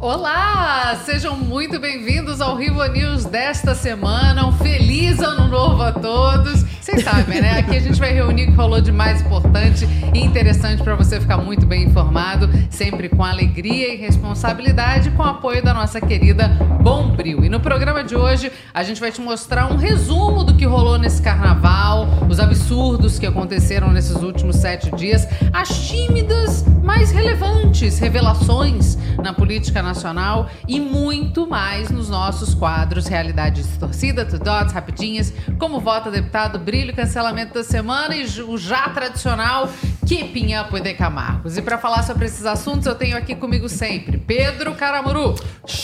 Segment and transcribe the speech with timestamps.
[0.00, 4.46] Olá, sejam muito bem-vindos ao Rivo News desta semana.
[4.46, 6.62] Um feliz ano novo a todos.
[6.80, 7.58] Vocês sabem, né?
[7.58, 11.20] Aqui a gente vai reunir o que rolou de mais importante e interessante para você
[11.20, 16.46] ficar muito bem informado, sempre com alegria e responsabilidade, com o apoio da nossa querida
[16.80, 17.44] Bombril.
[17.44, 20.96] E no programa de hoje a gente vai te mostrar um resumo do que rolou
[20.96, 28.96] nesse carnaval, os absurdos que aconteceram nesses últimos sete dias, as tímidas, mais relevantes revelações
[29.22, 35.80] na política nacional e muito mais nos nossos quadros Realidade Distorcida, To Dots, Rapidinhas, como
[35.80, 39.68] vota deputado, brilho, cancelamento da semana e o já tradicional
[40.06, 41.58] Keeping Up with the Camargos.
[41.58, 45.34] E para falar sobre esses assuntos, eu tenho aqui comigo sempre Pedro Caramuru.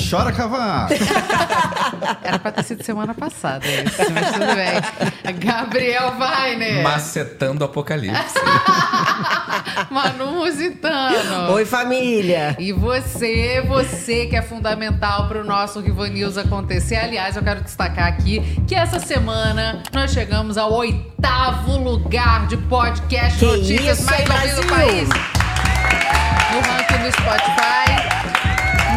[0.09, 0.89] Chora, cavalo!
[2.25, 5.35] Era pra ter sido semana passada esse, mas tudo bem.
[5.35, 6.83] Gabriel Weiner.
[6.83, 8.35] Macetando o apocalipse.
[9.91, 10.47] Manu
[10.95, 11.53] Musitano.
[11.53, 12.57] Oi, família!
[12.59, 16.97] E você, você que é fundamental para o nosso Rivo News acontecer.
[16.97, 23.39] Aliás, eu quero destacar aqui que essa semana nós chegamos ao oitavo lugar de podcast
[23.39, 25.09] Que notícias isso, mais ouvido do país.
[26.53, 27.94] No ranking do Spotify.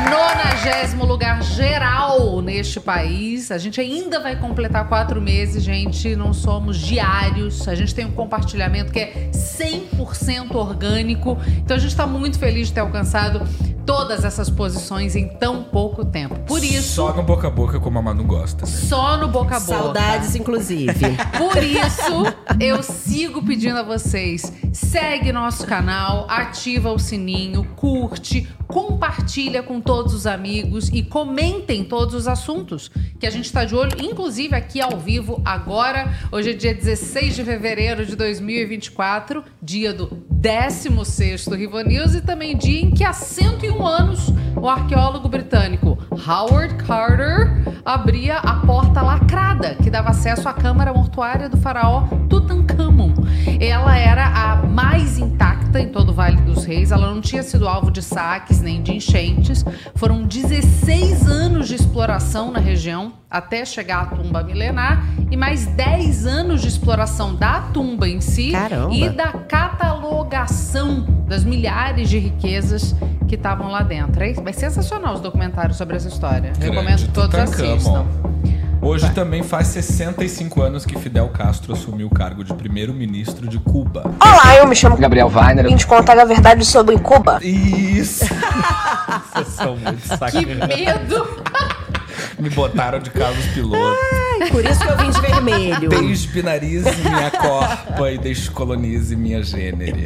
[0.09, 3.52] Nonagésimo lugar geral neste país.
[3.52, 6.16] A gente ainda vai completar quatro meses, gente.
[6.16, 7.67] Não somos diários.
[7.67, 11.38] A gente tem um compartilhamento que é 100% orgânico.
[11.58, 13.41] Então a gente está muito feliz de ter alcançado
[13.85, 16.35] todas essas posições em tão pouco tempo.
[16.41, 18.66] Por isso, Só no boca a boca, como a Manu gosta.
[18.66, 18.72] né?
[18.72, 19.78] só no boca a boca.
[19.78, 20.91] Saudades, inclusive.
[21.38, 22.25] Por isso,
[22.59, 29.97] eu sigo pedindo a vocês: segue nosso canal, ativa o sininho, curte, compartilha com todos
[30.06, 34.80] os amigos e comentem todos os assuntos que a gente está de olho, inclusive aqui
[34.80, 36.14] ao vivo agora.
[36.31, 40.08] Hoje é dia 16 de fevereiro de 2024, dia do
[40.40, 46.75] 16º Rivo News e também dia em que há 101 anos o arqueólogo britânico Howard
[46.84, 53.13] Carter abria a porta lacrada que dava acesso à câmara mortuária do faraó Tutankhamon.
[53.59, 57.68] Ela era a mais intacta em todo o Vale dos Reis, ela não tinha sido
[57.68, 59.63] alvo de saques nem de enchentes.
[59.96, 66.25] Foram 16 anos de exploração na região até chegar à tumba milenar e mais 10
[66.25, 68.94] anos de exploração da tumba em si Caramba.
[68.94, 72.96] e da catalogação das milhares de riquezas
[73.28, 74.24] que estavam lá dentro.
[74.24, 76.54] É, vai sensacional os documentários sobre essa história.
[76.59, 77.74] Recomendo Grande que todos Tutankhamon.
[77.74, 78.06] assistam.
[78.81, 84.03] Hoje também faz 65 anos que Fidel Castro assumiu o cargo de primeiro-ministro de Cuba.
[84.21, 85.65] Olá, eu me chamo Gabriel Weiner.
[85.65, 87.39] Vim te contar a verdade sobre Cuba.
[87.43, 88.25] Isso!
[89.33, 90.67] Vocês são muito Que sacanas.
[90.67, 91.43] medo!
[92.39, 93.97] Me botaram de Carlos Piloto.
[94.42, 95.90] Ai, por isso que eu vim de vermelho.
[95.90, 100.06] Desbinarize minha corpa e descolonize minha gênere.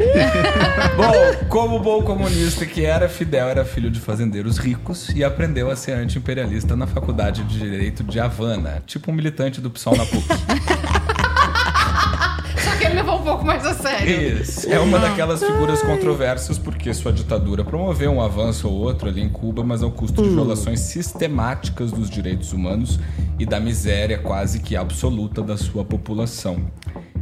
[0.95, 5.75] bom, como bom comunista que era, Fidel era filho de fazendeiros ricos e aprendeu a
[5.75, 10.25] ser anti-imperialista na Faculdade de Direito de Havana, tipo um militante do PSOL na PUC.
[13.21, 14.41] Um pouco mais a sério.
[14.41, 14.67] Isso.
[14.69, 19.29] É uma daquelas figuras controversas porque sua ditadura promoveu um avanço ou outro ali em
[19.29, 22.99] Cuba, mas ao custo de violações sistemáticas dos direitos humanos
[23.37, 26.65] e da miséria quase que absoluta da sua população.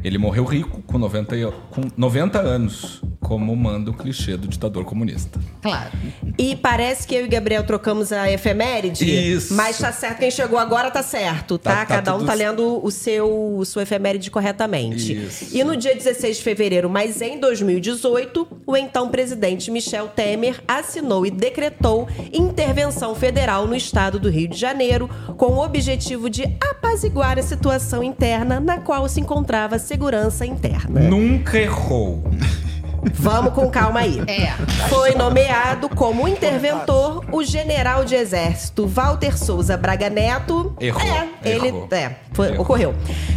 [0.04, 4.86] Ele morreu rico com 90, e- com 90 anos, como manda o clichê do ditador
[4.86, 5.40] comunista.
[5.62, 5.92] Claro.
[6.38, 9.04] E parece que eu e Gabriel trocamos a efeméride.
[9.34, 9.54] Isso.
[9.54, 11.72] Mas tá certo, quem chegou agora tá certo, tá?
[11.72, 15.14] Tá- tá Cada um tá lendo o seu sua efeméride corretamente.
[15.14, 15.56] Isso.
[15.56, 21.26] E no dia 16 de fevereiro, mas em 2018, o então presidente Michel Temer assinou
[21.26, 27.38] e decretou intervenção federal no estado do Rio de Janeiro, com o objetivo de apaziguar
[27.38, 31.00] a situação interna na qual se encontrava segurança interna.
[31.02, 32.24] Nunca errou.
[33.14, 34.22] Vamos com calma aí.
[34.28, 34.52] É.
[34.90, 40.76] Foi nomeado como interventor o general de exército Walter Souza Braga Neto.
[40.80, 41.88] Errou, É, ele errou.
[41.92, 42.62] é, foi- Errou.
[42.62, 42.94] ocorreu.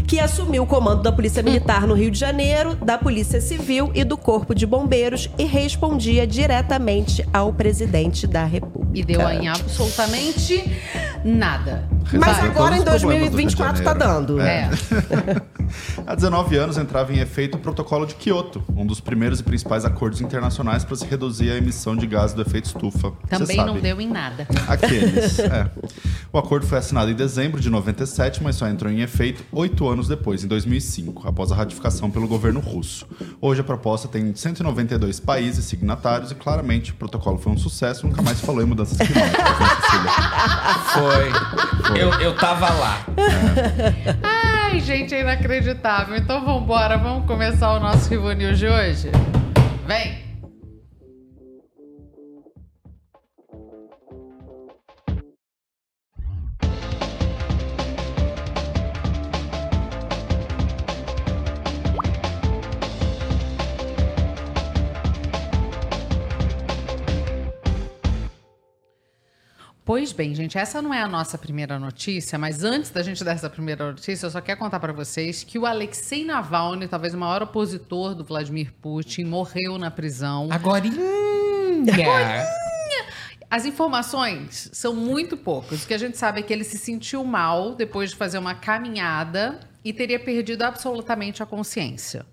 [0.06, 4.02] Que assumiu o comando da Polícia Militar no Rio de Janeiro, da Polícia Civil e
[4.04, 8.82] do Corpo de Bombeiros e respondia diretamente ao presidente da República.
[8.98, 10.70] E deu em absolutamente
[11.24, 11.88] nada.
[12.18, 14.12] Mas agora em todos os problemas do Rio de 2024 tá Janeiro.
[14.12, 14.40] dando.
[14.40, 14.70] É.
[16.06, 19.84] Há 19 anos entrava em efeito o Protocolo de Kyoto, um dos primeiros e principais
[19.84, 23.12] acordos internacionais para se reduzir a emissão de gases do efeito estufa.
[23.28, 23.70] Também sabe.
[23.70, 24.46] não deu em nada.
[24.68, 25.70] Aqueles, é.
[26.32, 30.08] O acordo foi assinado em dezembro de 97, mas só entrou em efeito oito anos
[30.08, 33.06] depois, em 2005, após a ratificação pelo governo russo.
[33.40, 38.22] Hoje a proposta tem 192 países signatários e claramente o protocolo foi um sucesso, nunca
[38.22, 40.10] mais se falou em mudanças climáticas, né?
[40.92, 41.91] Foi.
[41.96, 43.06] Eu, eu tava lá.
[44.22, 46.16] Ai, gente, é inacreditável.
[46.16, 49.10] Então vambora, vamos começar o nosso Rivo News de hoje?
[49.86, 50.31] Vem!
[69.84, 73.32] Pois bem, gente, essa não é a nossa primeira notícia, mas antes da gente dar
[73.32, 77.18] essa primeira notícia, eu só quero contar para vocês que o Alexei Navalny, talvez o
[77.18, 80.46] maior opositor do Vladimir Putin, morreu na prisão.
[80.52, 82.46] Agorinha!
[83.50, 85.82] As informações são muito poucas.
[85.82, 88.54] O que a gente sabe é que ele se sentiu mal depois de fazer uma
[88.54, 92.24] caminhada e teria perdido absolutamente a consciência.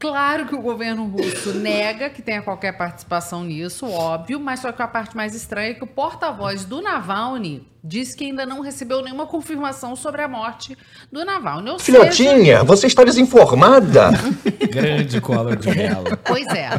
[0.00, 4.80] Claro que o governo russo nega que tenha qualquer participação nisso, óbvio, mas só que
[4.80, 9.02] a parte mais estranha é que o porta-voz do Navalny disse que ainda não recebeu
[9.02, 10.74] nenhuma confirmação sobre a morte
[11.12, 11.68] do Navalny.
[11.68, 14.10] Ou seja, Filhotinha, você está desinformada.
[14.70, 16.16] Grande cola de mela.
[16.24, 16.70] Pois é.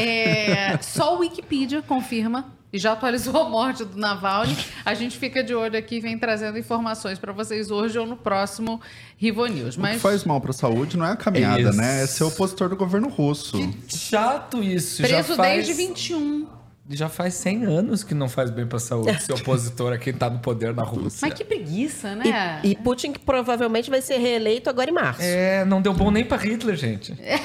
[0.00, 4.56] É, Só o Wikipedia confirma e já atualizou a morte do Navalny.
[4.84, 8.16] A gente fica de olho aqui e vem trazendo informações para vocês hoje ou no
[8.16, 8.80] próximo
[9.16, 9.74] Rivo News.
[9.74, 11.72] O que Mas faz mal pra saúde não é a caminhada, Isso.
[11.76, 12.02] né?
[12.02, 13.56] É ser opositor do governo russo.
[13.58, 15.02] Que chato isso.
[15.02, 16.46] preso já faz, desde 21.
[16.90, 20.30] Já faz 100 anos que não faz bem pra saúde ser opositor a quem tá
[20.30, 21.26] no poder na Rússia.
[21.28, 22.60] Mas que preguiça, né?
[22.64, 25.20] E, e Putin que provavelmente vai ser reeleito agora em março.
[25.22, 27.14] É, não deu bom nem pra Hitler, gente.
[27.20, 27.38] É.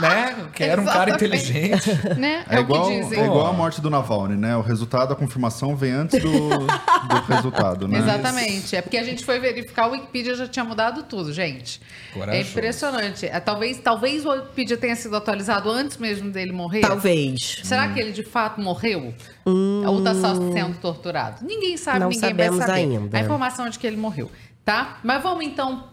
[0.00, 0.48] Né?
[0.52, 1.88] Que era um cara inteligente.
[2.18, 2.44] Né?
[2.48, 3.20] É, É, igual, o que dizem.
[3.20, 4.56] é igual a morte do Navalny, né?
[4.56, 7.98] O resultado, a confirmação vem antes do, do resultado, né?
[7.98, 8.74] Exatamente.
[8.76, 11.80] É porque a gente foi verificar, o Wikipedia já tinha mudado tudo, gente.
[12.10, 12.50] É Corajoso.
[12.50, 13.26] impressionante.
[13.26, 16.80] É, talvez, talvez o Wikipedia tenha sido atualizado antes mesmo dele morrer.
[16.80, 17.60] Talvez.
[17.64, 19.14] Será que ele de fato morreu?
[19.44, 21.44] Ou está só sendo torturado?
[21.44, 22.80] Ninguém sabe, Não ninguém sabemos vai saber.
[22.80, 23.16] ainda.
[23.18, 24.30] A informação é de que ele morreu,
[24.64, 24.98] tá?
[25.02, 25.84] Mas vamos então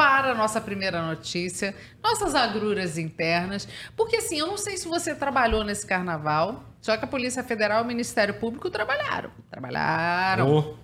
[0.00, 5.14] para a nossa primeira notícia, nossas agruras internas, porque assim, eu não sei se você
[5.14, 9.30] trabalhou nesse carnaval, só que a Polícia Federal e o Ministério Público trabalharam.
[9.50, 10.74] Trabalharam.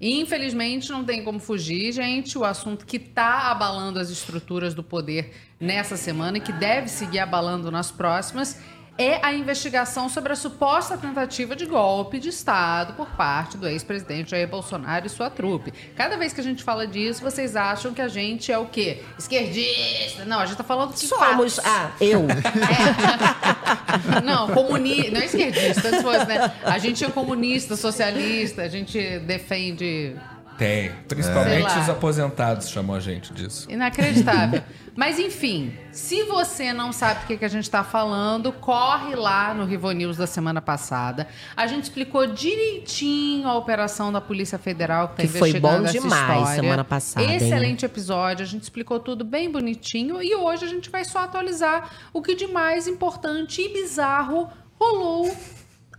[0.00, 2.38] E, Infelizmente, não tem como fugir, gente.
[2.38, 7.18] O assunto que está abalando as estruturas do poder nessa semana e que deve seguir
[7.18, 8.56] abalando nas próximas
[9.00, 14.32] é a investigação sobre a suposta tentativa de golpe de Estado por parte do ex-presidente
[14.32, 15.72] Jair Bolsonaro e sua trupe.
[15.96, 19.02] Cada vez que a gente fala disso, vocês acham que a gente é o quê?
[19.18, 20.26] Esquerdista.
[20.26, 21.56] Não, a gente está falando que Somos.
[21.56, 21.58] fatos.
[21.64, 22.26] Ah, eu.
[22.28, 24.20] É.
[24.22, 26.52] Não, comunista, não é esquerdista, antes fosse, né?
[26.62, 30.14] A gente é comunista, socialista, a gente defende
[30.60, 30.92] tem.
[31.08, 31.80] Principalmente lá.
[31.80, 33.66] os aposentados chamam a gente disso.
[33.70, 34.62] Inacreditável.
[34.94, 39.54] Mas enfim, se você não sabe o que, que a gente está falando, corre lá
[39.54, 41.26] no Rivo News da semana passada.
[41.56, 45.90] A gente explicou direitinho a operação da Polícia Federal que Que está foi investigando bom
[45.90, 46.62] demais história.
[46.62, 47.36] semana passada, hein?
[47.36, 51.90] Excelente episódio, a gente explicou tudo bem bonitinho e hoje a gente vai só atualizar
[52.12, 55.34] o que de mais importante e bizarro rolou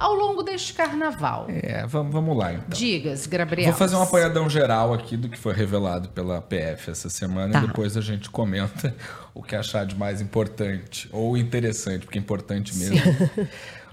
[0.02, 1.46] ao longo deste carnaval.
[1.50, 2.66] É, vamos, vamos lá então.
[2.70, 3.70] Digas, Gabriel.
[3.70, 7.64] Vou fazer um apanhadão geral aqui do que foi revelado pela PF essa semana Tá.
[7.64, 8.96] e depois a gente comenta
[9.34, 12.98] o que achar de mais importante ou interessante, porque é importante mesmo.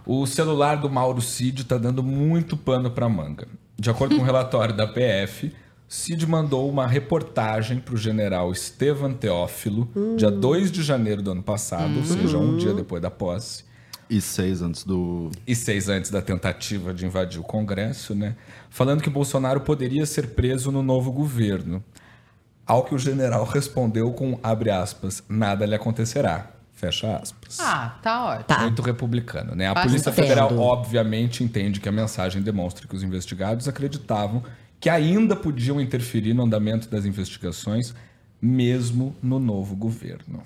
[0.06, 3.46] O celular do Mauro Cid está dando muito pano para manga.
[3.78, 5.52] De acordo com o relatório da PF,
[5.86, 11.42] Cid mandou uma reportagem para o general Estevan Teófilo, dia 2 de janeiro do ano
[11.42, 13.67] passado, ou seja, um dia depois da posse
[14.10, 15.30] E seis antes do.
[15.46, 18.36] e seis antes da tentativa de invadir o Congresso, né?
[18.70, 21.82] Falando que Bolsonaro poderia ser preso no novo governo.
[22.66, 26.52] Ao que o general respondeu com, abre aspas, nada lhe acontecerá.
[26.74, 27.58] Fecha aspas.
[27.60, 28.44] Ah, tá ótimo.
[28.44, 28.60] Tá.
[28.60, 29.66] Muito republicano, né?
[29.66, 29.90] A Bastante.
[29.90, 34.44] Polícia Federal, obviamente, entende que a mensagem demonstra que os investigados acreditavam
[34.80, 37.94] que ainda podiam interferir no andamento das investigações,
[38.40, 40.44] mesmo no novo governo.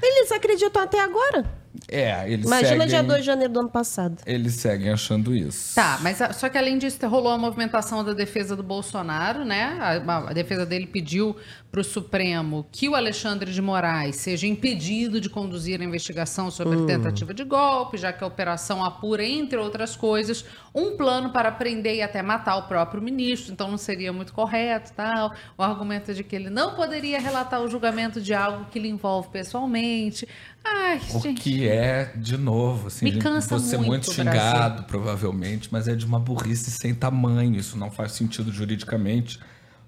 [0.00, 1.44] Eles acreditam até agora.
[1.86, 2.86] É, eles Imagina seguem...
[2.88, 4.18] dia 2 de janeiro do ano passado.
[4.26, 5.74] Eles seguem achando isso.
[5.74, 9.76] Tá, mas a- só que além disso rolou a movimentação da defesa do Bolsonaro, né?
[9.80, 11.36] A, a defesa dele pediu
[11.70, 16.82] para o Supremo que o Alexandre de Moraes seja impedido de conduzir a investigação sobre
[16.82, 20.44] a tentativa de golpe, já que a operação apura, entre outras coisas,
[20.74, 24.92] um plano para prender e até matar o próprio ministro, então não seria muito correto,
[24.94, 25.32] tal.
[25.56, 28.88] O argumento é de que ele não poderia relatar o julgamento de algo que lhe
[28.88, 30.26] envolve pessoalmente.
[30.64, 31.40] Ai, O gente.
[31.40, 35.94] que é, de novo, assim, Me cansa vou ser muito, muito xingado, provavelmente, mas é
[35.94, 37.56] de uma burrice sem tamanho.
[37.56, 39.38] Isso não faz sentido juridicamente,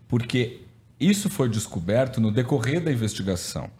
[0.08, 0.62] porque
[0.98, 3.70] isso foi descoberto no decorrer da investigação.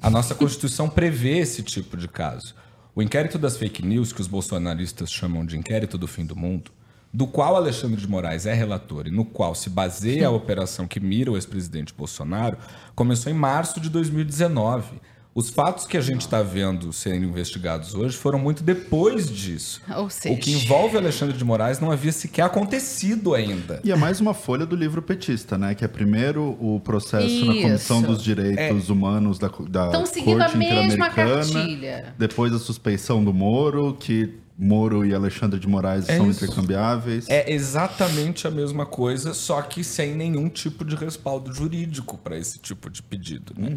[0.00, 2.54] A nossa Constituição prevê esse tipo de caso.
[2.94, 6.70] O inquérito das fake news, que os bolsonaristas chamam de inquérito do fim do mundo,
[7.12, 11.00] do qual Alexandre de Moraes é relator e no qual se baseia a operação que
[11.00, 12.58] mira o ex-presidente Bolsonaro,
[12.94, 15.00] começou em março de 2019.
[15.36, 19.82] Os fatos que a gente está vendo sendo investigados hoje foram muito depois disso.
[19.94, 23.78] Ou seja- O que envolve Alexandre de Moraes não havia sequer acontecido ainda.
[23.84, 25.74] E é mais uma folha do livro petista, né?
[25.74, 28.06] Que é primeiro o processo na Comissão Isso.
[28.08, 31.36] dos Direitos Humanos da, da Estão seguindo a Corte mesma Interamericana.
[31.52, 32.14] cartilha.
[32.18, 36.42] Depois a suspeição do Moro, que Moro e Alexandre de Moraes É são isso.
[36.46, 37.26] intercambiáveis.
[37.28, 42.58] É exatamente a mesma coisa, só que sem nenhum tipo de respaldo jurídico para esse
[42.58, 43.52] tipo de pedido.
[43.54, 43.76] Né?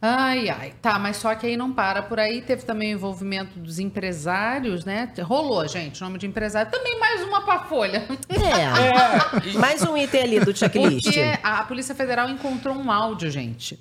[0.00, 0.74] Ai, ai.
[0.82, 2.42] Tá, mas só que aí não para por aí.
[2.42, 5.12] Teve também o envolvimento dos empresários, né?
[5.22, 6.70] Rolou, gente, nome de empresário.
[6.70, 8.06] Também mais uma pra folha.
[8.28, 9.56] É.
[9.58, 11.04] Mais um item ali do checklist.
[11.04, 13.78] Porque a Polícia Federal encontrou um áudio, gente.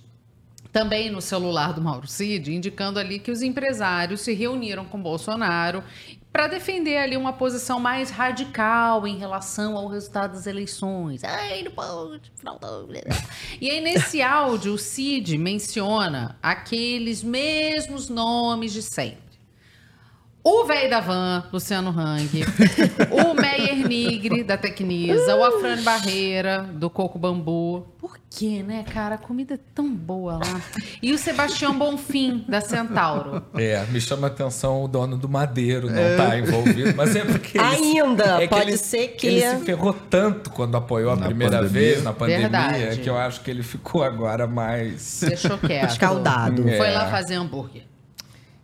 [0.72, 5.84] Também no celular do Mauro Cid, indicando ali que os empresários se reuniram com Bolsonaro
[6.35, 11.23] para defender ali uma posição mais radical em relação ao resultado das eleições.
[11.23, 12.29] Ai, não pode.
[13.61, 19.25] E aí, nesse áudio, o Cid menciona aqueles mesmos nomes de sempre.
[20.47, 22.29] O velho da van, Luciano Hang,
[23.09, 27.87] o Meyer Nigre, da Tecnisa, o Afrânio Barreira, do Coco Bambu.
[27.97, 29.15] Por quê, né, cara?
[29.15, 30.61] A comida é tão boa lá.
[31.01, 33.43] E o Sebastião Bonfim, da Centauro.
[33.55, 37.57] É, me chama a atenção o dono do Madeiro não tá envolvido, mas é porque
[37.57, 41.25] ele, Ainda, é pode ele- ser que- ele se ferrou tanto quando apoiou a Na
[41.25, 41.81] primeira pandemia.
[41.89, 43.01] vez na pandemia Verdade.
[43.01, 45.89] que eu acho que ele ficou agora mais Deixou quieto.
[45.89, 46.69] Escaldado.
[46.69, 46.77] É.
[46.77, 47.81] Foi lá fazer hambúrguer.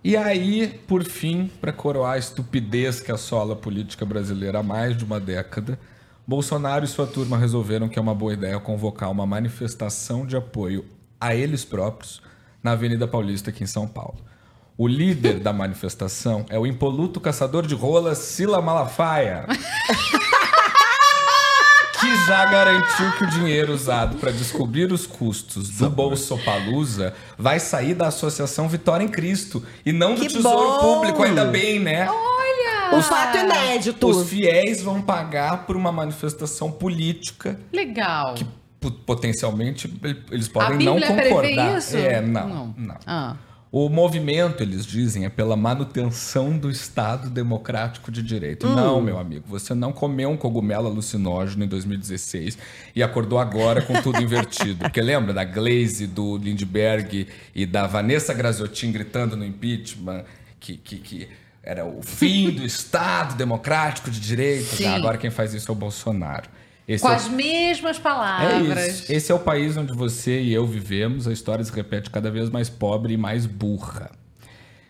[0.04, 4.98] E aí, por fim, para coroar a estupidez que assola a política brasileira há mais
[4.98, 5.78] de uma década,
[6.26, 10.86] Bolsonaro e sua turma resolveram que é uma boa ideia convocar uma manifestação de apoio
[11.20, 12.22] a eles próprios
[12.64, 14.18] na Avenida Paulista, aqui em São Paulo.
[14.76, 19.46] O líder da manifestação é o impoluto caçador de rolas Sila Malafaia.
[22.02, 27.94] que já garantiu que o dinheiro usado para descobrir os custos do Bolsopalusa vai sair
[27.94, 30.96] da Associação Vitória em Cristo e não do Que Tesouro bom!
[30.96, 32.10] Público, ainda bem, né?
[32.94, 34.06] Um fato inédito.
[34.08, 38.34] Os fiéis vão pagar por uma manifestação política Legal.
[38.34, 38.46] que
[38.82, 39.92] po- potencialmente
[40.30, 41.78] eles A podem não Bíblia prevê concordar.
[41.78, 41.96] isso?
[41.96, 42.98] É, não, não.
[43.08, 43.36] Ah.
[43.72, 48.68] O movimento, eles dizem, é pela manutenção do Estado Democrático de Direito.
[48.68, 48.76] Hum.
[48.76, 52.58] Não, meu amigo, você não comeu um cogumelo alucinógeno em 2016
[52.94, 54.80] e acordou agora com tudo invertido.
[54.80, 60.26] Porque lembra da Glaze, do Lindbergh e da Vanessa Graziotin gritando no impeachment
[60.60, 61.30] que, que, que
[61.64, 64.76] era o fim do Estado Democrático de Direito?
[64.76, 64.88] Sim.
[64.88, 66.50] Agora quem faz isso é o Bolsonaro.
[66.92, 68.88] Esse Com é o- as mesmas é palavras.
[69.02, 69.12] isso.
[69.14, 71.28] Esse é o país onde você e eu vivemos.
[71.28, 74.12] A história se repete cada vez mais pobre e mais burra.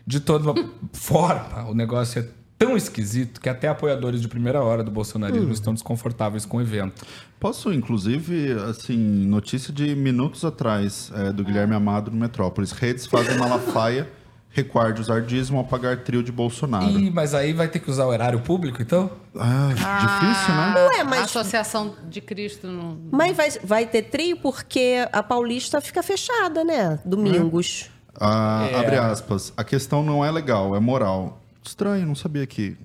[0.05, 0.53] De toda
[0.93, 2.27] forma, o negócio é
[2.57, 7.05] tão esquisito que até apoiadores de primeira hora do bolsonarismo estão desconfortáveis com o evento.
[7.39, 12.71] Posso, inclusive, assim, notícia de minutos atrás é, do Guilherme Amado no Metrópolis.
[12.71, 14.07] Redes fazem Malafaia
[14.51, 16.85] recuar de usar dízimo ao pagar trio de Bolsonaro.
[16.89, 19.09] Ih, mas aí vai ter que usar o erário público, então?
[19.39, 20.87] Ah, difícil, né?
[20.93, 22.97] Ué, A mas, Associação de Cristo não.
[23.11, 26.99] mas vai, vai ter trio porque a Paulista fica fechada, né?
[27.05, 27.89] Domingos.
[28.19, 28.79] Ah, É.
[28.79, 29.53] Abre aspas.
[29.55, 31.41] A questão não é legal, é moral.
[31.63, 32.75] Estranho, não sabia que.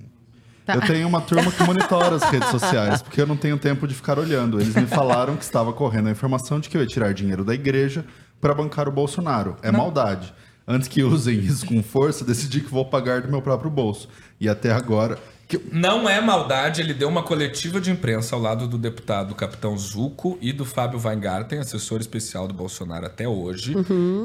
[0.64, 0.74] Tá.
[0.74, 3.94] Eu tenho uma turma que monitora as redes sociais, porque eu não tenho tempo de
[3.94, 4.60] ficar olhando.
[4.60, 7.54] Eles me falaram que estava correndo a informação de que eu ia tirar dinheiro da
[7.54, 8.04] igreja
[8.40, 9.56] para bancar o Bolsonaro.
[9.62, 10.32] É maldade.
[10.66, 14.08] Antes que usem isso com força, decidi que vou pagar do meu próprio bolso.
[14.40, 15.18] E até agora.
[15.48, 19.76] Que- Não é maldade, ele deu uma coletiva de imprensa ao lado do deputado Capitão
[19.78, 23.74] Zuco e do Fábio Weingarten, assessor especial do Bolsonaro até hoje,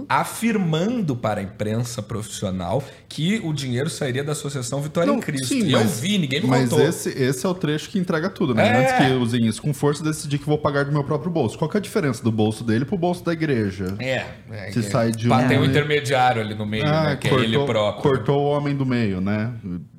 [0.10, 5.48] afirmando para a imprensa profissional que o dinheiro sairia da Associação Vitória em Cristo.
[5.48, 6.86] sim, e eu mas- vi, ninguém me Mas contou.
[6.88, 8.68] esse, esse é o trecho que entrega tudo, né?
[8.68, 8.80] É.
[8.94, 11.58] Antes que usem isso com força, decidi que vou pagar do meu próprio bolso.
[11.58, 13.96] Qual é a diferença do bolso dele pro bolso da igreja?
[14.00, 14.82] É, é, Se é.
[14.84, 18.02] sai de um- Tem um intermediário ali no meio, né, que é ele próprio.
[18.02, 19.52] cortou o homem do meio, né?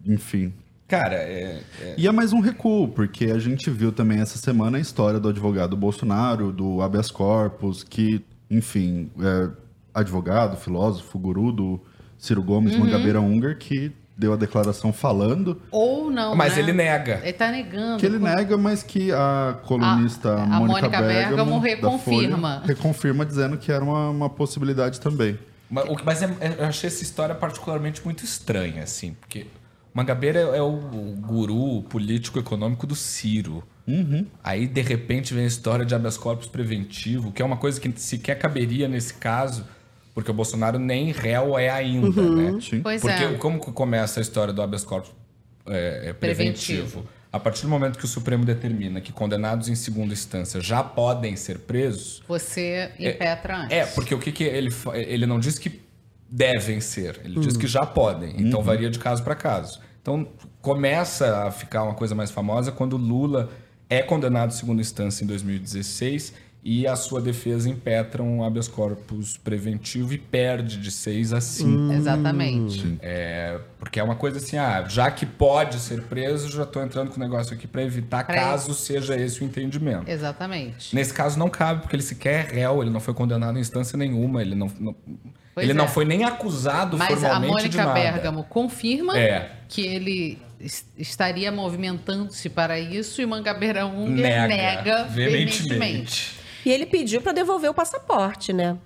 [0.06, 0.52] Enfim.
[0.92, 4.76] Cara, é, é- E é mais um recuo, porque a gente viu também essa semana
[4.76, 9.48] a história do advogado Bolsonaro, do habeas corpus, que, enfim, é
[9.94, 11.80] advogado, filósofo, guru do
[12.18, 12.80] Ciro Gomes, Uhum.
[12.80, 16.36] Mangabeira Unger, que deu a declaração falando Ou não.
[16.36, 16.58] Mas né?
[16.60, 17.20] ele nega.
[17.22, 17.96] Ele tá negando.
[17.98, 22.56] que ele nega, mas que a colunista A- a Mônica, Mônica Bergamo reconfirma.
[22.60, 25.38] Folha reconfirma dizendo que era uma, uma possibilidade também.
[25.70, 29.46] Mas, mas é- é- eu achei essa história particularmente muito estranha, assim, porque
[29.94, 33.62] Mangabeira é, é o, o guru político econômico do Ciro.
[34.42, 37.92] Aí, de repente, vem a história de habeas corpus preventivo, que é uma coisa que
[38.00, 39.66] sequer caberia nesse caso,
[40.14, 42.58] porque o Bolsonaro nem réu é ainda, né?
[42.60, 42.80] Sim.
[42.80, 43.34] Pois Porque é.
[43.34, 45.10] como que começa a história do habeas corpus
[45.66, 46.82] é, é, preventivo?
[46.86, 47.08] Preventivo.
[47.32, 51.34] A partir do momento que o Supremo determina que condenados em segunda instância já podem
[51.34, 53.76] ser presos, Você impetra antes.
[53.76, 55.80] é, porque o que, que ele ele não diz que
[56.32, 58.34] devem ser, ele diz que já podem.
[58.40, 59.80] Então varia de caso para caso.
[60.00, 60.26] Então
[60.62, 63.50] começa a ficar uma coisa mais famosa quando Lula
[63.90, 66.32] é condenado em segunda instância em 2016
[66.64, 71.92] e a sua defesa impetra um habeas corpus preventivo e perde de 6 a 5.
[71.92, 72.98] Exatamente.
[73.02, 77.10] É, porque é uma coisa assim, ah, já que pode ser preso, já estou entrando
[77.10, 80.08] com o negócio aqui para evitar Pra caso seja esse o entendimento.
[80.08, 80.94] Exatamente.
[80.94, 83.96] Nesse caso não cabe, porque ele sequer é réu, ele não foi condenado em instância
[83.98, 84.94] nenhuma, ele não, não-
[85.56, 85.88] ele não é.
[85.88, 88.00] foi nem acusado Mas a formalmente de Mônica nada.
[88.00, 89.50] Bergamo confirma É.
[89.68, 95.68] que ele es- estaria movimentando-se para isso e Mangabeira Unger Nega, nega, veementemente.
[95.68, 96.41] veementemente.
[96.64, 98.78] E ele pediu pra devolver o passaporte, né?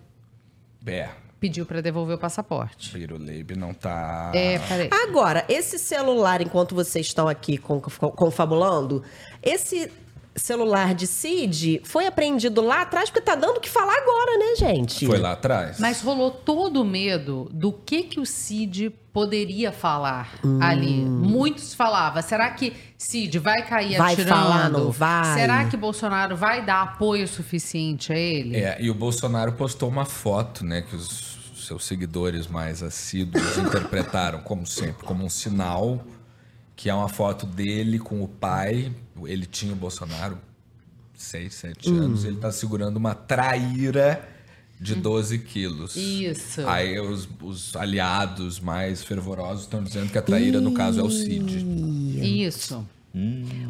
[0.86, 2.92] É, Pediu para devolver o passaporte.
[2.94, 4.32] Biruleib não tá...
[4.34, 4.88] É, peraí.
[4.90, 9.02] Agora, esse celular, enquanto vocês estão aqui con- con- confabulando,
[9.42, 9.92] esse
[10.36, 14.56] celular de Cid foi apreendido lá atrás, porque tá dando o que falar agora, né,
[14.56, 15.06] gente?
[15.06, 15.78] Foi lá atrás.
[15.80, 20.58] Mas rolou todo o medo do que que o Cid poderia falar Hum.
[20.62, 21.04] ali.
[21.04, 24.28] Muitos falavam, será que Cid vai cair Vai atirando?
[24.36, 25.34] falar, não vai?
[25.38, 28.56] Será que Bolsonaro vai dar apoio suficiente a ele?
[28.56, 34.40] É, e o Bolsonaro postou uma foto, né, que os seus seguidores mais assíduos interpretaram,
[34.40, 36.04] como sempre, como um sinal,
[36.76, 38.92] que é uma foto dele com o pai.
[39.24, 40.38] Ele tinha o Bolsonaro,
[41.14, 41.98] 6, 7 Hum.
[42.02, 44.28] anos, ele tá segurando uma traíra
[44.80, 45.96] de 12 quilos.
[45.96, 46.66] Isso.
[46.68, 51.10] Aí os, os aliados mais fervorosos estão dizendo que a traíra, no caso, é o
[51.10, 51.64] Cid.
[52.44, 52.86] Isso.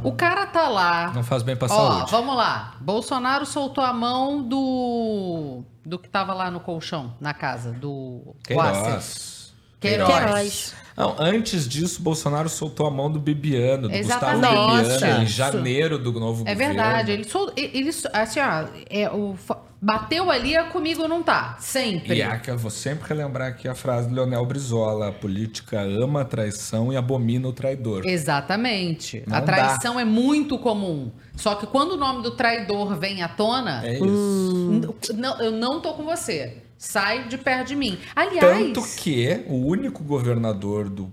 [0.02, 1.12] O cara tá lá.
[1.14, 2.10] Não faz bem pra Ó, saúde.
[2.10, 2.76] vamos lá.
[2.80, 5.62] Bolsonaro soltou a mão do.
[5.84, 8.34] do que tava lá no colchão, na casa, do.
[8.42, 9.52] Queiroz.
[9.78, 10.08] Queiroz.
[10.12, 10.74] Queiroz.
[10.96, 14.88] Não, antes disso, Bolsonaro soltou a mão do Bibiano, do Gustavo Exatamente.
[14.94, 16.74] Bibiano, em janeiro do novo É governo.
[16.74, 17.12] verdade.
[17.12, 19.36] Ele, sol, ele assim, ó, é, o,
[19.80, 21.56] bateu ali, é comigo não tá.
[21.60, 22.14] Sempre.
[22.16, 25.80] E é que eu vou sempre relembrar aqui a frase do Leonel Brizola: a política
[25.82, 28.02] ama a traição e abomina o traidor.
[28.06, 29.22] Exatamente.
[29.26, 29.46] Não a dá.
[29.46, 31.10] traição é muito comum.
[31.36, 34.70] Só que quando o nome do traidor vem à tona, É isso.
[34.72, 36.62] n- não, eu não tô com você.
[36.78, 37.98] Sai de perto de mim.
[38.14, 41.12] Aliás, Tanto que o único governador do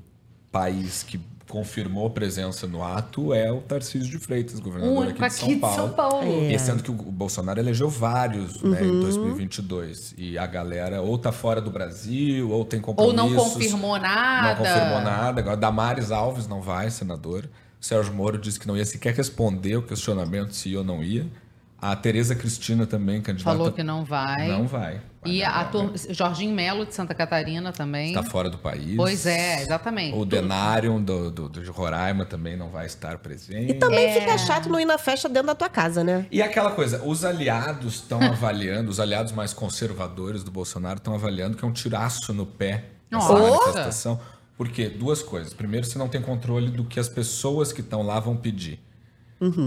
[0.52, 1.20] país que
[1.54, 5.56] confirmou presença no ato é o Tarcísio de Freitas, governador único aqui de São aqui
[5.56, 5.76] de Paulo.
[5.76, 6.44] São Paulo.
[6.50, 10.16] E sendo que o Bolsonaro elegeu vários né, em 2022.
[10.18, 13.36] E a galera ou tá fora do Brasil, ou tem Ou compromissos.
[13.36, 14.50] não confirmou nada.
[14.50, 15.42] Não confirmou nada.
[15.42, 17.48] Agora, Damares Alves não vai, senador.
[17.80, 21.04] O Sérgio Moro disse que não ia sequer responder o questionamento se ia ou não
[21.04, 21.28] ia.
[21.80, 23.56] A Tereza Cristina também, candidata.
[23.56, 24.48] Falou que não vai.
[24.48, 25.02] Não vai.
[25.26, 25.92] E a, vai.
[26.10, 28.10] Jorginho Melo de Santa Catarina também.
[28.10, 28.96] Está fora do país.
[28.96, 30.18] Pois é, exatamente.
[30.18, 33.72] O Denário do, do, do Roraima também não vai estar presente.
[33.72, 34.20] E também É.
[34.20, 36.26] fica chato não ir na festa dentro da tua casa, né?
[36.32, 41.58] E aquela coisa, os aliados estão avaliando, os aliados mais conservadores do Bolsonaro estão avaliando
[41.58, 43.34] que é um tiraço no pé essa Nossa!
[43.40, 44.20] manifestação.
[44.58, 44.88] Por quê?
[44.88, 45.54] Duas coisas.
[45.54, 48.80] Primeiro, você não tem controle do que as pessoas que estão lá vão pedir.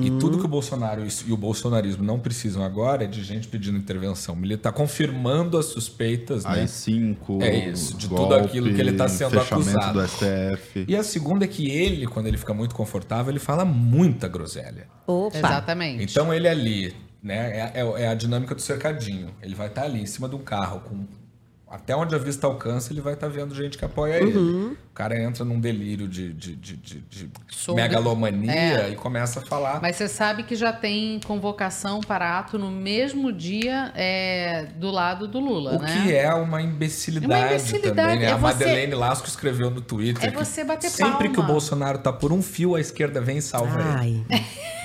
[0.03, 3.77] E tudo que o Bolsonaro e o bolsonarismo não precisam agora é de gente pedindo
[3.77, 6.51] intervenção militar, confirmando as suspeitas, né?
[6.63, 10.01] AI-5, É isso, de tudo golpe, aquilo que ele tá sendo acusado.
[10.01, 10.85] do STF.
[10.89, 14.87] E a segunda é que ele, quando ele fica muito confortável, ele fala muita groselha.
[15.07, 15.37] Opa.
[15.37, 16.05] Exatamente.
[16.05, 19.29] Então ele ali, né, é, é- é a dinâmica do cercadinho.
[19.43, 21.05] Ele vai estar ali em cima de um carro com
[21.69, 24.37] até onde a vista alcança, ele vai estar vendo gente que apoia ele.
[24.39, 28.91] O cara entra num delírio de, de, de, de- de Sobre- megalomania É.
[28.91, 29.81] e começa a falar.
[29.83, 35.27] Mas você sabe que já tem convocação para ato no mesmo dia é, do lado
[35.27, 36.03] do Lula, o né?
[36.05, 38.25] que é uma imbecilidade, É uma imbecilidade, também, né?
[38.27, 41.37] é a você- Madeleine Lasco escreveu no Twitter É que você bater sempre que o
[41.39, 41.51] palma.
[41.53, 44.25] Bolsonaro tá por um fio, a esquerda vem e salva ele.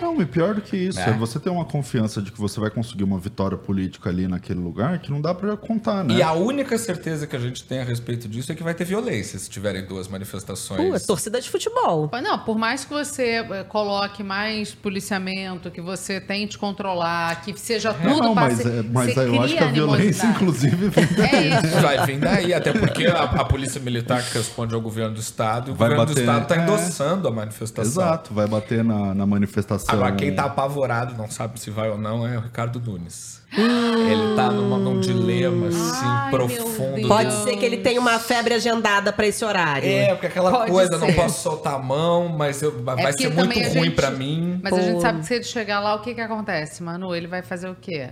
[0.00, 1.10] Não, e pior do que isso, É.
[1.10, 1.12] é.
[1.12, 4.98] você ter uma confiança de que você vai conseguir uma vitória política ali naquele lugar
[4.98, 6.14] que não dá pra contar, né?
[6.14, 8.84] E a única certeza que a gente tem a respeito disso é que vai ter
[8.84, 10.88] violência se tiverem duas manifestações.
[10.90, 12.10] Pô, é torcida de futebol.
[12.22, 17.92] Não, por mais que você eh, coloque mais policiamento, que você tente controlar, que seja
[17.94, 21.80] tudo não, mas, ser- é, mas eu acho que a violência, inclusive, vem É isso.
[21.80, 25.70] Vai vir daí, até porque a, a polícia militar que responde ao governo do estado,
[25.70, 26.62] e o Vai governo do bater, estado está é.
[26.62, 27.90] endossando a manifestação.
[28.02, 29.85] Exato, vai bater na, na manifestação.
[29.88, 33.42] Agora, quem tá apavorado, não sabe se vai ou não, é o Ricardo Nunes.
[33.52, 37.08] Ele tá numa, num dilema, assim, Ai, profundo.
[37.08, 39.88] Pode ser que ele tenha uma febre agendada pra esse horário.
[39.88, 41.14] É, porque aquela Pode coisa, não ser.
[41.14, 44.60] posso soltar a mão, mas eu- vai É porque ser muito ruim gente- pra mim.
[44.62, 47.14] Mas a gente sabe que se ele chegar lá, o que que acontece, Manu?
[47.14, 48.10] Ele vai fazer o quê?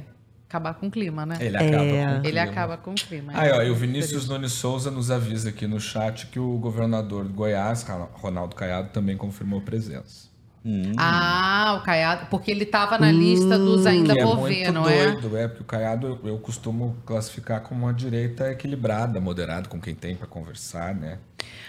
[0.48, 1.36] Acabar com o clima, né?
[1.40, 1.78] Ele acaba É.
[1.78, 2.42] com o Ele clima.
[2.42, 3.32] acaba com o clima.
[3.34, 4.28] Aí, ó, É e o muito Vinícius.
[4.28, 7.84] Nunes Souza nos avisa aqui no chat que o governador de Goiás,
[8.14, 10.32] Ronaldo Caiado, também confirmou presença.
[10.96, 14.72] Ah, o Caiado, porque ele tava na lista dos ainda que é por muito ver,
[14.72, 15.10] não é?
[15.12, 15.46] doido, é?
[15.46, 20.26] Porque o Caiado eu, costumo classificar como uma direita equilibrada, moderado, com quem tem pra
[20.26, 21.18] conversar, né?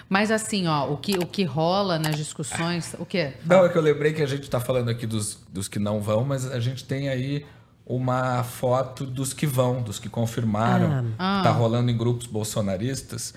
[0.08, 2.96] Mas assim, ó, o que, o que rola nas discussões.
[2.98, 3.34] O quê?
[3.46, 6.00] Não, é que eu lembrei que a gente tá falando aqui dos, dos que não
[6.00, 7.46] vão, mas a gente tem aí
[7.86, 11.14] uma foto dos que vão, dos que confirmaram.
[11.20, 11.42] Ah.
[11.44, 13.34] Tá rolando em grupos bolsonaristas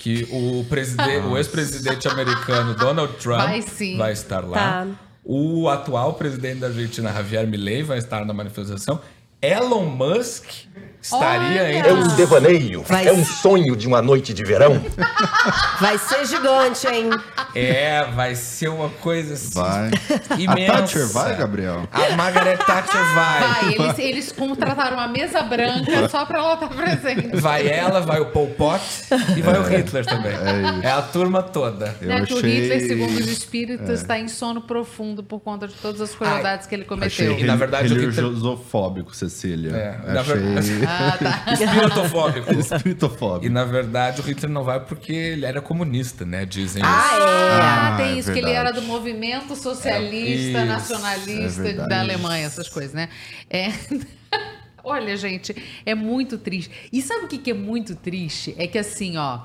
[0.00, 0.64] que o,
[1.30, 3.60] o ex-presidente americano Donald Trump Vai
[3.98, 4.54] vai estar lá.
[4.54, 4.86] Tá.
[5.22, 8.98] O atual presidente da Argentina, Javier Milei, vai estar na manifestação.
[9.42, 10.46] Elon Musk
[11.02, 11.72] estaria Olha!
[11.78, 12.82] entre É um devaneio.
[12.82, 14.80] Vai É um ser- sonho de uma noite de verão.
[15.80, 17.10] Vai ser gigante, hein?
[17.54, 19.54] É, vai ser uma coisa assim.
[19.54, 19.90] Vai.
[20.38, 20.72] Imensa.
[20.72, 21.88] A Thatcher vai, Gabriel?
[21.90, 23.40] A Margaret Thatcher vai.
[23.40, 27.36] Vai, eles, eles contrataram uma mesa branca só pra ela estar presente.
[27.36, 28.82] Vai ela, vai o Pol Pot
[29.36, 30.32] e vai o Hitler também.
[30.82, 31.96] É, a turma toda.
[32.00, 36.00] Eu Neto achei- Hitler, segundo os espíritos, está em sono profundo por conta de todas
[36.02, 37.38] as crueldades que ele Achei cometeu.
[37.38, 39.70] E, na verdade, o Hitler- religioso-fóbico, Cecília.
[39.74, 41.44] É, na achei verdade- Ah, tá.
[41.52, 42.52] Espiritofóbico.
[42.52, 43.46] espiritofóbico.
[43.46, 46.44] E na verdade o Hitler não vai porque ele era comunista, né?
[46.44, 46.90] Dizem isso.
[46.92, 51.72] Ah, Ah, tem é isso, que ele era do movimento socialista, É, isso, nacionalista é
[51.74, 53.08] da Alemanha, essas coisas, né?
[53.48, 53.68] É.
[54.82, 56.70] Olha, gente, é muito triste.
[56.92, 58.54] E sabe o que, que é muito triste?
[58.58, 59.40] É que assim, ó,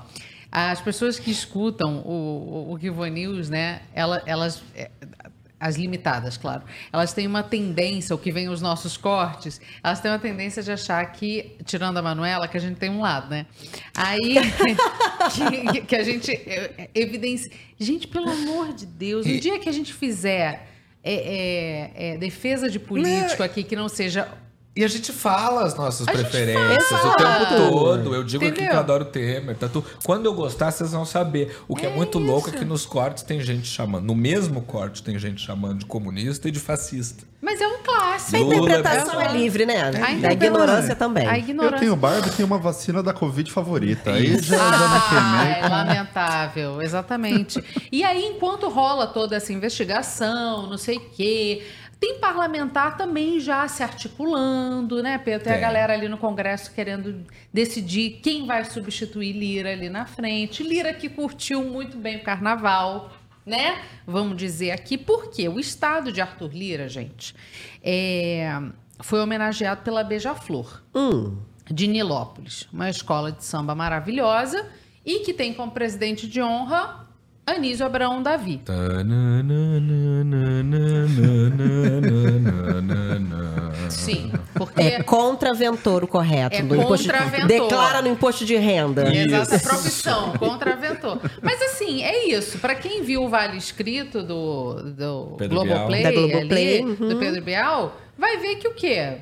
[0.50, 4.62] as pessoas que escutam o, o, o Kivo News, né, ela- elas.
[5.66, 6.62] As limitadas, claro.
[6.92, 10.70] Elas têm uma tendência, o que vem os nossos cortes, elas têm uma tendência de
[10.70, 13.46] achar que, tirando a Manuela, que a gente tem um lado, né?
[13.94, 14.36] Aí,
[15.72, 16.30] que, que a gente
[16.94, 17.50] evidencia.
[17.78, 20.68] Gente, pelo amor de Deus, no E- dia que a gente fizer
[21.02, 24.28] é, é, é, defesa de político aqui que não seja.
[24.76, 28.14] E a gente fala as nossas A preferências o tempo todo.
[28.14, 29.56] Eu digo aqui que eu adoro o Temer.
[29.56, 29.86] Tá tudo.
[30.04, 31.56] Quando eu gostar, vocês vão saber.
[31.66, 34.04] O que é, muito louco é que nos cortes tem gente chamando.
[34.04, 37.24] No mesmo corte tem gente chamando de comunista e de fascista.
[37.40, 38.36] Mas é um clássico.
[38.36, 39.80] A Lula interpretação é- é livre, né?
[39.80, 41.26] A Da interpretação- ignorância também.
[41.26, 41.78] A Eu ignorância.
[41.78, 44.12] tenho barba e tenho uma vacina da Covid favorita.
[44.12, 45.58] Aí já, já Ah, queimei.
[45.62, 47.62] é lamentável, exatamente.
[47.90, 51.62] E aí, enquanto rola toda essa investigação, não sei o quê,
[51.98, 55.44] tem parlamentar também já se articulando, né, Pedro?
[55.44, 55.62] Tem a Tem.
[55.62, 60.62] galera ali no Congresso querendo decidir quem vai substituir Lira ali na frente.
[60.62, 63.10] Lira que curtiu muito bem o carnaval,
[63.44, 63.80] né?
[64.06, 64.98] Vamos dizer aqui.
[64.98, 65.48] Por quê?
[65.48, 67.34] O estado de Arthur Lira, gente,
[67.82, 68.50] é,
[69.00, 71.38] foi homenageado pela Beija-Flor Hum.
[71.70, 74.68] de Nilópolis, uma escola de samba maravilhosa
[75.04, 77.05] e que tem como presidente de honra
[77.46, 78.60] Anísio Abraão Davi.
[83.88, 86.56] Sim, porque É contraventor o correto.
[86.56, 87.46] É contraventor.
[87.46, 89.14] Declara no imposto de renda.
[89.14, 91.20] Exato, a profissão, contraventor.
[91.40, 92.58] Mas assim, é isso.
[92.58, 97.08] Para quem viu o Vale Escrito do, do Globoplay, Globoplay, ali, uhum.
[97.08, 99.18] do Pedro Bial, vai ver que o quê?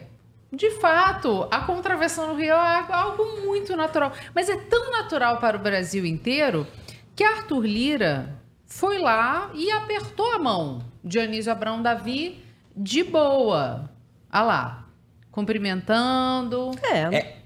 [0.51, 4.13] De fato, a contravenção no Rio é algo muito natural.
[4.35, 6.67] Mas é tão natural para o Brasil inteiro
[7.15, 8.35] que Arthur Lira
[8.67, 12.43] foi lá e apertou a mão de Anísio Abrão Davi
[12.77, 13.91] de boa.
[14.31, 14.89] Ah lá,
[15.31, 16.71] cumprimentando.
[16.83, 17.17] É.
[17.17, 17.37] É,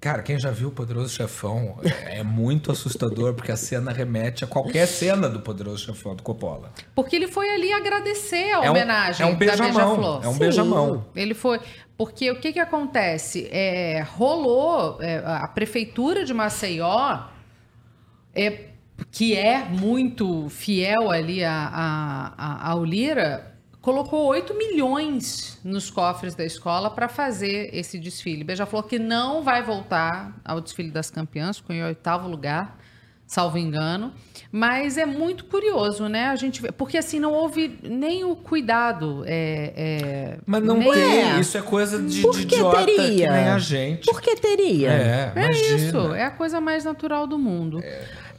[0.00, 4.48] Cara, quem já viu o Poderoso Chefão é muito assustador, porque a cena remete a
[4.48, 6.72] qualquer cena do Poderoso Chefão do Coppola.
[6.92, 10.32] Porque ele foi ali agradecer a É um- homenagem é um da beijamão, é um
[10.32, 10.38] Sim.
[10.40, 11.04] beijamão.
[11.14, 11.60] Ele foi.
[11.96, 13.46] Porque o que, que acontece?
[13.52, 17.20] É, rolou é, a prefeitura de Maceió,
[18.34, 18.70] é,
[19.10, 26.34] que é muito fiel ali a, a, a, ao Lira, colocou 8 milhões nos cofres
[26.34, 28.44] da escola para fazer esse desfile.
[28.44, 32.78] Beija-Flor que não vai voltar ao desfile das campeãs, ficou em oitavo lugar,
[33.26, 34.12] salvo engano.
[34.52, 36.26] Mas é muito curioso, né?
[36.26, 39.24] A gente porque assim não houve nem o cuidado.
[39.26, 41.40] É, é, Mas não tem, É.
[41.40, 43.32] isso é coisa de, Por de que idiota que teria?
[43.32, 44.04] nem a gente.
[44.04, 44.90] Por que teria?
[44.92, 45.76] É, É imagina.
[45.76, 47.80] isso, é a coisa mais natural do mundo.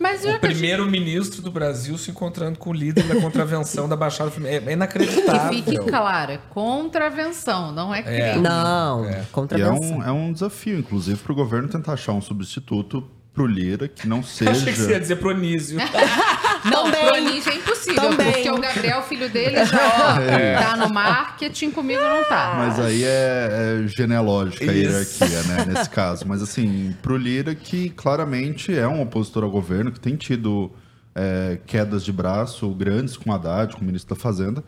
[0.04, 4.58] Mas O primeiro-ministro do Brasil se encontrando com o líder da contravenção da Baixada Fluminense.
[4.58, 5.54] É que inacreditável.
[5.54, 8.42] fique claro, é contravenção, não é crime.
[8.42, 9.12] Não, É.
[9.12, 9.98] E é contravenção.
[10.00, 13.02] um, é um desafio, inclusive, para o governo tentar achar um substituto
[13.34, 15.00] pro Lira que não Eu achei que você ia seja.
[15.00, 15.78] dizer pro.
[16.66, 17.06] Não, Também.
[17.06, 18.32] pro Anísio é impossível, Também.
[18.32, 20.16] porque o Gabriel, filho dele, já ó,
[20.62, 22.54] tá no marketing, comigo não tá.
[22.58, 26.26] Mas aí é, é genealógica a hierarquia, né, nesse caso.
[26.28, 30.72] Mas assim, pro Lira, que claramente é um opositor ao governo, que tem tido
[31.16, 34.64] é, quedas de braço grandes com o Haddad, com o ministro da Fazenda,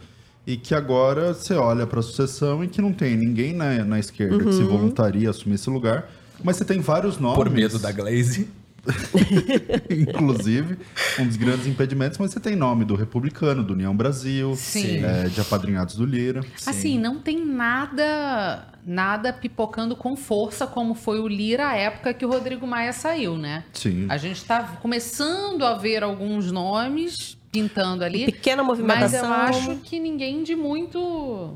[0.45, 3.99] e que agora você olha para a sucessão e que não tem ninguém na, na
[3.99, 6.10] esquerda que se voluntaria a assumir esse lugar.
[6.43, 7.38] Mas você tem vários nomes.
[7.38, 8.47] Por medo da Glaze.
[9.89, 10.78] inclusive,
[11.19, 15.04] um dos grandes impedimentos, mas você tem nome do Republicano, do União Brasil, Sim.
[15.04, 16.41] é, de apadrinhados do Lira.
[16.65, 22.24] Assim, não tem nada nada pipocando com força como foi o Lira à época que
[22.24, 23.63] o Rodrigo Maia saiu, né?
[23.74, 24.06] Sim.
[24.08, 28.26] A gente está começando a ver alguns nomes pintando ali.
[28.26, 29.26] Pequena Mas movimentação.
[29.26, 31.56] eu acho que ninguém de muito.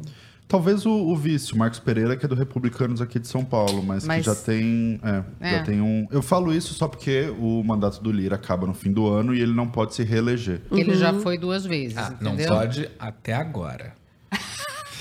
[0.49, 3.83] Talvez o, o vice, o Marcos Pereira, que é do Republicanos aqui de São Paulo,
[3.83, 4.99] mas, Mas- que já tem.
[5.03, 5.51] É, É.
[5.59, 6.07] Já tem um.
[6.09, 9.39] Eu falo isso só porque o mandato do Lira acaba no fim do ano e
[9.41, 10.61] ele não pode se reeleger.
[10.71, 13.93] Ele já foi duas vezes, Ah, não pode até agora.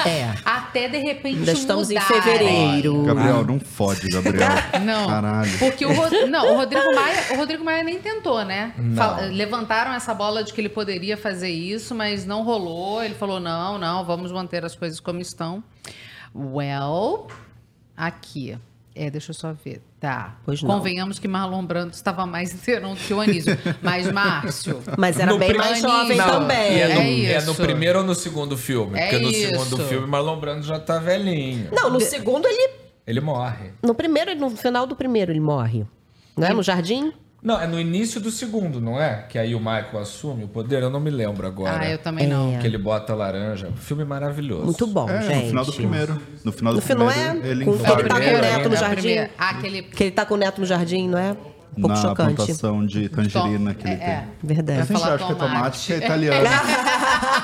[0.06, 0.32] É.
[0.44, 2.06] Até de repente Ainda estamos em mudar.
[2.06, 3.02] fevereiro.
[3.04, 4.48] Gabriel, não fode, Gabriel.
[4.84, 5.58] Não, Caralho.
[5.58, 8.72] porque o, Ro- não, o Rodrigo Maia, o Rodrigo Maia nem tentou, né?
[8.94, 13.02] Fal- levantaram essa bola de que ele poderia fazer isso, mas não rolou.
[13.02, 15.62] Ele falou: "Não, não, vamos manter as coisas como estão".
[16.34, 17.26] Well,
[17.96, 18.56] aqui.
[18.94, 19.82] É, deixa eu só ver.
[20.00, 20.36] Tá.
[20.44, 20.70] Pois não.
[20.76, 23.58] Convenhamos que Marlon Brando estava mais inteirão do que o Anísio.
[23.82, 26.76] Mas Márcio, Mas era No bem prim- mais jovem não, também.
[26.76, 27.62] E é, no, É é no isso.
[27.62, 28.96] primeiro ou no segundo filme?
[28.98, 29.48] É Porque no isso.
[29.48, 31.68] segundo filme Marlon Brando já tá velhinho.
[31.72, 32.70] Não, no segundo ele.
[33.06, 33.72] Ele morre.
[33.82, 35.84] No primeiro, no final do primeiro ele morre.
[36.36, 36.52] Não é?
[36.54, 37.12] No jardim?
[37.40, 39.24] Não, é no início do segundo, não é?
[39.28, 41.78] Que aí o Michael assume o poder, eu não me lembro agora.
[41.80, 42.58] ah, eu também não.
[42.58, 43.70] Que ele bota laranja.
[43.76, 44.64] Filme maravilhoso.
[44.64, 45.42] Muito bom, É, gente.
[45.44, 46.22] no final do primeiro.
[46.44, 47.50] No final do No final primeiro, é?
[47.50, 49.02] ele Com- ele tá com o primeiro neto no é a jardim.
[49.02, 51.36] Primeiro, aquele Que ele tá com o neto no jardim, não é?
[51.76, 52.34] Um pouco na chocante.
[52.34, 54.06] plantação de tangerina que ele é, tem.
[54.08, 54.28] é.
[54.42, 54.80] Verdade.
[54.80, 55.92] Acho que é tomate.
[55.92, 56.48] é italiano.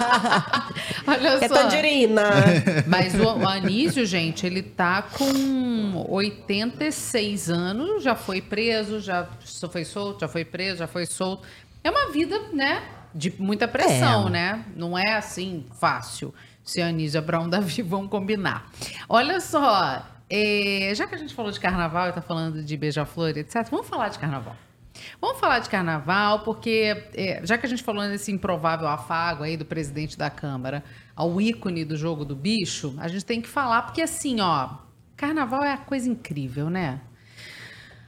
[1.06, 1.54] Olha É só.
[1.54, 2.22] tangerina.
[2.86, 9.68] Mas o, o Anísio, gente, ele tá com 86 anos, já foi preso, já só
[9.68, 11.42] foi solto, já foi preso, já foi solto.
[11.82, 12.82] É uma vida, né,
[13.14, 14.30] de muita pressão, É.
[14.30, 14.64] né?
[14.74, 16.34] Não é assim fácil.
[16.64, 18.66] Se Anísio e Abraão Davi vão combinar.
[19.06, 20.02] Olha só,
[20.36, 23.86] é, já que a gente falou de carnaval e tá falando de beija-flor, etc., vamos
[23.86, 24.56] falar de carnaval.
[25.20, 29.56] Vamos falar de carnaval, porque é, já que a gente falou nesse improvável afago aí
[29.56, 30.82] do presidente da Câmara
[31.14, 34.70] ao ícone do jogo do bicho, a gente tem que falar, porque assim, ó,
[35.16, 37.00] carnaval é a coisa incrível, né?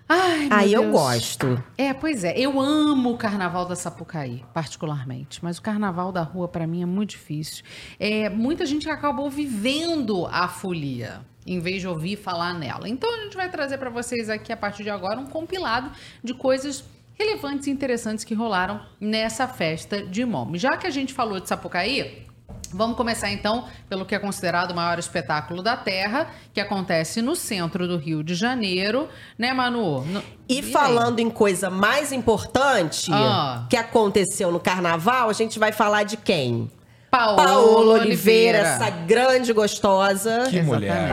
[0.09, 0.93] Ai, meu Aí eu Deus.
[0.93, 1.65] gosto.
[1.77, 2.39] É, pois é.
[2.39, 5.43] Eu amo o carnaval da Sapucaí, particularmente.
[5.43, 7.65] Mas o carnaval da rua, pra mim, é muito difícil.
[7.99, 12.89] É, muita gente acabou vivendo a folia, em vez de ouvir falar nela.
[12.89, 15.91] Então, a gente vai trazer pra vocês aqui, a partir de agora, um compilado
[16.23, 16.85] de coisas
[17.19, 20.59] relevantes e interessantes que rolaram nessa festa de Mome.
[20.59, 22.27] Já que a gente falou de Sapucaí,
[22.73, 27.35] Vamos começar então pelo que é considerado o maior espetáculo da Terra, que acontece no
[27.37, 30.03] centro do Rio de Janeiro, né, Manu?
[30.05, 33.65] No- E falando em coisa mais importante Ah.
[33.69, 36.71] que aconteceu no carnaval, a gente vai falar de quem?
[37.11, 40.49] Paola, Paola Oliveira, essa grande gostosa.
[40.51, 41.09] Que mulher.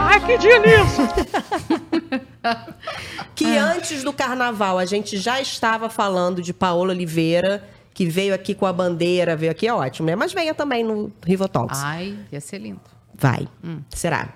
[3.36, 3.72] Que Ah.
[3.76, 7.64] antes do carnaval a gente já estava falando de Paola Oliveira,
[7.94, 10.16] que veio aqui com a bandeira, veio aqui, é ótimo, né?
[10.16, 11.80] Mas venha também no Rivo Talks.
[11.82, 12.82] Ai, ia ser lindo.
[13.14, 13.48] Vai.
[13.90, 14.34] Será?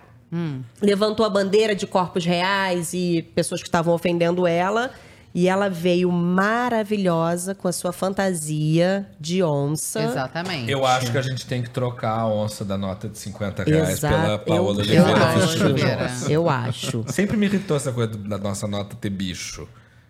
[0.82, 4.92] Levantou a bandeira de corpos reais e pessoas que estavam ofendendo ela.
[5.36, 10.02] E ela veio maravilhosa com a sua fantasia de onça.
[10.02, 10.72] Exatamente.
[10.72, 13.90] Eu acho que a gente tem que trocar a onça da nota de 50 reais
[13.90, 14.16] Exato.
[14.16, 16.32] pela Paola eu, Oliveira eu.
[16.32, 17.06] Eu acho.
[17.10, 19.68] Sempre me irritou essa coisa da nossa nota ter bicho.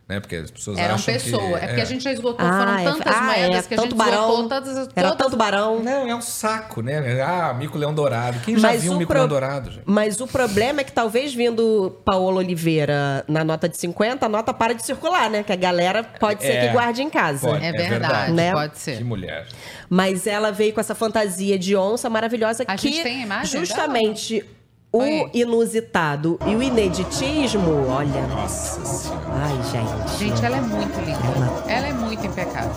[0.09, 0.21] Né?
[0.21, 1.59] Porque as pessoas Era uma acham pessoa.
[1.59, 1.65] que...
[1.65, 3.77] é porque a gente já esgotou, Ah, foram é- tantas ah, moedas é, que a
[3.77, 4.21] tanto gente barão.
[4.29, 4.89] esgotou todas as.
[4.95, 5.83] Era todas- tanto barão.
[5.83, 7.21] Não, é um saco, né?
[7.21, 8.39] Ah, mico-leão dourado.
[8.45, 9.83] Quem já viu um o mico-leão pro- dourado, gente?
[9.85, 14.53] Mas o problema é que talvez vindo Paola Oliveira na nota de 50, a nota
[14.53, 15.43] para de circular, né?
[15.43, 17.45] Que a galera pode ser É, que guarde em casa.
[17.49, 17.65] pode.
[17.65, 18.31] É É verdade, verdade.
[18.31, 18.51] Né?
[18.53, 19.03] pode Que ser.
[19.03, 19.45] mulher.
[19.89, 23.59] Mas ela veio com essa fantasia de onça maravilhosa A que gente tem a imagem
[23.65, 24.45] justamente
[24.97, 28.27] o inusitado e o ineditismo, olha.
[28.27, 29.27] Nossa senhora.
[29.33, 30.17] Ai, gente.
[30.19, 31.19] Gente, ela é muito linda.
[31.67, 32.71] Ela é muito impecável.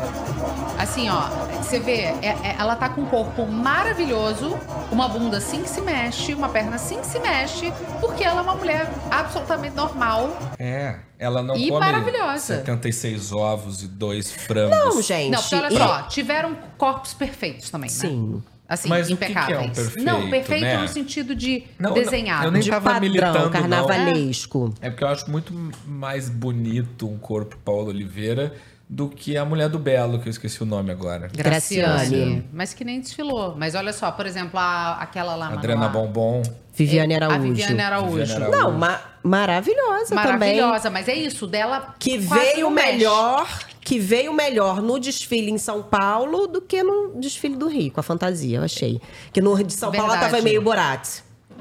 [0.79, 1.23] Assim, ó,
[1.63, 4.57] você vê, é- é- ela tá com um corpo maravilhoso,
[4.91, 8.43] uma bunda assim que se mexe, uma perna assim que se mexe, porque ela é
[8.43, 10.31] uma mulher absolutamente normal.
[10.59, 12.57] É, ela não E come maravilhosa.
[12.57, 14.71] 76 ovos e dois frangos.
[14.79, 15.31] Não, gente.
[15.31, 17.97] Não, porque olha e- só, tiveram corpos perfeitos também, né?
[17.97, 18.43] Sim.
[18.71, 19.73] Assim, Mas o que que é um impecáveis.
[19.77, 20.77] perfeito, não, perfeito né?
[20.83, 22.45] no sentido de Não, não, desenhado.
[22.45, 23.51] eu nem De tava militando, padrão, não.
[23.51, 24.73] carnavalesco.
[24.81, 25.53] É porque eu acho muito
[25.87, 28.55] mais bonito um corpo Paulo Oliveira
[28.89, 31.29] do que a mulher do Belo, que eu esqueci o nome agora.
[31.37, 32.45] Graciane.
[32.53, 33.55] Mas que nem desfilou.
[33.57, 36.43] Mas olha só, por exemplo, a, aquela lá, Adriana Manu, a- Bombom.
[36.73, 37.41] Viviane A Araújo.
[37.43, 38.17] Viviane Araújo.
[38.17, 38.57] Viviane Araújo.
[38.57, 40.57] Não, ma- maravilhosa, também.
[40.57, 42.93] Maravilhosa, mas é isso, dela Que quase veio não mexe.
[42.93, 43.49] melhor,
[43.81, 48.01] que veio melhor no desfile em São Paulo do que no desfile do Rio, com
[48.01, 49.01] a fantasia, eu achei.
[49.33, 50.33] Que no de São Paulo ela Verdade.
[50.33, 51.21] tava meio Borat.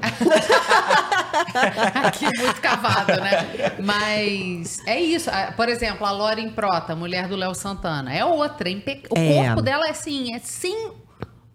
[2.04, 3.72] Aqui muito cavado, né?
[3.82, 5.30] Mas é isso.
[5.30, 8.68] Ah, Por exemplo, a Lauren Prota, mulher do Léo Santana, é outra.
[8.68, 9.44] impe- O É.
[9.46, 10.90] corpo dela é assim, é assim.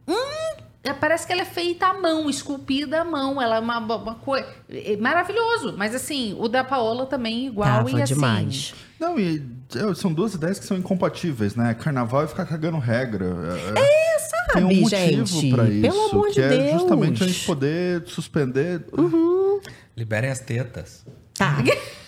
[0.07, 3.41] Hum, é, parece que ela é feita à mão, esculpida à mão.
[3.41, 4.47] Ela é uma, uma coisa.
[4.99, 5.75] maravilhoso.
[5.77, 8.13] Mas assim, o da Paola também igual Tava e assim.
[8.13, 8.73] demais.
[8.99, 9.43] Não, e
[9.75, 11.73] é, são duas ideias que são incompatíveis, né?
[11.73, 13.25] Carnaval e ficar cagando regra.
[13.75, 15.49] É, tem um motivo gente.
[15.51, 15.81] pra isso.
[15.81, 16.71] Pelo amor que de é Deus.
[16.81, 18.85] justamente a gente poder suspender.
[19.97, 21.05] Liberem as tetas.
[21.33, 21.57] Tá.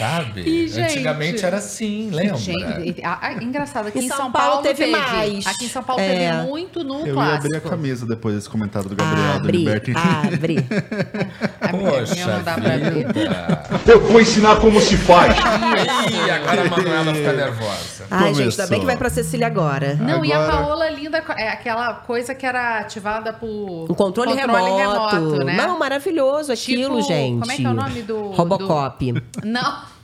[0.00, 0.40] Sabe?
[0.40, 0.80] Ih, gente.
[0.92, 2.36] Antigamente era assim, lembra?
[2.36, 5.46] Gente, a- a- engraçado, aqui Em São São, Paulo Paulo, teve mais.
[5.46, 6.08] Aqui em São Paulo É.
[6.32, 7.46] teve muito no Eu clássico.
[7.46, 9.92] abrir a camisa depois desse comentário do Gabriel do Abre, Liberty.
[9.94, 10.56] abre.
[11.70, 13.92] A Poxa minha não dá pra.
[13.92, 15.34] Eu vou ensinar como se faz.
[15.36, 18.04] Ih, agora a Manuela fica nervosa.
[18.10, 18.62] Ai, gente, Começou.
[18.62, 19.94] ainda bem que vai pra Cecília agora.
[19.94, 24.34] Não, e a Agora- Paola linda, é aquela coisa que era ativada por Um controle,
[24.34, 25.44] remoto.
[25.44, 25.54] né?
[25.56, 27.38] Não, maravilhoso aquilo, Tipo, gente.
[27.40, 29.14] como é que é o nome do- Robocop.
[29.44, 29.99] Não.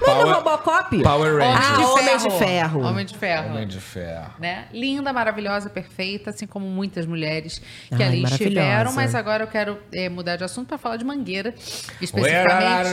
[0.00, 1.02] Não é Robocop?
[1.02, 1.66] Power Rangers.
[1.78, 2.80] Ah, Homem de Ferro.
[2.82, 3.50] Homem de Ferro.
[3.50, 4.30] Homem de ferro.
[4.38, 4.64] Né?
[4.72, 8.92] Linda, maravilhosa, perfeita, assim como muitas mulheres que Ai, ali estiveram.
[8.94, 11.54] Mas agora eu quero eh, mudar de assunto para falar de Mangueira,
[12.00, 12.88] especificamente.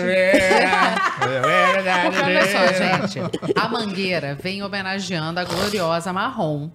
[2.03, 3.19] Porque olha só, gente,
[3.55, 6.69] a Mangueira vem homenageando a gloriosa Marrom.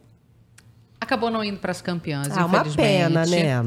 [1.00, 2.76] Acabou não indo para as campeãs, Ah, uma infelizmente.
[2.76, 3.64] pena, né?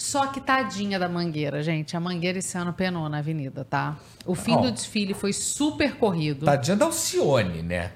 [0.00, 1.94] Só que tadinha da Mangueira, gente.
[1.94, 3.98] A Mangueira esse ano penou na avenida, tá?
[4.24, 4.62] O fim Ó.
[4.62, 6.46] do desfile foi super corrido.
[6.46, 7.92] Tadinha da Alcione, né?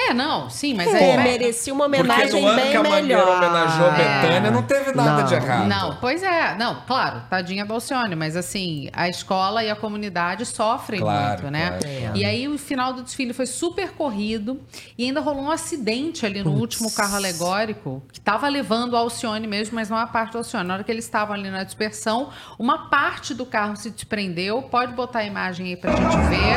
[0.00, 1.22] É, não, sim, mas É, aí.
[1.24, 3.36] merecia uma Porque homenagem no ano bem que a Mangueira melhor.
[3.36, 5.24] homenageou a Betânia, não teve nada Não.
[5.28, 5.66] de errado.
[5.66, 6.54] Não, pois é.
[6.56, 11.50] Não, claro, tadinha da Alcione, mas assim, a escola e a comunidade sofrem Claro, muito,
[11.50, 11.78] né?
[11.80, 12.16] claro.
[12.16, 14.60] E aí o final do desfile foi super corrido
[14.96, 19.46] e ainda rolou um acidente ali no último carro alegórico que estava levando a Alcione
[19.48, 20.66] mesmo, mas não a parte da Alcione.
[20.68, 24.62] Na hora que eles estavam ali na dispersão, uma parte do carro se desprendeu.
[24.62, 26.56] Pode botar a imagem aí pra gente ver.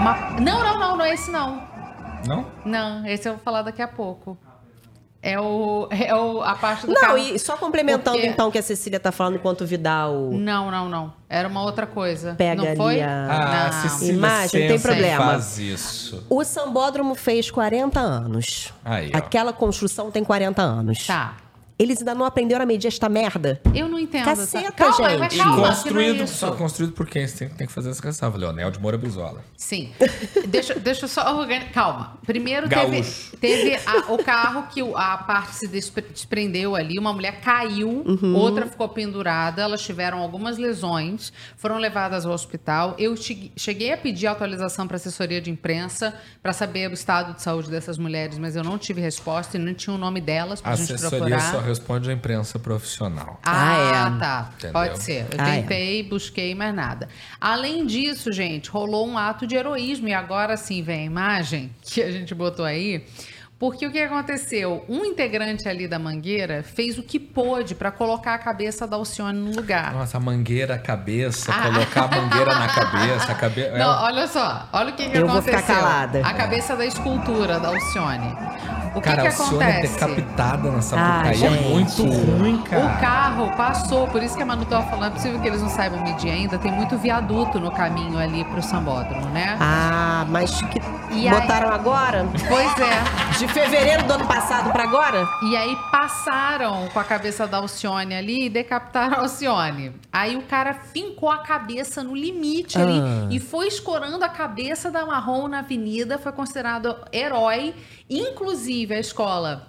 [0.00, 1.74] Uma- Não, não, não, não é esse não.
[2.26, 2.46] Não?
[2.64, 4.36] Não, esse eu vou falar daqui a pouco.
[5.22, 7.18] É, o, é o, a parte do Não, carro.
[7.18, 10.70] e só complementando Porque- então o que a Cecília tá falando enquanto o Vidal Não,
[10.70, 11.12] não, não.
[11.28, 12.34] Era uma outra coisa.
[12.36, 13.00] Pega não foi?
[13.00, 13.82] ali a- Ah, não.
[13.90, 15.24] Cecília Imagem, não tem problema.
[15.24, 16.24] faz isso.
[16.30, 18.72] O Sambódromo fez 40 anos.
[18.84, 19.10] Aí.
[19.12, 21.04] Aquela construção tem 40 anos.
[21.04, 21.34] Tá.
[21.78, 23.60] Eles ainda não aprenderam a medir esta merda?
[23.74, 24.24] Eu não entendo.
[24.24, 25.18] Caceta, essa- calma, gente.
[25.18, 26.34] mas E calma, que não é construído, isso.
[26.34, 27.26] só construído por quem?
[27.28, 28.30] Você tem, tem que fazer essa questão.
[28.34, 29.42] Leonel de Moura Brizola.
[29.58, 29.92] Sim.
[30.48, 31.72] deixa, deixa eu só organizar.
[31.72, 32.18] Calma.
[32.24, 33.36] Primeiro teve, Gaúcho.
[33.38, 38.34] teve a- o carro que a parte se despre- desprendeu ali, uma mulher caiu, Uhum.
[38.36, 42.94] outra ficou pendurada, elas tiveram algumas lesões, foram levadas ao hospital.
[42.98, 47.42] Eu che- cheguei a pedir atualização para assessoria de imprensa para saber o estado de
[47.42, 50.62] saúde dessas mulheres, mas eu não tive resposta e não tinha o nome delas A
[50.62, 51.52] para gente assessoria procurar.
[51.52, 53.40] só responde à imprensa profissional.
[53.44, 54.18] Ah, Ah, é.
[54.18, 54.50] tá.
[54.54, 54.72] Entendeu?
[54.72, 55.26] Pode ser.
[55.32, 55.60] Eu Ah, é.
[55.62, 57.08] tentei, busquei, mas nada.
[57.40, 60.08] Além disso, gente, rolou um ato de heroísmo.
[60.08, 63.04] E agora sim vem a imagem que a gente botou aí.
[63.58, 64.84] Porque o que aconteceu?
[64.86, 69.38] Um integrante ali da Mangueira fez o que pôde para colocar a cabeça da Alcione
[69.38, 69.94] no lugar.
[69.94, 71.62] Nossa, a mangueira, a cabeça, Ah.
[71.72, 73.70] colocar a mangueira na cabeça, a cabeça.
[73.78, 74.68] Não, olha só.
[74.74, 75.58] Olha o que, que Eu vou aconteceu.
[75.58, 76.20] ficar calada.
[76.22, 78.36] A cabeça da escultura da Alcione.
[78.94, 79.92] O que, Cara, que a Alcione é acontece?
[79.94, 81.30] decapitada na Ah, Sapucaí.
[81.30, 81.62] é gente.
[81.68, 82.96] muito ruim, O cara.
[83.00, 86.02] carro passou, por isso que a Manu tava falando, é possível que eles não saibam
[86.02, 89.56] medir ainda, tem muito viaduto no caminho ali pro Sambódromo, né?
[89.60, 92.26] Ah, mas que E aí- botaram agora?
[92.48, 93.45] Pois é.
[93.46, 95.28] De fevereiro do ano passado pra agora?
[95.44, 99.92] E aí passaram com a cabeça da Alcione ali e decapitaram a Alcione.
[100.12, 103.28] Aí o cara fincou a cabeça no limite ali Ah.
[103.30, 107.74] e foi escorando a cabeça da Marrom na avenida, foi considerado herói.
[108.10, 109.68] Inclusive, a escola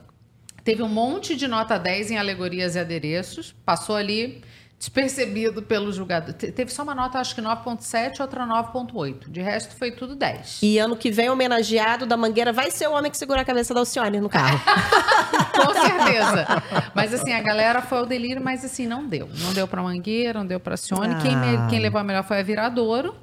[0.63, 4.41] teve um monte de nota 10 em alegorias e adereços, passou ali
[4.79, 6.33] despercebido pelo julgador.
[6.33, 9.29] Te- Teve só uma nota, acho que 9.7, outra 9.8.
[9.29, 10.59] De resto, foi tudo 10.
[10.61, 13.73] E ano que vem, homenageado da Mangueira vai ser o homem que segura a cabeça
[13.73, 14.59] da Alcione no carro.
[15.57, 16.45] Com certeza.
[16.93, 19.27] Mas assim, a galera foi ao delírio, mas assim, não deu.
[19.43, 21.15] Não deu pra Mangueira, não deu pra Cione.
[21.21, 21.67] Quem, me- Ah.
[21.69, 23.15] quem levou a melhor foi a Viradouro.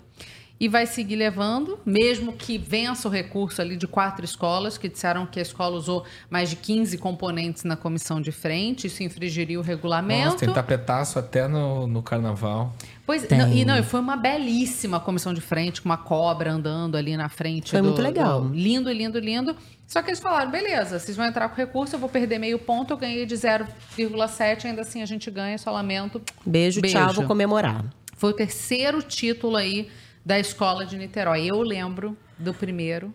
[0.58, 5.26] E vai seguir levando, mesmo que vença o recurso ali de quatro escolas, que disseram
[5.26, 9.62] que a escola usou mais de 15 componentes na comissão de frente, isso infringiria o
[9.62, 10.26] regulamento.
[10.26, 12.72] Nossa, tem tapetaço até no, no carnaval.
[13.04, 16.96] Pois, não, e não, e foi uma belíssima comissão de frente, com uma cobra andando
[16.96, 17.72] ali na frente.
[17.72, 18.42] Foi do- muito legal.
[18.42, 19.56] do- lindo, lindo, lindo.
[19.88, 22.92] Só que eles falaram, beleza, vocês vão entrar com recurso, eu vou perder meio ponto,
[22.92, 23.34] eu ganhei de
[23.98, 26.22] 0,7, ainda assim a gente ganha, só lamento.
[26.46, 27.84] Beijo, tchau, vou comemorar.
[28.16, 29.88] Foi o terceiro título aí
[30.24, 31.46] da escola de Niterói.
[31.46, 33.12] Eu lembro do primeiro.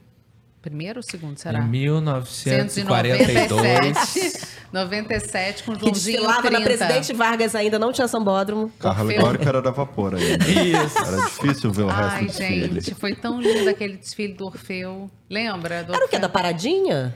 [0.61, 1.59] Primeiro ou segundo, será?
[1.59, 4.47] Em 1942.
[4.73, 6.59] 97, com Que Joãozinho desfilava 30.
[6.59, 8.71] na Presidente Vargas ainda, não tinha sambódromo.
[8.79, 9.17] Carro Orfeu.
[9.19, 10.37] alegórico era da vapor aí.
[10.37, 10.85] né?
[10.85, 10.97] Isso.
[10.99, 12.81] Era difícil ver o resto Ai, do desfile.
[12.81, 15.09] gente, foi tão lindo aquele desfile do Orfeu.
[15.29, 15.83] Lembra?
[15.83, 16.15] Do Era o quê?
[16.17, 16.19] Orfeu?
[16.19, 17.15] Da paradinha?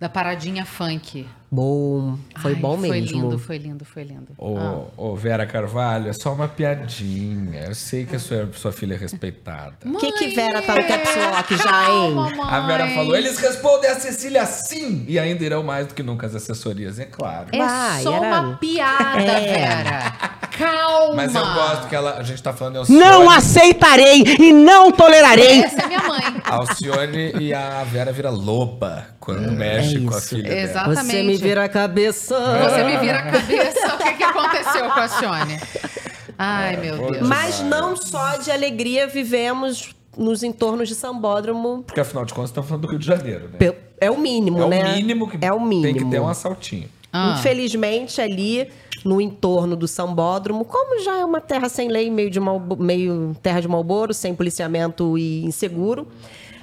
[0.00, 1.26] Da paradinha funk.
[1.50, 3.22] Bom, foi Ai, bom Foi mesmo.
[3.22, 4.32] lindo, foi lindo, foi lindo.
[4.36, 4.82] Ô, Ah.
[4.96, 7.60] ô, Vera Carvalho, é só uma piadinha.
[7.66, 9.76] Eu sei que a sua, sua filha é respeitada.
[9.84, 12.14] O que que Vera tá no caps lock já, hein?
[12.42, 15.04] A Vera falou, eles respondem a Cecília sim!
[15.06, 17.46] E ainda irão mais do que nunca as assessorias, é claro.
[17.52, 19.40] É Vai, só era- uma piada, É.
[19.84, 20.12] Vera.
[20.56, 21.14] Calma.
[21.14, 24.92] Mas eu gosto que ela, a gente tá falando de Não Alcione, aceitarei e não
[24.92, 25.62] tolerarei.
[25.64, 26.20] Essa é minha mãe.
[26.44, 30.60] a Alcione e a Vera vira loba quando mexe com a filha dela.
[30.60, 31.06] Exatamente.
[31.06, 32.36] Você me vira a cabeça.
[32.62, 33.94] Você me vira a cabeça.
[33.94, 35.60] O que, que aconteceu com a Cione?
[36.38, 37.28] Ai, meu vou Deus.
[37.28, 41.82] Mas não só de alegria vivemos nos entornos de Sambódromo.
[41.86, 43.72] Porque afinal de contas estamos falando do Rio de Janeiro, né?
[44.00, 44.94] É o mínimo, É o né?
[44.94, 45.82] mínimo que é o mínimo.
[45.82, 46.88] tem que ter um assaltinho.
[47.16, 47.36] Ah.
[47.38, 48.68] Infelizmente, ali
[49.04, 53.36] no entorno do Sambódromo, como já é uma terra sem lei, meio, de Malbo- meio
[53.40, 56.08] terra de Malboro, sem policiamento e inseguro,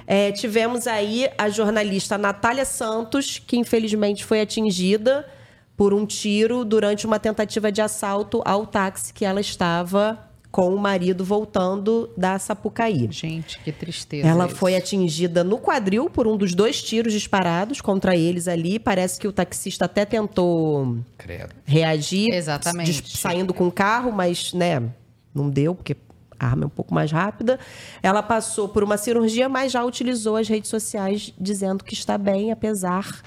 [0.06, 5.26] é, tivemos aí a jornalista Natália Santos, que infelizmente foi atingida
[5.74, 10.18] por um tiro durante uma tentativa de assalto ao táxi que ela estava
[10.52, 13.08] com o marido voltando da Sapucaí.
[13.10, 14.28] Gente, que tristeza.
[14.28, 14.56] Ela isso.
[14.56, 18.78] foi atingida no quadril por um dos dois tiros disparados contra eles ali.
[18.78, 21.54] Parece que o taxista até tentou Credo.
[21.64, 23.16] reagir, Exatamente.
[23.16, 24.82] saindo com o carro, mas né,
[25.34, 25.96] não deu porque
[26.38, 27.58] a arma é um pouco mais rápida.
[28.02, 32.52] Ela passou por uma cirurgia, mas já utilizou as redes sociais dizendo que está bem,
[32.52, 33.22] apesar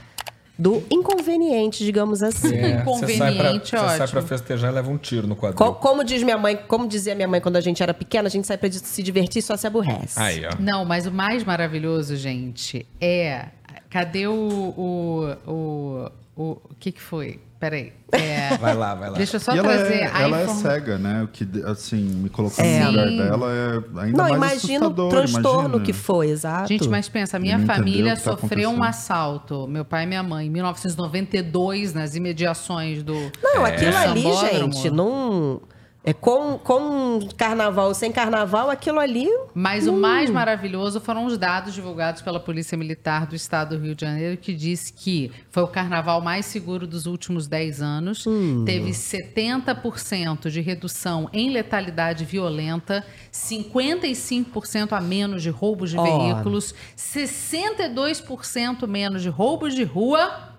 [0.58, 2.56] do inconveniente, digamos assim.
[2.56, 5.58] É, você sai pra, Inconveniente, você sai pra festejar e leva um tiro no quadril.
[5.58, 8.32] Co- Como diz minha mãe, como dizia minha mãe quando a gente era pequena, a
[8.32, 10.20] gente sai pra se divertir e só se aborrece.
[10.20, 10.52] Aí, ó.
[10.60, 13.48] Não, mas o mais maravilhoso, gente, é.
[13.90, 14.34] Cadê o.
[14.78, 15.36] O.
[15.52, 17.40] O, o, o que, que foi?
[17.60, 17.94] Peraí.
[18.12, 19.18] É, Vai lá, vai lá.
[19.18, 21.24] deixa eu só e ela, trazer é, a ela é informa- cega, né?
[21.24, 22.80] O que, assim, me colocando É.
[22.84, 23.18] no lugar Sim.
[23.18, 25.84] dela é ainda Não, mais imagina o transtorno imagina.
[25.86, 26.68] que foi, exato.
[26.68, 29.68] Gente, mas pensa, a minha família tá sofreu um assalto.
[29.68, 33.16] Meu pai e minha mãe, em 1992, nas imediações do.
[33.42, 35.62] Não, é, aquilo ali, gente, não.
[36.08, 39.28] É com, com carnaval sem carnaval, aquilo ali.
[39.56, 43.96] Mas o mais maravilhoso foram os dados divulgados pela Polícia Militar do Estado do Rio
[43.96, 48.24] de Janeiro, que diz que foi o carnaval mais seguro dos últimos 10 anos.
[48.68, 53.04] Teve 70% de redução em letalidade violenta,
[53.34, 56.04] 55% a menos de roubos de Ó.
[56.04, 60.55] veículos, 62% menos de roubos de rua.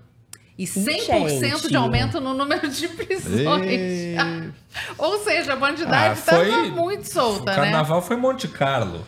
[0.59, 1.69] E 100% Gente.
[1.69, 3.67] de aumento no número de prisões.
[3.71, 4.17] Ei.
[4.97, 7.55] Ou seja, a Ah, bandidade foi- estava muito solta, o né?
[7.55, 9.05] carnaval foi Monte Carlo.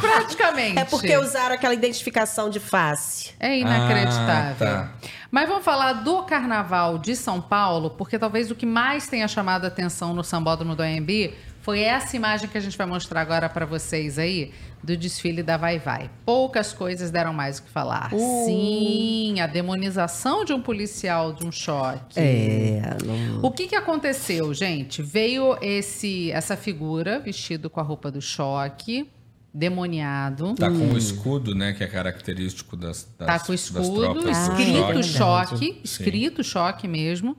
[0.00, 0.78] Praticamente.
[0.78, 3.30] É porque usaram aquela identificação de face.
[3.40, 4.66] É inacreditável.
[4.68, 4.92] Ah, tá.
[5.30, 9.64] Mas vamos falar do Carnaval de São Paulo, porque talvez o que mais tenha chamado
[9.64, 11.32] a atenção no Sambódromo do AMB
[11.62, 14.52] foi essa imagem que a gente vai mostrar agora para vocês aí,
[14.82, 16.10] do desfile da Vai Vai.
[16.26, 18.10] Poucas coisas deram mais o que falar.
[18.10, 22.18] Sim, a demonização de um policial de um choque.
[22.18, 23.44] É, não...
[23.44, 25.02] O que, que aconteceu, gente?
[25.02, 29.08] Veio esse essa figura vestido com a roupa do choque,
[29.54, 30.56] demoniado.
[30.56, 31.74] Tá com o escudo, né?
[31.74, 35.04] Que é característico das, das Tá com o escudo, escrito choque.
[35.04, 35.80] choque, Sim.
[35.84, 37.36] escrito choque mesmo.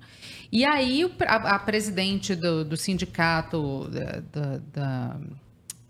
[0.55, 5.17] E aí a, a presidente do, do sindicato da- da-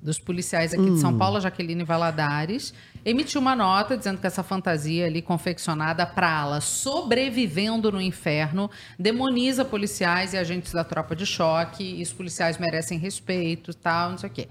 [0.01, 2.74] dos policiais aqui de São Paulo, a Jaqueline Valadares,
[3.05, 9.66] emitiu uma nota dizendo que essa fantasia ali confeccionada para ala sobrevivendo no inferno demoniza
[9.66, 14.30] policiais e agentes da tropa de choque, e os policiais merecem respeito, tal, não sei
[14.30, 14.47] o quê.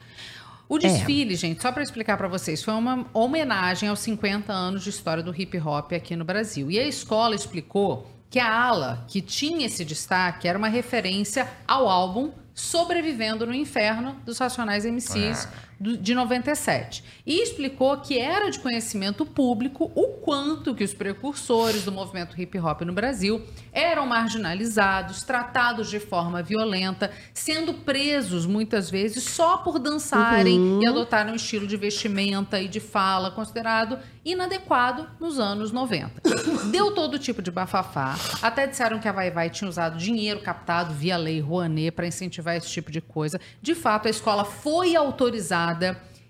[0.69, 4.91] O desfile, gente, só para explicar para vocês, foi uma homenagem aos 50 anos de
[4.91, 6.71] história do hip hop aqui no Brasil.
[6.71, 11.89] E a escola explicou que a ala que tinha esse destaque era uma referência ao
[11.89, 15.53] álbum Sobrevivendo no Inferno dos Racionais MCs do-
[15.83, 17.03] de 97.
[17.26, 22.57] E explicou que era de conhecimento público o quanto que os precursores do movimento hip
[22.59, 29.78] hop no Brasil eram marginalizados, tratados de forma violenta, sendo presos muitas vezes só por
[29.78, 36.22] dançarem e adotarem um estilo de vestimenta e de fala considerado inadequado nos anos 90.
[36.70, 40.95] Deu todo tipo de bafafá, até disseram que a Vai Vai tinha usado dinheiro captado
[40.95, 43.41] via lei Rouanet para incentivar esse tipo de coisa.
[43.61, 45.72] De fato, a escola foi autorizada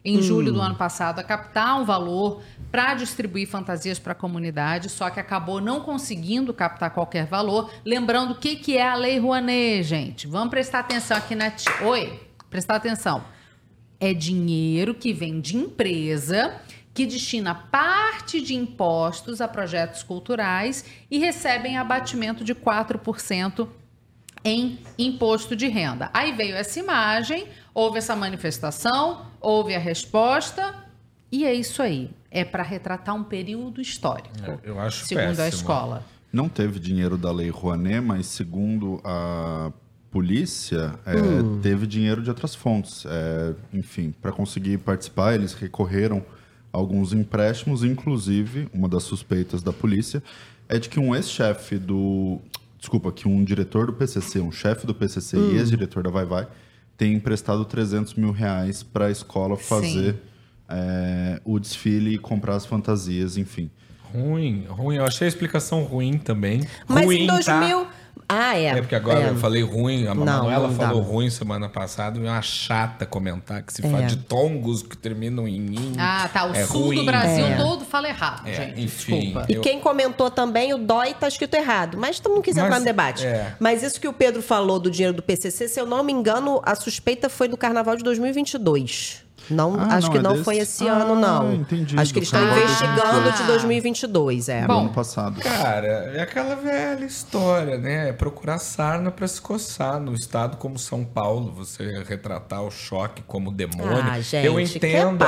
[0.04, 4.88] em julho do ano passado a captar um valor para distribuir fantasias para a comunidade,
[4.88, 7.70] só que acabou não conseguindo captar qualquer valor.
[7.84, 10.26] Lembrando o que, que é a Lei Rouanet, gente.
[10.26, 11.52] Vamos prestar atenção aqui na.
[11.82, 12.20] Oi,
[12.50, 13.24] prestar atenção.
[14.00, 16.60] É dinheiro que vem de empresa
[16.94, 23.68] que destina parte de impostos a projetos culturais e recebem abatimento de 4%
[24.44, 26.10] em imposto de renda.
[26.12, 30.74] Aí veio essa imagem, houve essa manifestação, houve a resposta
[31.30, 32.10] e é isso aí.
[32.34, 34.30] é para retratar um período histórico,
[34.64, 35.48] Eu acho segundo a péssimo.
[35.60, 36.02] escola.
[36.32, 39.70] Não teve dinheiro da Lei Rouanet, mas segundo a
[40.10, 41.60] polícia, é, Hum.
[41.60, 43.04] teve dinheiro de outras fontes.
[43.06, 46.24] É, enfim, para conseguir participar, eles recorreram
[46.72, 50.22] a alguns empréstimos, inclusive, uma das suspeitas da polícia
[50.68, 52.40] é de que um ex-chefe do...
[52.78, 55.52] Desculpa, que um diretor do PCC, um chefe do PCC Hum.
[55.52, 56.48] e ex-diretor da Vai Vai,
[56.96, 60.16] tem emprestado 300 mil reais para a escola fazer
[60.68, 63.70] é, o desfile e comprar as fantasias, enfim.
[64.12, 64.96] Ruim, ruim.
[64.96, 66.66] Eu achei a explicação ruim também.
[66.86, 67.84] Mas ruim, em 2000.
[67.84, 67.90] Tá?
[68.28, 68.66] Ah, é.
[68.66, 69.28] É porque agora É.
[69.28, 73.04] eu falei ruim, a Não, Manuela não falou ruim semana passada, e é uma chata
[73.04, 73.90] comentar que se É.
[73.90, 75.92] fala de tongos que terminam em in.
[75.98, 76.46] Ah, tá.
[76.46, 76.96] O é sul ruim.
[76.98, 77.56] do Brasil É.
[77.56, 78.80] todo fala errado, É, gente.
[78.80, 79.18] enfim.
[79.20, 79.46] Desculpa.
[79.50, 81.98] E Eu- quem comentou também, o dói tá escrito errado.
[81.98, 83.26] Mas tu não quis entrar no debate.
[83.26, 83.54] é.
[83.60, 86.62] Mas isso que o Pedro falou do dinheiro do PCC, se eu não me engano,
[86.64, 89.22] a suspeita foi do carnaval de 2022.
[89.52, 90.44] Não, Ah, acho não, que é não desse?
[90.44, 91.52] foi esse Ah, ano, não.
[91.54, 93.36] entendi, Acho que eles estão investigando 2022.
[93.38, 94.60] de 2022, é.
[94.62, 95.40] do Bom, ano passado.
[95.40, 98.08] Cara, é aquela velha história, né?
[98.08, 103.22] É procurar sarna pra se coçar no estado como São Paulo, você retratar o choque
[103.22, 104.02] como demônio.
[104.10, 105.24] Ah, gente, Eu entendo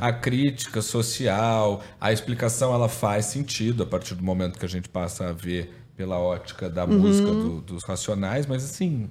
[0.00, 4.88] a crítica social, a explicação ela faz sentido a partir do momento que a gente
[4.88, 6.98] passa a ver pela ótica da Uhum.
[6.98, 9.08] música do- dos racionais, mas assim,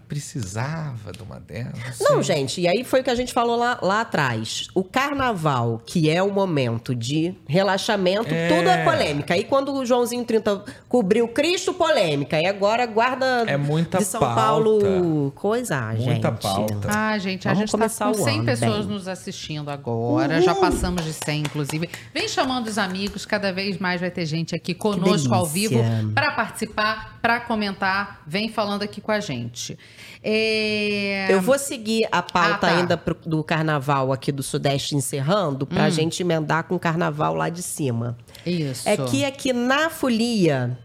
[0.00, 1.98] precisava de uma delas.
[2.00, 4.68] Não, gente, e aí foi o que a gente falou lá, lá atrás.
[4.74, 8.48] O carnaval, que é o momento de relaxamento, É.
[8.48, 9.34] tudo é polêmica.
[9.34, 12.40] Aí quando o Joãozinho 30 cobriu Cristo, polêmica.
[12.40, 14.34] E agora guarda É muita de São pauta.
[14.40, 16.42] Paulo, coisa, Muita gente.
[16.42, 16.88] pauta.
[16.88, 18.94] Ah, gente, a Vamos gente tá começar com o 100 ano pessoas bem.
[18.94, 20.40] nos assistindo agora.
[20.40, 21.88] Já passamos de 100, inclusive.
[22.14, 25.80] Vem chamando os amigos, cada vez mais vai ter gente aqui conosco ao vivo
[26.14, 28.22] para participar, para comentar.
[28.26, 29.78] Vem falando aqui com a gente.
[30.24, 31.26] É...
[31.30, 32.78] Eu vou seguir a pauta Ah, tá.
[32.78, 37.48] ainda pro- do carnaval aqui do Sudeste encerrando, pra gente emendar com o carnaval lá
[37.48, 38.16] de cima.
[38.46, 38.88] Isso.
[38.88, 40.78] É que aqui na folia,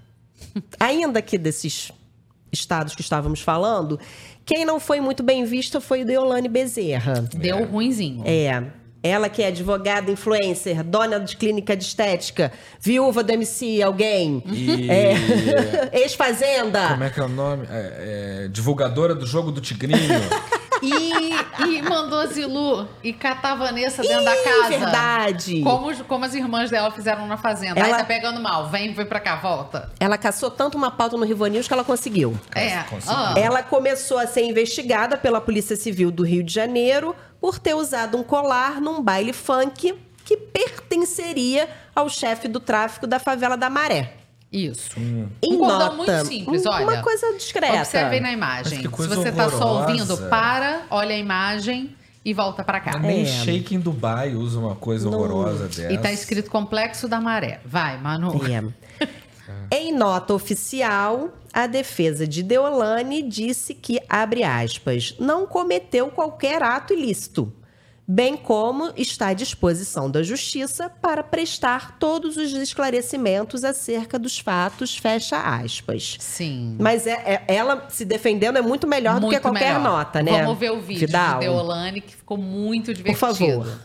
[0.79, 1.91] ainda aqui desses
[2.51, 3.99] estados que estávamos falando,
[4.43, 7.21] quem não foi muito bem vista foi Deolane Bezerra.
[7.35, 8.23] Deu ruinzinho.
[8.25, 8.63] É.
[9.07, 14.89] Ela que é advogada, influencer, dona de clínica de estética, viúva do MC, alguém, E
[14.89, 15.13] É.
[16.03, 16.89] ex-fazenda.
[16.89, 17.65] como é que é o nome?
[17.69, 19.97] É, é, divulgadora do jogo do Tigrinho.
[20.79, 21.33] E,
[21.65, 24.69] e mandou Zilu e catar a Vanessa dentro da Ih, casa.
[24.69, 25.61] verdade.
[25.63, 27.79] Como, como as irmãs dela fizeram na fazenda.
[27.79, 28.69] Ela- Aí tá pegando mal.
[28.69, 29.89] Vem, vem pra cá, volta.
[29.99, 32.37] Ela caçou tanto uma pauta no Rivo News que ela conseguiu.
[32.53, 32.83] É.
[32.83, 33.17] conseguiu.
[33.17, 33.33] ah.
[33.35, 38.17] Ela começou a ser investigada pela Polícia Civil do Rio de Janeiro por ter usado
[38.17, 39.93] um colar num baile funk
[40.25, 44.13] que pertenceria ao chefe do tráfico da favela da Maré.
[44.51, 44.99] Isso.
[44.99, 45.27] Hum.
[45.43, 46.83] Em Um cordão nota, muito simples, olha.
[46.83, 47.77] Uma coisa discreta.
[47.77, 48.81] Observe na imagem.
[48.81, 52.97] Se você tá só ouvindo, para, olha a imagem e volta pra cá.
[52.99, 53.25] Nem É.
[53.25, 55.91] Shake em Dubai usa uma coisa horrorosa dessa.
[55.91, 57.59] E tá escrito Complexo da Maré.
[57.65, 58.33] Vai, Manu.
[58.99, 59.07] É.
[59.71, 66.93] Em nota oficial, a defesa de Deolane disse que, abre aspas, não cometeu qualquer ato
[66.93, 67.51] ilícito,
[68.07, 74.95] bem como está à disposição da Justiça para prestar todos os esclarecimentos acerca dos fatos,
[74.95, 76.17] fecha aspas.
[76.19, 76.77] Sim.
[76.79, 79.81] Mas é- é- ela se defendendo é muito melhor do que Muito qualquer melhor.
[79.81, 80.43] nota, né?
[80.43, 81.39] Vamos ver o vídeo Vidal?
[81.39, 83.17] de Deolane, que ficou muito Por divertido.
[83.63, 83.81] favor.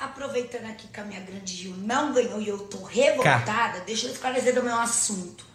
[0.00, 4.12] Aproveitando aqui que a minha grande Gil não ganhou e eu tô revoltada, deixa eu
[4.12, 5.48] esclarecer do meu assunto.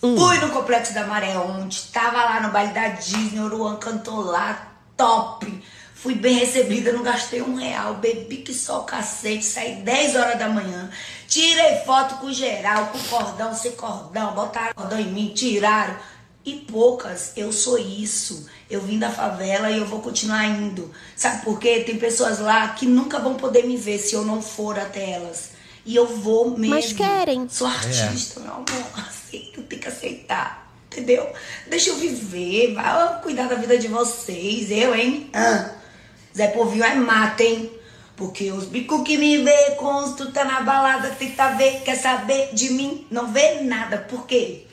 [0.00, 4.20] Fui no Complexo da Maré ontem, tava lá no baile da Disney, o Luan cantou
[4.20, 5.62] lá, top.
[5.94, 10.38] Fui bem recebida, não gastei um real, bebi que só o cacete, saí 10 horas
[10.38, 10.90] da manhã.
[11.26, 15.96] Tirei foto com geral, com cordão, sem cordão, botaram cordão em mim, tiraram.
[16.44, 18.46] E poucas, eu sou isso.
[18.70, 20.92] Eu vim da favela e eu vou continuar indo.
[21.16, 21.80] Sabe por quê?
[21.80, 25.50] Tem pessoas lá que nunca vão poder me ver se eu não for até elas.
[25.84, 26.74] E eu vou mesmo.
[26.74, 27.48] Mas querem.
[27.48, 28.64] Sou artista, meu amor.
[29.26, 30.70] Aceito, tem que aceitar.
[30.86, 31.28] Entendeu?
[31.68, 32.74] Deixa eu viver.
[32.74, 34.70] Vai cuidar da vida de vocês.
[34.70, 35.28] Eu, hein?
[35.34, 35.72] Ah.
[36.34, 37.70] Zé Povinho é mata, hein?
[38.16, 42.54] Porque os bicos que me vê, com tu tá na balada, tenta ver, quer saber
[42.54, 43.98] de mim, não vê nada.
[43.98, 44.66] Por quê?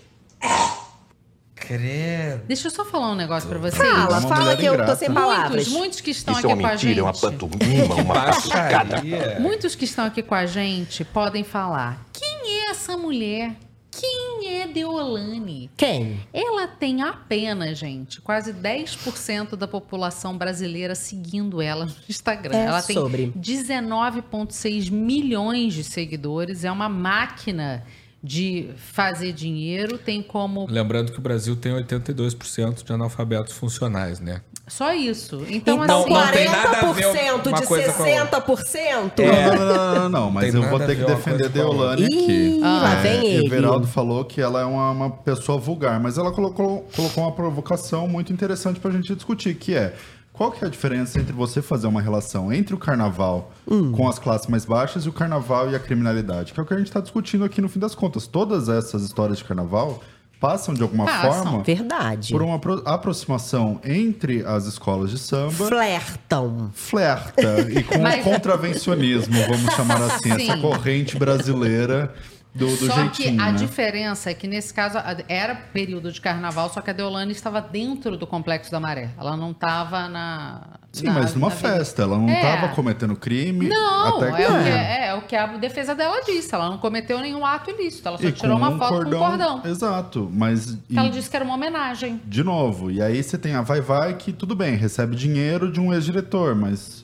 [1.56, 2.44] Credo.
[2.46, 3.78] Deixa eu só falar um negócio pra vocês.
[3.78, 5.68] Fala, uma fala que eu tô sem palavras.
[5.68, 6.86] Muitos, muitos que estão Isso é aqui uma com a gente.
[6.88, 8.14] mentira, é uma pantomima, uma.
[8.14, 9.38] Baixaria.
[9.40, 13.56] Muitos que estão aqui com a gente podem falar: quem é essa mulher?
[14.00, 15.70] Quem é Deolane?
[15.78, 16.20] Quem?
[16.34, 22.56] Ela tem apenas, gente, quase 10% da população brasileira seguindo ela no Instagram.
[22.56, 23.32] É ela tem sobre.
[23.38, 26.64] 19,6 milhões de seguidores.
[26.64, 27.84] É uma máquina
[28.24, 29.98] de fazer dinheiro.
[29.98, 30.66] Tem como.
[30.70, 34.42] Lembrando que o Brasil tem 82% de analfabetos funcionais, né?
[34.78, 35.46] Só isso.
[35.50, 36.14] Então, Então, assim.
[36.14, 39.20] não tem nada a ver 40% uma de coisa com a 60%?
[39.20, 41.48] Não, não, não, não, não, não, mas Tem eu vou ter que defender.
[41.50, 42.60] Deolane aqui.
[42.60, 43.46] Lá É, vem ele.
[43.46, 48.08] Everaldo falou que ela é uma, uma pessoa vulgar, mas ela colocou, colocou uma provocação
[48.08, 49.94] muito interessante pra gente discutir, que é
[50.32, 53.92] qual que é a diferença entre você fazer uma relação entre o carnaval Hum.
[53.92, 56.74] com as classes mais baixas e o carnaval e a criminalidade, que é o que
[56.74, 58.26] a gente está discutindo aqui no fim das contas.
[58.26, 60.02] Todas essas histórias de carnaval
[60.40, 61.44] passam de alguma Passam.
[61.44, 62.32] forma Verdade.
[62.34, 66.70] por uma apro- aproximação entre as escolas de samba Flertam.
[66.74, 70.62] flerta e com Mas- o contravencionismo, vamos chamar assim, essa Sim.
[70.62, 72.14] corrente brasileira
[72.56, 73.58] do, do Só jeitinho, que a né?
[73.58, 74.98] diferença é que nesse caso
[75.28, 79.10] era período de carnaval, só que a Deolane estava dentro do Complexo da Maré.
[79.18, 80.62] Ela não estava na.
[80.92, 82.34] Sim, na- mas numa festa, ela não É.
[82.36, 83.68] estava cometendo crime.
[83.68, 86.54] Não, até é, o que, é, é o que a defesa dela disse.
[86.54, 88.08] Ela não cometeu nenhum ato ilícito.
[88.08, 89.62] Ela só E tirou uma um foto com um cordão.
[89.66, 92.22] Exato, mas e- Ela disse que era uma homenagem.
[92.24, 95.80] de novo, e aí você tem a Vai Vai que tudo bem, recebe dinheiro de
[95.80, 97.04] um ex-diretor, mas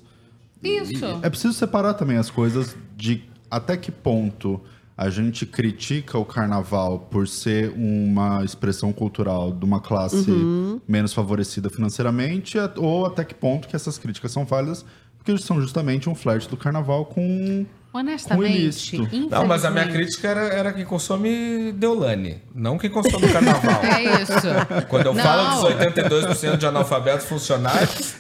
[0.64, 1.06] Isso.
[1.24, 4.62] É preciso separar também as coisas de até que ponto
[5.02, 10.82] a gente critica o carnaval por ser uma expressão cultural de uma classe Uhum.
[10.86, 14.84] menos favorecida financeiramente, ou até que ponto que essas críticas são válidas,
[15.18, 17.66] porque são justamente um flerte do carnaval com.
[17.93, 18.97] Honestamente.
[19.32, 23.82] Não, mas a minha crítica era, era quem consome Deolane, não quem consome carnaval.
[23.84, 24.86] É isso.
[24.89, 25.24] Quando eu Não.
[25.24, 28.16] falo dos 82% de analfabetos funcionários,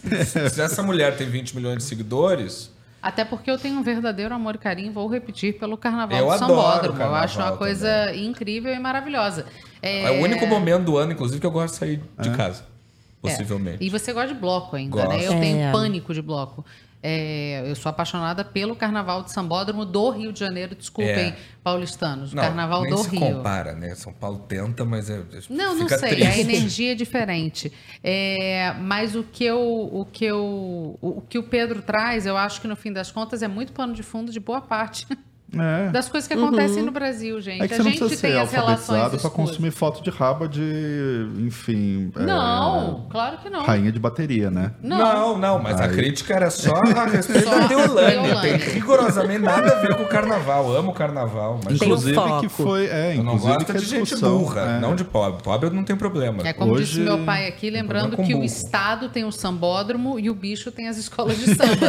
[0.49, 2.71] se essa mulher tem 20 milhões de seguidores,
[3.01, 6.31] Até porque eu tenho um verdadeiro amor e carinho, vou repetir, pelo Carnaval Eu do
[6.31, 7.01] adoro Sambódromo.
[7.01, 9.45] Eu acho uma coisa incrível e maravilhosa.
[9.81, 10.11] é...
[10.11, 12.63] o único momento do ano, inclusive, que eu gosto de sair de casa.
[12.63, 13.29] É.
[13.29, 13.83] Possivelmente.
[13.83, 15.09] E você gosta de bloco ainda, Gosto.
[15.09, 15.25] né?
[15.25, 15.71] Eu tenho É.
[15.71, 16.65] pânico de bloco.
[17.01, 20.75] É, eu sou apaixonada pelo Carnaval de Sambódromo do Rio de Janeiro.
[20.75, 21.35] Desculpem, É.
[21.63, 22.33] paulistanos.
[22.33, 23.19] O Não, Carnaval do se Rio.
[23.19, 23.95] compara, né?
[23.95, 26.09] São Paulo tenta, mas é, Não, não fica sei.
[26.15, 26.27] triste.
[26.27, 27.71] A energia é diferente.
[28.03, 32.59] É, mas o que, eu, o, que eu, o que o Pedro traz, eu acho
[32.59, 35.07] que no fim das contas é muito pano de fundo de boa parte
[35.57, 35.89] É.
[35.89, 37.61] das coisas que acontecem no Brasil, gente.
[37.61, 39.33] É que a você não gente precisa tem ser as relações escuras.
[39.33, 42.11] consumir foto de raba de, enfim.
[42.15, 43.63] é, Não, claro que não.
[43.63, 44.71] rainha de bateria, né?
[44.81, 45.91] Não, não, mas a Aí.
[45.95, 48.41] crítica era só a respeito Só da Deolane.
[48.41, 50.75] Tem rigorosamente nada a ver com o carnaval.
[50.75, 51.59] Amo o carnaval.
[51.63, 52.85] Mas um Inclusive que foi.
[52.87, 55.41] É, eu não inclusive gosto que a de gente discussão, burra, é, não de pobre.
[55.43, 56.47] Pobre eu não tenho problema.
[56.47, 58.43] É como Hoje- disse meu pai aqui, lembrando que o burro.
[58.43, 61.87] Estado tem o sambódromo e o bicho tem as escolas de samba.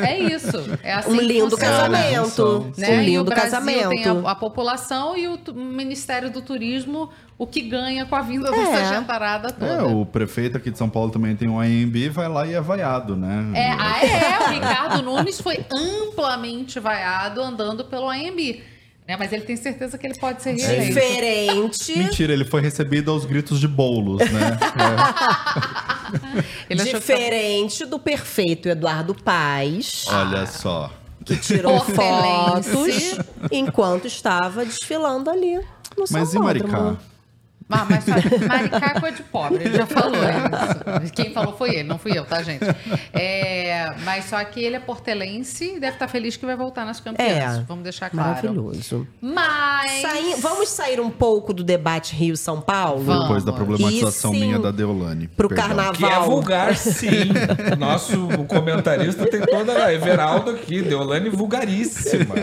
[0.06, 0.62] é isso.
[0.82, 2.72] É assim Um lindo casamento.
[2.76, 3.01] Né?
[3.02, 3.88] O lindo Brasil casamento.
[3.90, 8.48] tem a, a população e o Ministério do Turismo, o que ganha com a vinda
[8.48, 8.52] É.
[8.52, 9.72] dessa gentarada toda.
[9.72, 12.60] É, o prefeito aqui de São Paulo também tem um AMB, vai lá e é
[12.60, 13.50] vaiado, né?
[13.54, 18.62] É, ah, é, o Ricardo Nunes foi amplamente vaiado andando pelo AMB.
[19.08, 19.16] Né?
[19.18, 20.94] Mas ele tem certeza que ele pode ser reeleito.
[20.94, 21.98] Diferente.
[21.98, 24.58] Mentira, ele foi recebido aos gritos de bolos, né?
[26.68, 30.90] Ele achou que tava- Diferente do perfeito Eduardo Paz, É, olha só.
[31.24, 33.18] Que tirou fotos
[33.50, 35.56] enquanto estava desfilando ali
[35.96, 36.38] no Mas e.
[36.38, 36.96] Maricá?
[37.70, 38.12] Ah, mas só,
[38.46, 40.14] Maricá é de pobre, ele já falou
[41.02, 41.12] isso.
[41.12, 42.64] Quem falou foi ele, não fui eu, tá, gente?
[43.12, 47.00] É, mas só que ele é portelense e deve estar feliz que vai voltar nas
[47.00, 47.58] campeãs.
[47.58, 47.64] É.
[47.66, 48.28] Vamos deixar claro.
[48.30, 49.06] Maravilhoso.
[49.20, 49.90] Mas.
[50.02, 53.02] Sai- vamos sair um pouco do debate Rio-São Paulo?
[53.02, 53.22] Vamos.
[53.22, 55.28] Depois da problematização sim, minha da Deolane.
[55.28, 55.66] pro Perdão.
[55.66, 55.92] carnaval.
[55.94, 57.10] Que é vulgar, sim.
[57.72, 62.34] O nosso comentarista tem toda a Everaldo aqui, Deolane vulgaríssima.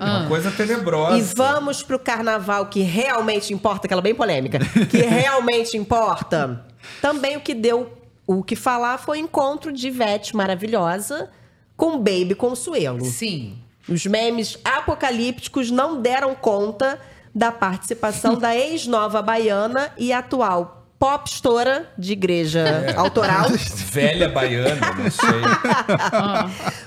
[0.00, 1.18] Uma coisa tenebrosa.
[1.18, 4.47] E vamos pro carnaval que realmente importa, aquela bem polêmica,
[4.90, 6.64] que realmente importa.
[7.00, 7.92] Também o que deu
[8.26, 11.30] o que falar foi o encontro de Ivete maravilhosa
[11.76, 13.04] com Baby Consuelo.
[13.04, 13.58] Sim.
[13.88, 17.00] Os memes apocalípticos não deram conta
[17.34, 23.46] da participação da ex-nova baiana e atual pop estoura de igreja autoral
[23.86, 25.30] Velha baiana, não sei.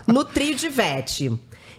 [0.14, 1.32] no trio de Ivete.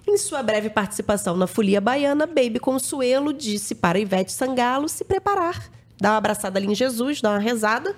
[0.07, 5.71] Em sua breve participação na Folia Baiana, Baby Consuelo disse para Ivete Sangalo se preparar,
[6.01, 7.95] dar uma abraçada ali em Jesus, dar uma rezada,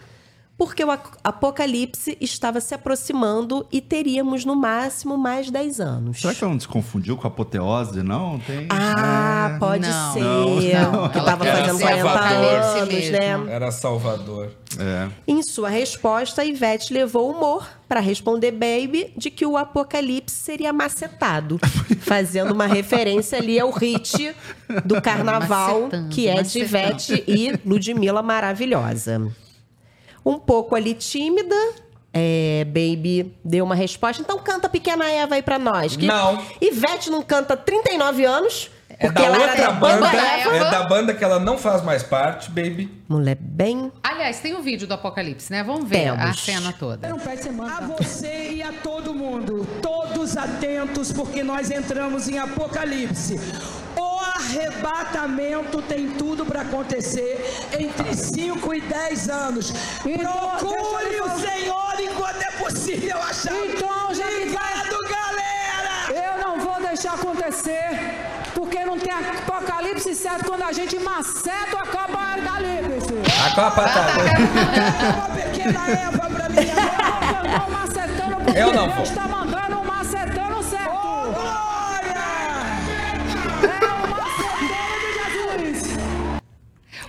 [0.57, 0.91] porque o
[1.23, 6.21] apocalipse estava se aproximando e teríamos no máximo mais 10 anos.
[6.21, 8.03] Será que ela não se confundiu com a apoteose?
[8.03, 8.69] Não, tem.
[8.71, 10.13] Ah, pode Não.
[10.13, 10.21] ser.
[10.21, 11.09] Não, não.
[11.09, 12.79] Que estava fazendo ser 40 Salvador.
[12.79, 13.45] anos, mesmo.
[13.45, 13.53] né?
[13.55, 14.51] Era Salvador.
[14.79, 15.09] É.
[15.27, 21.59] Em sua resposta, Ivete levou humor para responder Baby de que o apocalipse seria macetado,
[22.01, 24.35] fazendo uma referência ali ao hit
[24.85, 26.65] do carnaval, Macetando, que é de macetando.
[26.65, 29.31] Ivete e Ludmilla maravilhosa.
[30.25, 31.55] Um pouco ali tímida,
[32.13, 34.23] é, Baby deu uma resposta.
[34.23, 35.97] Então canta Pequena Eva aí pra nós.
[35.97, 36.41] Que Não.
[36.61, 40.57] Ivete não canta há 39 anos, É porque da ela era outra da banda, Eva.
[40.57, 42.91] é da banda que ela não faz mais parte, baby.
[43.09, 45.63] Mulher bem A Aliás, tem o vídeo do Apocalipse, né?
[45.65, 46.41] Vamos ver a Temos.
[46.41, 47.09] cena toda.
[47.13, 53.39] A você e a todo mundo, todos atentos, porque nós entramos em Apocalipse.
[54.55, 57.45] Arrebatamento tem tudo para acontecer
[57.77, 59.73] entre 5 e 10 anos.
[60.01, 63.53] Procure o Senhor enquanto é possível achar.
[63.53, 66.13] Então, já Obrigado, galera!
[66.25, 67.99] Eu não vou deixar acontecer,
[68.55, 73.15] porque não tem apocalipse certo quando a gente maceta o apocalipse.
[73.45, 74.07] A Copa tá.
[75.17, 77.25] Uma pequena Eva pra mim agora.
[78.57, 79.17] Eu não Deus vou.
[79.17, 79.74] tá mandando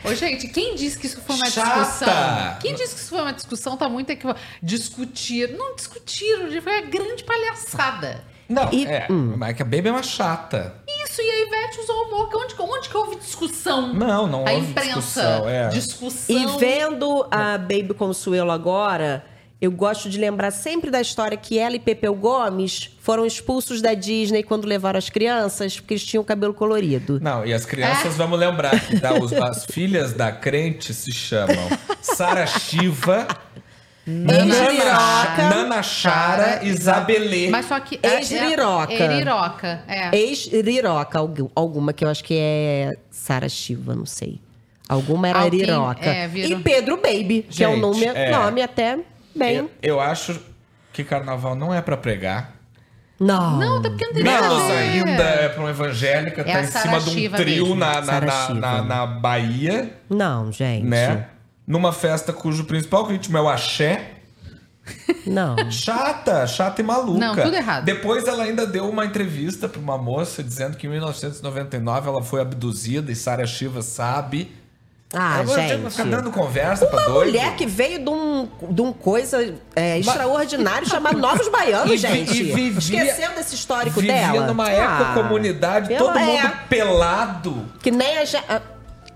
[0.08, 1.80] Ô, gente, quem disse que isso foi uma Chata!
[1.82, 2.58] discussão?
[2.62, 4.46] Quem disse que isso foi uma discussão tá muito equivocado.
[4.62, 5.50] Discutir.
[5.58, 8.24] Não discutiram, foi uma grande palhaçada.
[8.48, 9.08] Não, E- é.
[9.10, 10.76] Mas que a Baby é uma chata.
[11.04, 12.30] Isso, e a Ivete usou o humor.
[12.30, 13.94] que Onde, onde que houve discussão?
[13.94, 14.94] Não, não a houve imprensa.
[14.94, 15.68] discussão, é.
[15.70, 16.36] Discussão.
[16.36, 19.26] E vendo a Baby Consuelo agora,
[19.62, 23.94] eu gosto de lembrar sempre da história que ela e Pepeu Gomes foram expulsos da
[23.94, 27.20] Disney quando levaram as crianças, porque eles tinham cabelo colorido.
[27.22, 31.56] Não, e as crianças, vamos lembrar que da- os- as filhas da crente se chamam
[32.02, 33.28] Sara Shiva,
[34.06, 35.50] Nana, Ex-Liroca.
[35.50, 37.50] Nana Chara, Isabelê.
[37.50, 38.00] Mas só que.
[38.04, 38.94] é- Ex-Liroca.
[38.94, 40.16] É, é Liroca, é.
[40.16, 44.40] Ex-Riroca, algu- alguma que eu acho que é Sara Shiva, não sei.
[44.88, 46.06] Alguma era Alguém- Riroca.
[46.08, 48.30] é, E Pedro Baby, que é um Gente, nome, é.
[48.32, 49.00] nome até
[49.36, 49.58] bem.
[49.58, 50.40] Eu, eu acho
[50.94, 52.54] que carnaval não é pra pregar.
[53.20, 53.58] Não.
[53.58, 56.68] Não, até porque não tem Menos nada ainda é pra uma evangélica, É tá em
[56.68, 57.76] cima de um trio mesmo.
[57.76, 60.86] na, na, na, na, na Bahia, Não, gente.
[60.86, 61.28] né?
[61.66, 64.12] Numa festa cujo principal ritmo é o axé.
[65.26, 65.56] Não.
[65.72, 67.18] Chata, chata e maluca.
[67.20, 67.86] Não, tudo errado.
[67.86, 72.42] Depois ela ainda deu uma entrevista pra uma moça dizendo que em 1999 ela foi
[72.42, 74.54] abduzida e Sara Shiva sabe.
[75.14, 75.90] Ah, vai gente.
[75.92, 77.28] ficar dando conversa pra Uma doido.
[77.28, 82.32] mulher que veio de um, de um coisa é, extraordinário chamado Novos Baianos, E gente.
[82.38, 84.48] e vivia- Esquecendo esse histórico Vivia dela.
[84.48, 87.66] numa Ah, ecocomunidade, todo mundo é, pelado.
[87.82, 88.62] Que nem a.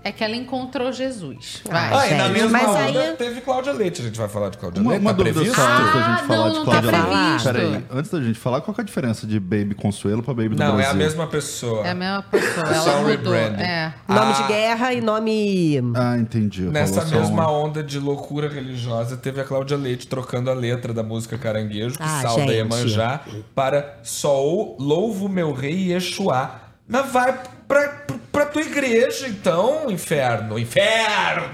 [0.02, 1.62] ah, É que ela encontrou Jesus.
[1.68, 1.92] Vai.
[1.92, 4.00] Ah, e na mesma mas onda aí- teve Cláudia Leite.
[4.00, 5.02] A gente vai falar de Cláudia Uma, Leite?
[5.02, 5.56] uma tá dúvida previsto?
[5.60, 7.10] só antes da Ah, gente falar não, de não tá Cláudia Leite.
[7.42, 7.52] previsto.
[7.52, 10.50] Peraí, antes da gente falar, qual que é a diferença de Baby Consuelo pra Baby
[10.50, 10.84] do Não, Brasil?
[10.86, 11.86] é a mesma pessoa.
[11.86, 12.66] É a mesma pessoa.
[12.70, 13.62] É só um rebranding.
[13.62, 13.94] É.
[14.08, 14.42] Nome Ah.
[14.42, 15.80] de guerra e nome.
[15.94, 16.62] Ah, entendi.
[16.62, 21.02] Nessa mesma um- onda de loucura religiosa, teve a Cláudia Leite trocando a letra da
[21.02, 22.54] música Caranguejo, que Ah, salda gente.
[22.54, 23.20] Iemanjá,
[23.54, 26.69] para Só o louvo meu rei Yeshua.
[26.90, 27.88] Mas vai pra,
[28.32, 30.58] pra tua igreja, então, inferno.
[30.58, 31.48] Inferno!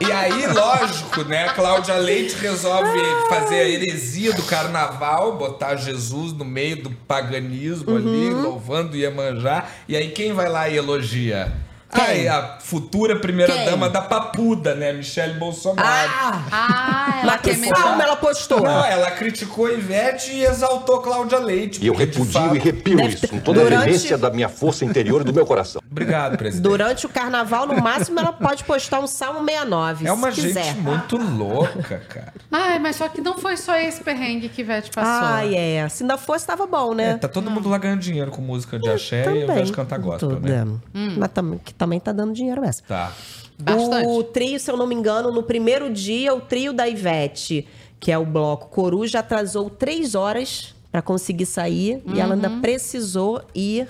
[0.00, 1.44] E aí, lógico, né?
[1.48, 7.94] A Cláudia Leite resolve fazer a heresia do carnaval, botar Jesus no meio do paganismo
[7.96, 8.42] ali, Uhum.
[8.42, 9.64] louvando Iemanjá.
[9.88, 11.52] E aí, quem vai lá e elogia?
[11.94, 14.92] Aí, a futura primeira-dama da Papuda, né?
[14.92, 15.88] Michele Bolsonaro.
[16.12, 16.42] Ah!
[16.50, 18.60] Ah, ela Mas que forma ela postou?
[18.60, 21.82] Não, ela criticou a Ivete e exaltou Cláudia Leite.
[21.82, 23.80] E eu porque, de repudio fato- e repio Deve isso ter- com toda a durante-
[23.84, 25.80] veemência da minha força interior e do meu coração.
[25.90, 26.62] Obrigado, presidente.
[26.68, 30.06] Durante o carnaval, no máximo, ela pode postar um Salmo 69.
[30.06, 30.74] É uma se gente quiser.
[30.76, 32.32] muito louca, cara.
[32.50, 35.12] Ai, mas só que não foi só esse perrengue que Ivete passou.
[35.28, 35.88] Ai, é.
[35.88, 37.16] Se ainda fosse, tava bom, É, né?
[37.18, 40.30] tá todo mundo lá ganhando dinheiro com música de axé e invés de cantar gospel,
[40.30, 40.66] Tudo, né?
[40.94, 40.98] é.
[41.18, 42.82] Mas também, que também tá dando dinheiro essa.
[42.82, 43.12] Tá.
[43.58, 44.08] Bastante.
[44.08, 47.68] O trio, se eu não me engano, no primeiro dia, o trio da Ivete,
[48.00, 52.02] que é o bloco Coruja, atrasou três horas pra conseguir sair.
[52.06, 53.86] E ela ainda precisou ir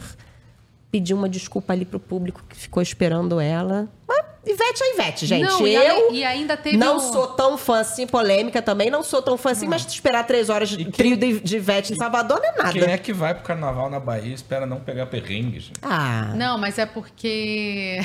[0.90, 3.88] pedir uma desculpa ali pro público que ficou esperando ela.
[4.06, 5.42] Mas Ivete é Ivete, gente.
[5.48, 9.02] Não, e eu e ainda teve não um- sou tão fã assim, polêmica também, não
[9.02, 12.40] sou tão fã assim, mas esperar três horas de trio de, de Ivete em Salvador
[12.40, 12.72] não é nada.
[12.72, 15.72] Quem é que vai pro carnaval na Bahia e espera não pegar perrengue, gente?
[15.82, 18.00] Ah, Não, mas é porque.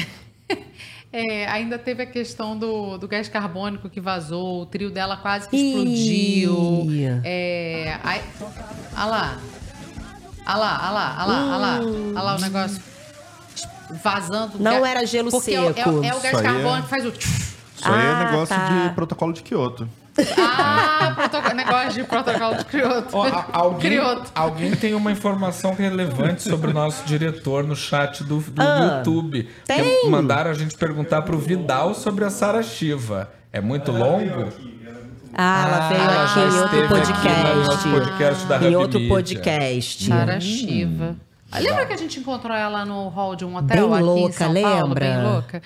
[1.12, 5.50] é, ainda teve a questão do, do gás carbônico que vazou, o trio dela quase
[5.50, 6.88] que explodiu.
[7.24, 8.22] É, aí,
[8.96, 9.40] olha lá.
[10.48, 11.80] Olha lá, olha lá, olha lá, olha lá.
[12.16, 12.82] Olha lá o negócio
[14.04, 14.54] vazando.
[14.60, 15.80] Não Ga- era gelo porque é o- seco.
[15.80, 17.10] É, o- é o Isso gás aí é- carbônico que faz o.
[17.10, 18.68] Isso aí Ah, é negócio tá.
[18.88, 19.90] de protocolo de Kyoto.
[20.38, 23.22] Ah, negócio de protocolo de Kyoto.
[23.22, 24.32] A- alguém, Kyoto.
[24.36, 29.48] alguém tem uma informação relevante sobre o nosso diretor no chat do, do Ah, YouTube.
[29.66, 30.02] tem?
[30.02, 33.30] Que mandaram a gente perguntar pro Vidal sobre a Sara Shiva.
[33.54, 34.50] É muito longo?
[35.34, 37.56] Ah, ela veio ela aqui em outro aqui podcast.
[37.56, 40.06] no nosso podcast da em outro podcast.
[40.06, 41.16] Sara Shiva.
[41.54, 44.34] Lembra que a gente encontrou ela no hall de um hotel Bem aqui em louca,
[44.34, 44.78] São Paulo?
[44.88, 45.00] lembra?
[45.06, 45.62] Bem louca.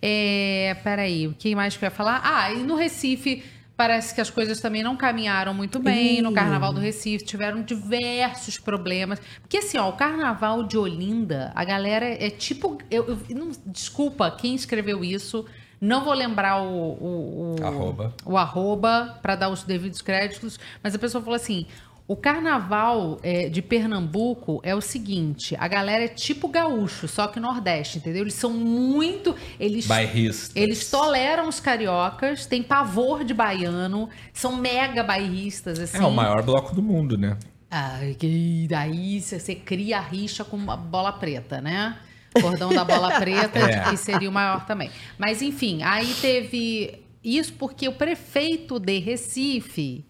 [0.00, 2.20] É, peraí, o que mais que eu ia falar?
[2.24, 3.42] Ah, e no Recife
[3.76, 6.32] Parece que as coisas também não caminharam muito bem no.
[6.32, 9.20] Carnaval do Recife, tiveram diversos problemas.
[9.40, 14.30] Porque assim, ó, o Carnaval de Olinda, a galera é tipo, eu, eu- não- desculpa
[14.30, 15.44] quem escreveu isso,
[15.80, 18.14] não vou lembrar o o, o- Arroba.
[18.24, 21.66] o arroba para dar os devidos créditos, mas a pessoa falou assim:
[22.06, 27.40] o carnaval é, de Pernambuco é o seguinte: a galera é tipo gaúcho, só que
[27.40, 28.22] Nordeste, entendeu?
[28.22, 29.34] Eles são muito.
[29.58, 30.54] Eles, Bairristas.
[30.54, 35.96] eles toleram os cariocas, têm pavor de baiano, são mega bairristas, assim.
[35.98, 37.38] É o maior bloco do mundo, né?
[37.70, 41.96] Ai, que daí você você cria a rixa com uma bola preta, né?
[42.40, 43.90] Cordão da bola preta, É.
[43.90, 44.90] que seria o maior também.
[45.16, 50.04] Mas enfim, aí teve isso porque o prefeito de Recife,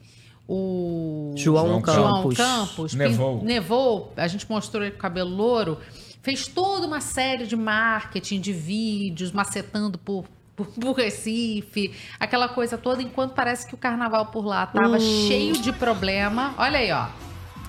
[0.49, 2.37] o João Campos.
[2.37, 3.43] Campos, pin- Nevou.
[3.43, 5.79] nevou, a gente mostrou ele com cabelo louro,
[6.23, 10.25] fez toda uma série de marketing de vídeos, macetando por,
[10.57, 15.27] por, por Recife, aquela coisa toda, enquanto parece que o carnaval por lá tava Hum.
[15.29, 16.55] cheio de problema.
[16.59, 17.07] Olha aí, ó.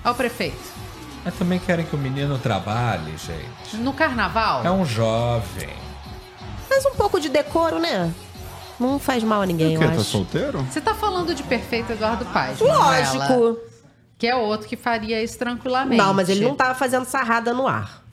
[0.04, 0.56] Ó o prefeito.
[1.24, 3.76] Mas também querem que o menino trabalhe, gente.
[3.82, 5.68] No carnaval, É um jovem.
[6.70, 8.12] Mas um pouco de decoro, né?
[8.78, 9.84] Não faz mal a ninguém, O quê?
[9.84, 10.04] eu Tá acho.
[10.04, 10.58] solteiro?
[10.70, 13.58] você tá falando de perfeito Eduardo Paz, Manuela, Lógico.
[14.18, 15.96] que é outro que faria isso tranquilamente.
[16.02, 18.04] Não, mas ele não tava fazendo sarrada no ar.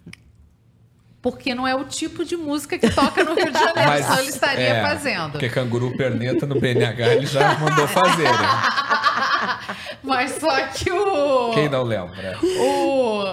[1.22, 4.20] Porque não é o tipo de música que toca no Rio de Janeiro, Mas, senão
[4.20, 5.32] ele estaria é, fazendo.
[5.32, 8.48] Porque canguru perneta no BNH ele já mandou fazer, né?
[10.04, 11.52] Mas só que o.
[11.54, 12.38] Quem não lembra?
[12.44, 13.24] O.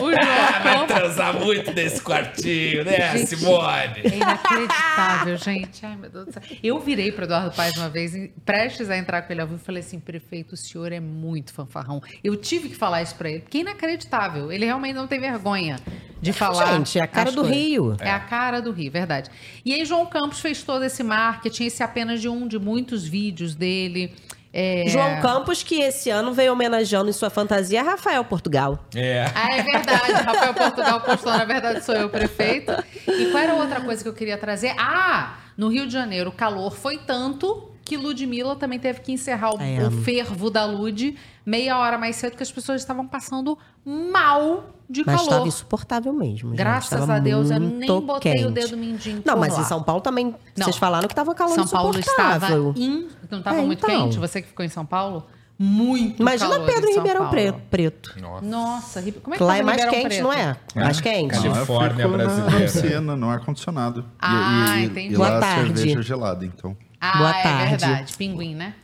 [0.00, 4.00] O, João Ah, vai transar muito nesse quartinho, né, Gente, Simone?
[4.04, 5.86] É inacreditável, gente.
[5.86, 6.42] Ai, meu Deus do céu.
[6.62, 8.12] Eu virei para Eduardo Paes uma vez,
[8.44, 11.52] prestes a entrar com ele ao vivo, e falei assim: prefeito, o senhor é muito
[11.52, 12.02] fanfarrão.
[12.22, 14.50] Eu tive que falar isso para ele, porque é inacreditável.
[14.50, 15.76] Ele realmente não tem vergonha
[16.20, 16.74] de falar.
[16.76, 17.56] Gente, é a cara do coisas.
[17.56, 17.96] Rio.
[18.00, 19.30] É a cara do Rio, verdade.
[19.64, 23.54] E aí, João Campos fez todo esse marketing, esse apenas de um de muitos vídeos
[23.54, 24.12] dele.
[24.58, 24.84] É...
[24.88, 28.78] João Campos, que esse ano veio homenageando em sua fantasia Rafael Portugal.
[28.94, 29.30] É.
[29.34, 30.12] Ah, é verdade.
[30.24, 32.72] Rafael Portugal postou, na verdade, sou eu o prefeito.
[33.06, 34.74] E qual era a outra coisa que eu queria trazer?
[34.78, 39.50] Ah, no Rio de Janeiro, o calor foi tanto que Ludmilla também teve que encerrar
[39.50, 44.75] o, o fervo da Lud meia hora mais cedo, que as pessoas estavam passando mal
[44.88, 45.22] de Mas calor.
[45.30, 46.50] estava insuportável mesmo.
[46.50, 46.58] gente.
[46.58, 48.50] Graças Tava a Deus, eu nem botei o quente.
[48.52, 49.60] dedo mindinho Não, mas lá.
[49.60, 50.26] em São Paulo também.
[50.56, 50.64] Não.
[50.64, 53.08] Vocês falaram que tava calor São Paulo estava in...
[53.30, 54.04] Não estava É, muito então.
[54.04, 54.18] quente?
[54.18, 55.26] Você que ficou em São Paulo?
[55.58, 57.30] Muito Imagina calor Pedro em Ribeirão Paulo.
[57.30, 58.14] Pre- Preto.
[58.42, 60.22] Nossa, Ri- como é que Lá é mais quente, Preto?
[60.22, 60.56] não é?
[60.74, 61.32] Mais quente.
[61.32, 62.50] Califórnia brasileira.
[62.50, 64.04] Na piscina, no ar-condicionado.
[64.20, 65.14] Ah, e, e, entendi.
[65.14, 65.78] E Boa lá a tarde.
[65.78, 66.76] cerveja gelada, então.
[67.00, 67.70] Ah, Boa é tarde.
[67.70, 68.16] verdade.
[68.18, 68.74] Pinguim, né?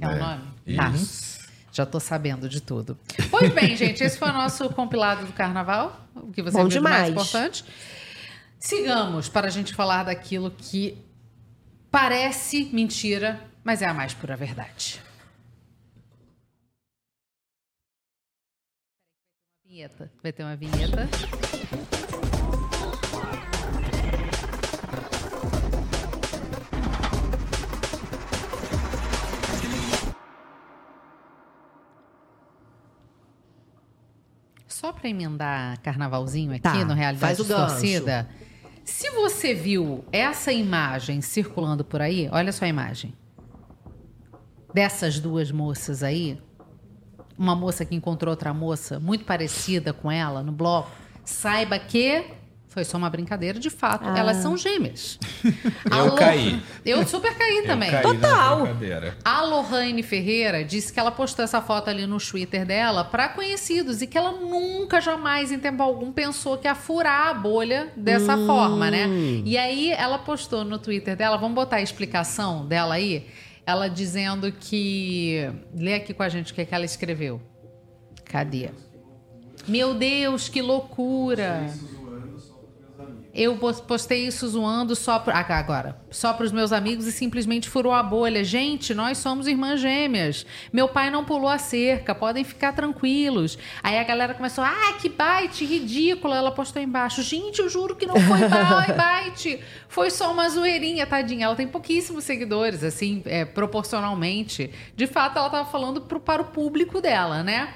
[0.00, 0.18] É, o É.
[0.18, 0.40] nome?
[0.76, 0.92] Tá.
[1.78, 2.98] Já tô sabendo de tudo.
[3.30, 6.08] Pois bem, gente, esse foi o nosso compilado do carnaval.
[6.12, 7.10] O que você Bom viu de mais demais.
[7.12, 7.64] importante.
[8.58, 10.98] Sigamos para a gente falar daquilo que
[11.88, 15.00] parece mentira, mas é a mais pura verdade.
[19.64, 20.10] Vinheta.
[20.20, 21.08] Vai ter uma vinheta.
[34.78, 37.80] Só para emendar carnavalzinho aqui Tá, no Realidade faz o gancho.
[37.80, 38.28] Distorcida.
[38.84, 43.12] Se você viu essa imagem circulando por aí, olha só a imagem.
[44.72, 46.40] Dessas duas moças aí,
[47.36, 50.92] uma moça que encontrou outra moça muito parecida com ela no bloco,
[51.24, 52.24] saiba que
[52.68, 54.18] foi só uma brincadeira, de fato, Ah.
[54.18, 55.18] elas são gêmeas.
[55.90, 56.14] Eu Alô?
[56.16, 56.62] caí.
[56.84, 57.88] Eu super caí também.
[57.88, 58.68] Eu caí Total.
[59.24, 64.02] A Lohane Ferreira disse que ela postou essa foto ali no Twitter dela para conhecidos
[64.02, 68.36] e que ela nunca, jamais, em tempo algum, pensou que ia furar a bolha dessa
[68.36, 69.08] forma, né?
[69.44, 73.26] E aí ela postou no Twitter dela, vamos botar a explicação dela aí,
[73.66, 75.50] ela dizendo que.
[75.74, 77.40] Lê aqui com a gente o que, é que ela escreveu.
[78.24, 78.68] Cadê?
[79.66, 81.70] Meu Deus, que loucura!
[83.40, 87.12] Eu pos- postei isso zoando só pro, ah, agora, só para os meus amigos e
[87.12, 88.42] simplesmente furou a bolha.
[88.42, 90.44] Gente, nós somos irmãs gêmeas.
[90.72, 93.56] Meu pai não pulou a cerca, podem ficar tranquilos.
[93.80, 96.36] Aí a galera começou, ah, que bite, ridícula.
[96.36, 98.38] Ela postou embaixo, gente, eu juro que não foi
[99.24, 101.44] bite, foi só uma zoeirinha, tadinha.
[101.46, 104.70] Ela tem pouquíssimos seguidores, assim, é, proporcionalmente.
[104.96, 107.72] De fato, ela estava falando pro, para o público dela, né?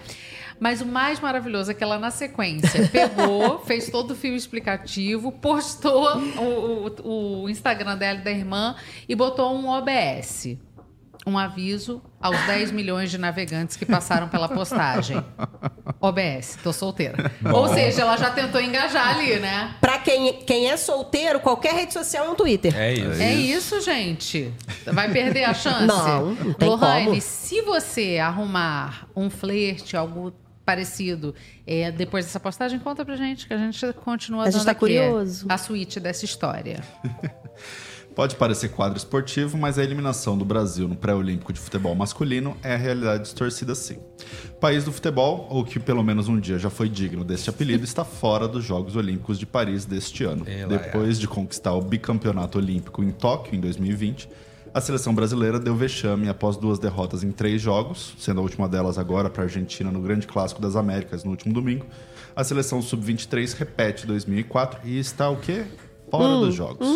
[0.63, 5.33] Mas o mais maravilhoso é que ela, na sequência, pegou, fez todo o fio explicativo,
[5.33, 8.77] postou o, o- o Instagram dela e da irmã
[9.09, 10.57] e botou um OBS.
[11.27, 15.23] Um aviso aos 10 milhões de navegantes que passaram pela postagem.
[16.01, 17.31] OBS, tô solteira.
[17.53, 19.75] Ou seja, ela já tentou engajar ali, né?
[19.81, 22.77] Pra quem, quem é solteiro, qualquer rede social é um Twitter.
[22.77, 23.23] É isso.
[23.23, 24.53] É isso, gente.
[24.87, 25.87] Vai perder a chance?
[25.87, 27.21] Não, não tem Lohane, como.
[27.21, 30.33] se você arrumar um flerte, algo
[30.65, 31.35] parecido,
[31.67, 34.81] é, depois dessa postagem, conta pra gente, que a gente continua A gente tá aqui
[34.81, 35.47] curioso.
[35.49, 36.83] a suíte dessa história.
[38.15, 42.75] Pode parecer quadro esportivo, mas a eliminação do Brasil no pré-olímpico de futebol masculino é
[42.75, 43.99] a realidade distorcida sim.
[44.51, 47.85] O país do futebol, ou que pelo menos um dia já foi digno deste apelido,
[47.85, 50.45] está fora dos Jogos Olímpicos de Paris deste ano.
[50.47, 54.29] Ela Depois de conquistar o bicampeonato olímpico em Tóquio em 2020,
[54.75, 58.97] a seleção brasileira deu vexame após duas derrotas em três jogos, sendo a última delas
[58.97, 61.87] agora para a Argentina no Grande Clássico das Américas no último domingo.
[62.35, 65.65] A seleção sub-23 repete 2004 e está o quê?
[66.11, 66.87] Fora dos jogos.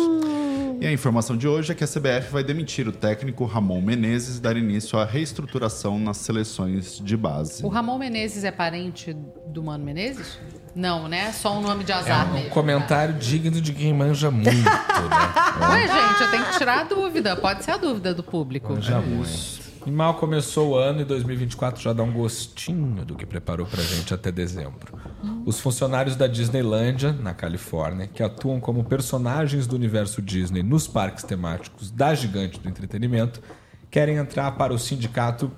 [0.79, 4.37] E a informação de hoje é que a CBF vai demitir o técnico Ramon Menezes
[4.37, 7.65] e dar início à reestruturação nas seleções de base.
[7.65, 9.15] O Ramon Menezes é parente
[9.47, 10.37] do Mano Menezes?
[10.75, 11.31] Não, né?
[11.31, 12.49] Só um nome de É azar um mesmo.
[12.51, 14.61] comentário digno de quem manja muito, né?
[15.69, 17.35] Ué, gente, eu tenho que tirar a dúvida.
[17.35, 18.73] Pode ser a dúvida do público.
[18.73, 19.66] Manja muito.
[19.87, 23.81] E mal começou o ano e 2024 já dá um gostinho do que preparou pra
[23.81, 24.99] gente até dezembro.
[25.45, 31.23] Os funcionários da Disneylândia, na Califórnia, que atuam como personagens do universo Disney nos parques
[31.23, 33.41] temáticos da gigante do entretenimento,
[33.89, 35.49] querem entrar para o sindicato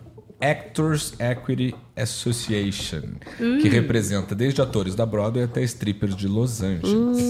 [0.42, 7.30] Actors Equity Association, que representa desde atores da Broadway até strippers de Los Angeles.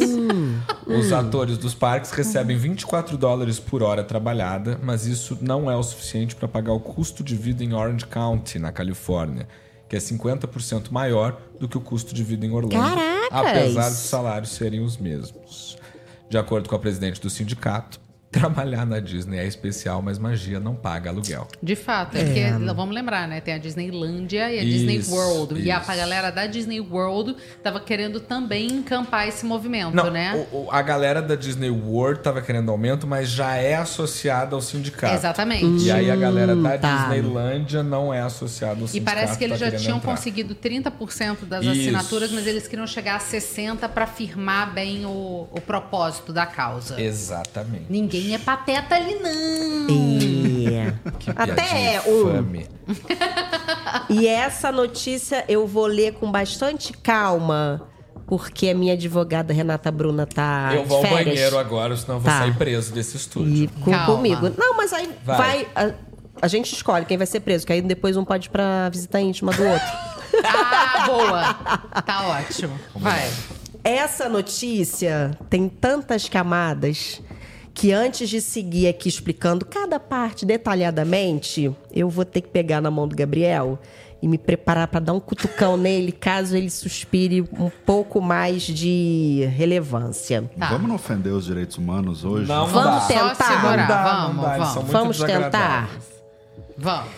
[0.86, 5.82] Os atores dos parques recebem 24 dólares por hora trabalhada, mas isso não é o
[5.82, 9.48] suficiente para pagar o custo de vida em Orange County, na Califórnia,
[9.88, 13.30] que é 50% maior do que o custo de vida em Orlando, Caracas!
[13.32, 15.78] apesar dos salários serem os mesmos.
[16.30, 18.00] De acordo com a presidente do sindicato,
[18.40, 21.48] trabalhar na Disney é especial, mas magia não paga aluguel.
[21.62, 23.42] De fato, é porque, vamos lembrar, né?
[23.42, 25.60] Tem a Disneylândia e a Disney Isso, World.
[25.62, 25.88] E a isso.
[25.88, 30.46] galera da Disney World tava querendo também encampar esse movimento, Não, né?
[30.52, 34.62] o- o- a galera da Disney World tava querendo aumento, mas já é associada ao
[34.62, 35.16] sindicato.
[35.16, 35.84] Exatamente.
[35.86, 36.98] E aí a galera da tá.
[36.98, 39.18] Disneylândia não é associada ao E sindicato.
[39.18, 40.12] parece que eles tá já tinham entrar.
[40.16, 41.72] conseguido 30% das Isso.
[41.72, 47.02] assinaturas, mas eles queriam chegar a 60% para firmar bem o, o propósito da causa.
[47.02, 47.86] Exatamente.
[47.90, 49.88] Ninguém é pateta ali, não.
[50.74, 50.94] É.
[51.36, 52.54] Até é um.
[54.10, 57.88] E essa notícia eu vou ler com bastante calma,
[58.28, 61.26] porque a minha advogada Renata Bruna tá eu vou ao férias.
[61.26, 62.40] banheiro agora, senão eu vou Tá.
[62.40, 63.64] sair preso desse estúdio.
[63.64, 64.16] E com, Calma.
[64.16, 64.52] comigo.
[64.58, 65.38] Não, mas aí Vai.
[65.38, 65.68] vai.
[65.76, 65.92] a,
[66.42, 69.20] a gente escolhe quem vai ser preso, que aí depois um pode ir pra visita
[69.20, 69.88] íntima do outro.
[70.44, 71.54] Ah, boa.
[72.02, 72.80] Tá ótimo.
[72.96, 73.30] Vai.
[73.84, 77.22] Essa notícia tem tantas camadas
[77.80, 82.92] que antes de seguir aqui explicando cada parte detalhadamente, eu vou ter que pegar na
[82.92, 83.80] mão do Gabriel
[84.22, 89.50] e me preparar para dar um cutucão nele, caso ele suspire um pouco mais de
[89.56, 90.44] relevância.
[90.60, 90.72] Tá.
[90.72, 92.50] Vamos não ofender os direitos humanos hoje?
[92.50, 93.08] Não Vamos dá.
[93.08, 93.48] tentar.
[93.48, 93.88] Segurar.
[93.88, 94.92] Dá, vamos, não dá, vamos.
[94.92, 95.90] Vamos tentar?
[96.78, 97.10] Vamos.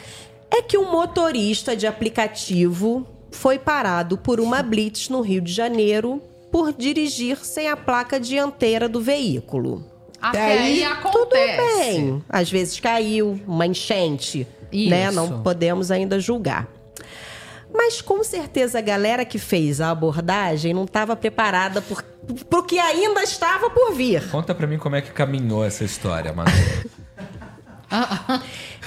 [0.52, 6.22] É que um motorista de aplicativo foi parado por uma blitz no Rio de Janeiro
[6.52, 9.91] por dirigir sem a placa dianteira do veículo.
[10.22, 11.80] Até aí tudo acontece.
[11.80, 12.24] bem.
[12.30, 14.90] Às vezes caiu, uma enchente, Isso.
[14.90, 15.10] né?
[15.12, 16.68] Não podemos ainda julgar.
[17.74, 22.04] Mas com certeza a galera que fez a abordagem não estava preparada por,
[22.50, 24.30] pro que ainda estava por vir.
[24.30, 26.52] Conta pra mim como é que caminhou essa história, Manu.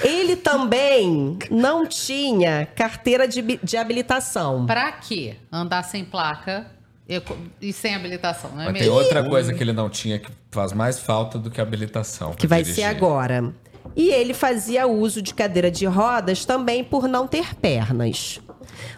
[0.03, 4.65] Ele também não tinha carteira de, de habilitação.
[4.65, 5.35] Pra quê?
[5.51, 6.67] Andar sem placa
[7.07, 8.95] e co- e sem habilitação, não é Mas tem mesmo?
[8.95, 12.33] outra coisa que ele não tinha que faz mais falta do que habilitação.
[12.33, 12.83] que vai dirigir.
[12.83, 13.53] ser agora.
[13.95, 18.41] E ele fazia uso de cadeira de rodas também por não ter pernas.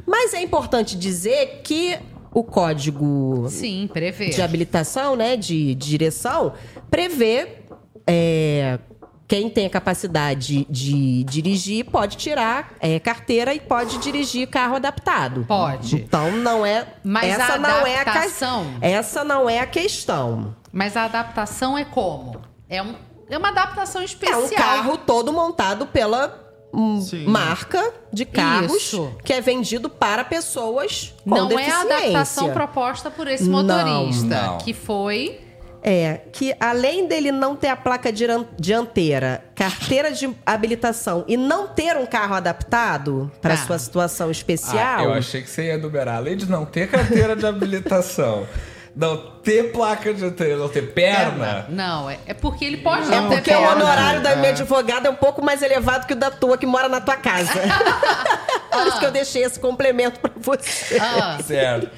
[0.05, 1.97] Mas é importante dizer que
[2.33, 4.29] o código Sim, prevê.
[4.29, 6.53] de habilitação, né, de, de direção,
[6.89, 7.47] prevê
[8.07, 8.79] é,
[9.27, 15.43] quem tem a capacidade de dirigir pode tirar é, carteira e pode dirigir carro adaptado.
[15.45, 15.95] Pode.
[15.95, 16.87] Então não é.
[17.03, 18.05] Mas essa a não é a
[18.81, 20.55] Essa não é a questão.
[20.71, 22.39] Mas a adaptação é como?
[22.69, 22.95] É, um,
[23.29, 24.43] é uma adaptação É especial.
[24.43, 26.33] um carro todo montado pela
[26.73, 27.25] hum, Sim.
[27.27, 29.11] marca de carros Isso.
[29.25, 31.97] que é vendido para pessoas com Não é a deficiência.
[31.97, 34.57] adaptação proposta por esse Não, motorista, não.
[34.59, 35.41] que foi
[35.83, 38.11] É, que além dele não ter a placa
[38.57, 43.65] dianteira, carteira de habilitação e não ter um carro adaptado para Tá.
[43.65, 46.17] sua situação Ah, especial, eu achei que você ia enumerar.
[46.17, 48.45] Além de não ter carteira de habilitação,
[48.99, 51.67] Não ter placa de ter, não ter perna.
[51.69, 53.75] Não, é, é porque ele pode É não ter porque o perna.
[53.75, 54.35] honorário da É.
[54.37, 57.15] minha advogada é um pouco mais elevado que o da tua, que mora na tua
[57.15, 57.51] casa.
[58.73, 60.97] Por isso que eu deixei esse complemento pra você.
[60.99, 61.91] Ah, Certo.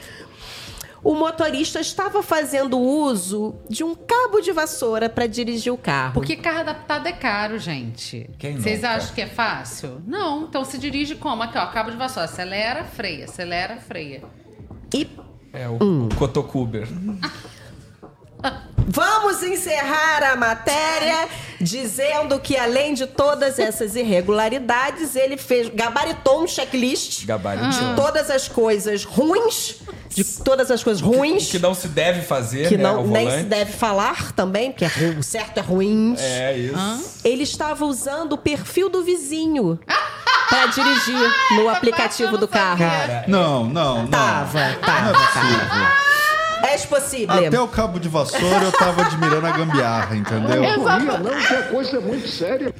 [1.03, 6.13] O motorista estava fazendo uso de um cabo de vassoura para dirigir o carro.
[6.13, 8.29] porque carro adaptado é caro, gente.
[8.37, 10.01] Quem Vocês acham que é fácil?
[10.05, 10.43] Não.
[10.43, 11.41] Então se dirige como?
[11.43, 12.25] Aqui, ó, cabo de vassoura.
[12.25, 13.25] Acelera, freia.
[13.25, 14.21] Acelera, freia.
[14.93, 15.07] E
[15.53, 16.09] É o Hum.
[16.17, 16.87] Cotocuber.
[18.91, 21.27] Vamos encerrar a matéria
[21.61, 27.69] dizendo que, além de todas essas irregularidades, ele fez, gabaritou um checklist Gabaritou.
[27.69, 29.75] de todas as coisas ruins,
[30.09, 32.83] de todas as coisas ruins, Que não se deve fazer, que né?
[32.83, 33.43] não, ao nem volante.
[33.43, 36.15] se deve falar também, porque é ru- o certo é ruim.
[36.17, 37.19] É isso.
[37.23, 39.79] Ele estava usando o perfil do vizinho
[40.49, 42.79] para dirigir no aplicativo do carro.
[42.79, 44.07] Cara, Não, não, não.
[44.07, 45.13] Tava, Não tava,
[46.63, 46.73] é possível.
[46.73, 47.47] És possível.
[47.47, 50.61] Até o cabo de vassoura eu tava admirando a gambiarra, entendeu?
[50.61, 52.73] Não, que a coisa é muito séria.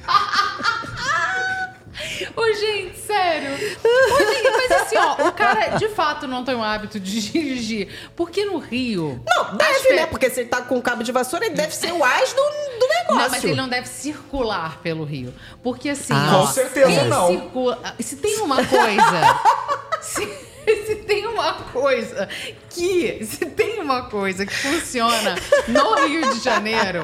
[2.36, 3.52] Ô, gente, sério.
[3.54, 7.90] Ô, gente, mas assim, ó, o cara de fato não tem o hábito de dirigir.
[8.16, 9.22] Porque no Rio.
[9.28, 10.06] Não, deve, pe- né?
[10.06, 12.42] Porque se ele tá com o cabo de vassoura, ele deve ser o as do,
[12.42, 13.16] do negócio.
[13.16, 15.34] Não, mas ele não deve circular pelo Rio.
[15.62, 16.38] Porque assim, Ah.
[16.38, 17.28] ó, Com certeza quem não.
[17.28, 19.40] circula- se tem uma coisa.
[20.02, 20.28] se,
[20.86, 22.28] se tem uma coisa
[22.70, 23.24] que.
[23.26, 25.36] Se tem uma coisa que funciona
[25.68, 27.02] no Rio de Janeiro.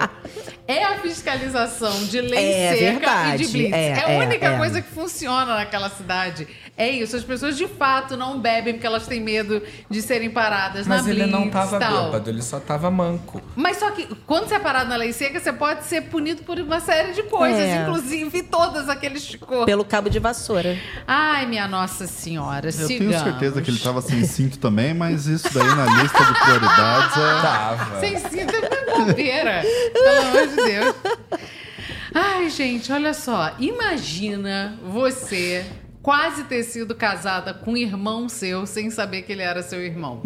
[0.67, 3.73] É a fiscalização de lei É seca e verdade, de blitz.
[3.73, 4.57] é, É, a é, única é.
[4.57, 6.47] coisa que funciona naquela cidade.
[6.75, 7.15] É isso.
[7.15, 11.11] As pessoas de fato não bebem porque elas têm medo de serem paradas Mas na
[11.11, 12.05] ele blitz não tava tal.
[12.05, 13.41] bêbado, ele só tava manco.
[13.55, 16.57] Mas só que quando você é parado na lei seca, você pode ser punido por
[16.59, 17.83] uma série de coisas, É.
[17.83, 19.37] inclusive todas aqueles.
[19.67, 20.75] Pelo cabo de vassoura.
[21.07, 22.97] Ai, minha Nossa Senhora, Eu sigamos.
[23.15, 27.17] tenho certeza que ele tava sem cinto também, mas isso daí na lista de prioridades
[27.17, 27.41] é.
[27.41, 27.99] Tava.
[27.99, 29.63] Sem cinto é bobeira.
[29.93, 30.95] Pelo amor de Deus.
[32.13, 33.55] Ai, gente, olha só.
[33.59, 35.65] Imagina você
[36.01, 40.21] quase ter sido casada com um irmão seu sem saber que ele era seu irmão.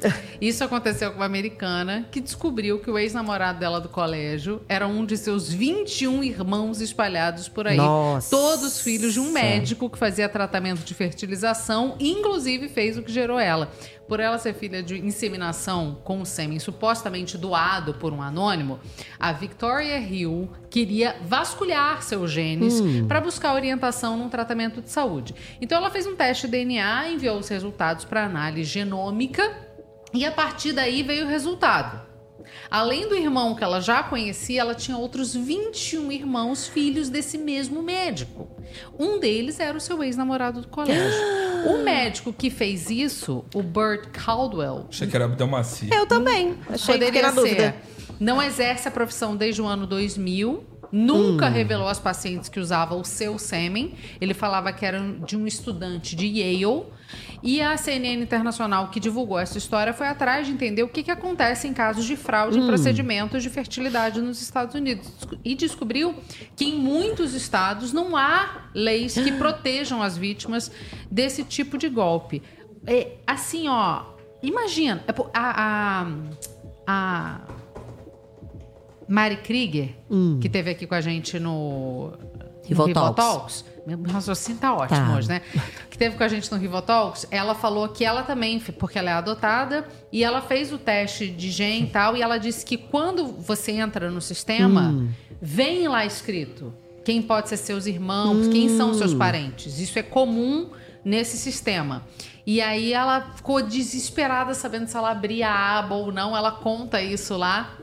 [0.40, 5.04] Isso aconteceu com uma americana que descobriu que o ex-namorado dela do colégio era um
[5.04, 7.76] de seus 21 irmãos espalhados por aí.
[7.76, 8.30] Nossa.
[8.30, 13.38] Todos filhos de um médico que fazia tratamento de fertilização, inclusive fez o que gerou
[13.38, 13.70] ela.
[14.08, 18.78] Por ela ser filha de inseminação com sêmen supostamente doado por um anônimo,
[19.18, 22.74] a Victoria Hill queria vasculhar seus genes
[23.08, 25.34] para buscar orientação num tratamento de saúde.
[25.60, 29.66] Então ela fez um teste de DNA, enviou os resultados para análise genômica
[30.12, 32.06] e a partir daí veio o resultado.
[32.70, 37.82] Além do irmão que ela já conhecia, ela tinha outros 21 irmãos, filhos desse mesmo
[37.82, 38.48] médico.
[38.98, 41.20] Um deles era o seu ex-namorado do colégio.
[41.66, 45.88] o médico que fez isso, o Burt Caldwell, Achei que era Abdelmaci.
[45.92, 46.56] Eu também.
[46.68, 47.40] Achei que poderia na ser.
[47.40, 47.76] dúvida.
[48.18, 50.64] Não exerce a profissão desde o ano 2000.
[50.90, 53.94] Nunca revelou às pacientes que usava o seu sêmen.
[54.20, 56.84] Ele falava que era de um estudante de Yale.
[57.42, 61.10] E a CNN Internacional, que divulgou essa história, foi atrás de entender o que, que
[61.10, 65.12] acontece em casos de fraude em procedimentos de fertilidade nos Estados Unidos.
[65.44, 66.14] E descobriu
[66.56, 70.70] que em muitos estados não há leis que protejam as vítimas
[71.10, 72.42] desse tipo de golpe.
[72.86, 74.02] É, assim, ó,
[74.42, 76.06] imagina, é a, a,
[76.86, 77.40] a
[79.08, 79.94] Mari Krieger,
[80.40, 82.18] que teve aqui com a gente no, no
[82.64, 83.62] Rival Rival Talks.
[83.62, 83.75] Talks.
[83.86, 85.14] Meu raciocínio tá ótimo Tá.
[85.16, 85.40] hoje, né?
[85.88, 89.10] Que teve com a gente no Rival Talks, ela falou que ela também, porque ela
[89.10, 92.76] é adotada, e ela fez o teste de gen e tal, e ela disse que
[92.76, 95.06] quando você entra no sistema,
[95.40, 96.74] vem lá escrito
[97.04, 99.78] quem pode ser seus irmãos, quem são seus parentes.
[99.78, 100.70] Isso é comum
[101.04, 102.02] nesse sistema.
[102.44, 106.36] E aí ela ficou desesperada sabendo se ela abria a aba ou não.
[106.36, 107.76] Ela conta isso lá.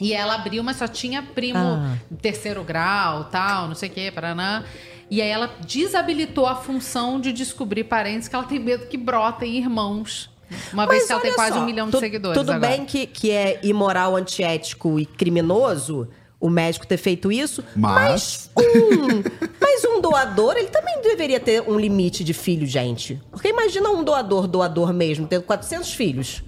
[0.00, 1.96] E ela abriu, mas só tinha primo Ah.
[2.20, 4.64] terceiro grau, tal, não sei o que, paraná.
[5.10, 9.56] E aí ela desabilitou a função de descobrir parentes que ela tem medo que brotem
[9.56, 10.30] irmãos.
[10.72, 12.72] Uma vez que ela tem quase só, um milhão de tu- seguidores Tudo agora.
[12.76, 18.64] bem que, que é imoral, antiético e criminoso o médico ter feito isso, Mas- mas
[18.66, 19.22] um,
[19.60, 23.20] mas um doador, ele também deveria ter um limite de filho, gente.
[23.30, 26.42] Porque imagina um doador, doador mesmo, tendo 400 filhos.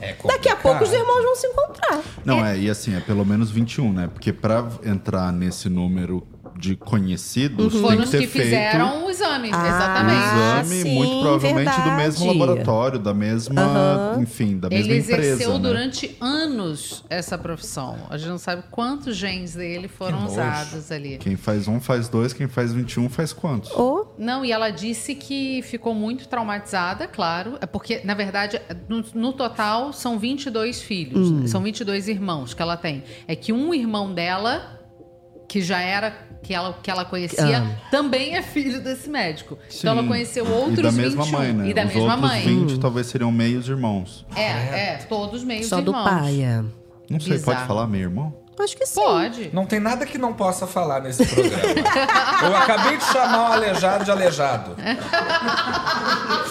[0.00, 2.00] É Daqui a pouco os irmãos vão se encontrar.
[2.24, 4.08] Não, é, e assim, é pelo menos 21, né?
[4.12, 6.26] Porque pra entrar nesse número
[6.56, 10.22] de conhecidos, tem Foram que os ter que feito fizeram o exame, Ah, exatamente.
[10.68, 11.96] exame, sim, muito provavelmente do verdade.
[12.02, 14.20] mesmo laboratório, da mesma, Aham.
[14.22, 15.22] enfim, da mesma Ele empresa.
[15.22, 15.58] exerceu né?
[15.60, 17.96] durante anos essa profissão.
[18.10, 21.18] A gente não sabe quantos genes dele foram usados ali.
[21.18, 23.70] Quem faz um faz dois, quem faz 21 faz quantos?
[23.72, 27.56] Ô, Não, e ela disse que ficou muito traumatizada, claro.
[27.60, 31.30] É porque, na verdade, no, no total são 22 filhos.
[31.30, 31.46] Hum.
[31.46, 33.02] São 22 irmãos que ela tem.
[33.26, 34.80] É que um irmão dela,
[35.48, 39.56] que já era, que ela, que ela conhecia, também é filho desse médico.
[39.74, 40.08] Então ela Sim.
[40.08, 41.38] conheceu E outros da mesma 21.
[41.38, 41.68] mãe, né?
[41.68, 42.42] E da Os mesma outros mãe.
[42.44, 44.26] 20 talvez seriam meios irmãos.
[44.34, 46.04] É, é, todos meios só do irmãos.
[46.04, 46.42] pai.
[46.42, 46.62] é.
[47.10, 47.56] Não sei, Bizarro.
[47.56, 48.34] pode falar meio irmão?
[48.60, 49.00] Acho que sim.
[49.00, 49.50] Pode.
[49.52, 51.62] Não tem nada que não possa falar nesse programa.
[52.44, 54.76] Eu acabei de chamar o aleijado de aleijado.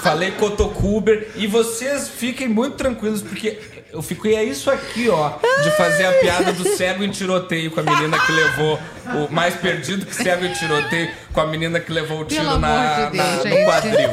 [0.02, 3.60] Falei cotocuber e vocês fiquem muito tranquilos porque
[3.94, 5.32] eu fiquei é isso aqui, ó,
[5.64, 8.80] de fazer a piada do cego em tiroteio com a menina que levou
[9.28, 12.58] o mais perdido que cego em tiroteio com a menina que levou o tiro Pelo
[12.58, 14.10] na, de Deus, na- no quadril.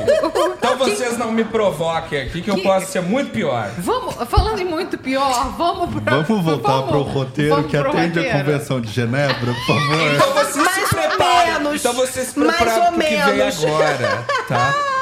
[0.58, 3.70] Então vocês não me provoquem aqui que eu Que- posso ser muito pior.
[3.78, 8.18] Vamos, falando em muito pior, vamos pra, Vamos voltar vamos- pro roteiro vamos que atende
[8.20, 8.32] a.
[8.38, 10.14] Convenção de Genebra, por favor.
[10.14, 11.50] Então você Mais se ou prepare.
[11.52, 11.80] menos.
[11.80, 13.64] Então você se Mais prepara ou pro que vem menos.
[13.64, 14.74] agora, tá?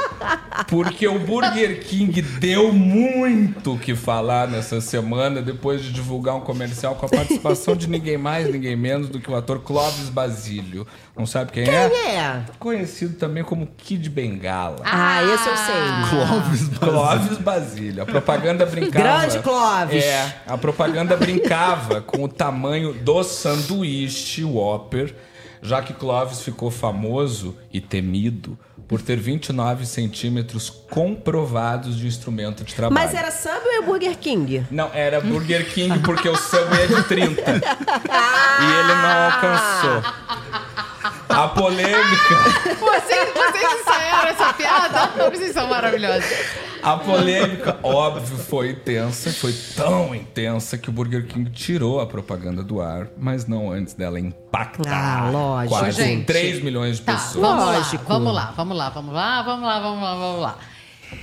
[0.69, 6.41] Porque o Burger King deu muito o que falar nessa semana depois de divulgar um
[6.41, 10.87] comercial com a participação de ninguém mais, ninguém menos do que o ator Clóvis Basílio.
[11.17, 11.89] Não sabe quem, é?
[11.89, 12.45] Quem é?
[12.59, 14.83] Conhecido também como Kid Bengala.
[14.85, 15.75] Ah, esse eu sei.
[16.11, 16.79] Clóvis Basílio.
[16.79, 18.03] Clóvis Basílio.
[18.03, 19.21] A propaganda brincava.
[19.21, 20.05] Grande Clóvis.
[20.05, 25.15] É, a propaganda brincava com o tamanho do sanduíche Whopper,
[25.63, 28.59] já que Clóvis ficou famoso e temido
[28.89, 33.07] por ter 29 centímetros comprovados de instrumento de trabalho.
[33.07, 34.67] Mas era Subway ou Burger King?
[34.71, 37.43] Não, era Burger King porque o Subway é de 30.
[37.51, 40.66] e ele não alcançou.
[41.37, 42.35] A polêmica.
[42.81, 45.31] Vocês, vocês ensaiaram essa piada?
[45.31, 46.25] Vocês são maravilhosos.
[46.83, 52.63] A polêmica, óbvio, foi intensa, foi tão intensa que o Burger King tirou a propaganda
[52.63, 55.79] do ar, mas não antes dela impactar Ah, lógico.
[55.79, 56.25] quase Gente.
[56.27, 57.45] 3 milhões de Tá, pessoas.
[57.47, 58.05] vamos Lógico.
[58.05, 60.59] lá, vamos lá, vamos lá, vamos lá, vamos lá, vamos lá, vamos lá.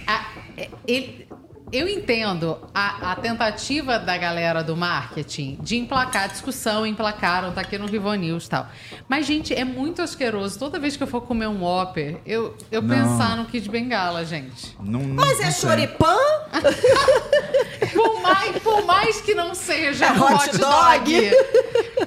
[0.07, 0.25] A-
[0.57, 1.27] é, ele-
[1.73, 7.61] eu entendo a, a tentativa da galera do marketing de emplacar a discussão, emplacaram, tá
[7.61, 8.67] aqui no Vivo News e tal.
[9.09, 10.59] Mas, gente, é muito asqueroso.
[10.59, 12.95] Toda vez que eu for comer um Whopper, eu, eu Não.
[12.95, 14.77] pensar no Kid Bengala, gente.
[14.79, 16.15] Não, não, Mas é choripã?
[17.91, 21.11] Por mais, por mais que não seja É hot hot dog.
[21.11, 21.31] dog,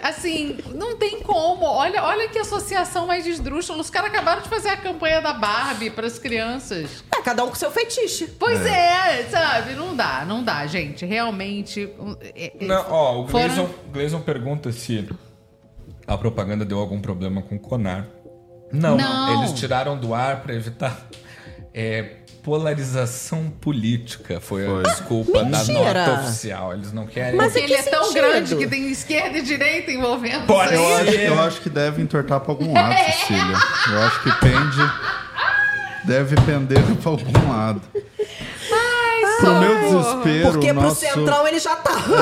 [0.02, 1.64] assim, não tem como.
[1.66, 3.80] Olha, olha que associação mais esdrúxula.
[3.80, 7.04] Os caras acabaram de fazer a campanha da Barbie para as crianças.
[7.14, 8.26] É, cada um com seu fetiche.
[8.38, 9.24] Pois é.
[9.30, 9.55] sabe?
[9.76, 11.04] Não dá, não dá, gente.
[11.04, 11.88] Realmente.
[12.34, 15.08] é- é- Não, ó, o foram- Gleison, Gleison pergunta se
[16.06, 18.06] a propaganda deu algum problema com o Conar.
[18.72, 19.38] Não, Não.
[19.44, 21.06] eles tiraram do ar para evitar
[21.78, 24.40] é, polarização política.
[24.40, 26.06] Foi, a desculpa da Mentira.
[26.06, 26.72] nota oficial.
[26.72, 27.36] Eles não querem.
[27.36, 28.22] Mas Porque em ele que é tão sentido?
[28.22, 30.46] grande que tem esquerda e direita envolvendo.
[30.46, 30.72] Pode.
[30.74, 33.56] Eu acho, eu acho que deve entortar pra algum lado, Cecília.
[33.90, 34.92] Eu acho que pende.
[36.04, 37.82] Deve pender pra algum lado.
[39.38, 41.00] Pro meu desespero, Porque o nosso...
[41.00, 42.16] pro Centrão ele já tava.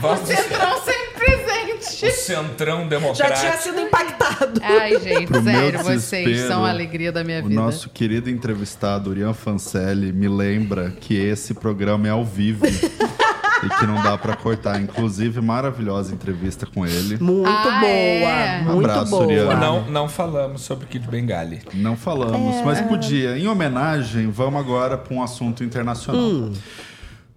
[0.00, 2.06] Vamos- Centrão sempre presente.
[2.06, 3.40] O centrão Já democrático.
[3.40, 4.60] tinha sido impactado.
[4.62, 7.60] Ai, gente, Pro meu sério, vocês são a alegria da minha O vida.
[7.60, 12.66] nosso querido entrevistado, Urian Fancelli, me lembra que esse programa é ao vivo.
[13.62, 14.80] e que não dá pra cortar.
[14.80, 17.16] Inclusive, maravilhosa entrevista com ele.
[17.18, 17.90] Muito Ah, boa.
[17.90, 18.60] é?
[18.62, 19.24] Muito Abraço, boa.
[19.24, 19.56] Uriana.
[19.56, 21.62] Não, não falamos sobre Kid Bengali.
[21.74, 23.38] Não falamos, mas podia.
[23.38, 26.50] Em homenagem, vamos agora para um assunto internacional.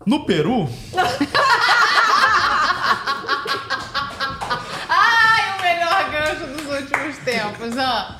[0.06, 0.68] No Peru,
[4.90, 8.16] Ai, o melhor gancho dos últimos tempos, ó.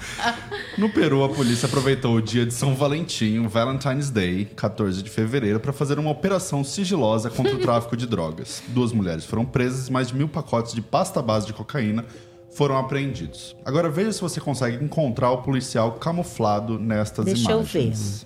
[0.78, 5.10] No Peru, a polícia aproveitou o dia de São Valentim, o Valentine's Day, 14 de
[5.10, 8.62] fevereiro, para fazer uma operação sigilosa contra o tráfico de drogas.
[8.68, 12.06] Duas mulheres foram presas e mais de mil pacotes de pasta base de cocaína
[12.52, 13.56] foram apreendidos.
[13.64, 18.26] Agora veja se você consegue encontrar o policial camuflado nestas Deixa eu imagens.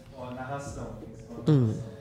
[1.46, 1.93] Esse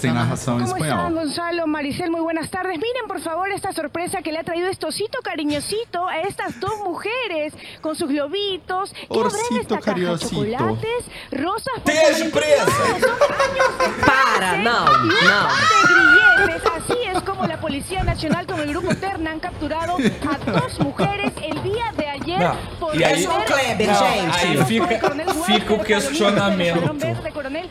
[0.00, 0.98] tem narração em ¿Cómo espanhol.
[0.98, 2.10] están, Gonzalo, Maricel?
[2.10, 2.72] Muy buenas tardes.
[2.78, 7.52] Miren, por favor, esta sorpresa que le ha traído Estosito cariñosito a estas dos mujeres
[7.80, 8.92] con sus globitos.
[8.92, 10.44] ¿Qué esta cariñosito.
[10.44, 11.04] ¿Chocolates?
[11.32, 11.80] ¿Rosas?
[11.82, 12.30] por Esteja Valentín?
[12.30, 12.64] presa.
[12.64, 16.72] No, son años de Para, de grilletes.
[16.74, 21.32] Así es como la Policía Nacional con el grupo Terna han capturado a dos mujeres
[21.42, 24.36] el día de ayer Não, por e aí- Kleber, Não, gente.
[24.46, 25.00] aí fica,
[25.46, 26.80] fica o questionamento.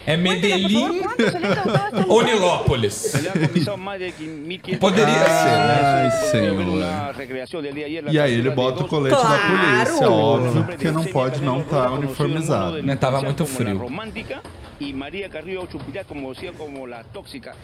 [0.06, 1.02] É Medellín
[2.08, 3.14] ou Nilópolis?
[4.80, 5.82] Poderia ser, né?
[5.84, 6.56] Ai, senhor.
[8.12, 9.42] E aí ele bota o colete da Claro.
[9.48, 12.82] polícia, óbvio, porque não pode não estar uniformizado.
[12.84, 13.80] Não tava muito frio.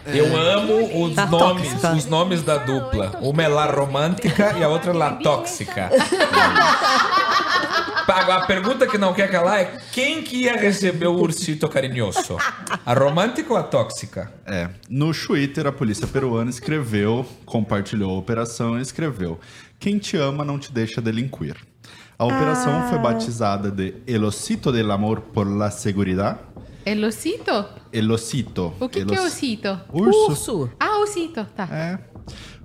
[0.05, 0.19] É.
[0.19, 1.91] Eu amo os Tá nomes, tóxica.
[1.93, 3.17] os nomes da dupla.
[3.21, 5.89] Uma é La Romântica e a outra é La Tóxica.
[8.09, 12.37] Pago, a pergunta que não quer calar é quem que ia receber o ursito carinhoso?
[12.83, 14.33] A romântica ou a tóxica?
[14.47, 14.67] É.
[14.89, 19.39] No Twitter, a polícia peruana escreveu, compartilhou a operação e escreveu:
[19.79, 21.55] Quem te ama não te deixa delinquir.
[22.17, 22.87] A operação Ah.
[22.89, 26.39] foi batizada de El Osito del Amor por la Seguridad.
[26.85, 27.69] El osito?
[27.91, 28.73] El Osito.
[28.79, 29.81] O que, El que é os- osito?
[29.93, 30.25] Urso.
[30.31, 30.71] Urso.
[30.79, 31.67] Ah, osito, tá.
[31.71, 31.99] É.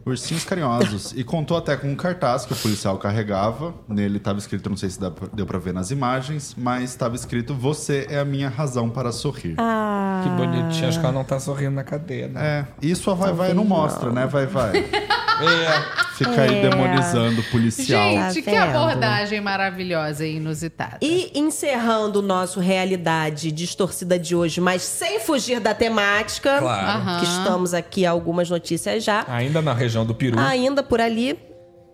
[0.07, 1.13] Ursinhos carinhosos.
[1.17, 3.75] E contou até com um cartaz que o policial carregava.
[3.89, 5.01] Nele estava escrito, não sei se
[5.33, 9.55] deu pra ver nas imagens, mas estava escrito: Você é a minha razão para sorrir.
[9.59, 10.23] Ah.
[10.23, 12.67] Que bonitinho, acho que ela não tá sorrindo na cadeia, né?
[12.83, 14.27] É, isso a Vai Vai não mostra, né?
[14.27, 14.73] Vai Vai.
[15.43, 16.15] É.
[16.15, 16.69] Fica aí É.
[16.71, 18.01] demonizando o policial.
[18.33, 20.99] Gente, Tá que abordagem maravilhosa e inusitada.
[21.03, 26.87] E encerrando o nosso realidade distorcida de hoje, mas sem fugir da temática, Claro.
[26.99, 27.19] Aham.
[27.21, 29.25] que estamos aqui algumas notícias já.
[29.29, 30.39] Ainda na região do Peru.
[30.39, 31.39] Ainda por ali,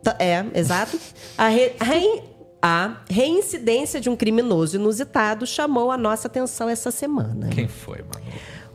[0.02, 0.98] tá- é, exato.
[1.38, 2.22] A, re- rein-
[2.62, 7.48] a reincidência de um criminoso inusitado chamou a nossa atenção essa semana.
[7.48, 8.26] Quem foi, mano?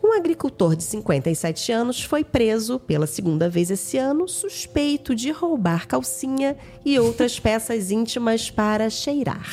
[0.06, 5.88] Um agricultor de 57 anos foi preso pela segunda vez esse ano, suspeito de roubar
[5.88, 6.56] calcinha
[6.86, 9.50] e outras peças íntimas para cheirar.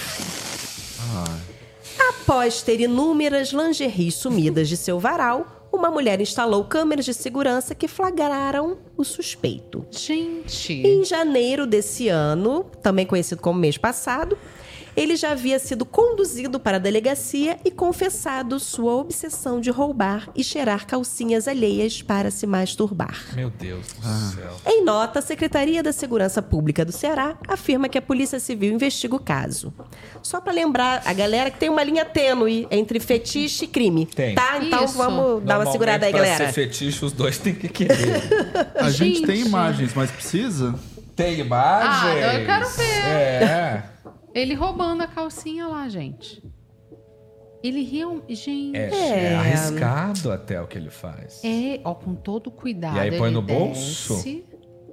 [1.99, 7.89] Após ter inúmeras lingeries sumidas de seu varal, uma mulher instalou câmeras de segurança que
[7.89, 9.87] flagraram o suspeito.
[9.91, 10.75] Gente.
[10.75, 14.37] Em janeiro desse ano, também conhecido como mês passado,
[14.97, 20.45] ele já havia sido conduzido para a delegacia e confessado sua obsessão de roubar e
[20.45, 23.17] cheirar calcinhas alheias para se masturbar.
[23.35, 24.33] Meu Deus do Ah.
[24.35, 24.57] céu.
[24.67, 29.17] Em nota, a Secretaria da Segurança Pública do Ceará afirma que a Polícia Civil investiga
[29.17, 29.73] o caso.
[30.23, 34.07] Só para lembrar a galera que tem uma linha tênue entre fetiche e crime.
[34.07, 34.35] Tem.
[34.35, 34.59] Tá?
[34.63, 34.97] Então Isso.
[34.99, 36.47] vamos dar uma segurada aí, pra galera.
[36.47, 38.23] ser fetiche, os dois têm que querer.
[38.77, 39.27] A gente, Gente.
[39.27, 40.75] tem imagens, mas precisa?
[41.17, 42.03] Tem imagens?
[42.25, 42.85] Ah, eu quero ver.
[43.07, 43.83] É.
[44.35, 46.43] Ele roubando a calcinha lá, gente.
[47.63, 48.23] Ele riu.
[48.29, 48.77] Gente.
[48.77, 49.25] É, É.
[49.33, 51.41] é arriscado até o que ele faz.
[51.45, 52.97] É, ó, com todo cuidado.
[52.97, 54.15] E aí põe ele no bolso?
[54.15, 54.45] desce.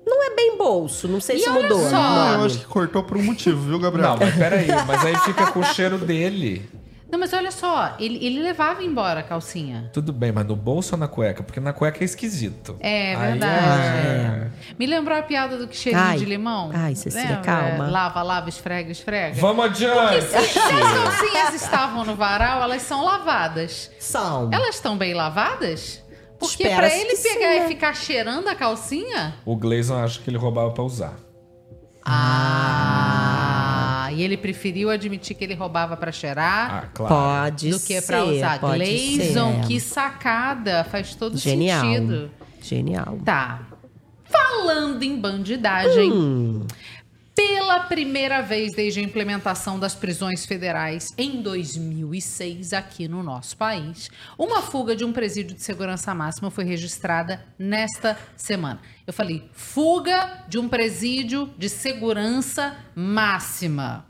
[0.06, 1.80] Não é bem bolso, não sei E se olha mudou.
[1.90, 1.96] só.
[1.96, 4.10] Ah, eu acho que cortou por um motivo, viu, Gabriel?
[4.12, 6.68] Não, mas peraí, mas aí fica com o cheiro dele.
[7.12, 9.90] Não, mas olha só, ele, ele levava embora a calcinha.
[9.92, 11.42] Tudo bem, mas no bolso ou na cueca?
[11.42, 12.76] Porque na cueca é esquisito.
[12.80, 13.58] É Aí verdade.
[13.58, 16.18] é- Me lembrou a piada do que cheirinho Ai.
[16.18, 16.70] de limão?
[16.74, 17.42] Ai, Cecília, Lembra?
[17.44, 17.88] calma.
[17.90, 19.42] Lava, lava, esfrega, esfrega.
[19.42, 20.22] Vamos adiante!
[20.26, 23.90] Se as calcinhas estavam no varal, elas são lavadas.
[24.00, 24.50] São.
[24.54, 26.04] Elas estão bem lavadas?
[26.40, 27.66] Porque pra Espera-se ele que sim, pegar né?
[27.66, 29.34] e ficar cheirando a calcinha.
[29.44, 31.16] O Gleison acha que ele roubava pra usar.
[32.06, 33.39] Ah,
[34.12, 36.74] e ele preferiu admitir que ele roubava pra cheirar.
[36.86, 37.14] Ah, claro.
[37.16, 38.58] Pode do que pra usar.
[38.60, 40.84] Gleison, que sacada.
[40.86, 41.82] Faz todo Genial.
[41.86, 42.32] sentido.
[42.62, 43.18] Genial.
[43.24, 43.62] Tá.
[44.26, 46.66] Falando em bandidagem, Hum.
[47.40, 54.10] Pela primeira vez desde a implementação das prisões federais em 2006 aqui no nosso país,
[54.38, 58.82] uma fuga de um presídio de segurança máxima foi registrada nesta semana.
[59.08, 64.06] Eu falei, fuga de um presídio de segurança máxima.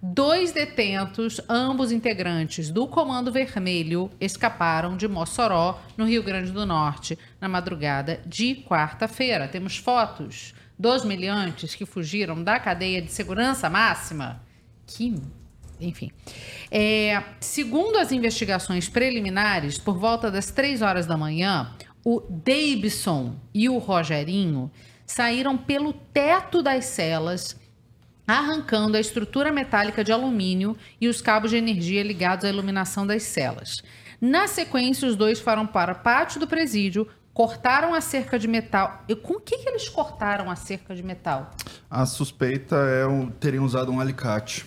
[0.00, 7.18] Dois detentos, ambos integrantes do Comando Vermelho, escaparam de Mossoró, no Rio Grande do Norte,
[7.40, 9.48] na madrugada de quarta-feira.
[9.48, 14.42] Temos fotos dos meliantes que fugiram da cadeia de segurança máxima.
[14.86, 15.14] Que.
[15.80, 16.10] Enfim.
[16.70, 21.72] É, segundo as investigações preliminares, por volta das três horas da manhã,
[22.04, 24.70] o Davidson e o Rogerinho
[25.06, 27.56] saíram pelo teto das celas
[28.28, 33.22] arrancando a estrutura metálica de alumínio e os cabos de energia ligados à iluminação das
[33.22, 33.82] celas.
[34.20, 37.08] Na sequência, os dois foram para o pátio do presídio,
[37.38, 39.04] cortaram a cerca de metal.
[39.08, 41.52] E com o que, que eles cortaram a cerca de metal?
[41.88, 44.66] A suspeita é um, terem usado um alicate.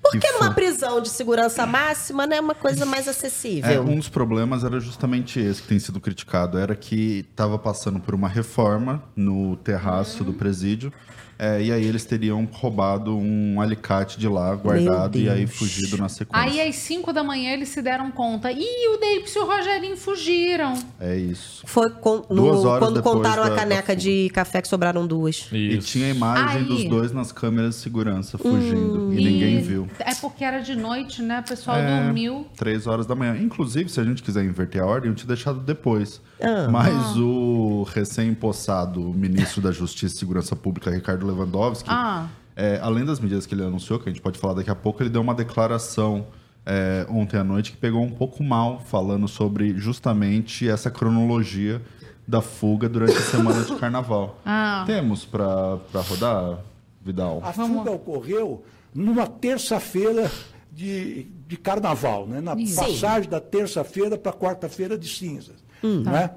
[0.00, 3.82] Porque foi- prisão de segurança máxima, né, é uma coisa mais É, acessível.
[3.82, 6.56] um dos problemas era justamente esse que tem sido criticado.
[6.56, 10.92] Era que estava passando por uma reforma no terraço do presídio.
[11.38, 16.08] É, e aí eles teriam roubado um alicate de lá, guardado, e aí fugido na
[16.08, 16.50] sequência.
[16.50, 18.50] Aí, às 5 da manhã, eles se deram conta.
[18.50, 20.74] Ih, o Davidson e o Rogerinho fugiram.
[21.00, 21.62] É isso.
[21.66, 25.46] Foi com- no- Duas horas quando contaram da- a caneca de café que sobraram duas.
[25.52, 26.64] E tinha a imagem Aí.
[26.64, 29.08] dos dois nas câmeras de segurança fugindo.
[29.08, 29.12] Hum.
[29.12, 29.88] e ninguém viu.
[30.00, 31.40] É porque era de noite, né?
[31.40, 32.46] O pessoal É, dormiu.
[32.56, 33.36] Três horas da manhã.
[33.40, 36.20] Inclusive, se a gente quiser inverter a ordem, eu tinha deixado depois.
[36.40, 36.68] Ah.
[36.70, 42.28] Mas o recém-impossado ministro da Justiça e Segurança Pública, Ricardo Lewandowski, Ah.
[42.56, 45.02] é, além das medidas que ele anunciou, que a gente pode falar daqui a pouco,
[45.02, 46.26] ele deu uma declaração
[46.66, 51.80] é, ontem à noite que pegou um pouco mal, falando sobre justamente essa cronologia
[52.26, 54.38] da fuga durante a semana de carnaval.
[54.44, 54.82] Ah.
[54.86, 55.78] Temos para
[56.08, 56.58] rodar,
[57.02, 57.40] Vidal?
[57.42, 58.62] A fuga ocorreu
[58.94, 60.30] numa terça-feira
[60.70, 62.40] de, de carnaval, né?
[62.42, 62.76] na Isso.
[62.78, 65.56] passagem da terça-feira para a quarta-feira de cinzas.
[65.82, 66.30] Né?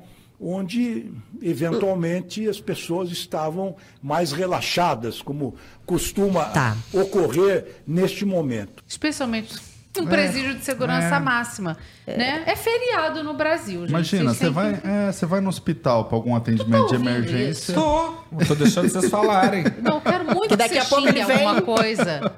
[0.44, 5.56] Onde, eventualmente, as pessoas estavam mais relaxadas, como
[5.86, 6.76] costuma Tá.
[6.92, 8.84] ocorrer neste momento.
[8.88, 9.54] Especialmente
[10.00, 11.20] um presídio de segurança é.
[11.20, 11.78] máxima.
[12.08, 12.44] Né?
[12.46, 13.90] É feriado no Brasil, gente.
[13.90, 17.74] Imagina, você vai, é, você vai no hospital para algum atendimento de emergência.
[17.74, 18.16] Tô.
[18.32, 19.66] Não tô deixando vocês falarem.
[19.82, 21.46] Não, eu quero muito Que daqui que a pouco ele vem.
[21.46, 22.34] alguma coisa.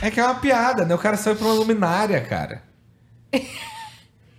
[0.00, 0.94] É que é uma piada, né?
[0.94, 2.62] O cara saiu pela luminária, cara.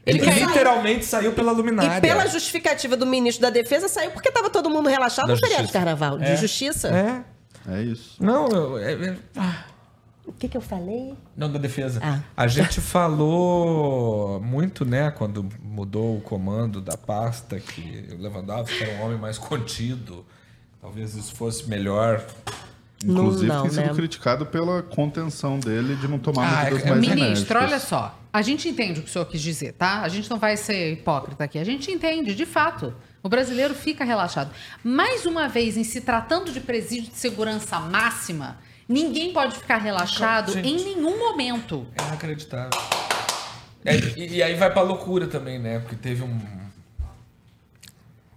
[0.05, 0.47] Ele saiu.
[0.47, 1.97] literalmente saiu pela luminária.
[1.97, 5.39] E pela justificativa do ministro da Defesa, saiu porque estava todo mundo relaxado Da no
[5.39, 5.79] feriado de justiça.
[5.79, 6.17] carnaval.
[6.17, 6.35] De É.
[6.35, 6.87] justiça.
[6.89, 7.23] É.
[7.75, 8.21] É isso.
[8.21, 9.63] Não, eu- é- é- ah,
[10.25, 11.13] O que, que eu falei?
[11.37, 12.01] não da defesa.
[12.03, 12.19] Ah.
[12.35, 18.93] A gente falou muito, né, quando mudou o comando da pasta, que o Lewandowski era
[19.01, 20.25] um homem mais contido.
[20.81, 22.21] Talvez isso fosse melhor.
[23.03, 23.93] Inclusive, não, tem sido né?
[23.93, 27.19] criticado pela contenção dele de não tomar Ah, medidas é- mais Ministro,
[27.57, 27.57] enérgicas.
[27.63, 28.19] olha só.
[28.31, 30.01] A gente entende o que o senhor quis dizer, tá?
[30.01, 31.59] A gente não vai ser hipócrita aqui.
[31.59, 32.93] A gente entende, de fato.
[33.21, 34.51] O brasileiro fica relaxado.
[34.83, 38.57] Mais uma vez, em se tratando de presídio de segurança máxima,
[38.89, 40.67] ninguém pode ficar relaxado Gente.
[40.67, 41.85] em nenhum momento.
[41.95, 42.71] É inacreditável.
[43.85, 45.79] É, e, e aí vai pra loucura também, né?
[45.79, 46.39] Porque teve um,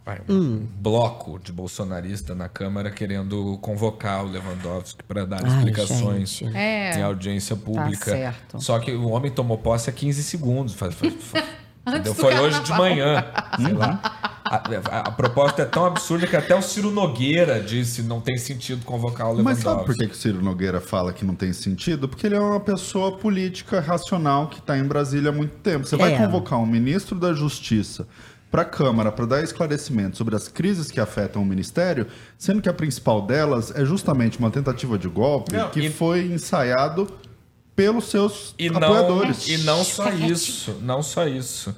[0.07, 6.31] vai, um bloco de bolsonarista na Câmara querendo convocar o Lewandowski para dar Ai, explicações
[6.31, 6.57] gente.
[6.57, 6.97] É.
[6.99, 8.13] em audiência pública.
[8.13, 8.61] certo.
[8.63, 10.73] Só que o homem tomou posse há 15 segundos.
[10.75, 11.45] Faz, faz- faz-
[12.17, 13.25] Foi hoje de manhã.
[13.63, 14.01] Sei lá.
[14.45, 18.39] A, a- a proposta é tão absurda que até o Ciro Nogueira disse não tem
[18.39, 19.65] sentido convocar o Mas Lewandowski.
[19.65, 22.09] sabe por que, que o Ciro Nogueira fala que não tem sentido?
[22.09, 25.85] Porque ele é uma pessoa política racional que está em Brasília há muito tempo.
[25.87, 26.17] Você vai É.
[26.17, 28.07] convocar um ministro da Justiça
[28.57, 32.07] para a Câmara para dar esclarecimento sobre as crises que afetam o ministério,
[32.39, 36.25] sendo que a principal delas é justamente uma tentativa de golpe Não, que e- foi
[36.33, 37.07] ensaiado
[37.75, 39.47] pelos seus E não, apoiadores.
[39.47, 41.77] e não só isso, não só isso.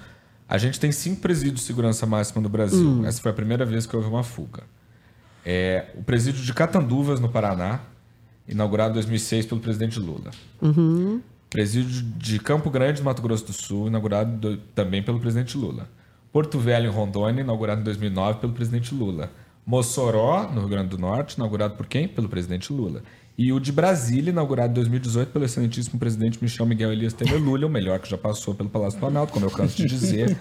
[0.49, 3.05] A gente tem cinco presídios de segurança máxima no Brasil.
[3.05, 4.63] Essa foi a primeira vez que houve uma fuga.
[5.45, 7.81] É, o presídio de Catanduvas, no Paraná,
[8.47, 10.31] inaugurado em 2006 pelo presidente Lula.
[11.51, 15.89] Presídio de Campo Grande, no Mato Grosso do Sul, inaugurado do- também pelo presidente Lula.
[16.33, 19.31] Porto Velho, em Rondônia, inaugurado em 2009 pelo presidente Lula.
[19.65, 22.09] Mossoró, no Rio Grande do Norte, inaugurado por quem?
[22.09, 23.03] Pelo presidente Lula.
[23.37, 27.67] E o de Brasília, inaugurado em 2018 pelo excelentíssimo presidente Michel Miguel Elias Temer Lula,
[27.67, 30.37] o melhor que já passou pelo Palácio do Planalto, como eu canso de dizer.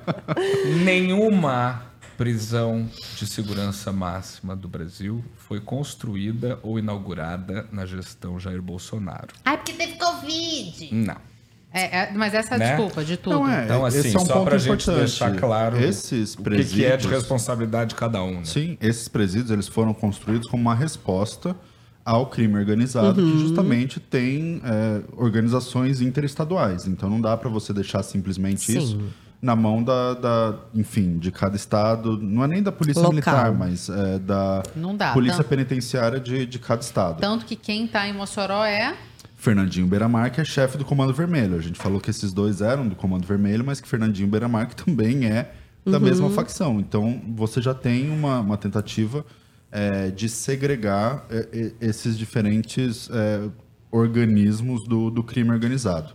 [0.84, 1.82] Nenhuma
[2.16, 9.28] prisão de segurança máxima do Brasil foi construída ou inaugurada na gestão Jair Bolsonaro.
[9.44, 10.94] Ai, porque teve Covid.
[10.94, 11.31] Não.
[11.74, 12.66] É, é, mas essa é a Né?
[12.76, 13.36] desculpa de tudo.
[13.40, 14.98] Não é, Então, assim, esse é um só ponto pra gente importante.
[14.98, 18.32] deixar claro Esses o que, que é de presídios- responsabilidade de cada um.
[18.36, 18.44] Né?
[18.44, 21.56] Sim, esses presídios eles foram construídos como uma resposta
[22.04, 23.32] ao crime organizado, Uhum.
[23.32, 26.86] que justamente tem é, organizações interestaduais.
[26.86, 28.78] Então não dá para você deixar simplesmente Sim.
[28.78, 29.00] isso
[29.40, 32.16] na mão da, da, enfim, de cada estado.
[32.20, 33.10] Não é nem da polícia Local.
[33.12, 35.48] militar, mas é, da Não dá, polícia tá?
[35.48, 37.20] penitenciária de, de cada estado.
[37.20, 38.94] Tanto que quem tá em Mossoró é.
[39.42, 41.56] Fernandinho Beiramar, que é chefe do Comando Vermelho.
[41.56, 44.76] A gente falou que esses dois eram do Comando Vermelho, mas que Fernandinho Beiramar que
[44.76, 45.52] também é
[45.84, 46.78] da mesma facção.
[46.78, 49.26] Então, você já tem uma, uma tentativa
[49.72, 53.48] é, de segregar é, é, esses diferentes é,
[53.90, 56.14] organismos do, do crime organizado.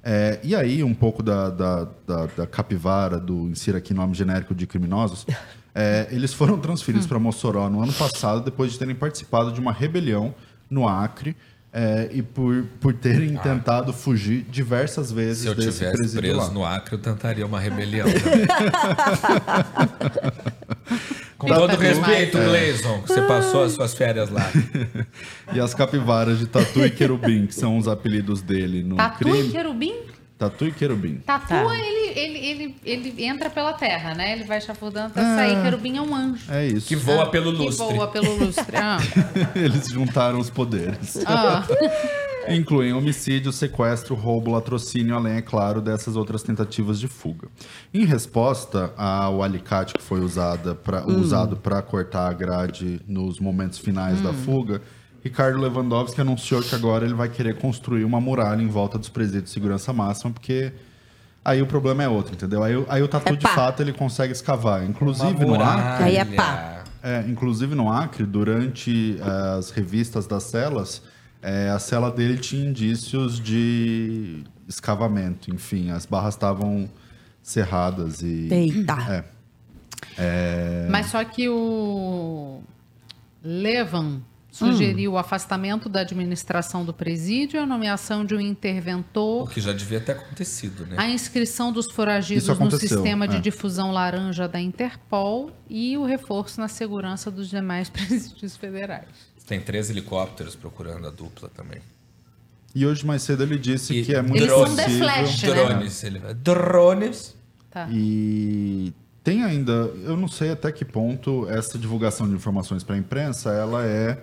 [0.00, 4.54] É, e aí, um pouco da, da, da, da capivara, do insira aqui nome genérico
[4.54, 5.26] de criminosos,
[5.74, 9.72] é, eles foram transferidos para Mossoró no ano passado, depois de terem participado de uma
[9.72, 10.32] rebelião
[10.70, 11.34] no Acre
[11.72, 16.36] é, e por, por terem tentado fugir diversas vezes Se eu desse tivesse presídio preso
[16.38, 16.50] lá.
[16.50, 18.06] no Acre, eu tentaria uma rebelião.
[18.06, 18.14] né?
[21.38, 24.50] Com todo respeito, Gleison, que você passou as suas férias lá.
[25.54, 29.32] E as capivaras de Tatu e Querubim, que são os apelidos dele no Tatu e
[29.32, 29.48] crime.
[29.50, 29.94] querubim?
[30.38, 31.16] Tatu e Querubim.
[31.26, 31.64] Tatu, Tá.
[31.78, 34.32] ele, ele, ele, ele entra pela terra, né?
[34.32, 35.60] Ele vai chafurdando até sair.
[35.62, 36.44] Querubim é um anjo.
[36.50, 36.86] É isso.
[36.86, 37.86] Que voa pelo Que lustre.
[37.96, 38.76] voa pelo lustre.
[38.76, 38.98] Ah.
[39.56, 41.18] Eles juntaram os poderes.
[41.26, 41.66] Ah.
[42.50, 47.48] Incluem homicídio, sequestro, roubo, latrocínio, além, é claro, dessas outras tentativas de fuga.
[47.92, 51.20] Em resposta ao alicate que foi usada pra, Hum.
[51.20, 54.80] usado para cortar a grade nos momentos finais da fuga,
[55.22, 59.44] Ricardo Lewandowski anunciou que agora ele vai querer construir uma muralha em volta dos presídios
[59.44, 60.72] de segurança máxima, porque
[61.44, 62.62] aí o problema é outro, entendeu?
[62.62, 64.84] Aí, o- aí o tatu É de fato ele consegue escavar.
[64.84, 65.60] Inclusive no.
[65.60, 66.04] Acre.
[66.04, 66.84] Aí é pá.
[67.02, 71.00] É, inclusive no Acre, durante eh, as revistas das celas,
[71.42, 75.52] eh, a cela dele tinha indícios de escavamento.
[75.52, 76.88] Enfim, as barras estavam
[77.42, 78.48] cerradas e.
[78.52, 78.96] Eita.
[79.10, 79.24] É.
[80.16, 82.60] É, Mas só que o
[83.42, 84.20] Levan
[84.58, 89.72] sugeriu o afastamento da administração do presídio, a nomeação de um O interventor, que já
[89.72, 90.96] devia ter acontecido, né?
[90.98, 93.40] a inscrição dos foragidos no sistema de é.
[93.40, 99.08] difusão laranja da Interpol e o reforço na segurança dos demais presídios federais.
[99.46, 101.80] Tem três helicópteros procurando a dupla também.
[102.74, 104.98] E hoje mais cedo ele disse E que é muito Eles são possível.
[104.98, 105.48] Flash, né?
[105.48, 106.04] Drones.
[106.04, 106.34] Ele vai.
[106.34, 107.36] Drones.
[107.70, 107.88] Tá.
[107.90, 108.92] E
[109.24, 113.50] tem ainda, eu não sei até que ponto essa divulgação de informações para a imprensa
[113.50, 114.18] ela é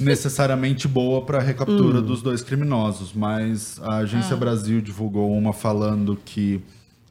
[0.00, 6.16] necessariamente boa para a recaptura dos dois criminosos, mas a Agência Brasil divulgou uma falando
[6.24, 6.62] que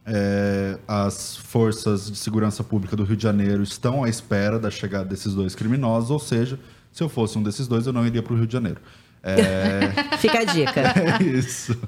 [0.06, 5.04] é, as forças de segurança pública do Rio de Janeiro estão à espera da chegada
[5.04, 6.58] desses dois criminosos, ou seja,
[6.90, 8.80] se eu fosse um desses dois, eu não iria para o Rio de Janeiro.
[9.22, 10.80] É, Fica a dica.
[11.20, 11.78] é isso.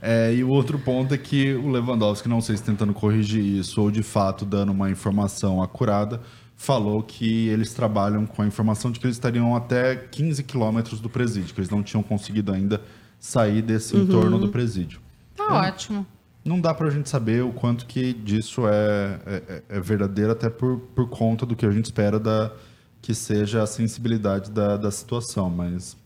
[0.00, 3.80] É, e o outro ponto é que o Lewandowski, não sei se tentando corrigir isso
[3.80, 6.20] ou de fato dando uma informação acurada,
[6.62, 11.10] falou que eles trabalham com a informação de que eles estariam até 15 quilômetros do
[11.10, 12.80] presídio, que eles não tinham conseguido ainda
[13.18, 15.00] sair desse entorno do presídio.
[15.36, 15.68] Tá É.
[15.68, 16.06] ótimo.
[16.44, 20.78] Não dá pra gente saber o quanto que disso é, é, é verdadeiro, até por,
[20.94, 22.52] por conta do que a gente espera da,
[23.00, 25.96] que seja a sensibilidade da, da situação, mas...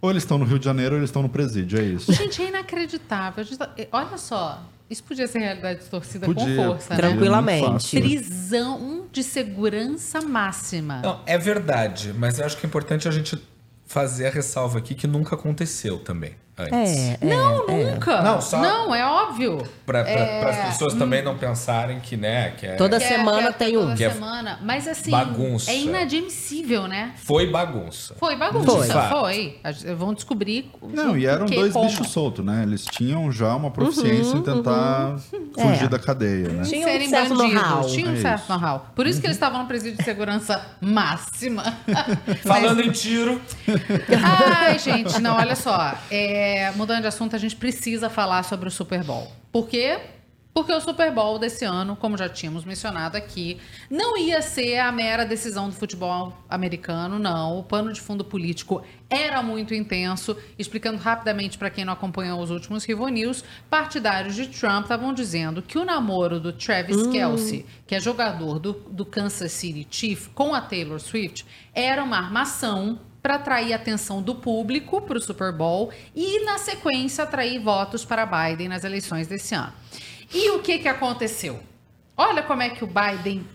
[0.00, 2.12] Ou eles estão no Rio de Janeiro ou eles estão no presídio, é isso.
[2.12, 3.44] Gente, é inacreditável.
[3.44, 4.60] A tá- Olha só,
[4.92, 7.08] isso podia ser realidade distorcida com Podia, força, podia, né?
[7.10, 7.60] Tranquilamente.
[7.62, 8.00] muito fácil.
[8.00, 11.00] Prisão de segurança máxima.
[11.02, 13.42] Não, é verdade, mas eu acho que é importante a gente
[13.86, 16.72] fazer a ressalva aqui que nunca aconteceu também antes.
[16.98, 17.92] É, é, Não, é.
[17.94, 18.22] nunca.
[18.22, 19.62] Não, só- Não, é óbvio.
[19.86, 23.42] Para É, as pessoas também não pensarem que, né, que é- Toda Que é- semana
[23.42, 23.80] que é tem um.
[23.82, 24.58] toda Que é semana.
[24.62, 25.70] Mas assim, bagunça.
[25.70, 27.12] é inadmissível, né?
[27.16, 28.14] foi bagunça.
[28.18, 29.08] Foi bagunça, Foi.
[29.20, 29.72] foi.
[29.72, 30.70] Gente- Vão descobrir.
[30.82, 31.86] Não, e eram que, dois como.
[31.88, 32.62] bichos soltos, né?
[32.62, 35.16] Eles tinham já uma proficiência em tentar
[35.58, 35.88] fugir É.
[35.88, 36.62] da cadeia, né?
[36.64, 37.62] Tinha um serem certo bandidos.
[37.62, 37.86] know-how.
[37.86, 38.52] Tinha um É certo isso.
[38.52, 38.86] know-how.
[38.94, 41.62] Por isso que eles estavam no presídio de segurança máxima.
[42.42, 43.40] Falando em tiro,
[44.22, 45.94] Ai, gente, não, olha só.
[46.10, 46.41] É,
[46.76, 49.30] mudando de assunto, a gente precisa falar sobre o Super Bowl.
[49.50, 49.98] Por quê?
[50.54, 53.58] Porque o Super Bowl desse ano, como já tínhamos mencionado aqui,
[53.88, 57.58] não ia ser a mera decisão do futebol americano, não.
[57.58, 60.36] O pano de fundo político era muito intenso.
[60.58, 65.62] Explicando rapidamente para quem não acompanhou os últimos Rivo News, partidários de Trump estavam dizendo
[65.62, 70.54] que o namoro do Travis Kelce, que é jogador do, do Kansas City Chiefs, com
[70.54, 75.52] a Taylor Swift, era uma armação para atrair a atenção do público para o Super
[75.52, 79.72] Bowl e, na sequência, atrair votos para Biden nas eleições desse ano.
[80.34, 81.62] E o que, que aconteceu?
[82.16, 83.46] Olha como é que o Biden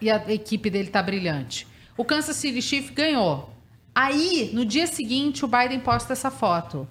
[0.00, 1.66] e a equipe dele tá brilhante.
[1.96, 3.50] O Kansas City Chiefs ganhou.
[3.94, 6.86] Aí, no dia seguinte, o Biden posta essa foto.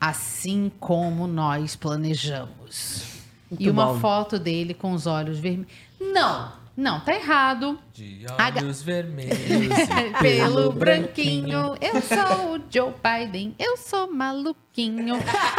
[0.00, 3.20] Assim como nós planejamos.
[3.58, 4.00] e uma bom.
[4.00, 5.72] foto dele com os olhos vermelhos.
[6.00, 7.78] Não, não, tá errado.
[7.92, 8.26] de
[8.58, 15.16] olhos vermelhos e Pelo branquinho, eu sou o Joe Biden, eu sou maluquinho.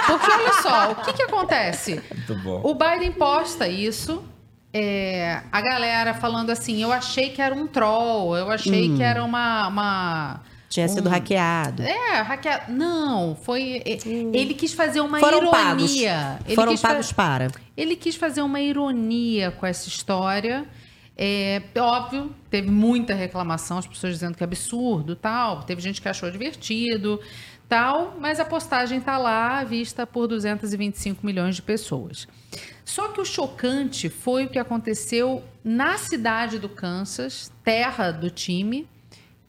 [0.08, 2.02] Porque olha só, o que que acontece?
[2.14, 2.62] Muito bom.
[2.64, 4.24] O Biden posta isso,
[4.74, 8.98] é, a galera falando assim, eu achei que era um troll, eu achei Hum.
[8.98, 9.68] que era uma...
[9.68, 11.84] uma Tinha sido um- hackeado.
[11.84, 12.72] É, hackeado.
[12.74, 13.84] Não, foi...
[13.86, 14.00] e-
[14.34, 15.92] Ele quis fazer uma Foram pagos.
[15.92, 16.40] ironia.
[16.46, 17.48] Ele Foram quis fa- pagos para.
[17.78, 20.66] ele quis fazer uma ironia com essa história.
[21.16, 25.64] É óbvio, teve muita reclamação, as pessoas dizendo que é absurdo, tal.
[25.64, 27.20] Teve gente que achou divertido,
[27.70, 32.28] tal, mas a postagem tá lá, vista por 225 milhões de pessoas.
[32.84, 38.88] Só que o chocante foi o que aconteceu na cidade do Kansas, terra do time,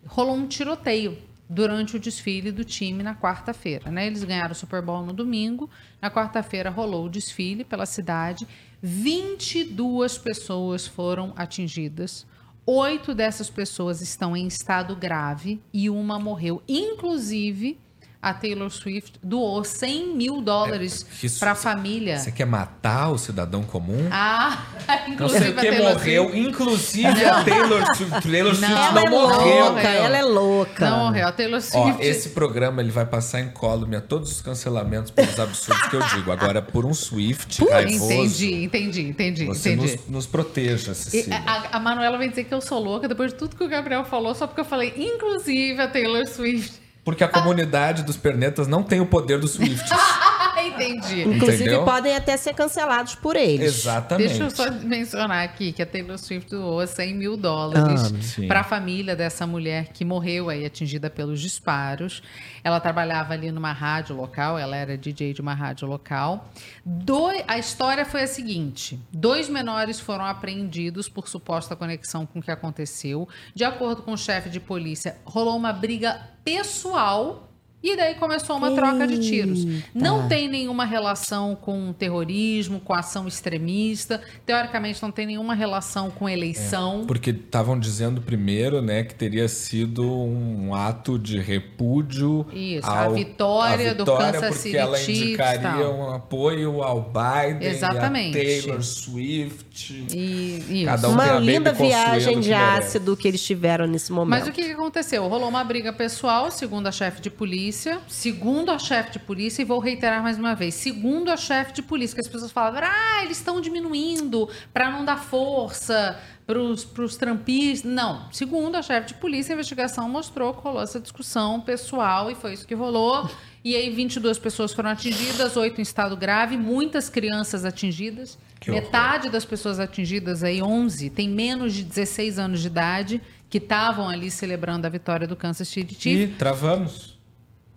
[0.07, 1.19] rolou um tiroteio
[1.49, 3.91] durante o desfile do time na quarta-feira.
[3.91, 4.07] Né?
[4.07, 5.69] Eles ganharam o Super Bowl no domingo.
[6.01, 8.47] Na quarta-feira rolou o desfile pela cidade.
[8.87, 12.27] 22 pessoas foram atingidas.
[12.67, 16.63] Oito dessas pessoas estão em estado grave e uma morreu.
[16.69, 17.79] Inclusive,
[18.25, 22.19] a Taylor Swift doou 100 mil dólares É, para a família.
[22.19, 24.09] Você quer matar o cidadão comum?
[24.11, 24.65] Ah,
[25.07, 26.49] Não inclusive sei a Taylor morreu, Swift.
[26.49, 28.23] inclusive a Taylor Swift.
[28.31, 29.65] Taylor Swift Não, é morreu.
[29.67, 30.91] louca, ela é louca.
[30.91, 31.27] Não morreu.
[31.29, 32.03] A Taylor Ó, Swift.
[32.03, 36.33] esse programa ele vai passar incólume a todos os cancelamentos pelos absurdos que eu digo.
[36.33, 39.97] Agora, por um Swift raivoso, Entendi, entendi, entendi, você entendi.
[39.97, 41.43] nos, nos proteja, E Cecília.
[41.47, 44.05] a, a Manuela vai dizer que eu sou louca depois de tudo que o Gabriel
[44.05, 46.84] falou, só porque eu falei, inclusive a Taylor Swift.
[47.05, 49.91] Porque a comunidade dos pernetas não tem o poder dos Swifts.
[50.69, 51.23] Entendi.
[51.23, 51.85] Inclusive, Entendeu?
[51.85, 53.67] podem até ser cancelados por eles.
[53.81, 54.29] Exatamente.
[54.29, 58.61] Deixa eu só mencionar aqui que a Taylor Swift doou 100 mil dólares Ah, para
[58.61, 62.23] a família dessa mulher que morreu aí atingida pelos disparos.
[62.63, 66.51] Ela trabalhava ali numa rádio local, ela era DJ de uma rádio local.
[66.85, 72.43] Doi- a história foi a seguinte: dois menores foram apreendidos por suposta conexão com o
[72.43, 73.29] que aconteceu.
[73.55, 77.51] De acordo com o chefe de polícia, rolou uma briga pessoal.
[77.87, 79.67] E daí começou uma troca de tiros.
[79.95, 84.23] Não tem nenhuma relação com terrorismo, com ação extremista.
[84.47, 87.05] Teoricamente, não tem nenhuma relação com eleição.
[87.07, 93.13] Porque estavam dizendo primeiro, né, que teria sido um ato de repúdio Isso, a ao-
[93.15, 98.39] vitória à do vitória, Kansas porque City ela Chiefs, indicaria um apoio ao Biden, Exatamente.
[98.39, 100.07] e a Taylor Swift.
[100.11, 100.85] E, isso.
[100.87, 104.31] Cada um Uma a linda viagem que de ácido que eles tiveram nesse momento.
[104.41, 105.29] Mas o que aconteceu?
[105.29, 107.74] Rolou uma briga pessoal, segundo a chefe de polícia.
[108.09, 111.83] Segundo a chefe de polícia, e vou reiterar mais uma vez, segundo a chefe de
[111.83, 117.17] polícia, que as pessoas falavam, ah, eles estão diminuindo para não dar força para os
[117.17, 117.91] trampistas.
[117.91, 118.31] Não.
[118.31, 122.53] Segundo a chefe de polícia, a investigação mostrou que rolou essa discussão pessoal e foi
[122.53, 123.29] isso que rolou.
[123.65, 128.39] E aí, 22 pessoas foram atingidas, 8 em estado grave, muitas crianças atingidas.
[128.61, 128.83] Que horror.
[128.83, 134.09] Metade das pessoas atingidas aí, 11, tem menos de 16 anos de idade, que estavam
[134.09, 136.37] ali celebrando a vitória do Kansas City E Chiefs.
[136.39, 137.14] travamos.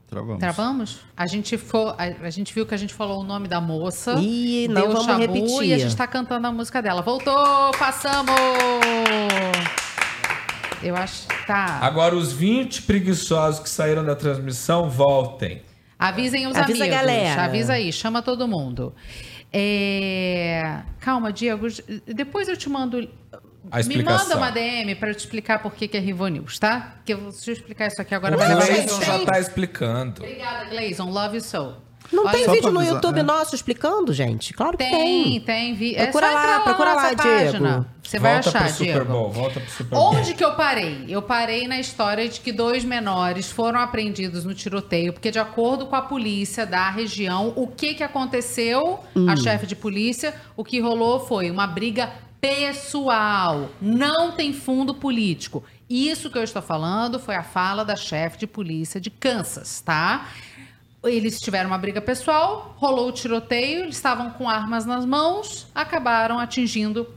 [0.07, 0.39] Travamos.
[0.39, 0.99] Travamos?
[1.17, 4.13] A gente, for, a, a gente viu que a gente falou o nome da moça.
[4.19, 5.63] Ih, não deu vamos chabu, repetir.
[5.63, 7.01] E a gente tá cantando a música dela.
[7.01, 7.71] Voltou!
[7.77, 8.31] Passamos!
[10.81, 11.79] Eu acho que tá.
[11.81, 15.61] Agora, os 20 preguiçosos que saíram da transmissão, voltem.
[15.99, 17.01] Avisem os Avisa a amigos.
[17.01, 17.43] galera.
[17.43, 18.93] Avisa aí, chama todo mundo.
[19.51, 21.67] É, Calma, Diego.
[22.05, 23.09] Depois eu te mando.
[23.71, 24.27] A Me explicação.
[24.29, 26.93] manda uma DM para eu te explicar por que, que é Rivo News, tá?
[26.97, 30.23] Porque eu, se eu explicar isso aqui agora O vai levar Gleison já tá explicando.
[30.23, 31.09] Obrigada, Gleison.
[31.09, 31.87] Love you so.
[32.11, 33.23] Não Olha, tem vídeo no avisar, YouTube é.
[33.23, 34.53] nosso explicando, gente?
[34.53, 35.41] Claro que Tem, tem.
[35.41, 35.73] tem.
[35.73, 35.93] Vi...
[35.95, 37.51] Procura é lá, procura na lá, nossa Diego.
[37.51, 37.87] página.
[38.01, 39.05] Você vai volta achar, pro Super Diego.
[39.11, 40.13] Bowl, volta pro Super Bowl.
[40.15, 41.03] Onde que eu parei?
[41.09, 45.85] Eu parei na história de que dois menores foram apreendidos no tiroteio, porque de acordo
[45.87, 49.01] com a polícia da região, o que que aconteceu?
[49.27, 52.09] A chefe de polícia, o que rolou foi uma briga
[52.41, 53.69] pessoal.
[53.81, 55.63] Não tem fundo político.
[55.89, 60.29] Isso que eu estou falando foi a fala da chefe de polícia de Kansas, tá?
[61.03, 66.39] Eles tiveram uma briga pessoal, rolou o tiroteio, eles estavam com armas nas mãos, acabaram
[66.39, 67.07] atingindo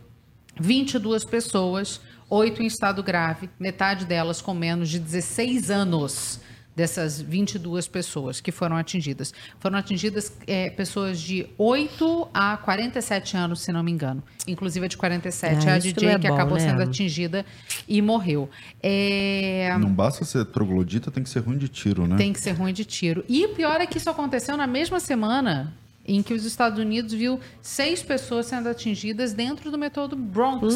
[0.59, 6.41] 22 pessoas, oito em estado grave, metade delas com menos de 16 anos
[6.81, 9.35] dessas 22 pessoas que foram atingidas.
[9.59, 14.23] Foram atingidas é, pessoas de 8 a 47 anos, se não me engano.
[14.49, 16.61] Inclusive a de 47 Ah, é a que DJ não é que bom, acabou né?
[16.61, 17.45] sendo atingida
[17.87, 18.49] e morreu.
[18.83, 22.17] É, Não basta ser troglodita, tem que ser ruim de tiro, né?
[22.17, 23.23] tem que ser ruim de tiro.
[23.29, 25.75] E o pior é que isso aconteceu na mesma semana
[26.09, 30.75] em que os Estados Unidos viu seis pessoas sendo atingidas dentro do metrô do Bronx,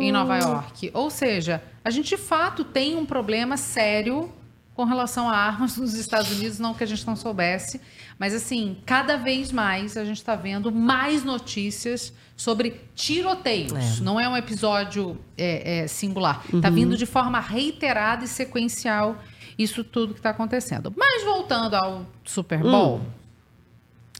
[0.00, 0.90] em Nova York.
[0.94, 4.30] Ou seja, a gente de fato tem um problema sério
[4.74, 7.80] com relação a armas nos Estados Unidos, não que a gente não soubesse,
[8.18, 14.00] mas assim, cada vez mais a gente está vendo mais notícias sobre tiroteios.
[14.00, 16.42] Não é um episódio é, é, singular.
[16.52, 19.16] Está vindo de forma reiterada e sequencial
[19.58, 20.92] isso tudo que está acontecendo.
[20.96, 23.02] Mas voltando ao Super Bowl,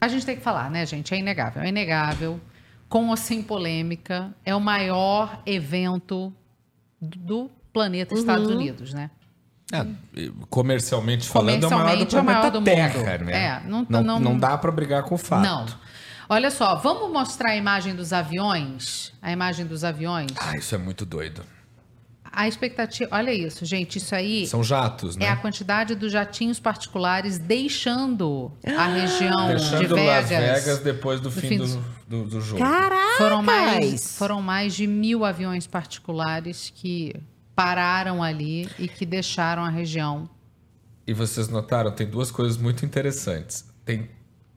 [0.00, 1.14] a gente tem que falar, né, gente?
[1.14, 1.62] É inegável.
[1.62, 2.40] É inegável.
[2.88, 6.32] Com ou sem polêmica, é o maior evento
[7.00, 9.10] do planeta Estados Unidos, né?
[9.72, 9.86] É,
[10.50, 13.24] comercialmente falando, é o maior do Comercialmente, é o maior planeta do Terra, mundo.
[13.24, 13.32] né?
[13.32, 15.42] É, não- não, não- não dá pra brigar com o fato.
[15.42, 15.66] Não.
[16.28, 19.12] Olha só, vamos mostrar a imagem dos aviões?
[19.20, 20.30] A imagem dos aviões?
[20.36, 21.42] Ah, isso é muito doido.
[22.34, 23.10] A expectativa.
[23.14, 23.96] Olha isso, gente.
[23.98, 25.26] Isso aí São jatos, né?
[25.26, 30.30] é a quantidade dos jatinhos particulares deixando a região Deixando de Vegas.
[30.30, 32.62] Las Vegas depois do, do fim fim do, do- do, do jogo.
[32.62, 33.18] Caracas!
[33.18, 37.14] Foram mais, foram mais de mil aviões particulares que
[37.54, 40.28] pararam ali e que deixaram a região.
[41.06, 43.64] E vocês notaram, tem duas coisas muito interessantes.
[43.84, 44.08] Tem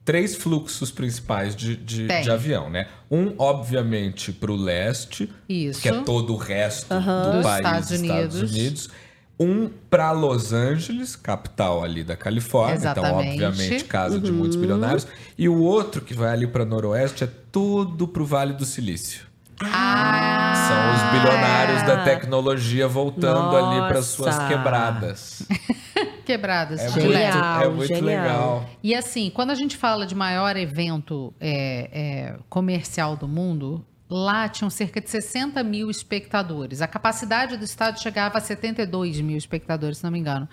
[0.04, 2.86] três fluxos principais de, de, de avião, né?
[3.10, 5.80] Um, obviamente, para o leste, Isso.
[5.82, 7.24] que é todo o resto Aham.
[7.24, 8.52] do Dos país Estados dos Estados Unidos.
[8.52, 8.90] Unidos.
[9.38, 13.34] Um para Los Angeles, capital ali da Califórnia, Exatamente.
[13.34, 14.36] então obviamente casa de Uhum.
[14.38, 15.06] muitos bilionários,
[15.36, 19.26] e o outro que vai ali para Noroeste é todo pro Vale do Silício.
[19.60, 20.35] Ah.
[20.66, 24.48] São os bilionários da tecnologia voltando ali para suas Nossa.
[24.48, 25.48] quebradas.
[26.24, 26.80] Quebradas.
[26.80, 27.38] É de muito, leve.
[27.38, 28.04] é muito genial.
[28.04, 28.70] legal.
[28.82, 34.48] E assim, quando a gente fala de maior evento é, é, comercial do mundo, lá
[34.48, 36.82] tinham cerca de 60 mil espectadores.
[36.82, 40.48] A capacidade do estádio chegava a 72 mil espectadores, se não me engano.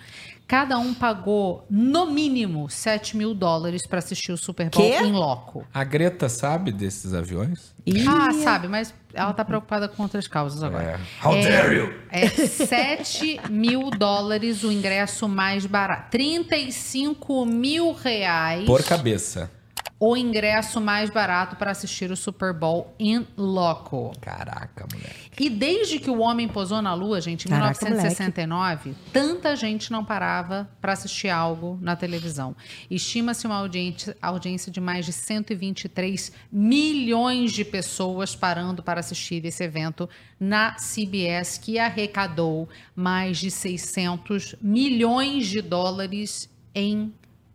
[0.46, 5.66] Cada um pagou, no mínimo, 7 mil dólares para assistir o Super Bowl em loco.
[5.72, 7.74] A Greta sabe desses aviões?
[8.06, 11.00] Ah, sabe, mas ela tá preocupada com outras causas agora.
[11.22, 11.26] É.
[11.26, 11.94] How dare you?
[12.10, 16.10] É 7 mil dólares o ingresso mais barato.
[16.10, 19.50] 35 mil reais Por cabeça.
[19.98, 24.12] O ingresso mais barato para assistir o Super Bowl em loco.
[24.20, 25.14] Caraca, mulher.
[25.38, 30.04] E desde que o homem posou na lua, gente, em Caraca, 1969, tanta gente não
[30.04, 32.54] parava para assistir algo na televisão.
[32.90, 39.62] Estima-se uma audiência, audiência de mais de 123 milhões de pessoas parando para assistir esse
[39.64, 40.08] evento
[40.38, 47.12] na CBS, que arrecadou mais de 600 milhões de dólares em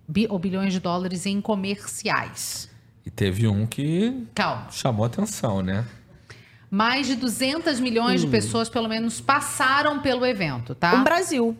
[0.09, 2.69] bi- ou bilhões de dólares em comerciais.
[3.05, 4.67] E teve um que Calma.
[4.71, 5.85] chamou atenção, né?
[6.69, 10.95] Mais de 200 milhões de pessoas, pelo menos, passaram pelo evento, tá?
[10.95, 11.57] Um Brasil.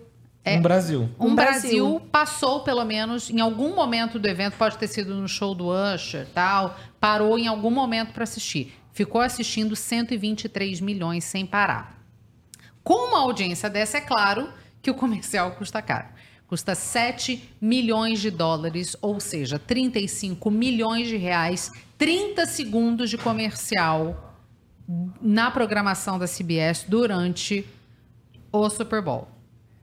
[0.61, 1.09] Brasil.
[1.19, 1.84] Um Um Brasil.
[1.89, 1.99] Brasil.
[2.11, 6.27] passou, pelo menos, em algum momento do evento, pode ter sido no show do Usher
[6.34, 8.73] tal, parou em algum momento para assistir.
[8.91, 11.97] Ficou assistindo 123 milhões sem parar.
[12.84, 14.49] Com uma audiência dessa, é claro
[14.81, 16.07] que o comercial custa caro.
[16.49, 24.35] Custa 7 milhões de dólares, ou seja, 35 milhões de reais, 30 segundos de comercial
[25.21, 27.63] na programação da CBS durante
[28.51, 29.27] o Super Bowl.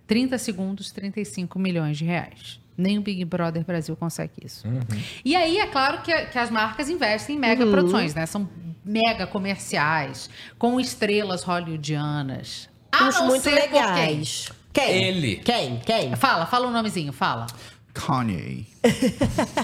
[0.08, 2.60] 30 segundos, 35 milhões de reais.
[2.76, 4.66] Nem o Big Brother Brasil consegue isso.
[5.24, 8.26] E aí, é claro que, que as marcas investem em mega produções, né?
[8.26, 8.48] São
[8.84, 10.28] mega comerciais,
[10.58, 12.68] com estrelas hollywoodianas.
[12.90, 14.22] A Uns não muito ser por quem?
[14.76, 15.04] Quem?
[15.04, 15.36] Ele.
[15.36, 15.78] Quem?
[15.78, 16.14] Quem?
[16.16, 17.46] Fala, fala o nomezinho, fala.
[17.94, 18.66] Kanye.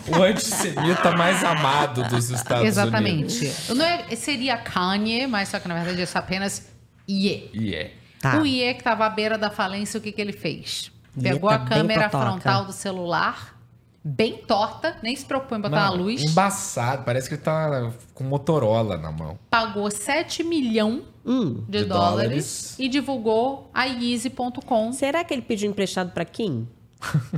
[0.08, 3.36] O antissemita mais amado dos Estados Exatamente.
[3.36, 3.68] Unidos.
[3.68, 6.66] Não é, seria Kanye, mas só que na verdade é apenas
[7.06, 7.74] Ye.
[7.74, 7.90] É.
[8.18, 8.40] Tá.
[8.40, 10.90] O Ye que estava à beira da falência, o que, que ele fez?
[11.14, 13.54] Ye Pegou tá a câmera frontal do celular,
[14.04, 16.22] bem torta, nem se preocupou em botar na Mano, luz.
[16.22, 17.04] Embaçado.
[17.04, 19.38] Parece que ele tá com Motorola na mão.
[19.50, 21.62] pagou 7 milhões Hum.
[21.68, 21.88] de, De dólares,
[22.28, 22.76] dólares.
[22.80, 26.66] e divulgou a Yeezy.com, Será que ele pediu emprestado pra Kim?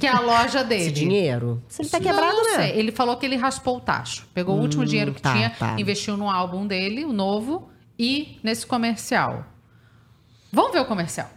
[0.00, 0.82] que é a loja dele.
[0.84, 1.62] Esse dinheiro?
[1.68, 2.68] Se ele tá Não, quebrado, não né?
[2.68, 2.78] sei.
[2.78, 4.26] Ele falou que ele raspou o tacho.
[4.32, 5.78] Pegou o último Hum, dinheiro que tá, tinha, tá.
[5.78, 7.68] investiu no álbum dele, o novo,
[7.98, 9.44] e nesse comercial.
[10.52, 11.28] Vamos ver o comercial.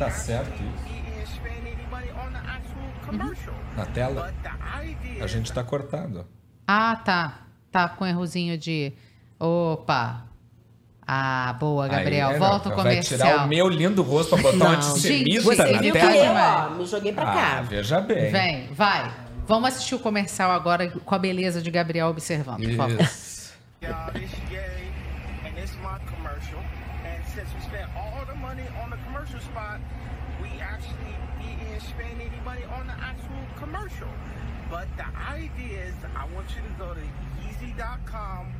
[0.00, 1.40] Tá certo isso.
[3.06, 3.54] commercial.
[3.76, 4.32] Na tela?
[5.20, 6.26] A gente tá cortado.
[6.66, 7.40] Ah, tá.
[7.70, 8.94] Tá com errozinho de.
[9.38, 10.24] Opa.
[11.06, 12.28] Ah, boa, Gabriel.
[12.28, 13.18] Aí, é, Volta o Vai comercial.
[13.20, 16.16] tirar o meu lindo rosto pra botar um Não, antissemita Tá na viu que tela?
[16.16, 16.66] eu, demais.
[16.66, 17.62] ó, me joguei pra Ah, cá.
[17.62, 18.30] veja bem.
[18.30, 19.12] Vem, vai.
[19.46, 23.06] Vamos assistir o comercial agora com a beleza de Gabriel observando, por favor.
[33.60, 34.08] Commercial.
[34.70, 37.00] But the idea is, I want you to go to
[37.42, 38.52] Yeezy.com,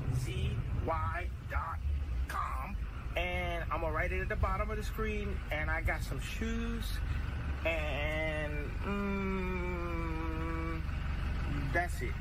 [0.00, 1.78] Y-E-E-Z-Y dot
[2.28, 2.76] com,
[3.16, 5.36] and I'm gonna write it at the bottom of the screen.
[5.50, 6.98] And I got some shoes,
[7.64, 8.52] and
[8.86, 10.80] mm,
[11.72, 12.14] that's it.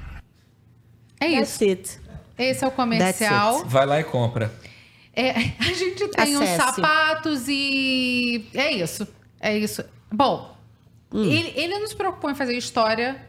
[1.22, 1.60] É isso.
[1.60, 2.00] That's it.
[2.38, 3.66] Esse é o comercial.
[3.66, 4.50] Vai lá e compra.
[5.14, 6.76] É, a gente tem uns Acesse.
[6.76, 8.48] sapatos e.
[8.54, 9.06] É isso.
[9.42, 9.84] É isso.
[10.10, 10.56] Bom,
[11.12, 11.24] Hum.
[11.24, 13.20] ele, ele não se preocupou em fazer história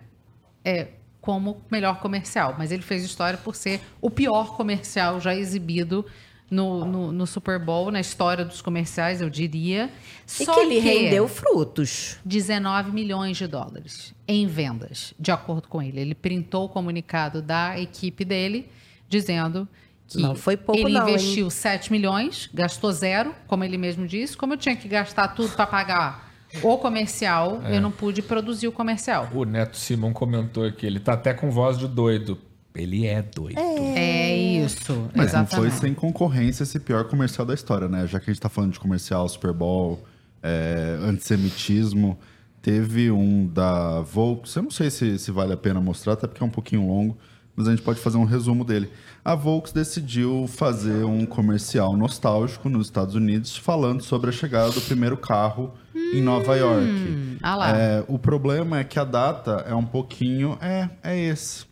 [0.64, 0.88] é,
[1.20, 6.04] como melhor comercial, mas ele fez história por ser o pior comercial já exibido
[6.50, 9.88] no, no, no Super Bowl, na história dos comerciais, eu diria.
[10.26, 12.16] E Só que ele rendeu frutos.
[12.24, 16.00] 19 milhões de dólares em vendas, de acordo com ele.
[16.00, 18.68] Ele printou o comunicado da equipe dele
[19.08, 19.68] dizendo
[20.08, 21.14] que Não foi pouco ele não, hein?
[21.14, 24.36] investiu 7 milhões, gastou zero, como ele mesmo disse.
[24.36, 26.29] Como eu tinha que gastar tudo para pagar
[26.62, 27.76] o comercial, É.
[27.76, 29.28] eu não pude produzir o comercial.
[29.34, 32.38] O Neto Simon comentou aqui, ele tá até com voz de doido.
[32.74, 33.58] Ele é doido.
[33.58, 35.56] É isso, Mas não exatamente.
[35.56, 38.06] foi sem concorrência esse pior comercial da história, né?
[38.06, 40.04] Já que a gente tá falando de comercial, Super Bowl,
[40.42, 42.18] é, antissemitismo.
[42.62, 46.42] Teve um da Volks, eu não sei se, se vale a pena mostrar, até porque
[46.42, 47.16] é um pouquinho longo,
[47.56, 48.90] mas a gente pode fazer um resumo dele.
[49.30, 54.80] A Volks decidiu fazer um comercial nostálgico nos Estados Unidos falando sobre a chegada do
[54.80, 55.72] primeiro carro
[56.12, 57.38] em Nova York.
[57.66, 57.78] ah.
[57.78, 60.58] É, o problema é que a data é um pouquinho.
[60.60, 61.64] É, é esse.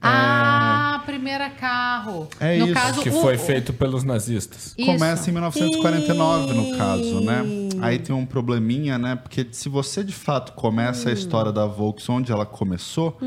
[0.00, 2.28] Ah, primeira carro.
[2.38, 4.74] É no isso, caso, Que o- foi o- feito pelos nazistas.
[4.76, 4.86] Isso.
[4.92, 7.42] Começa em 1949, no caso, né?
[7.80, 9.16] Aí tem um probleminha, né?
[9.16, 13.18] Porque se você de fato começa a história da Volks onde ela começou,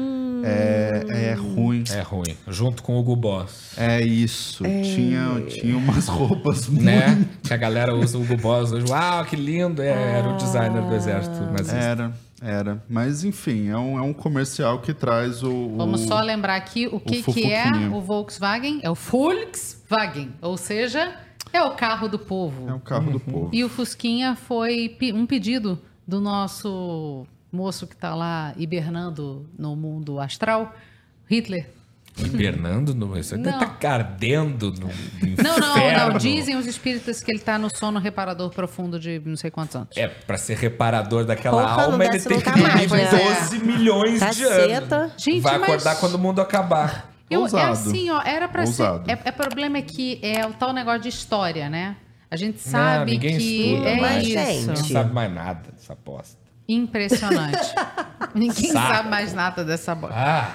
[0.43, 1.83] é, é ruim.
[1.91, 2.35] É ruim.
[2.47, 3.71] Junto com o Hugo Boss.
[3.77, 4.63] É isso.
[4.63, 6.83] Tinha, tinha umas roupas muito.
[6.85, 7.25] Né?
[7.43, 8.85] Que a galera usa o Hugo Boss hoje.
[8.89, 9.81] Uau, que lindo!
[9.81, 11.75] É, era o designer do exército nazista.
[11.75, 12.83] Era, era.
[12.89, 15.51] Mas enfim, é um, é um comercial que traz o.
[15.51, 18.79] o- Vamos só lembrar aqui o que, que é o Volkswagen.
[18.83, 21.15] É o Volkswagen, ou seja,
[21.51, 22.69] é o carro do povo.
[22.69, 23.49] É o carro do povo.
[23.53, 30.19] E o Fusquinha foi um pedido do nosso moço que tá lá hibernando no mundo
[30.19, 30.73] astral,
[31.29, 31.69] Hitler.
[32.27, 33.17] Hibernando no.
[33.17, 33.59] Isso aí Não.
[33.59, 36.17] tá ardendo no no Não, não, não.
[36.17, 39.89] Dizem os espíritas que ele tá no sono reparador profundo de não sei quantos anos.
[39.95, 43.35] É, pra ser reparador daquela Porra, não alma, ele tem que nunca mais, viver né?
[43.39, 44.95] 12 milhões de Caceta.
[44.95, 45.13] anos.
[45.17, 47.13] Gente, Vai mas- acordar quando o mundo acabar.
[47.29, 49.05] Eu, é assim, ó, era pra Ousado.
[49.05, 49.11] ser.
[49.11, 51.95] É, é problema é que é o tal negócio de história, né?
[52.31, 53.43] A gente Não, sabe ninguém que
[53.73, 54.27] estuda é mais.
[54.27, 54.67] isso.
[54.67, 56.37] Não sabe mais nada dessa aposta.
[56.67, 57.57] Impressionante.
[58.35, 58.93] Ninguém Saco.
[58.95, 60.13] sabe mais nada dessa bola.
[60.15, 60.51] Ah,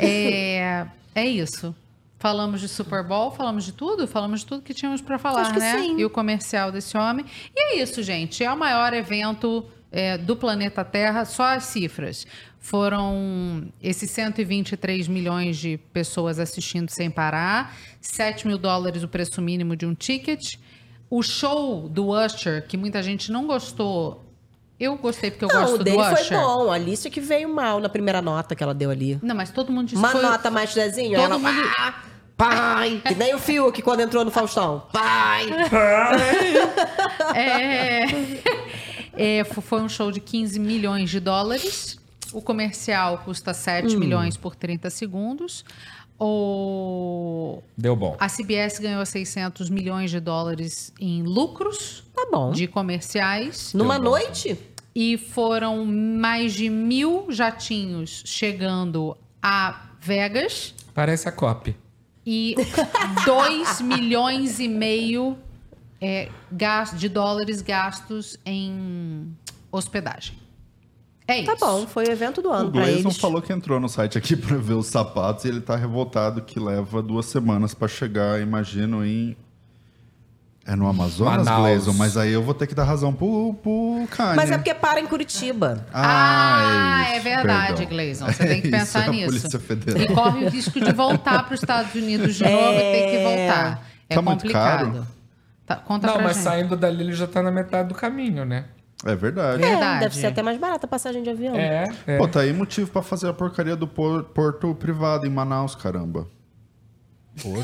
[0.00, 1.74] É, é isso.
[2.18, 5.78] Falamos de Super Bowl, falamos de tudo, falamos de tudo que tínhamos pra falar, né?
[5.78, 5.98] sim.
[5.98, 7.26] E o comercial desse homem.
[7.54, 8.44] E é isso, gente.
[8.44, 12.26] É o maior evento é, do planeta Terra, só as cifras.
[12.60, 19.74] Foram esses 123 milhões de pessoas assistindo sem parar, 7 mil dólares o preço mínimo
[19.74, 20.54] de um ticket.
[21.10, 24.24] O show do Usher, que muita gente não gostou.
[24.82, 26.36] Eu gostei porque eu Não, gosto o do dele foi Usher.
[26.38, 26.70] bom.
[26.70, 29.18] A Alice que veio mal na primeira nota que ela deu ali.
[29.22, 30.22] Não, mas todo mundo disse Uma que foi...
[30.22, 31.38] nota mais desenho, Todo ela...
[31.38, 31.94] mundo- Ah,
[32.36, 33.00] pai!
[33.06, 34.82] Que nem o Fiuk quando entrou no Faustão.
[34.92, 35.46] Pai!
[37.34, 38.06] É,
[39.38, 41.98] é, fo- foi um show de 15 milhões de dólares.
[42.32, 43.98] O comercial custa 7 Hum.
[44.00, 45.64] milhões por 30 segundos.
[46.18, 47.62] O...
[47.76, 48.16] deu bom.
[48.20, 52.52] A CBS ganhou 600 milhões de dólares em lucros Tá bom.
[52.52, 53.72] de comerciais.
[53.74, 54.10] Numa Deu bom.
[54.10, 54.56] noite?
[54.94, 60.74] E foram mais de mil jatinhos chegando a Vegas.
[60.94, 61.74] Parece a COP.
[62.26, 62.54] e
[63.24, 65.36] 2 milhões e meio
[66.00, 66.28] é,
[66.96, 69.34] de dólares gastos em
[69.70, 70.36] hospedagem.
[71.26, 71.46] É isso.
[71.46, 74.18] Tá bom, foi o evento do O ano pra Gleison falou que entrou no site
[74.18, 78.40] aqui pra ver os sapatos e ele tá revoltado que leva duas semanas pra chegar,
[78.40, 79.36] imagino, em.
[80.64, 81.60] É no Amazonas, Manaus.
[81.62, 84.36] Gleison, mas aí eu vou ter que dar razão pro, pro Kanye.
[84.36, 85.84] Mas é porque para em Curitiba.
[85.92, 87.86] Ah, é isso, verdade, perdão.
[87.88, 88.26] Gleison.
[88.26, 89.26] Você tem que É pensar é a nisso.
[89.26, 90.02] Polícia Federal.
[90.02, 93.24] E corre o risco de voltar para os Estados Unidos de novo e ter que
[93.24, 93.86] voltar.
[94.08, 94.92] É Tá muito complicado.
[94.92, 95.06] caro?
[95.66, 96.44] Tá, conta Não, pra mas gente.
[96.44, 98.66] saindo dali ele já tá na metade do caminho, né?
[99.04, 99.64] É verdade.
[99.64, 100.00] É, Verdade.
[100.00, 101.56] deve ser até mais barata a passagem de avião.
[101.56, 102.18] É, é.
[102.18, 106.28] Pô, tá aí motivo pra fazer a porcaria do por- porto privado em Manaus, caramba.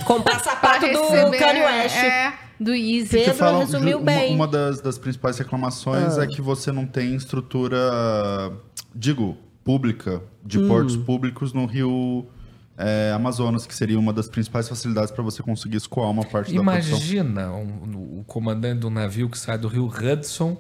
[0.05, 1.97] Comprar sapato do Kanye West.
[1.97, 3.09] É, do Easy.
[3.11, 4.29] Pedro falam- resumiu ju- bem.
[4.35, 6.25] Uma, uma das, das principais reclamações Ah.
[6.25, 7.79] é que você não tem estrutura,
[8.95, 10.69] digo, pública, de Hum.
[10.69, 12.27] portos públicos no Rio
[12.81, 16.63] é, Amazonas, que seria uma das principais facilidades para você conseguir escoar uma parte da
[16.63, 16.91] produção.
[16.91, 20.57] Imagina um- o comandante de um navio que sai do rio Hudson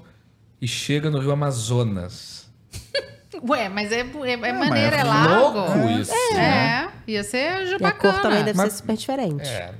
[0.60, 2.48] e chega no rio Amazonas.
[3.48, 5.58] Ué, mas é, é, é mas maneiro, é, é largo.
[5.60, 6.88] louco isso, É, né?
[7.06, 8.12] ia ser E a bacana.
[8.14, 9.48] cor também deve Mas- ser super diferente.
[9.48, 9.72] É.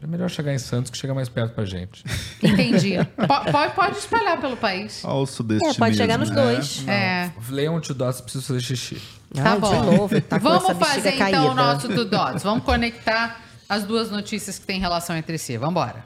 [0.00, 2.04] É melhor chegar em Santos que chega mais perto pra gente.
[2.42, 2.94] Entendi.
[3.16, 5.04] Po- pode, pode espalhar pelo país.
[5.04, 5.66] Olha o sudeste.
[5.68, 6.86] É, pode chegar nos dois.
[6.86, 7.30] É.
[7.50, 9.02] Leia um to dots, preciso fazer xixi.
[9.34, 9.70] Tá Ai, bom.
[9.80, 11.38] De novo, tá com Vamos fazer caída.
[11.38, 12.42] então o nosso do Dots.
[12.44, 15.56] Vamos conectar as duas notícias que têm relação entre si.
[15.58, 16.04] Vamos embora.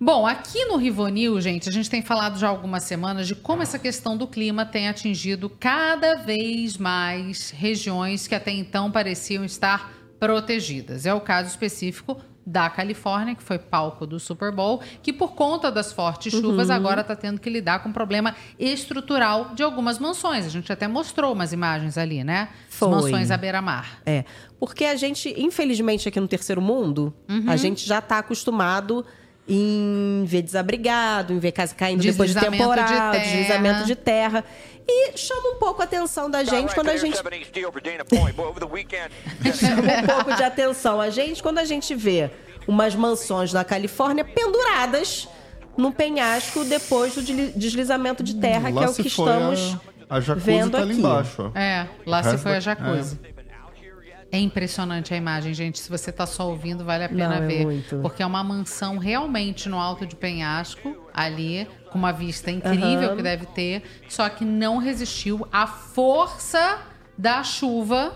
[0.00, 3.62] Bom, aqui no Rivonil, gente, a gente tem falado já há algumas semanas de como
[3.62, 9.92] essa questão do clima tem atingido cada vez mais regiões que até então pareciam estar
[10.26, 11.04] protegidas.
[11.04, 12.16] É o caso específico
[12.46, 16.74] da Califórnia, que foi palco do Super Bowl, que por conta das fortes chuvas Uhum.
[16.76, 20.46] agora está tendo que lidar com um problema estrutural de algumas mansões.
[20.46, 22.48] A gente até mostrou umas imagens ali, né?
[22.68, 22.88] As Foi.
[22.88, 24.00] mansões à beira-mar.
[24.06, 24.24] É,
[24.60, 27.44] porque a gente, infelizmente, aqui no terceiro mundo, Uhum.
[27.48, 29.04] a gente já tá acostumado
[29.48, 33.18] em ver desabrigado, em ver casa caindo depois de de temporal, terra.
[33.18, 34.44] deslizamento de terra.
[34.86, 37.16] E chama um pouco a atenção da gente quando a gente
[39.54, 42.30] chama um pouco de atenção a gente quando a gente vê
[42.66, 45.28] umas mansões na Califórnia penduradas
[45.76, 49.76] num penhasco depois do desli- deslizamento de terra, Lá que é o que estamos
[50.10, 51.00] a, a jacuzzi vendo tá ali aqui.
[51.00, 51.52] embaixo.
[51.54, 51.58] ó.
[51.58, 53.18] É, lá se foi a da- jacuzzi.
[53.24, 53.31] É
[54.38, 55.78] impressionante a imagem, gente.
[55.78, 57.64] Se você tá só ouvindo, vale a pena Não, é ver.
[57.64, 57.96] muito.
[57.98, 63.16] Porque é uma mansão realmente no alto de penhasco, ali, com uma vista incrível Aham.
[63.16, 66.78] que deve ter, só que não resistiu à força
[67.18, 68.14] da chuva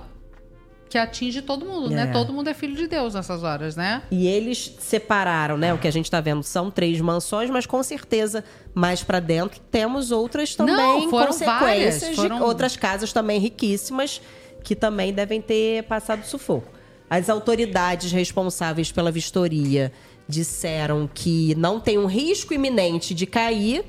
[0.88, 2.04] que atinge todo mundo, né?
[2.04, 2.06] É.
[2.12, 4.02] Todo mundo é filho de Deus nessas horas, né?
[4.10, 5.74] E eles separaram, né?
[5.74, 9.60] O que a gente tá vendo são três mansões, mas com certeza mais pra dentro
[9.70, 14.22] temos outras também Não, foram consequências várias, de foram- outras casas também riquíssimas
[14.66, 16.72] que também devem ter passado sufoco.
[17.08, 19.92] As autoridades responsáveis pela vistoria
[20.28, 23.84] disseram que não tem um risco iminente de cair,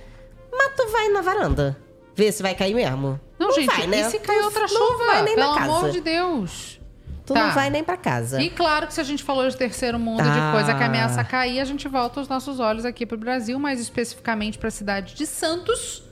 [0.51, 1.75] mas tu vai na varanda.
[2.15, 3.19] Ver se vai cair mesmo.
[3.39, 4.01] Não, gente, vai, né?
[4.01, 5.05] e se cair outra não chuva?
[5.07, 5.73] vai nem Pelo pra casa.
[5.77, 6.79] amor de Deus.
[7.25, 7.47] Tu Tá.
[7.47, 8.39] não vai nem pra casa.
[8.39, 10.51] E claro que se a gente falou de terceiro mundo, Ah.
[10.51, 13.79] de coisa que ameaça cair, a gente volta os nossos olhos aqui pro Brasil, mais
[13.79, 16.03] especificamente para a cidade de Santos,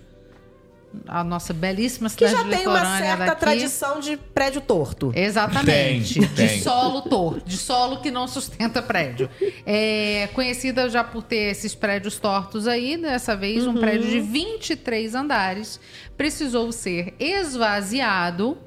[1.07, 3.39] a nossa belíssima Que cidade já tem uma certa daqui.
[3.41, 5.11] tradição de prédio torto.
[5.15, 6.19] Exatamente.
[6.19, 6.61] Tem, de tem.
[6.61, 9.29] solo torto, de solo que não sustenta prédio.
[9.65, 13.79] É conhecida já por ter esses prédios tortos aí, dessa vez um Uhum.
[13.79, 15.79] prédio de 23 andares
[16.17, 18.57] precisou ser esvaziado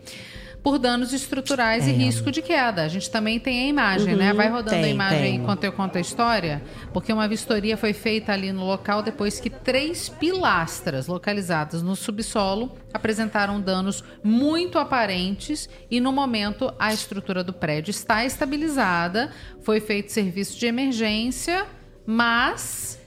[0.62, 1.90] por danos estruturais É.
[1.90, 2.82] e risco de queda.
[2.82, 4.30] A gente também tem a imagem, né?
[4.32, 5.34] Uhum, Vai rodando a tem, imagem aí tem.
[5.36, 6.62] enquanto eu conto a história,
[6.92, 12.76] porque uma vistoria foi feita ali no local depois que três pilastras localizadas no subsolo
[12.92, 19.30] apresentaram danos muito aparentes e no momento a estrutura do prédio está estabilizada,
[19.62, 21.66] foi feito serviço de emergência,
[22.06, 22.98] mas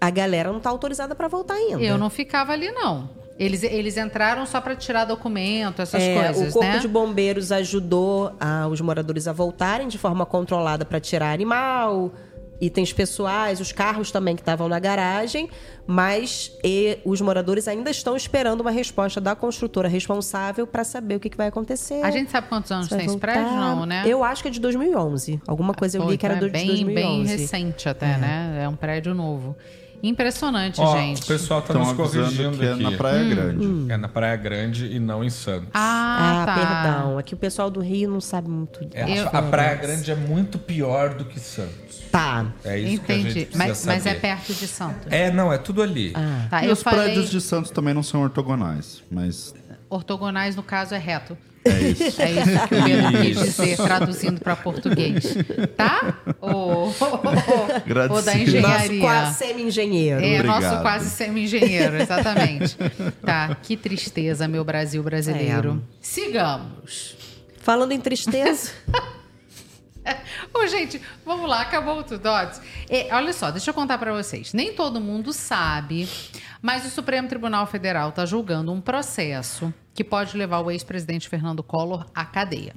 [0.00, 1.82] A galera não tá autorizada pra voltar ainda.
[1.82, 3.10] eu não ficava ali não.
[3.38, 6.78] Eles, eles entraram só para tirar documento, essas É, coisas, o Corpo né?
[6.78, 12.12] de Bombeiros ajudou a- os moradores a voltarem de forma controlada para tirar animal,
[12.60, 15.50] itens pessoais, os carros também que estavam na garagem,
[15.84, 21.20] mas e, os moradores ainda estão esperando uma resposta da construtora responsável para saber o
[21.20, 22.02] que, que vai acontecer.
[22.04, 24.04] A gente sabe quantos anos tem esse prédio, não, né?
[24.06, 25.40] Eu acho que é de 2011.
[25.46, 26.94] Alguma coisa eu Pô, li que era do, é de bem, 2011.
[26.94, 28.60] bem recente até, né?
[28.62, 29.56] É um prédio novo.
[30.08, 31.22] Impressionante, Ó, gente.
[31.22, 32.82] o pessoal tá Tão nos corrigindo que é aqui.
[32.82, 33.92] na Praia Grande.
[33.92, 35.68] É na Praia Grande e não em Santos.
[35.72, 36.54] Ah, Ah, tá.
[36.54, 37.18] perdão.
[37.18, 38.80] Aqui o pessoal do Rio não sabe muito.
[38.92, 42.03] É, a- a Praia Grande é muito pior do que Santos.
[42.14, 42.46] Tá.
[42.64, 43.46] É isso que a gente Entendi.
[43.46, 44.20] precisa Mas, mas é saber.
[44.20, 45.06] perto de Santos.
[45.10, 46.12] É, não, é tudo ali.
[46.48, 49.52] Tá, e os falei prédios de Santos também não são ortogonais, mas
[49.90, 51.36] ortogonais, no caso é reto.
[51.64, 52.22] é isso.
[52.22, 55.24] É isso que o Pedro quis dizer, traduzindo para português.
[55.76, 56.14] Tá?
[56.40, 56.92] O, o,
[57.74, 58.06] Agradecido.
[58.06, 59.00] da Nosso engenharia.
[59.00, 60.20] quase semi-engenheiro.
[60.24, 60.62] É, Obrigado.
[60.62, 62.76] nosso quase semi-engenheiro, exatamente.
[63.24, 65.82] Tá, que tristeza, meu Brasil brasileiro.
[66.00, 67.16] Sigamos.
[67.60, 68.70] Falando em tristeza.
[70.52, 72.60] Ô, gente, vamos lá, acabou o Tudotes.
[72.88, 74.52] É, olha só, deixa eu contar pra vocês.
[74.52, 76.08] Nem todo mundo sabe,
[76.60, 81.62] mas o Supremo Tribunal Federal está julgando um processo que pode levar o ex-presidente Fernando
[81.62, 82.74] Collor à cadeia.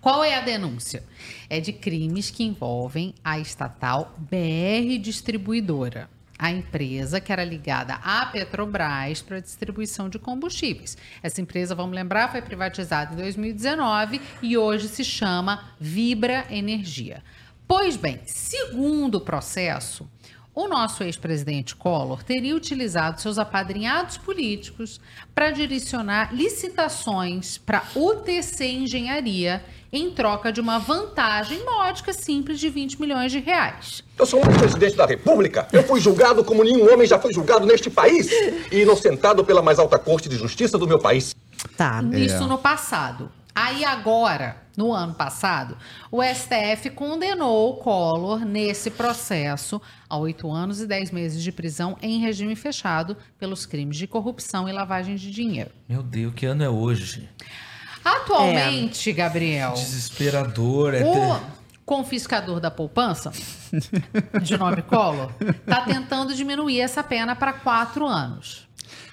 [0.00, 1.02] Qual é a denúncia?
[1.50, 8.26] É de crimes que envolvem a estatal BR Distribuidora, a empresa que era ligada à
[8.26, 10.96] Petrobras para distribuição de combustíveis.
[11.22, 17.22] Essa empresa, vamos lembrar, foi privatizada em 2019 e hoje se chama Vibra Energia.
[17.66, 20.08] Pois bem, segundo o processo,
[20.54, 24.98] o nosso ex-presidente Collor teria utilizado seus apadrinhados políticos
[25.34, 29.62] para direcionar licitações para UTC Engenharia
[29.96, 34.02] em troca de uma vantagem módica simples de 20 milhões de reais.
[34.18, 35.66] Eu sou um presidente da República.
[35.72, 38.28] Eu fui julgado como nenhum homem já foi julgado neste país.
[38.70, 41.34] E inocentado pela mais alta corte de justiça do meu país.
[41.76, 42.02] Tá.
[42.12, 43.30] Isso no passado.
[43.54, 45.78] Aí agora, no ano passado,
[46.12, 51.96] o STF condenou o Collor nesse processo a oito anos e dez meses de prisão
[52.02, 55.70] em regime fechado pelos crimes de corrupção e lavagem de dinheiro.
[55.88, 57.30] Meu Deus, que ano é hoje?
[58.06, 60.94] Atualmente, Gabriel, Desesperador.
[60.94, 61.40] É o ter-
[61.84, 63.30] confiscador da poupança,
[64.42, 68.66] de nome Collor, está tentando diminuir essa pena para quatro anos.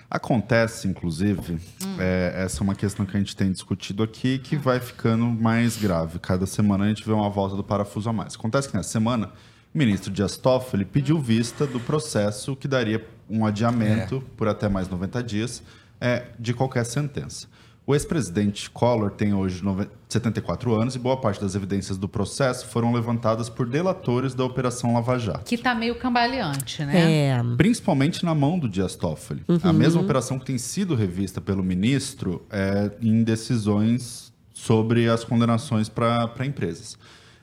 [0.09, 1.59] Acontece, inclusive,
[1.99, 5.77] é, essa é uma questão que a gente tem discutido aqui que vai ficando mais
[5.77, 6.19] grave.
[6.19, 8.35] Cada semana a gente vê uma volta do parafuso a mais.
[8.35, 9.31] Acontece que nessa semana,
[9.73, 14.87] o ministro Dias Toffoli pediu vista do processo que daria um adiamento por até mais
[14.87, 15.63] 90 dias
[15.99, 17.47] é, de qualquer sentença.
[17.85, 22.67] O ex-presidente Collor tem hoje nove- 74 anos e boa parte das evidências do processo
[22.67, 25.43] foram levantadas por delatores da Operação Lava Jato.
[25.43, 27.11] Que tá meio cambaleante, né?
[27.27, 27.37] É.
[27.57, 29.43] Principalmente na mão do Dias Toffoli.
[29.61, 35.89] A mesma operação que tem sido revista pelo ministro é, em decisões sobre as condenações
[35.89, 36.97] para empresas.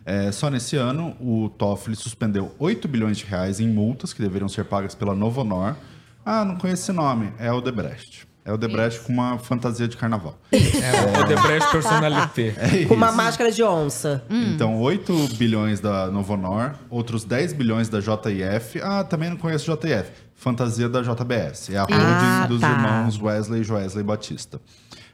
[0.07, 4.49] É, só nesse ano, o Toffoli suspendeu 8 bilhões de reais em multas que deveriam
[4.49, 5.77] ser pagas pela Novonor.
[6.25, 8.27] Ah, não conheço esse nome, é o Debrecht.
[8.45, 10.39] É o Debrecht com uma fantasia de carnaval.
[10.53, 12.55] É, o Debrecht personalité.
[12.83, 14.25] É Com uma máscara de onça.
[14.31, 18.81] Então, 8 bilhões da Novonor, outros 10 bilhões da JIF.
[18.83, 20.11] Ah, também não conheço JIF.
[20.35, 21.71] Fantasia da JBS.
[21.71, 22.71] É a holding Ah, dos tá.
[22.71, 24.59] irmãos Wesley e Joesley Batista.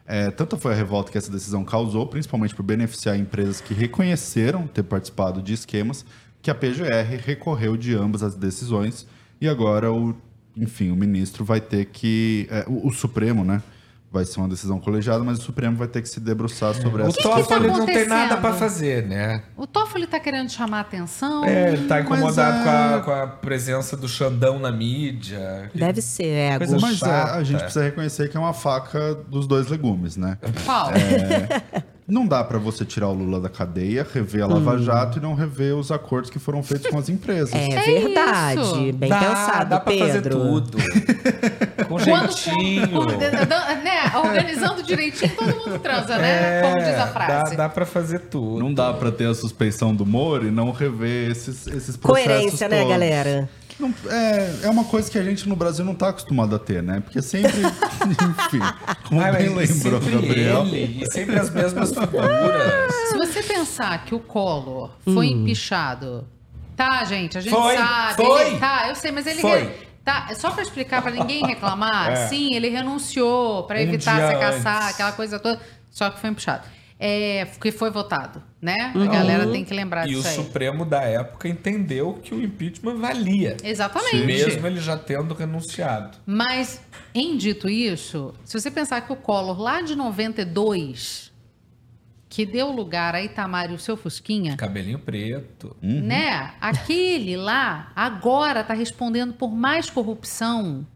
[0.06, 4.68] É, tanta foi a revolta que essa decisão causou, principalmente por beneficiar empresas que reconheceram
[4.68, 6.06] ter participado de esquemas,
[6.40, 9.04] que a PGR recorreu de ambas as decisões
[9.40, 10.14] e agora o,
[10.56, 13.62] enfim, o ministro vai ter que, é, o, o Supremo, né?
[14.10, 17.06] Vai ser uma decisão colegiada, mas o Supremo vai ter que se debruçar sobre O
[17.08, 17.78] essa Toffoli questão.
[17.78, 19.42] não tem nada pra fazer, né?
[19.56, 21.44] O Toffoli tá querendo chamar atenção.
[21.44, 25.70] É, ele tá incomodado é- com, a, com a presença do Xandão na mídia.
[25.74, 26.58] Deve ser, ego.
[26.58, 30.38] Coisa Mas é, a gente precisa reconhecer que é uma faca dos dois legumes, né?
[30.64, 30.90] Qual?
[32.08, 34.54] Não dá pra você tirar o Lula da cadeia, rever a Hum.
[34.64, 37.50] Lava Jato e não rever os acordos que foram feitos com as empresas.
[37.56, 38.60] É verdade.
[38.60, 38.92] isso.
[38.92, 40.06] Bem dá, pensado, dá pra Pedro.
[40.06, 40.78] fazer tudo.
[41.88, 42.88] Com jeitinho.
[42.88, 43.04] com-
[43.82, 46.62] né, organizando direitinho, todo mundo transa, né?
[46.62, 47.56] Como diz a É, dá, frase.
[47.56, 48.58] dá pra fazer tudo.
[48.62, 52.68] Não dá pra ter a suspeição do Moro e não rever esses, esses processos Coerência,
[52.68, 52.90] né, todos.
[52.92, 53.48] galera?
[53.78, 56.82] Não- é, é uma coisa que a gente no Brasil não tá acostumado a ter,
[56.82, 57.00] né?
[57.04, 57.52] Porque sempre,
[58.08, 58.60] enfim,
[59.06, 60.62] como Ai, bem mas lembrou, sempre Gabriel.
[60.66, 62.94] ele, e sempre as mesmas figuras.
[63.10, 66.26] Se você pensar que o Collor foi empichado,
[66.74, 67.36] tá, gente?
[67.36, 68.14] A gente Foi, sabe.
[68.14, 68.46] foi.
[68.48, 69.42] ele- tá, eu sei, mas ele.
[69.42, 69.85] Foi.
[70.06, 71.96] Tá, é só pra explicar pra ninguém reclamar.
[72.12, 72.28] É.
[72.28, 75.60] Sim, ele renunciou pra Um evitar ser caçar, aquela coisa toda.
[75.90, 76.64] Só que foi empichado.
[76.98, 78.92] É, porque foi votado, né?
[78.94, 80.34] A galera tem que lembrar E o disso aí.
[80.36, 83.56] Supremo da época entendeu que o impeachment valia.
[83.64, 84.24] Exatamente.
[84.24, 86.16] Mesmo ele já tendo renunciado.
[86.24, 86.80] Mas,
[87.12, 91.25] em dito isso, se você pensar que o Collor, lá de 92,
[92.36, 95.74] que deu lugar a Itamar e o seu Fusquinha, Cabelinho preto.
[95.80, 96.52] né?
[96.60, 100.86] Aquele lá agora tá respondendo por mais corrupção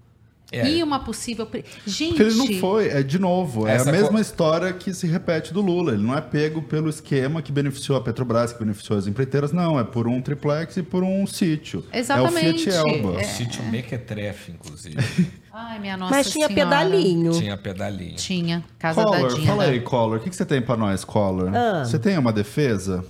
[0.53, 0.69] É.
[0.69, 1.47] e uma possível.
[1.47, 2.09] pre- Gente.
[2.11, 5.07] Porque ele não foi, é de novo, é Essa a mesma co- história que se
[5.07, 5.95] repete do Lula.
[5.95, 9.81] Ele não é pego pelo esquema que beneficiou a Petrobras, que beneficiou as empreiteiras, não.
[9.81, 11.83] É por um triplex e por um sítio.
[11.91, 12.69] Exatamente.
[12.69, 13.19] É o Fiat Elba.
[13.19, 13.25] É.
[13.25, 14.97] Sítio Mequetrefe, inclusive.
[15.53, 16.65] Ai, minha nossa Mas tinha Senhora.
[16.71, 17.33] pedalinho.
[17.33, 18.17] Tinha pedalinho.
[18.17, 18.65] Tinha.
[18.79, 19.47] Casa da Collor, Dina.
[19.47, 20.17] fala aí, Collor.
[20.19, 21.51] O que, que você tem pra nós, Collor?
[21.55, 21.85] Ah.
[21.85, 23.05] Você tem uma defesa?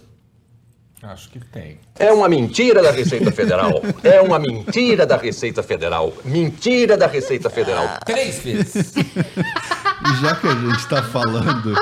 [1.03, 1.79] Acho que tem.
[1.99, 3.71] É uma mentira da Receita Federal.
[4.05, 6.13] É uma mentira da Receita Federal.
[6.25, 7.87] Mentira da Receita Federal.
[8.05, 8.95] Três vezes.
[8.97, 11.75] E já que a gente tá falando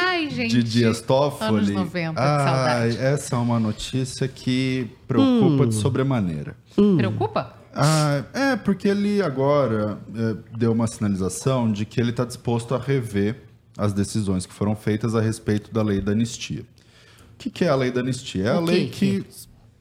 [0.00, 0.50] Ai, gente.
[0.50, 2.44] de Dias Toffoli, Anos 90, que ai,
[2.92, 2.98] saudade.
[2.98, 6.56] essa é uma notícia que preocupa de sobremaneira.
[6.96, 7.54] Preocupa?
[7.74, 12.78] Ah, é, porque ele agora é, deu uma sinalização de que ele está disposto a
[12.78, 13.36] rever
[13.76, 16.62] as decisões que foram feitas a respeito da lei da anistia.
[17.34, 18.44] O que, que é a lei da anistia?
[18.44, 19.24] É a O lei que?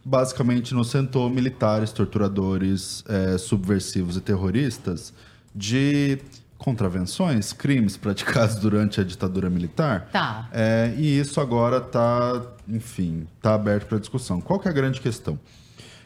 [0.03, 5.13] basicamente inocentou militares, torturadores, é, subversivos e terroristas
[5.53, 6.17] de
[6.57, 10.09] contravenções, crimes praticados durante a ditadura militar.
[10.11, 10.47] Tá.
[10.51, 14.39] É, e isso agora está, enfim, está aberto para discussão.
[14.39, 15.39] Qual é a grande questão?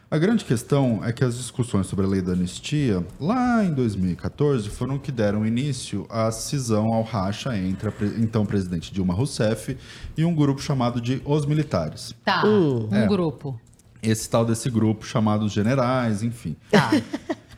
[0.10, 4.70] A grande questão é que as discussões sobre a lei da anistia, lá em 2014,
[4.70, 9.76] foram que deram início à cisão ao racha entre a pre- então presidente Dilma Rousseff
[10.16, 12.14] e um grupo chamado de Os Militares.
[12.24, 12.46] Tá.
[12.46, 13.08] Um É.
[13.08, 13.60] grupo.
[14.02, 16.56] Esse tal desse grupo chamado os generais, enfim.
[16.70, 16.92] Tá.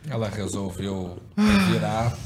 [0.09, 1.17] Ela resolveu
[1.69, 2.17] virar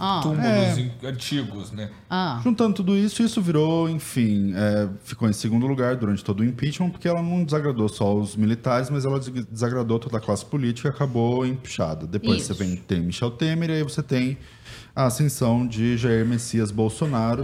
[0.00, 0.20] Ah.
[0.22, 0.90] túmulos É.
[1.06, 1.90] antigos, né?
[2.08, 2.40] Ah.
[2.42, 6.88] Juntando tudo isso, isso virou, enfim, é, ficou em segundo lugar durante todo o impeachment,
[6.90, 10.88] porque ela não desagradou só os militares, mas ela des- desagradou toda a classe política
[10.88, 12.06] e acabou empichada.
[12.06, 12.54] Depois Isso.
[12.54, 14.38] você vem, tem Michel Temer e aí você tem
[14.96, 17.42] a ascensão de Jair Messias Bolsonaro,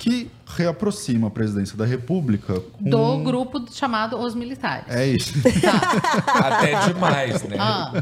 [0.00, 2.88] que reaproxima a presidência da República com...
[2.88, 4.86] Do grupo chamado Os Militares.
[4.88, 5.34] É isso.
[6.26, 7.56] Até demais, né?
[7.60, 7.92] Ah.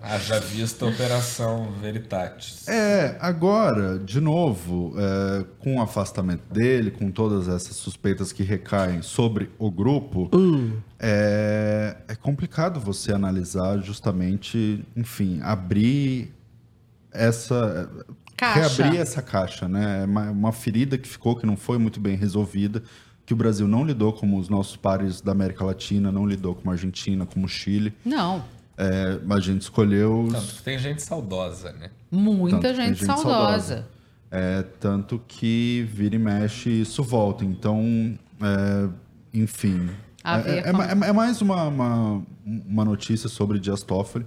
[0.00, 2.68] Haja vista a Operação Veritatis.
[2.68, 9.02] É, agora, de novo, é, com o afastamento dele, com todas essas suspeitas que recaem
[9.02, 10.30] sobre o grupo,
[11.00, 16.32] é, é complicado você analisar justamente, enfim, abrir
[17.12, 17.90] essa.
[18.40, 18.82] Caixa.
[18.82, 20.00] Reabrir essa caixa, né?
[20.02, 22.82] É uma, uma ferida que ficou, que não foi muito bem resolvida,
[23.26, 26.70] que o Brasil não lidou como os nossos pares da América Latina, não lidou como
[26.70, 27.92] a Argentina, como o Chile.
[28.02, 28.42] Não.
[28.78, 31.90] É, a gente escolheu os, Tanto que tem gente saudosa, né?
[32.10, 33.86] Muita Tanto tem gente, saudosa.
[34.30, 37.44] É, tanto que vira e mexe isso volta.
[37.44, 38.88] Então, é,
[39.34, 39.90] enfim.
[40.24, 44.24] É, é- é é mais uma, uma, uma notícia sobre Dias Toffoli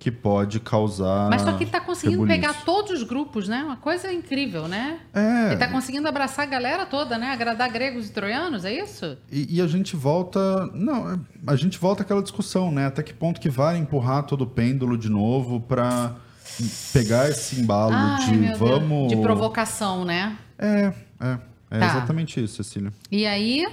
[0.00, 1.28] que pode causar.
[1.28, 2.40] Mas só que ele tá conseguindo rebuliço.
[2.40, 3.62] pegar todos os grupos, né?
[3.62, 4.98] Uma coisa incrível, né?
[5.12, 5.48] É.
[5.48, 7.26] Ele tá conseguindo abraçar a galera toda, né?
[7.30, 9.18] Agradar gregos e troianos, é isso?
[9.30, 10.66] E, e a gente volta.
[10.72, 12.86] Não, é, a gente volta àquela discussão, né?
[12.86, 16.14] Até que ponto que vale empurrar todo o pêndulo de novo para
[16.94, 18.58] pegar esse embalo Ai, de meu Deus.
[18.58, 19.08] vamos.
[19.08, 20.36] De provocação, né?
[20.58, 21.38] É, é.
[21.72, 21.86] É Tá.
[21.86, 22.90] exatamente isso, Cecília.
[23.12, 23.64] E aí,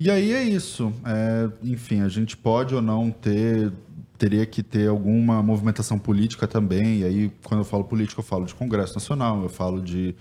[0.00, 0.92] E aí é isso.
[1.04, 3.72] É, enfim, a gente pode ou não ter.
[4.18, 7.00] Teria que ter alguma movimentação política também.
[7.00, 10.14] E aí, quando eu falo política, eu falo de Congresso Nacional, eu falo de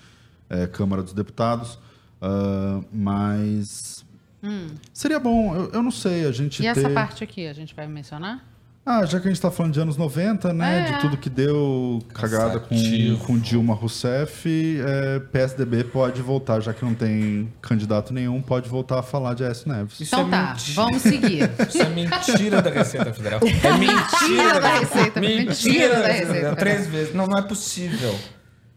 [0.50, 1.80] é, Câmara dos Deputados.
[2.22, 4.06] ah, mas
[4.44, 4.68] hum.
[4.94, 6.80] seria bom, eu, eu não sei, a gente e ter...
[6.80, 8.46] essa parte aqui, a gente vai mencionar?
[8.90, 10.88] Ah, já que a gente tá falando de anos 90, né?
[10.88, 10.94] É.
[10.94, 13.18] De tudo que deu cagada com, Cansativo.
[13.26, 19.00] com Dilma Rousseff, é, PSDB pode voltar, já que não tem candidato nenhum, pode voltar
[19.00, 20.00] a falar de Aécio Neves.
[20.00, 20.74] Isso Então é tá, mentira.
[20.76, 21.50] vamos seguir.
[21.68, 23.40] Isso é mentira da Receita Federal.
[23.44, 26.34] É mentira da Receita- Mentira mentira da Receita.
[26.34, 26.56] Federal.
[26.56, 27.14] Três vezes.
[27.14, 28.16] Não, não é possível.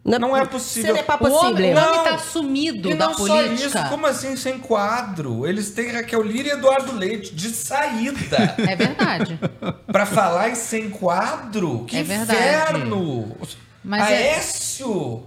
[0.02, 0.94] Não, é possível.
[0.96, 1.74] Ce n'est pas O homem, possible.
[1.74, 3.66] o homem tá sumido E da não só política.
[3.80, 5.46] isso, como assim sem quadro?
[5.46, 8.54] Eles têm Raquel Lira e Eduardo Leite de saída.
[8.66, 9.38] É verdade.
[9.86, 11.84] pra falar em sem quadro?
[11.86, 12.32] Que É verdade.
[12.40, 13.36] inferno!
[13.84, 15.22] Mas é- Aécio!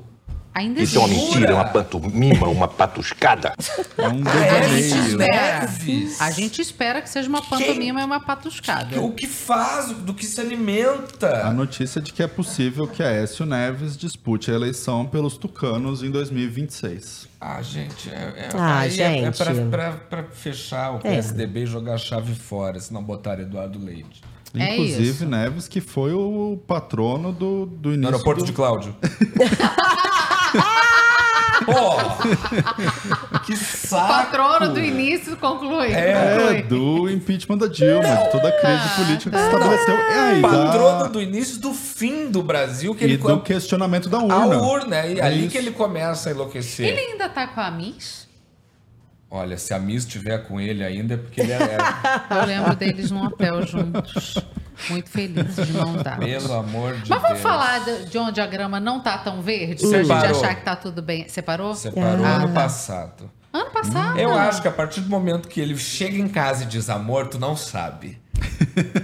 [0.55, 3.53] Ainda Isso é uma mentira, uma pantomima, uma patuscada.
[3.97, 5.17] É um devaneio.
[5.17, 6.21] Neves!
[6.21, 9.01] A gente espera que seja uma pantomima e uma patuscada.
[9.01, 11.47] O que faz, do que se alimenta.
[11.47, 16.11] A notícia de que é possível que Aécio Neves dispute a eleição pelos tucanos em
[16.11, 17.27] 2026.
[17.41, 19.37] Ah, gente, é, é, Ah, é- é, gente.
[19.37, 20.99] pra, pra- pra fechar o É.
[20.99, 24.21] PSDB e jogar a chave fora, se não botar Eduardo Leite.
[24.55, 25.25] É Inclusive, isso.
[25.25, 28.11] Neves, que foi o patrono do, do No início.
[28.13, 28.45] aeroporto do...
[28.45, 28.95] de Cláudio.
[31.65, 31.93] Pô!
[33.45, 34.07] Que saco!
[34.07, 35.91] Patrono do início conclui.
[35.91, 36.63] É, conclui.
[36.63, 39.39] do impeachment da Dilma, de toda a crise Ah, política que tá.
[39.39, 39.95] se estabeleceu.
[39.95, 41.07] É aí, Patrono da...
[41.09, 44.55] do início do fim do Brasil, que E ele do questionamento da urna.
[44.55, 45.49] A urna, e É ali isso.
[45.49, 46.87] que ele começa a enlouquecer.
[46.87, 48.27] Ele ainda tá com a Miss?
[49.29, 51.55] Olha, se a Miss estiver com ele ainda, é porque ele é.
[51.55, 51.77] é-
[52.39, 54.35] Eu lembro deles num hotel juntos.
[54.89, 56.25] Muito felizes de mão dadas.
[56.25, 57.41] pelo amor de Mas vamos Deus.
[57.41, 59.81] falar de de onde a grama não tá tão verde?
[59.81, 60.41] Se a gente Separou.
[60.41, 61.27] achar que tá tudo bem.
[61.29, 61.75] Separou?
[61.75, 62.53] Separou Ah, ano tá.
[62.53, 63.29] passado.
[63.51, 64.17] Ano passado?
[64.19, 67.27] Eu acho que a partir do momento que ele chega em casa e diz amor,
[67.27, 68.19] tu não sabe.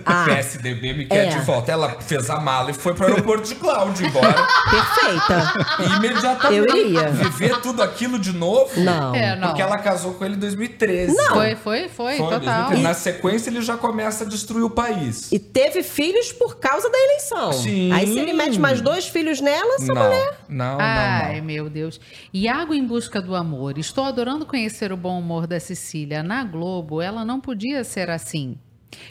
[0.05, 1.29] Ah, PSDB me quer é.
[1.29, 1.71] de volta.
[1.71, 4.47] Ela fez a mala e foi para o aeroporto de Cláudio embora.
[4.69, 5.53] perfeita.
[5.79, 6.57] E imediatamente.
[6.69, 7.09] Eu iria.
[7.11, 8.79] Viver tudo aquilo de novo.
[8.79, 9.13] Não.
[9.15, 9.47] É, não.
[9.49, 11.15] Porque ela casou com ele em 2013.
[11.29, 12.39] Foi, foi, foi, Foi, total.
[12.39, 12.81] 2013.
[12.83, 15.31] Na sequência, ele já começa a destruir o país.
[15.31, 17.53] E teve filhos por causa da eleição.
[17.53, 17.91] Sim.
[17.91, 20.39] Aí se ele mete mais dois filhos nela, essa Não, mulher.
[20.47, 21.45] não, não, Ai, não.
[21.45, 21.99] meu Deus.
[22.33, 23.77] Iago em busca do amor.
[23.77, 26.23] Estou adorando conhecer o bom humor da Cecília.
[26.23, 28.57] Na Globo, ela não podia ser assim.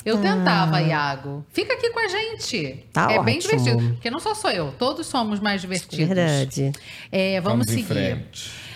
[0.05, 1.45] Eu tentava, Iago.
[1.51, 2.85] Fica aqui com a gente.
[2.95, 3.07] Ah.
[3.07, 3.59] Tá é bem ótimo.
[3.59, 3.93] divertido.
[3.95, 6.07] Porque não só sou eu, todos somos mais divertidos.
[6.07, 6.73] Verdade.
[7.11, 7.87] É, vamos, em seguir.
[7.87, 8.69] frente.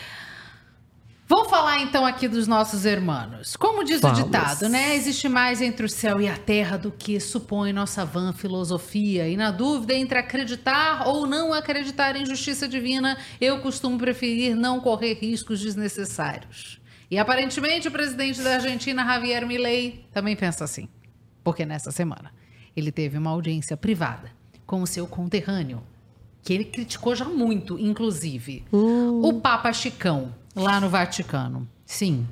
[1.35, 3.57] Vamos falar então aqui dos nossos irmãos.
[3.57, 4.19] Como diz Vamos.
[4.19, 4.95] o ditado, né?
[4.95, 9.27] Existe mais entre o céu e a terra do que supõe nossa vã filosofia.
[9.27, 14.79] E na dúvida entre acreditar ou não acreditar em justiça divina, eu costumo preferir não
[14.79, 16.82] correr riscos desnecessários.
[17.13, 20.89] E aparentemente o presidente da Argentina, Javier Milei, também pensa assim.
[21.45, 22.33] Porque nessa semana
[22.75, 24.31] ele teve uma audiência privada
[24.65, 25.83] com o seu conterrâneo,
[26.43, 28.65] que ele criticou já muito, inclusive.
[28.73, 31.69] O Papa Chicão, lá no Vaticano.
[31.85, 32.27] Sim.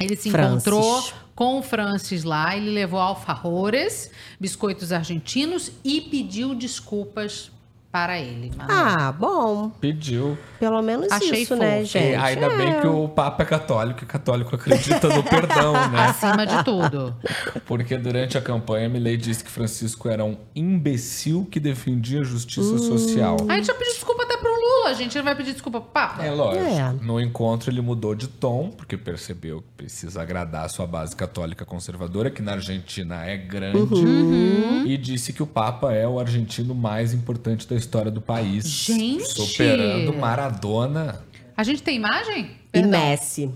[0.00, 0.66] Ele se Francis.
[0.66, 1.04] encontrou
[1.34, 4.10] com o Francis lá, ele levou alfajores,
[4.40, 7.52] biscoitos argentinos e pediu desculpas
[7.90, 8.52] para ele.
[8.58, 9.70] Ah, bom.
[9.80, 10.36] Pediu.
[10.60, 11.86] Pelo menos Achei isso, né, fofo.
[11.92, 12.12] gente?
[12.12, 12.56] E ainda É.
[12.56, 16.06] bem que o Papa é católico e católico acredita no perdão, né?
[16.08, 17.14] Acima de tudo.
[17.66, 22.78] Porque durante a campanha, Milley disse que Francisco era um imbecil que defendia a justiça
[22.78, 23.36] social.
[23.48, 25.90] A gente já pediu desculpa até pro Lula, a gente não vai pedir desculpa pro
[25.90, 26.22] Papa.
[26.24, 26.64] É lógico.
[26.66, 26.92] É.
[27.02, 31.64] No encontro ele mudou de tom, porque percebeu que precisa agradar a sua base católica
[31.64, 34.84] conservadora, que na Argentina é grande, Uhum.
[34.86, 38.66] e disse que o Papa é o argentino mais importante da história do país.
[38.68, 39.26] Gente!
[39.28, 41.20] Superando Maradona.
[41.56, 42.50] A gente tem imagem?
[42.72, 43.50] E Messi.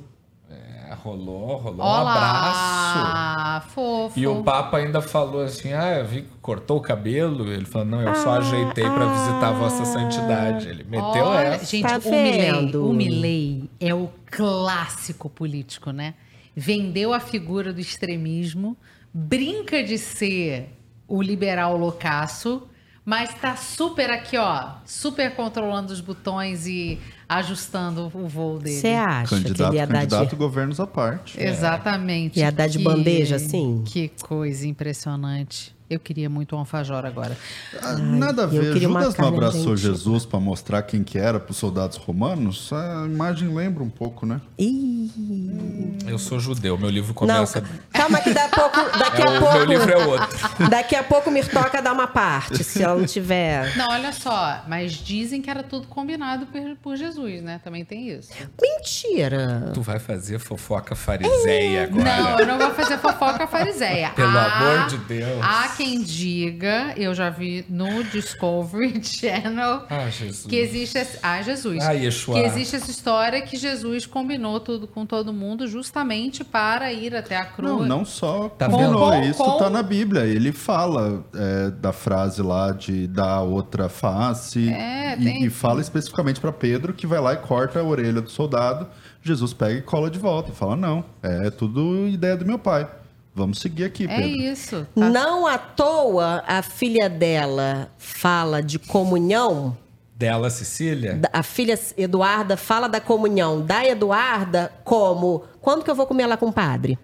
[0.50, 3.68] É, rolou, rolou um Olá, abraço.
[3.70, 4.18] fofo.
[4.18, 7.50] E o Papa ainda falou assim: Ah, eu vi que cortou o cabelo.
[7.52, 10.68] Ele falou: Não, eu só ajeitei pra visitar a Vossa Santidade.
[10.68, 11.64] Ele meteu Olha, essa.
[11.66, 12.88] Gente, Tá o Milley, vendo?
[12.88, 16.14] o Milley é o clássico político, né?
[16.54, 18.76] Vendeu a figura do extremismo,
[19.12, 20.68] brinca de ser
[21.08, 22.62] o liberal loucaço,
[23.04, 26.98] mas tá super aqui, ó, super controlando os botões e
[27.28, 28.76] ajustando o voo dele.
[28.76, 30.36] Você acha que Candidato, ele ia dar candidato, de...
[30.36, 31.42] governos à parte.
[31.42, 32.38] Exatamente.
[32.38, 33.82] Ia dar de Que- bandeja, assim?
[33.86, 35.74] Que coisa impressionante.
[35.92, 37.36] Eu queria muito um alfajor agora.
[37.82, 38.76] Ah, Nada a ver.
[38.78, 39.76] Judas não abraçou.
[39.76, 42.72] Jesus para mostrar quem que era para os soldados romanos?
[42.72, 44.40] A imagem lembra um pouco, né?
[44.58, 45.98] Ih.
[46.06, 47.62] Eu sou judeu, meu livro Não, começa.
[47.92, 48.98] calma que daqui a pouco.
[48.98, 49.54] Daqui É, a o pouco.
[49.58, 50.68] meu livro é outro.
[50.70, 53.76] Daqui a pouco Mirtoca dá uma parte, se ela não tiver.
[53.76, 57.60] Não, olha só, mas dizem que era tudo combinado por, por Jesus, né?
[57.62, 58.30] Também tem isso.
[58.60, 59.70] Mentira!
[59.74, 62.04] Tu vai fazer fofoca fariseia agora.
[62.04, 64.10] Não, eu não vou fazer fofoca fariseia.
[64.10, 64.44] Pelo Há-
[64.76, 65.38] amor de Deus.
[65.42, 70.46] Há quem diga, eu já vi no Discovery Channel, Ah, Jesus.
[70.46, 70.96] que existe.
[70.96, 71.82] esse- Ah, Jesus.
[71.82, 72.34] Ah, Yeshua.
[72.36, 77.36] Que existe essa história que Jesus combinou tudo com todo mundo justamente para ir até
[77.36, 77.72] a cruz.
[77.80, 79.26] Não, não só Tá combinou, vendo?
[79.26, 80.24] isso Com- tá na Bíblia.
[80.24, 85.80] Ele fala é, da frase lá de dar outra face É, e, tem- e fala
[85.80, 88.86] especificamente para Pedro que vai lá e corta a orelha do soldado.
[89.20, 90.52] Jesus pega e cola de volta.
[90.52, 92.86] Fala, não, é tudo ideia do meu pai.
[93.34, 94.30] Vamos seguir aqui, É Pedro.
[94.36, 94.86] isso.
[94.94, 95.08] tá?
[95.08, 99.76] Não à toa a filha dela fala de comunhão.
[100.14, 101.14] Dela, Cecília?
[101.14, 106.26] Da- A filha Eduarda fala da comunhão da Eduarda como quando que eu vou comer
[106.26, 106.98] lá com o padre?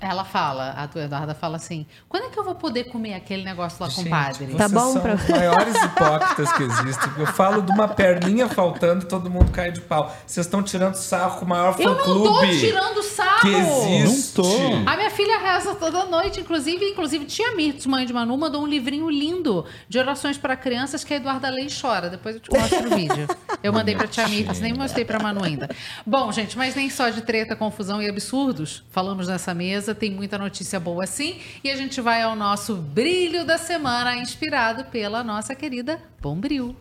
[0.00, 3.42] Ela fala, a tua Eduarda fala assim: quando é que eu vou poder comer aquele
[3.42, 4.46] negócio lá com o padre?
[4.46, 7.10] Tá Vocês bom são pra- os maiores hipócritas que existem.
[7.18, 10.14] Eu falo de uma perninha faltando e todo mundo cai de pau.
[10.26, 13.40] Vocês estão tirando sarro com o maior Eu não tô fã-clube tirando sarro!
[13.40, 14.38] que existe.
[14.38, 14.90] Não tô.
[14.90, 18.66] A minha filha reza toda noite, inclusive, inclusive tia Mirtz, mãe de Manu, mandou um
[18.66, 22.08] livrinho lindo de orações para crianças que a Eduarda lê e chora.
[22.08, 23.26] Depois eu te mostro o vídeo.
[23.62, 25.68] Eu mandei pra tia Mirtz, nem mostrei pra Manu ainda.
[26.06, 30.36] Bom, gente, mas nem só de treta, confusão e absurdos falamos nessa mesa, tem muita
[30.38, 31.38] notícia boa sim.
[31.64, 36.76] E a gente vai ao nosso brilho da semana, inspirado pela nossa querida Bombril.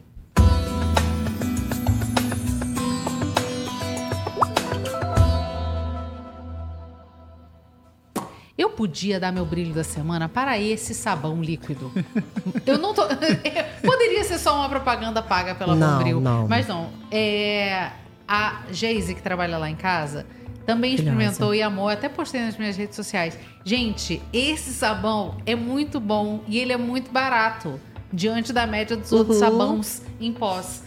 [8.57, 11.91] Eu podia dar meu brilho da semana para esse sabão líquido.
[12.65, 13.03] Eu não tô.
[13.83, 16.19] Poderia ser só uma propaganda paga pela Não, Bombril.
[16.21, 16.47] não.
[16.47, 16.89] Mas não.
[17.09, 17.89] É,
[18.27, 20.27] a Geise, que trabalha lá em casa,
[20.75, 21.89] também experimentou e amou.
[21.89, 23.37] Até postei nas minhas redes sociais.
[23.63, 27.79] Gente, esse sabão é muito bom e ele é muito barato.
[28.13, 29.43] Diante da média dos outros Uhum.
[29.43, 30.83] sabões em pós.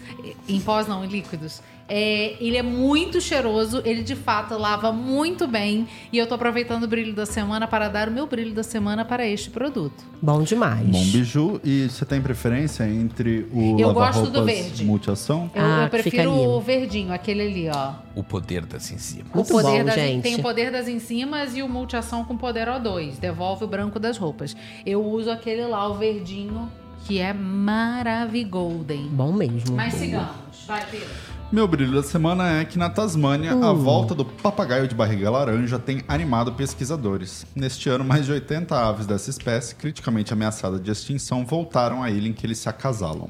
[0.48, 1.62] Em pós, não, em líquidos.
[1.88, 5.86] É, ele é muito cheiroso, ele de fato lava muito bem.
[6.12, 9.04] E eu tô aproveitando o brilho da semana para dar o meu brilho da semana
[9.04, 10.02] para este produto.
[10.20, 10.86] Bom demais.
[10.86, 11.60] Bom biju.
[11.62, 14.84] E você tem preferência entre o Eu gosto do verde.
[14.84, 15.50] multiação?
[15.54, 17.92] Eu, Ah, eu prefiro o verdinho, aquele ali, ó.
[18.14, 19.26] O poder das em cima.
[19.34, 20.22] Muito o poder bom, das, gente.
[20.22, 23.18] Tem o poder das enzimas e o multiação com poder O2.
[23.18, 24.56] Devolve o branco das roupas.
[24.86, 26.70] Eu uso aquele lá, o verdinho,
[27.06, 28.84] que é maravilhoso.
[29.10, 29.76] Bom mesmo.
[29.76, 30.30] Mas sigamos.
[30.66, 31.33] Vai, Pedro.
[31.54, 33.76] Meu brilho da semana é que na Tasmânia, a Hum.
[33.76, 37.46] volta do papagaio de barriga laranja tem animado pesquisadores.
[37.54, 42.28] Neste ano, mais de 80 aves dessa espécie, criticamente ameaçada de extinção, voltaram à ilha
[42.28, 43.28] em que eles se acasalam.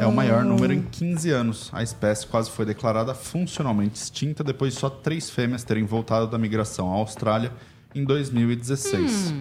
[0.00, 1.70] É o maior número em 15 anos.
[1.72, 6.36] A espécie quase foi declarada funcionalmente extinta depois de só três fêmeas terem voltado da
[6.38, 7.52] migração à Austrália
[7.94, 9.32] em 2016.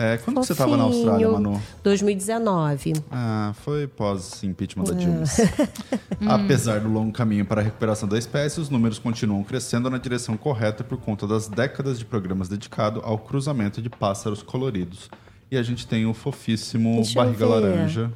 [0.00, 1.10] É, quando que você estava na Fofinho.
[1.10, 1.62] Austrália, Manu?
[1.82, 2.92] 2019.
[3.10, 5.24] Ah, foi pós-impeachment da Dilma.
[6.28, 10.36] Apesar do longo caminho para a recuperação da espécie, os números continuam crescendo na direção
[10.36, 15.10] correta por conta das décadas de programas dedicados ao cruzamento de pássaros coloridos.
[15.50, 18.12] E a gente tem o fofíssimo Deixa barriga laranja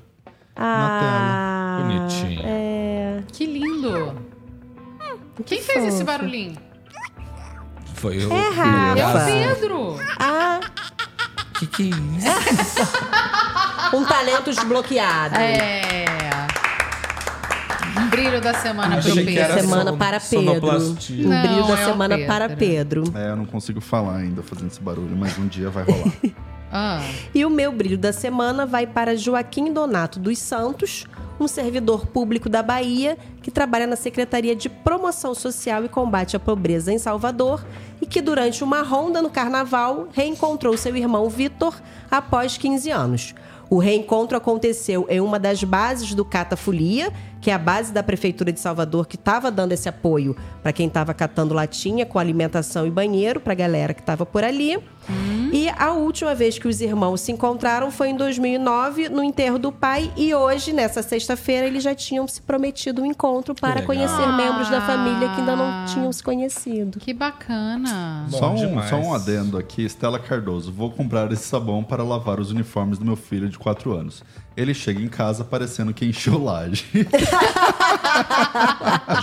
[0.55, 2.43] Ah, Bonitinho.
[2.45, 3.23] É.
[3.33, 4.15] Que lindo.
[5.45, 6.57] Quem fez esse barulhinho?
[7.95, 8.33] Foi o.
[8.33, 9.97] É, É o Pedro.
[10.19, 10.61] Ah,
[11.63, 12.83] Que que é isso?
[13.97, 15.37] um talento desbloqueado.
[15.37, 16.05] É.
[18.01, 19.61] Um brilho da semana pro Pedro.
[19.61, 20.51] semana para Pedro.
[20.51, 22.27] Um Não, brilho da é semana Pedro.
[22.27, 23.05] para Pedro.
[23.15, 26.13] É, eu não consigo falar ainda fazendo esse barulho, mas um dia vai rolar.
[26.75, 27.03] Ah,
[27.35, 31.05] E o meu brilho da semana vai para Joaquim Donato dos Santos,
[31.43, 36.41] um servidor público da Bahia que trabalha na Secretaria de Promoção Social e Combate à
[36.41, 37.65] Pobreza em Salvador
[38.01, 41.75] e que durante uma ronda no carnaval reencontrou seu irmão Vitor
[42.11, 43.35] após 15 anos.
[43.69, 47.13] O reencontro aconteceu em uma das bases do Catafolia,
[47.43, 50.87] que é a base da Prefeitura de Salvador que estava dando esse apoio para quem
[50.87, 54.79] estava catando latinha com alimentação e banheiro para a galera que estava por ali.
[55.53, 59.73] E a última vez que os irmãos se encontraram foi em 2009, no enterro do
[59.73, 60.11] pai.
[60.17, 64.81] E hoje, nessa sexta-feira, eles já tinham se prometido um encontro para conhecer membros da
[64.81, 65.57] família que ainda Ah.
[65.57, 67.01] não tinham se conhecido.
[67.01, 68.27] que bacana.
[68.31, 68.89] Bom só, um, demais.
[68.89, 70.71] só um adendo aqui, Estela Cardoso.
[70.73, 74.23] Vou comprar esse sabão para lavar os uniformes do meu filho de 4 anos.
[74.57, 76.85] Ele chega em casa parecendo que encheu laje.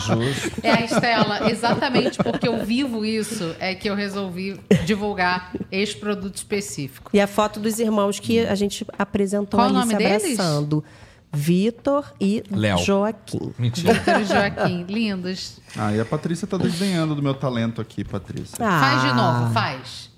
[0.05, 0.51] Justo.
[0.63, 6.35] É a Estela, exatamente porque eu vivo isso, é que eu resolvi divulgar este produto
[6.35, 7.11] específico.
[7.13, 10.39] E a foto dos irmãos que a gente apresentou Qual o ali nome se deles?
[10.39, 10.83] abraçando.
[11.31, 12.79] Vitor e Léo.
[12.79, 13.53] Joaquim.
[13.57, 13.93] Mentira.
[13.93, 15.59] Vitor e Joaquim, lindos.
[15.77, 18.57] Ah, e a Patrícia tá desdenhando do meu talento aqui, Patrícia.
[18.59, 18.79] Ah.
[18.79, 20.09] Faz de novo, faz.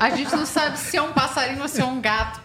[0.00, 2.40] A gente não sabe se é um passarinho ou se é um gato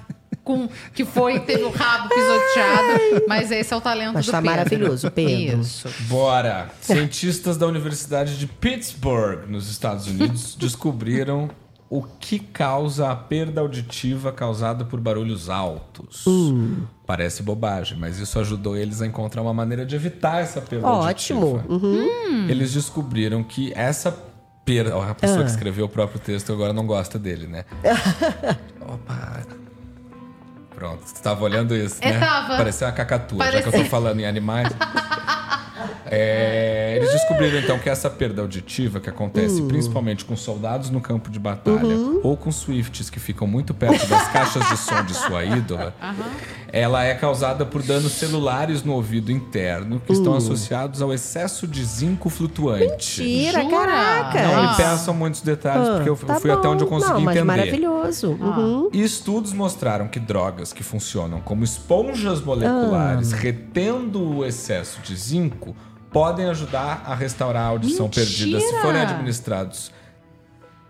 [0.48, 4.38] com que foi teve o rabo pisoteado, mas esse é o talento Mas do tá
[4.42, 4.56] Pedro.
[4.58, 5.60] maravilhoso, Pedro.
[5.62, 5.90] Isso.
[6.08, 6.70] Bora!
[6.82, 11.50] Cientistas da Universidade de Pittsburgh, nos Estados Unidos, descobriram
[11.90, 16.26] o que causa a perda auditiva causada por barulhos altos.
[17.06, 21.46] Parece bobagem, mas isso ajudou eles a encontrar uma maneira de evitar essa perda Ótimo.
[21.46, 21.74] auditiva.
[21.74, 22.50] Uhum.
[22.50, 24.12] Eles descobriram que essa
[24.66, 25.02] perda.
[25.02, 25.44] A pessoa Ah.
[25.46, 27.64] que escreveu o próprio texto agora não gosta dele, né?
[28.86, 29.67] Opa.
[30.78, 32.20] Pronto, você tava olhando isso, É, né?
[32.20, 32.56] tava.
[32.56, 33.90] Parecia uma cacatua, já que eu tô Parecia.
[33.90, 34.70] falando em animais.
[36.06, 39.68] É, eles descobriram então que essa perda auditiva que acontece Hum.
[39.68, 42.22] principalmente com soldados no campo de batalha Uhum.
[42.24, 45.94] ou com Swifts que ficam muito perto das caixas de som de sua ídola,
[46.72, 50.38] ela é causada por danos celulares no ouvido interno que estão Hum.
[50.38, 53.22] associados ao excesso de zinco flutuante.
[53.22, 53.78] Mentira, Jura?
[53.78, 54.42] caraca.
[54.48, 54.74] Não me Ah.
[54.76, 56.96] peçam muitos detalhes, Ah, porque eu tá fui até onde eu bom.
[56.96, 57.46] consegui Não, mas entender.
[57.46, 58.32] maravilhoso.
[58.32, 58.90] Uhum.
[58.94, 63.38] E Estudos mostraram que drogas que funcionam como esponjas moleculares, Ah.
[63.38, 65.76] retendo o excesso de zinco,
[66.18, 68.26] podem ajudar a restaurar a audição Mentira!
[68.26, 69.92] perdida se forem administrados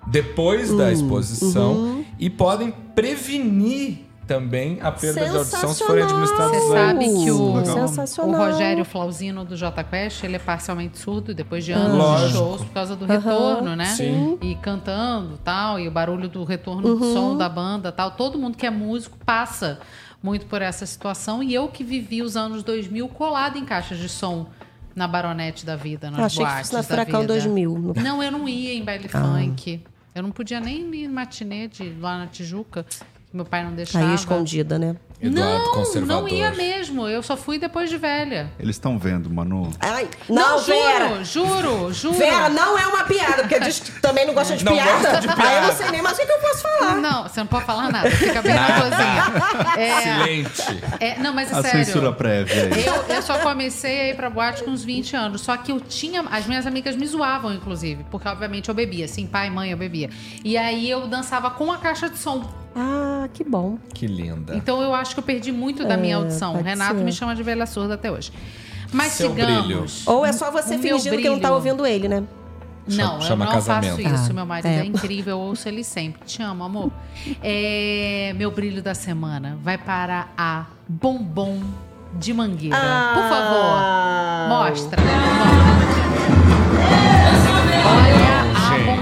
[0.07, 2.05] depois da Hum, exposição uhum.
[2.17, 7.23] e podem prevenir também a perda de audição se forem administrados Você sabe antes.
[7.23, 8.37] que o, o.
[8.37, 12.37] Rogério Flauzino do J Quest, ele é parcialmente surdo depois de anos de Lógico.
[12.37, 13.85] shows por causa do retorno, né?
[13.85, 14.37] Sim.
[14.41, 18.11] E cantando tal, e o barulho do retorno do som da banda tal.
[18.11, 19.79] Todo mundo que é músico passa
[20.23, 21.43] muito por essa situação.
[21.43, 24.47] E eu que vivi os anos 2000 colado em caixas de som
[24.97, 27.33] na baronete da vida, nas Eu achei que boates fosse na da Furacão vida.
[27.33, 27.93] 2000.
[28.01, 29.21] Não, eu não ia em baile Ah.
[29.21, 29.83] funk.
[30.15, 32.83] Eu não podia nem ir em matinê de, lá na Tijuca.
[33.31, 34.07] Meu pai não deixava.
[34.07, 34.95] Aí escondida, né?
[35.19, 36.21] Eduardo Não, conservador.
[36.21, 37.07] não ia mesmo.
[37.07, 38.51] Eu só fui depois de velha.
[38.59, 39.71] Eles estão vendo, Manu.
[39.79, 41.23] Ai, não, Vera.
[41.23, 41.25] juro,
[41.63, 42.17] juro, juro.
[42.19, 44.91] Vera, não é uma piada, porque diz que também não gosta de Não piada.
[44.91, 45.67] gosta de Aí eu piada.
[45.67, 46.95] não sei nem mais o que eu posso falar.
[46.97, 48.11] Não, você não pode falar nada.
[48.11, 48.73] Fica bem Nada.
[48.73, 49.77] nervosinha.
[49.77, 50.83] É, Silente.
[50.99, 51.83] é, não, mas é A sério.
[51.85, 52.85] censura prévia aí.
[52.85, 55.41] Eu, eu só comecei a ir pra boate com uns 20 anos.
[55.41, 56.21] Só que eu tinha.
[56.31, 58.05] As minhas amigas me zoavam, inclusive.
[58.11, 59.05] Porque, obviamente, eu bebia.
[59.05, 60.09] Assim, pai, mãe, eu bebia.
[60.43, 62.47] E aí eu dançava com a caixa de som.
[62.79, 63.77] Ah, que bom.
[63.93, 64.55] Que linda.
[64.55, 66.53] Então eu acho que eu perdi muito da minha É, audição.
[66.53, 67.03] pode Renato ser.
[67.03, 68.31] me chama de velha surda até hoje.
[68.93, 69.63] Mas Seu sigamos.
[69.65, 69.85] brilho.
[70.05, 72.23] Ou é só você O fingindo que não tá ouvindo ele, né?
[72.87, 73.97] Não, Chama eu não casamento.
[73.97, 74.31] faço isso.
[74.31, 74.77] Ah, meu marido é.
[74.79, 74.85] é.
[74.85, 76.21] incrível, eu ouço ele sempre.
[76.25, 76.89] Te amo, amor.
[77.43, 81.59] É, meu brilho da semana vai para a Bombom
[82.13, 82.77] de Mangueira.
[83.13, 84.45] Por favor, Ah.
[84.47, 85.01] mostra.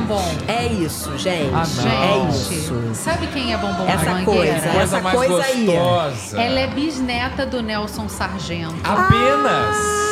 [0.06, 0.24] Bombom.
[0.48, 1.52] É isso, gente.
[1.54, 2.28] Ah, não.
[2.28, 2.92] É Gente, isso.
[2.94, 4.26] sabe quem é Bombom Essa Mangueira?
[4.26, 5.66] coisa, Coisa essa mais coisa aí.
[5.66, 6.42] gostosa.
[6.42, 8.76] Ela é bisneta do Nelson Sargento.
[8.84, 10.06] Apenas.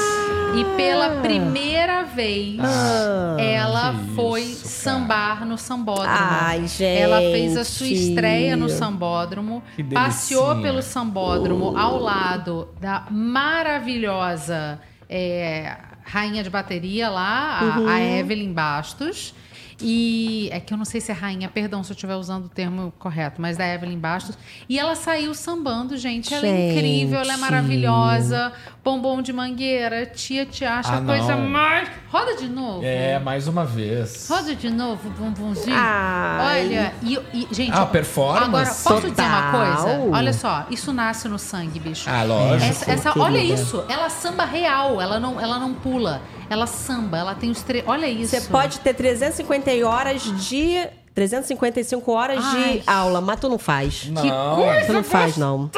[0.56, 6.08] E pela primeira vez, Ah, ela que foi isso, sambar no sambódromo.
[6.12, 6.84] Ai, gente.
[6.84, 14.80] Ela fez a sua estreia no sambódromo, passeou pelo sambódromo ao lado da maravilhosa
[15.10, 17.88] é, rainha de bateria lá, a, Uhum.
[17.90, 19.34] a Evelyn Bastos.
[19.82, 22.50] E é que eu não sei se é rainha, perdão se eu estiver usando o
[22.50, 24.38] termo correto, mas da Evelyn Bastos.
[24.70, 26.34] E ela saiu sambando, gente.
[26.34, 26.76] Ela é Gente.
[26.78, 28.52] incrível, ela é maravilhosa.
[28.84, 31.48] Bombom de mangueira, tia te acha Ah, a coisa não.
[31.50, 31.90] mais.
[32.10, 32.82] Roda de novo.
[32.84, 34.28] É, mais uma vez.
[34.30, 35.76] Roda de novo, bumbumzinho.
[35.78, 36.66] Ai.
[36.66, 37.72] Olha, e, e, gente.
[37.72, 38.44] Ah, ó, performance?
[38.46, 39.52] Agora, posso dizer uma Total.
[39.84, 40.00] coisa?
[40.12, 42.10] Olha só, isso nasce no sangue, bicho.
[42.10, 42.70] Ah, lógico.
[42.72, 46.22] Essa, essa- olha isso, ela samba real, ela não, ela não pula,
[46.54, 47.84] ela samba, ela tem os três.
[47.88, 48.36] Olha isso.
[48.36, 50.88] Você pode ter 350 horas de.
[51.14, 52.80] 355 horas Ai.
[52.80, 54.00] de aula, mas tu não faz.
[54.02, 54.56] Que Não.
[54.56, 55.70] coisa Tu não faz, não.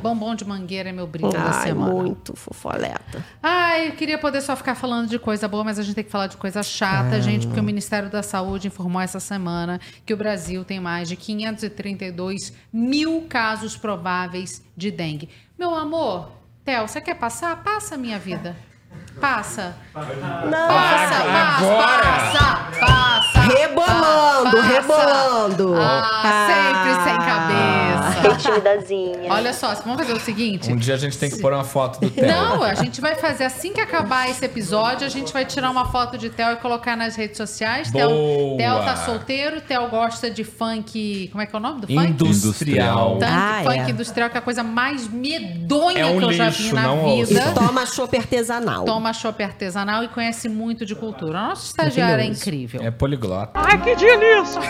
[0.00, 1.92] Bombom de mangueira é meu brilho da semana.
[1.92, 3.24] muito fofoleta.
[3.42, 6.10] Ai, eu queria poder só ficar falando de coisa boa, mas a gente tem que
[6.10, 7.20] falar de coisa chata, Ah.
[7.20, 11.16] gente, porque o Ministério da Saúde informou essa semana que o Brasil tem mais de
[11.16, 15.28] 532 mil casos prováveis de dengue.
[15.58, 16.30] Meu amor,
[16.64, 17.56] Theo, você quer passar?
[17.64, 18.54] Passa, minha vida.
[19.20, 19.74] Passa.
[19.94, 22.02] Não, Passa, passa, agora.
[22.02, 23.40] passa, passa.
[23.40, 24.68] Rebolando, passa.
[24.68, 25.74] rebolando.
[25.80, 27.87] Ah, sempre sem cabeça.
[29.30, 30.70] Olha só, vamos fazer o seguinte.
[30.72, 32.26] Um dia a gente tem que pôr uma foto do Theo.
[32.26, 35.86] Não, a gente vai fazer assim que acabar esse episódio, a gente vai tirar uma
[35.86, 37.90] foto de Theo e colocar nas redes sociais.
[37.90, 38.56] Theo, Boa.
[38.58, 41.28] Theo tá solteiro, Theo gosta de funk.
[41.30, 42.10] Como é que é o nome do funk?
[42.10, 43.16] Industrial.
[43.18, 43.90] Tanto Ah, funk é.
[43.90, 46.82] industrial, que é a coisa mais medonha É um que eu já lixo, vi na
[46.82, 47.40] não vida.
[47.40, 47.54] ouçam.
[47.54, 48.84] Toma chopp artesanal.
[48.84, 51.38] Toma chopp artesanal e conhece muito de cultura.
[51.38, 52.40] A nossa estagiária é Maravilhoso.
[52.42, 52.80] incrível.
[52.82, 53.52] É poliglota.
[53.54, 54.60] Ai, que delícia!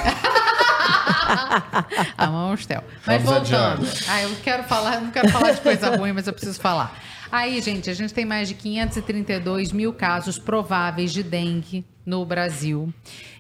[2.17, 2.83] Amamos Theo.
[3.07, 3.87] Mas Vamos voltando.
[4.09, 6.99] Ah, eu quero falar, não quero falar de coisa ruim, mas eu preciso falar.
[7.31, 12.93] Aí, gente, a gente tem mais de 532 mil casos prováveis de dengue no Brasil.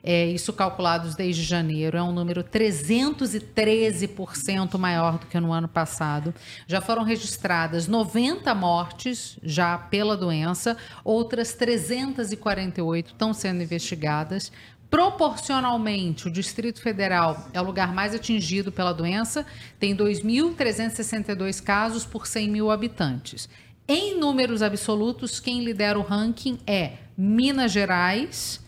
[0.05, 1.97] É, isso calculados desde janeiro.
[1.97, 6.35] É um número 313% maior do que no ano passado.
[6.67, 14.53] Já foram registradas 90 mortes já pela doença, outras 348 estão sendo investigadas.
[14.91, 19.45] Proporcionalmente, o Distrito Federal é o lugar mais atingido pela doença,
[19.79, 23.49] tem 2.362 casos por 100 mil habitantes.
[23.87, 28.65] Em números absolutos, quem lidera o ranking é Minas Gerais,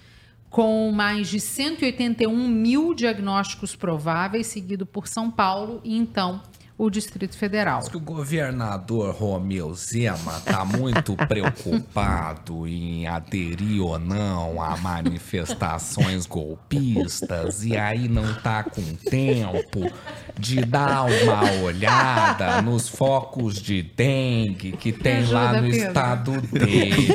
[0.50, 6.42] com mais de 181 mil diagnósticos prováveis, seguido por São Paulo e então
[6.82, 7.82] o Distrito Federal.
[7.82, 17.66] que o governador Romeu Zema tá muito preocupado em aderir ou não a manifestações golpistas
[17.66, 19.92] e aí não tá com tempo
[20.38, 25.86] de dar uma olhada nos focos de dengue que tem lá ajuda, no Pedro.
[25.86, 27.08] estado dele.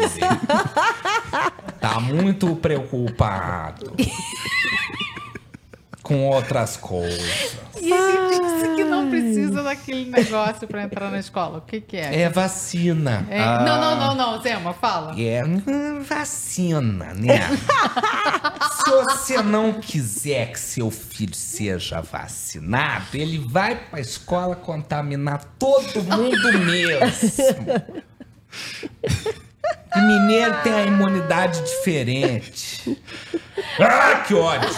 [1.82, 3.94] Tá muito preocupado
[6.06, 7.58] com outras coisas.
[7.82, 11.58] E ele disse que não precisa daquele negócio para entrar na escola.
[11.58, 12.22] O que, que é?
[12.22, 13.26] É vacina.
[13.28, 15.20] É- Não, não, não, não, Zema, fala.
[15.20, 17.50] É hum, vacina, né?
[18.86, 26.04] Se você não quiser que seu filho seja vacinado, ele vai pra escola contaminar todo
[26.04, 28.06] mundo mesmo.
[29.96, 33.02] O mineiro tem a imunidade diferente.
[33.80, 34.70] Ah, que ódio!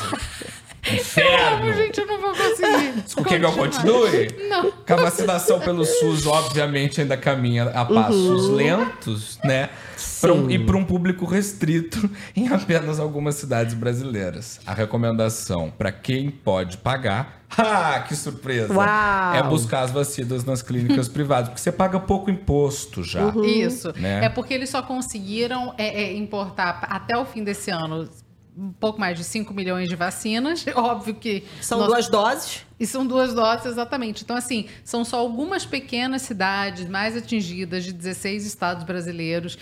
[0.94, 1.74] Inferno!
[1.74, 3.04] Gente, eu não vou conseguir.
[3.18, 4.48] O que eu continue?
[4.50, 4.72] Não.
[4.72, 8.56] Que a vacinação pelo SUS, obviamente, ainda caminha a passos Uhum.
[8.56, 9.70] lentos, né?
[10.22, 14.60] Pra um- e para um público restrito em apenas algumas cidades brasileiras.
[14.66, 18.74] A recomendação para quem pode pagar, ah, que surpresa!
[18.74, 19.36] Uau!
[19.36, 23.26] É buscar as vacinas nas clínicas privadas, porque você paga pouco imposto já.
[23.28, 23.44] Uhum.
[23.44, 23.92] Isso.
[23.96, 24.26] Né?
[24.26, 28.10] É porque eles só conseguiram é, é, importar até o fim desse ano
[28.58, 30.66] um pouco mais de 5 milhões de vacinas.
[30.76, 31.44] Óbvio que.
[31.62, 32.66] São duas doses?
[32.80, 34.24] E são duas doses, exatamente.
[34.24, 39.58] Então, assim, são só algumas pequenas cidades mais atingidas de 16 estados brasileiros.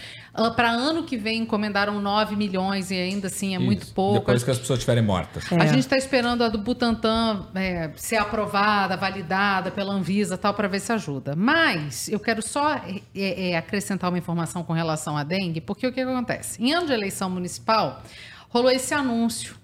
[0.55, 3.93] Para ano que vem, encomendaram 9 milhões e ainda assim é muito Isso.
[3.93, 4.19] pouco.
[4.19, 5.45] Depois que as pessoas estiverem mortas.
[5.53, 10.67] A gente está esperando a do Butantan é, ser aprovada, validada pela Anvisa tal, para
[10.67, 11.35] ver se ajuda.
[11.37, 15.93] Mas eu quero só é, é, acrescentar uma informação com relação à dengue, porque o
[15.93, 16.61] que acontece?
[16.61, 18.03] Em ano de eleição municipal,
[18.49, 19.55] rolou esse anúncio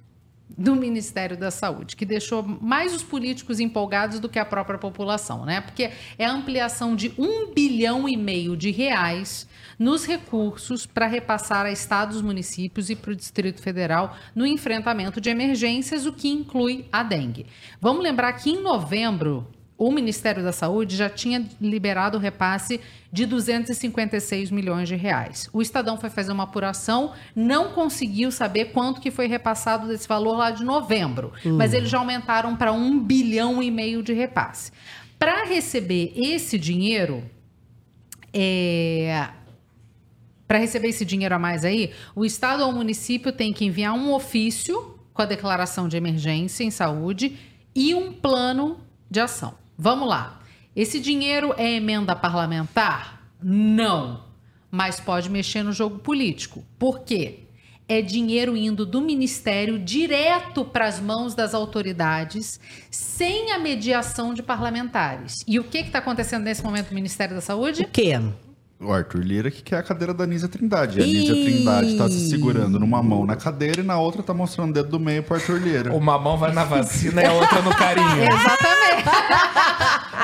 [0.57, 5.45] do Ministério da Saúde, que deixou mais os políticos empolgados do que a própria população,
[5.45, 5.61] né?
[5.61, 9.47] Porque é a ampliação de um bilhão e meio de reais
[9.79, 15.29] nos recursos para repassar a estados, municípios e para o Distrito Federal no enfrentamento de
[15.29, 17.47] emergências, o que inclui a dengue.
[17.79, 19.47] Vamos lembrar que em novembro
[19.81, 22.79] o Ministério da Saúde já tinha liberado o repasse
[23.11, 25.49] de 256 milhões de reais.
[25.51, 30.37] O Estadão foi fazer uma apuração, não conseguiu saber quanto que foi repassado desse valor
[30.37, 31.57] lá de novembro, Hum.
[31.57, 34.71] mas eles já aumentaram para um bilhão e meio de repasse.
[35.17, 37.23] Para receber esse dinheiro,
[38.31, 39.29] é,
[40.47, 43.95] para receber esse dinheiro a mais aí, o Estado ou o município tem que enviar
[43.95, 47.35] um ofício com a declaração de emergência em saúde
[47.73, 48.79] e um plano
[49.09, 49.59] de ação.
[49.83, 50.39] Vamos lá.
[50.75, 53.19] Esse dinheiro é emenda parlamentar?
[53.41, 54.23] Não.
[54.69, 56.63] Mas pode mexer no jogo político.
[56.77, 57.39] Por quê?
[57.87, 62.59] É dinheiro indo do ministério direto para as mãos das autoridades,
[62.91, 65.43] sem a mediação de parlamentares.
[65.47, 67.81] E o que está acontecendo nesse momento no Ministério da Saúde?
[67.81, 68.13] O quê?
[68.83, 70.99] O Arthur Lira que quer a cadeira da Nízia Trindade.
[70.99, 71.05] E a.
[71.05, 74.73] Nízia Trindade tá se segurando numa mão na cadeira e na outra tá mostrando o
[74.73, 75.93] dedo do meio pro Arthur Lira.
[75.93, 78.23] Uma mão vai na vacina e a outra no carinho.
[78.25, 78.91] Exatamente.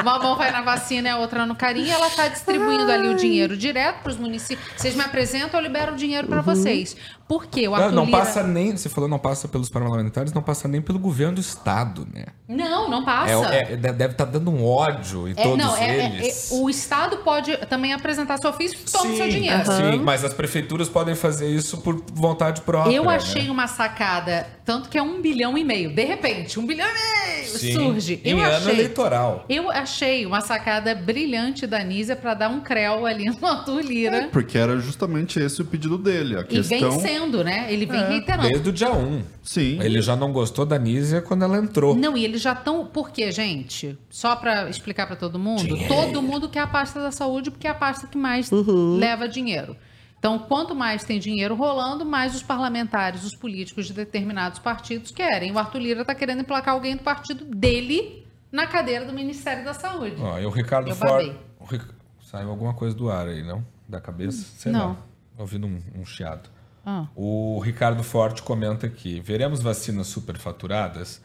[0.01, 1.91] Uma mão vai na vacina e a outra no carinho.
[1.91, 4.67] Ela está distribuindo ali o dinheiro direto para os municípios.
[4.75, 6.97] Vocês me apresentam, eu libero o dinheiro para vocês.
[7.27, 7.67] Por quê?
[7.67, 8.17] O Não, Arthur não Lira...
[8.19, 8.75] passa nem.
[8.75, 12.25] Você falou não passa pelos parlamentares, não passa nem pelo governo do Estado, né?
[12.47, 13.53] Não, não passa.
[13.53, 16.51] É, é- deve estar dando um ódio em É, todos não, é- é- eles.
[16.51, 19.65] é- o Estado pode também apresentar seu ofício e toma o seu dinheiro.
[19.65, 22.93] Sim, mas as prefeituras podem fazer isso por vontade própria.
[22.95, 23.51] Eu achei né?
[23.51, 25.89] uma sacada, tanto que é um bilhão e meio.
[25.95, 28.19] De repente, um bilhão e meio Sim, surge.
[28.25, 29.45] Em eu ano achei, eleitoral.
[29.47, 34.27] Eu achei uma sacada brilhante da Nízia pra dar um creu ali no Arthur Lira.
[34.29, 36.35] Porque era justamente esse o pedido dele.
[36.35, 36.99] A E vem questão.
[36.99, 37.67] sendo, né?
[37.71, 38.49] Ele vem É, reiterando.
[38.49, 39.23] Desde o dia 1.
[39.41, 39.79] Sim.
[39.81, 41.95] Ele já não gostou da Nízia quando ela entrou.
[41.95, 42.85] Não, e eles já estão.
[42.85, 43.97] Por quê, gente?
[44.09, 45.87] Só pra explicar pra todo mundo: Dinheiro.
[45.87, 49.77] todo mundo quer a pasta da saúde porque é a pasta que mais leva dinheiro.
[50.19, 55.51] Então, quanto mais tem dinheiro rolando, mais os parlamentares, os políticos de determinados partidos querem.
[55.51, 59.73] O Arthur Lira tá querendo emplacar alguém do partido dele na cadeira do Ministério da
[59.73, 60.15] Saúde.
[60.19, 61.35] Ó, e o Ricardo Ford.
[61.59, 61.85] o Ric-
[62.23, 63.63] Saiu alguma coisa do ar aí, não?
[63.87, 64.43] Da cabeça?
[64.57, 64.89] Sei Não.
[64.89, 64.97] lá.
[65.37, 66.49] Ouvindo um, um chiado.
[66.85, 67.05] Ah.
[67.15, 71.21] O Ricardo Forte comenta aqui: veremos vacinas superfaturadas?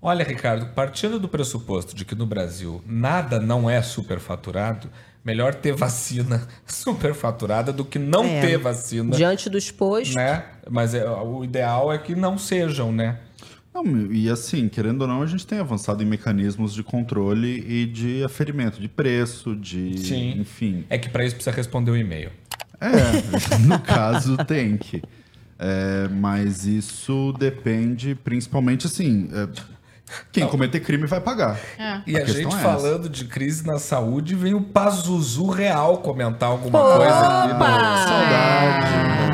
[0.00, 4.90] Olha, Ricardo, partindo do pressuposto de que no Brasil nada não é superfaturado,
[5.24, 8.40] melhor ter vacina superfaturada do que não É.
[8.40, 9.16] ter vacina.
[9.16, 10.14] Diante do exposto.
[10.16, 10.44] Né?
[10.70, 13.18] Mas é, o ideal é que não sejam, né?
[13.74, 17.86] Não, e assim, querendo ou não, a gente tem avançado em mecanismos de controle e
[17.86, 19.96] de aferimento de preço, de.
[19.98, 20.34] Sim.
[20.40, 20.84] Enfim.
[20.90, 22.30] É que para isso precisa responder o e-mail.
[22.78, 25.02] É, no caso tem que.
[25.58, 29.30] É, mas isso depende principalmente assim.
[29.32, 29.48] é,
[30.30, 31.58] quem cometer crime vai pagar.
[31.78, 32.00] É.
[32.06, 36.48] E a, questão gente é falando de crise na saúde, vem o Pazuzu Real comentar
[36.48, 37.52] alguma coisa aqui.
[37.52, 37.58] No...
[37.58, 39.32] Saudade.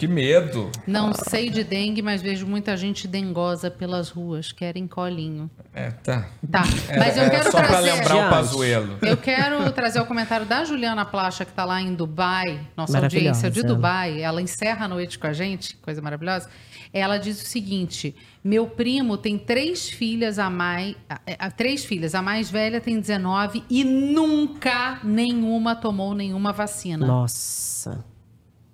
[0.00, 0.70] Que medo.
[0.86, 4.50] Não sei de dengue, mas vejo muita gente dengosa pelas ruas.
[4.50, 5.50] Querem colinho.
[5.74, 6.26] É, tá.
[6.50, 6.62] Tá.
[6.88, 7.92] É, Mas eu é quero só pra trazer.
[7.92, 8.98] lembrar o Pazuelo.
[9.02, 13.50] Eu quero trazer o comentário da Juliana Placha, que está lá em Dubai, nossa audiência
[13.50, 13.62] de.
[13.62, 14.22] Dubai.
[14.22, 16.48] Ela encerra a noite com a gente, coisa maravilhosa.
[16.94, 20.96] Ela diz o seguinte: meu primo tem três filhas a mais.
[21.08, 27.06] a- a- Três filhas, a mais velha tem 19 e nunca nenhuma tomou nenhuma vacina.
[27.06, 28.04] Nossa.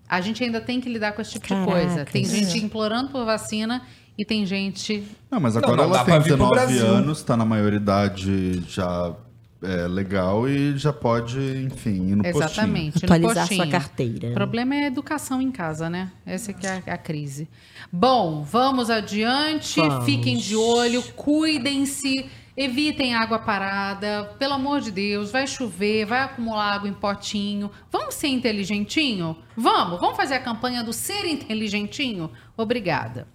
[0.09, 2.05] A gente ainda tem que lidar com esse tipo Caraca, de coisa.
[2.05, 2.35] Tem isso.
[2.35, 3.83] gente implorando por vacina
[4.17, 5.03] e tem gente.
[5.31, 6.87] Não, mas Não, agora não dá ela tem vir pro 19 Brasil.
[6.87, 9.13] anos, tá na maioridade já
[9.63, 12.45] é, legal e já pode, enfim, ir no postinho.
[12.45, 12.95] Exatamente.
[12.97, 13.71] no Atualizar sua postinho.
[13.71, 14.29] carteira.
[14.31, 16.13] O problema é a educação em casa, né?
[16.25, 17.49] Essa que é a, a crise.
[17.91, 19.81] Bom, vamos adiante.
[19.81, 20.05] Vamos.
[20.05, 22.29] Fiquem de olho, cuidem-se.
[22.57, 27.71] Evitem água parada, pelo amor de Deus, vai chover, vai acumular água em potinho.
[27.93, 29.37] Vamos ser inteligentinho?
[29.55, 32.31] Vamos, vamos fazer a campanha do ser inteligentinho?
[32.57, 33.29] Obrigada.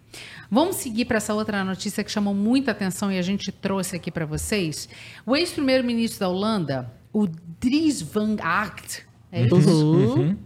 [0.54, 4.12] Vamos seguir para essa outra notícia que chamou muita atenção e a gente trouxe aqui
[4.12, 4.90] para vocês.
[5.26, 7.26] O ex-primeiro-ministro da Holanda, o
[7.60, 9.86] Dries van Aert, é isso?
[9.86, 10.38] Uhum.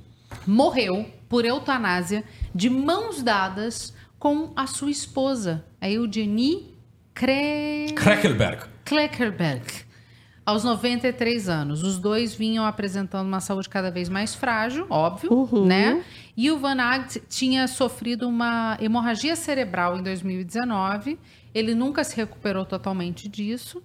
[0.46, 2.24] morreu por eutanásia
[2.54, 6.76] de mãos dadas com a sua esposa, a Eugenie
[7.14, 7.88] Kre...
[7.96, 8.64] Kreckelberg.
[8.86, 9.66] Kleckerberg,
[10.46, 11.82] aos 93 anos.
[11.84, 15.66] Os dois vinham apresentando uma saúde cada vez mais frágil, óbvio, Uhum.
[15.66, 16.04] né?
[16.38, 21.18] E o Van Aert tinha sofrido uma hemorragia cerebral em 2019.
[21.54, 23.82] Ele nunca se recuperou totalmente disso.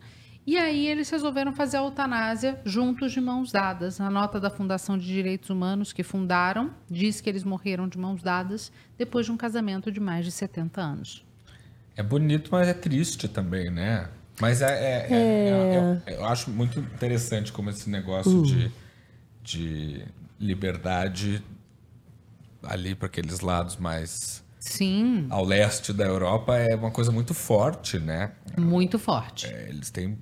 [0.46, 4.00] E aí eles resolveram fazer a eutanásia juntos de mãos dadas.
[4.00, 8.20] A nota da Fundação de Direitos Humanos que fundaram diz que eles morreram de mãos
[8.22, 11.24] dadas depois de um casamento de mais de 70 anos.
[11.94, 14.08] É bonito, mas é triste também, né?
[14.40, 18.42] Mas é, é- é- é- é- eu acho muito interessante como esse negócio Hum.
[18.42, 18.72] de,
[19.44, 20.04] de
[20.40, 21.42] liberdade
[22.62, 27.98] ali para aqueles lados mais Sim, ao leste da Europa é uma coisa muito forte,
[27.98, 28.32] né?
[28.58, 29.46] muito forte.
[29.46, 30.18] É, eles têm.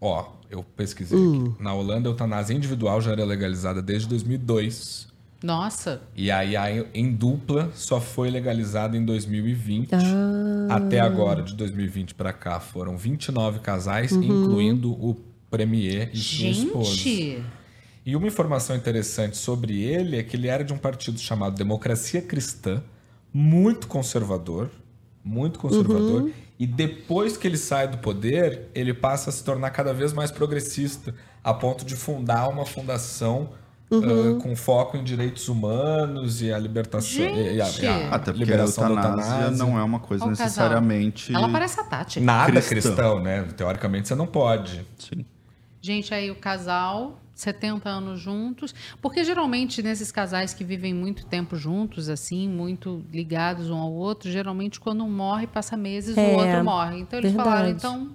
[0.00, 1.52] Ó, eu pesquisei Hum.
[1.54, 1.62] aqui.
[1.62, 5.08] Na Holanda, a eutanásia individual já era legalizada desde 2002.
[5.42, 9.90] Nossa, E aí, a em dupla, só foi legalizada em 2020.
[9.94, 10.76] Ah.
[10.76, 14.22] Até agora, de 2020 para cá, foram 29 casais, Uhum.
[14.22, 15.14] incluindo o
[15.50, 16.90] premier e sua esposa.
[18.06, 22.22] E uma informação interessante sobre ele é que ele era de um partido chamado Democracia
[22.22, 22.80] Cristã,
[23.34, 24.70] muito conservador,
[25.24, 26.32] muito conservador, Uhum.
[26.58, 30.30] e depois que ele sai do poder, ele passa a se tornar cada vez mais
[30.30, 31.12] progressista,
[31.42, 33.50] a ponto de fundar uma fundação
[33.90, 34.36] Uhum.
[34.38, 38.08] ah, com foco em direitos humanos e a libertação e a, e a- e a
[38.14, 39.64] Até porque a liberação da eutanásia eutanásia.
[39.64, 40.44] não é uma coisa o casal.
[40.46, 41.34] necessariamente.
[41.34, 42.20] Ela parece a Tati.
[42.20, 42.68] Nada cristã.
[42.70, 43.42] cristão, né?
[43.56, 44.84] Teoricamente você não pode.
[44.98, 45.24] Sim.
[45.80, 48.74] Gente, aí o casal, 70 anos juntos.
[49.00, 54.30] Porque geralmente nesses casais que vivem muito tempo juntos, assim, muito ligados um ao outro,
[54.30, 56.98] geralmente quando um morre, passa meses, É, o outro morre.
[57.00, 57.48] Então eles verdade.
[57.48, 58.14] falaram, então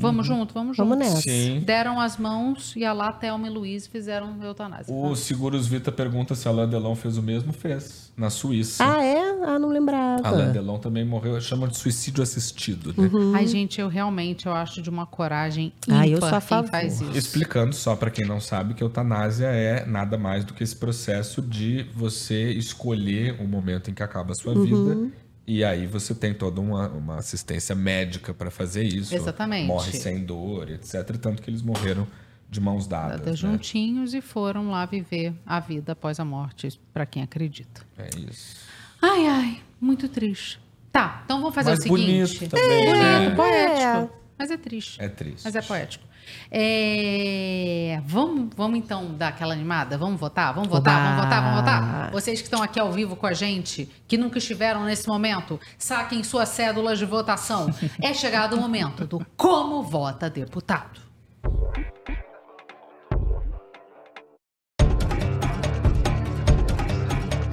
[0.00, 0.88] Vamos junto, vamos junto.
[0.88, 1.20] Vamos nessa.
[1.22, 1.60] Sim.
[1.64, 4.94] Deram as mãos e a lá Thelma e Luiz fizeram eutanásia.
[4.94, 7.52] O Seguros Vita pergunta se Alain Delon fez o mesmo.
[7.52, 8.10] Fez.
[8.16, 8.84] Na Suíça.
[8.84, 9.18] Ah, é?
[9.46, 10.26] Ah, não lembrava.
[10.28, 11.40] Alain Delon também morreu.
[11.40, 13.08] Chamam de suicídio assistido, né?
[13.10, 13.32] Uhum.
[13.34, 16.48] Ai, gente, eu realmente eu acho de uma coragem Ah, eu ímpar sou a quem
[16.48, 16.70] favor.
[16.70, 17.16] faz isso.
[17.16, 20.76] Explicando só pra quem não sabe que a eutanásia é nada mais do que esse
[20.76, 24.64] processo de você escolher o momento em que acaba a sua Uhum.
[24.64, 25.10] vida
[25.52, 29.12] e aí você tem toda uma, uma assistência médica pra fazer isso.
[29.12, 29.66] Exatamente.
[29.66, 31.16] Morre sem dor, etc.
[31.20, 32.06] Tanto que eles morreram
[32.48, 33.18] de mãos dadas.
[33.18, 33.50] Dadas né?
[33.50, 37.82] juntinhos e foram lá viver a vida após a morte, pra quem acredita.
[37.98, 38.58] É isso.
[39.02, 40.60] Ai, ai, muito triste.
[40.92, 42.38] Tá, então vamos fazer Mas o seguinte.
[42.38, 43.34] bonito também, bonito, né?
[43.34, 44.19] poético.
[44.40, 45.02] Mas é triste.
[45.02, 45.44] É triste.
[45.44, 46.02] Mas é poético.
[46.50, 49.98] É, Vamos, vamos então dar aquela animada?
[49.98, 50.54] Vamos votar?
[50.54, 51.10] Vamos votar?
[51.10, 51.42] Vamos votar?
[51.42, 52.10] Vamos votar?
[52.10, 56.24] Vocês que estão aqui ao vivo com a gente, que nunca estiveram nesse momento, saquem
[56.24, 57.68] suas cédulas de votação.
[58.00, 61.00] É chegado o momento do como vota deputado.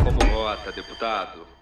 [0.03, 1.56] Como vota, deputado?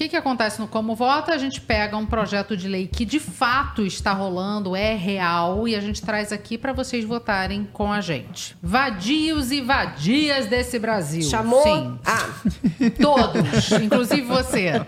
[0.00, 1.34] O que, que acontece no Como Vota?
[1.34, 5.76] A gente pega um projeto de lei que de fato está rolando, é real, e
[5.76, 8.56] a gente traz aqui para vocês votarem com a gente.
[8.62, 11.20] Vadios e vadias desse Brasil.
[11.20, 11.62] Chamou?
[11.62, 11.98] Sim.
[12.06, 12.30] Ah,
[12.98, 14.80] Todos, inclusive você.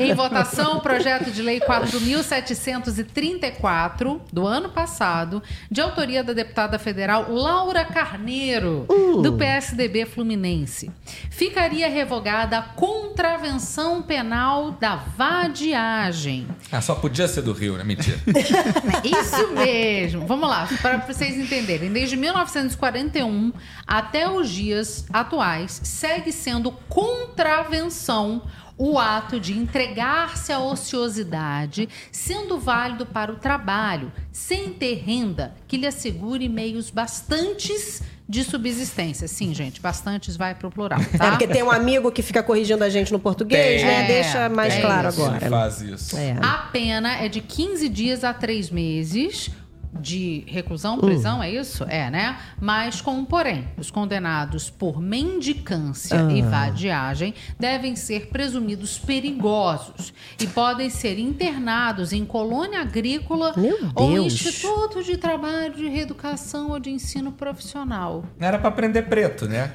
[0.00, 7.30] Em votação, o projeto de lei 4.734 do ano passado, de autoria da deputada federal
[7.30, 8.84] Laura Carneiro,
[9.22, 10.90] do PSDB Fluminense.
[11.30, 16.46] Ficaria revogada a contravenção penal da vadiagem.
[16.70, 17.84] Ah, só podia ser do Rio, né?
[17.84, 18.18] Mentira.
[19.04, 20.26] Isso mesmo.
[20.26, 21.92] Vamos lá, para vocês entenderem.
[21.92, 23.52] Desde 1941
[23.86, 28.42] até os dias atuais, segue sendo contravenção
[28.78, 35.78] o ato de entregar-se à ociosidade, sendo válido para o trabalho, sem ter renda que
[35.78, 39.28] lhe assegure meios bastantes de subsistência.
[39.28, 41.26] Sim, gente, bastantes vai para o plural, tá?
[41.26, 43.84] é porque tem um amigo que fica corrigindo a gente no português, Tem.
[43.84, 44.04] né?
[44.04, 45.22] É, Deixa mais é claro isso.
[45.22, 45.48] agora.
[45.48, 46.16] Faz isso.
[46.16, 46.36] É.
[46.42, 49.50] A pena é de 15 dias a 3 meses
[50.00, 51.84] de reclusão, prisão, é isso?
[51.84, 52.38] É, né?
[52.60, 56.48] Mas com um porém, os condenados por mendicância e Ah.
[56.48, 63.54] vadiagem devem ser presumidos perigosos e podem ser internados em colônia agrícola
[63.94, 68.24] ou instituto de trabalho de reeducação ou de ensino profissional.
[68.38, 69.72] Não era pra prender preto, né?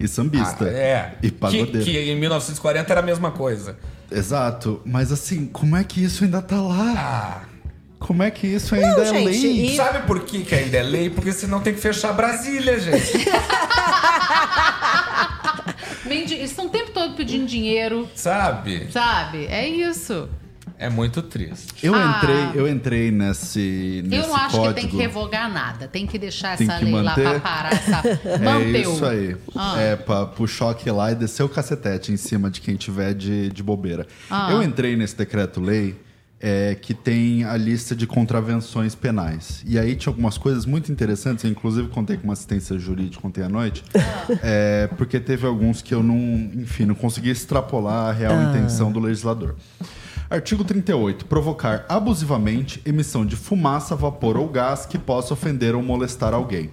[0.00, 0.64] E sambista.
[0.64, 1.18] Ah, é.
[1.22, 1.84] E Que, pagodeiro.
[1.84, 3.76] que em 1940 era a mesma coisa.
[4.10, 4.80] Exato.
[4.86, 6.94] Mas assim, como é que isso ainda tá lá?
[6.96, 7.55] Ah.
[7.98, 9.66] Como é que isso ainda é gente, lei?
[9.72, 11.08] E- Sabe por que, que ainda é lei?
[11.10, 13.26] Porque senão tem que fechar Brasília, gente.
[16.04, 18.88] Mendi- Eles estão o tempo todo pedindo dinheiro, Sabe?
[18.92, 19.46] sabe?
[19.46, 20.28] É isso.
[20.78, 21.72] É muito triste.
[21.82, 22.16] Eu Ah.
[22.18, 24.74] entrei, eu entrei nesse, nesse Eu não acho código.
[24.74, 25.88] que tem que revogar nada.
[25.88, 27.22] Tem que deixar Tem essa que lei lá manter.
[27.30, 28.20] pra parar essa.
[28.28, 28.92] É Manteu.
[28.92, 29.36] isso aí.
[29.56, 29.80] Ah.
[29.80, 33.48] É pra pro choque lá e descer o cacetete em cima de quem tiver de,
[33.48, 34.06] de bobeira.
[34.30, 34.48] Ah.
[34.52, 35.96] Eu entrei nesse decreto-lei
[36.40, 39.62] é, que tem a lista de contravenções penais.
[39.66, 43.42] E aí tinha algumas coisas muito interessantes, eu inclusive contei com uma assistência jurídica ontem
[43.42, 43.82] à noite,
[44.42, 48.50] é, porque teve alguns que eu não, enfim, não consegui extrapolar a real Ah.
[48.50, 49.56] intenção do legislador.
[50.28, 51.24] Artigo 38.
[51.26, 56.70] Provocar abusivamente emissão de fumaça, vapor ou gás que possa ofender ou molestar alguém.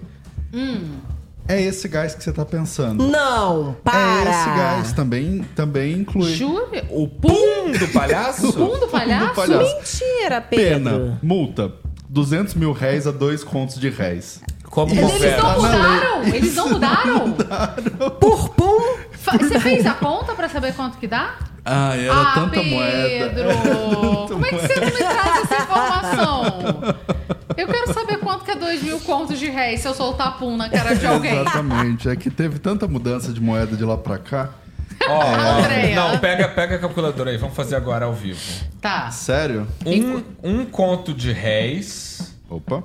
[0.52, 0.98] Hum.
[1.46, 3.06] É esse gás que você tá pensando.
[3.06, 4.30] Não, para!
[4.30, 6.32] É esse gás também, também inclui.
[6.34, 6.84] Jura?
[6.90, 8.52] O pum do palhaço?
[8.52, 9.34] Pum do palhaço?
[9.34, 9.76] palhaço.
[9.76, 10.64] Mentira, Pedro.
[10.90, 11.72] Pena, multa,
[12.08, 14.40] 200 mil réis a dois contos de réis.
[14.70, 15.42] Como Eles governa?
[15.42, 16.24] não mudaram?
[16.34, 17.32] Eles não mudaram?
[18.18, 18.96] Por pum.
[19.12, 21.36] Fa- Você fez a conta pra saber quanto que dá?
[21.64, 22.70] Ah, era ah, tanta Pedro!
[22.70, 23.44] moeda.
[24.28, 26.96] Como é que você não me traz essa informação?
[27.56, 30.56] Eu quero saber quanto que é 2 mil contos de réis se eu soltar pum
[30.56, 31.40] na cara de alguém.
[31.40, 32.08] Exatamente.
[32.08, 34.50] É que teve tanta mudança de moeda de lá pra cá.
[35.08, 35.22] Ó,
[35.58, 35.94] Andréia.
[35.94, 38.40] não, pega, pega a calculadora aí, vamos fazer agora ao vivo.
[38.80, 39.10] Tá.
[39.10, 39.66] Sério?
[39.84, 42.84] Um, um conto de réis Opa.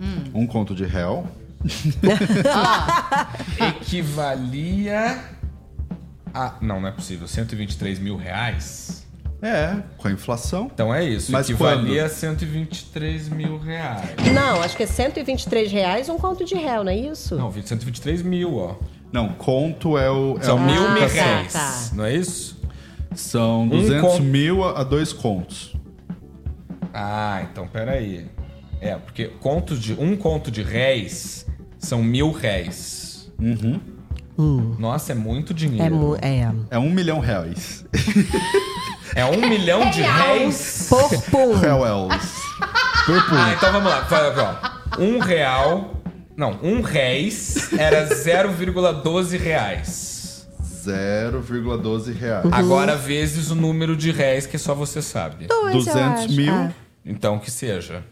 [0.00, 0.24] Hum.
[0.34, 1.26] Um conto de réu.
[3.80, 5.18] equivalia
[6.34, 6.54] a.
[6.60, 7.26] Não, não é possível.
[7.28, 9.06] 123 mil reais?
[9.40, 10.68] É, com a inflação.
[10.72, 11.30] Então é isso.
[11.30, 14.10] Mas equivalia a 123 mil reais.
[14.34, 17.36] Não, acho que é 123 reais um conto de réu, não é isso?
[17.36, 18.74] Não, 123 mil, ó.
[19.12, 20.36] Não, conto é o.
[20.38, 21.52] É São o mil Ah, mil tá, réis.
[21.52, 21.90] tá.
[21.94, 22.60] Não é isso?
[23.14, 24.22] São 200 conto.
[24.24, 25.74] mil a a dois contos.
[26.92, 28.26] Ah, então peraí.
[28.80, 29.94] É, porque contos de.
[29.94, 31.46] Um conto de réis
[31.78, 33.30] são mil réis.
[33.40, 33.80] Uhum.
[34.78, 35.84] Nossa, é muito dinheiro.
[35.84, 36.52] É, mu- é.
[36.70, 37.84] É um milhão reais.
[39.14, 40.86] É um milhão de réis.
[40.88, 41.54] Por pum.
[41.54, 42.08] Réus.
[43.06, 43.34] Perpum.
[43.36, 44.04] Ah, então vamos lá.
[44.04, 44.34] Fala
[44.96, 45.00] ó.
[45.02, 45.94] Um real.
[46.36, 50.46] Não, um réis era 0,12 reais.
[50.84, 52.46] 0,12 reais.
[52.52, 55.46] Agora vezes o número de réis que só você sabe.
[55.46, 56.32] Dois, eu 200 acho.
[56.34, 56.52] mil.
[56.54, 56.72] Ah.
[57.04, 58.04] Então que seja.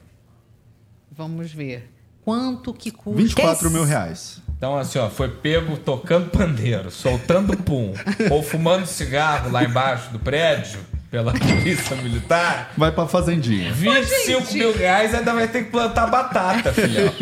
[1.13, 1.93] Vamos ver.
[2.25, 3.23] Quanto que custa?
[3.23, 4.43] 24 mil reais.
[4.57, 7.93] Então, assim, ó, foi pego tocando pandeiro, soltando pum,
[8.31, 10.79] ou fumando cigarro lá embaixo do prédio,
[11.11, 12.73] pela polícia militar.
[12.77, 13.71] Vai pra fazendinha.
[13.73, 17.13] 25 mil reais ainda vai ter que plantar batata, filhão.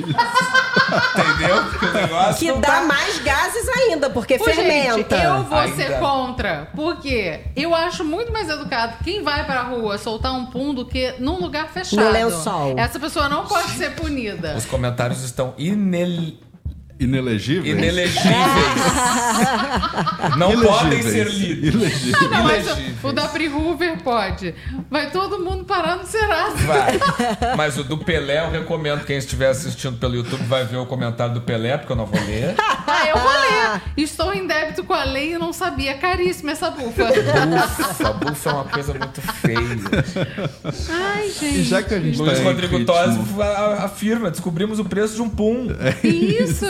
[1.15, 1.65] Entendeu?
[1.71, 4.95] Porque o negócio Que não dá tá- mais gases ainda, porque Ô, fermenta.
[4.97, 5.99] gente, eu vou ser Ainda.
[5.99, 6.69] contra.
[6.75, 7.41] Por quê?
[7.57, 11.41] Eu acho muito mais educado quem vai pra rua soltar um pum do que num
[11.41, 12.05] lugar fechado.
[12.05, 12.79] No lençol.
[12.79, 14.55] Essa pessoa não pode ser punida.
[14.57, 16.33] Os comentários estão inel...
[16.99, 17.67] Inelegíveis?
[17.77, 18.35] inelegíveis.
[20.37, 20.79] Não Ilegíveis.
[20.81, 21.75] podem ser lidos.
[21.75, 22.31] Ilegíveis.
[22.31, 23.05] Não, mas Ilegíveis.
[23.05, 24.55] o, o da Pri Hoover pode.
[24.91, 26.57] Vai todo mundo parar no Serasa.
[26.59, 27.01] Vai.
[27.57, 29.05] Mas o do Pelé eu recomendo.
[29.05, 32.21] Quem estiver assistindo pelo YouTube vai ver o comentário do Pelé, porque eu não vou
[32.27, 32.55] ler.
[32.87, 33.83] Ah, eu vou ler.
[33.97, 35.95] Estou em débito com a lei e não sabia.
[35.99, 37.05] Caríssima essa bufa.
[37.07, 39.59] Bufa, bufa é uma coisa muito feia.
[40.91, 41.59] Ai, gente.
[41.59, 43.19] E já que a gente Luiz tá Rodrigo Tosi
[43.81, 45.69] afirma: descobrimos o preço de um pum.
[46.05, 46.65] Isso.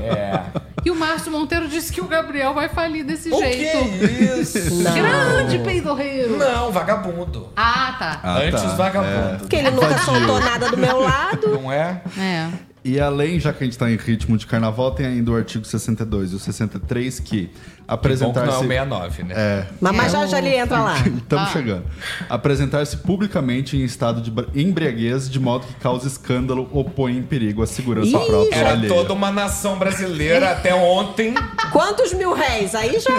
[0.00, 0.40] É.
[0.84, 3.88] E o Márcio Monteiro disse que o Gabriel vai falir desse O jeito.
[3.88, 4.06] que
[4.40, 4.74] isso?
[4.82, 4.92] Não.
[4.94, 6.36] Grande peidorreiro.
[6.36, 7.48] Não, vagabundo.
[7.56, 8.20] Ah, tá.
[8.22, 8.68] Ah, Antes tá.
[8.74, 9.38] vagabundo.
[9.38, 11.48] Porque ele nunca soltou nada do meu lado.
[11.48, 12.00] Não é?
[12.18, 12.48] É.
[12.84, 15.64] E além, já que a gente tá em ritmo de carnaval, tem ainda o artigo
[15.64, 17.48] 62 e o 63 que
[17.86, 18.46] apresentar-se...
[18.46, 19.34] não é o 69, né?
[19.36, 20.98] É, Mas, mas já, já ele entra lá.
[21.06, 21.52] Estamos Ah.
[21.52, 21.84] chegando.
[22.28, 27.62] Apresentar-se publicamente em estado de embriaguez de modo que cause escândalo ou põe em perigo
[27.62, 28.92] a segurança Ih, própria Era alheia.
[28.92, 31.34] toda uma nação brasileira até ontem.
[31.70, 32.74] Quantos mil réis?
[32.74, 33.16] Aí já.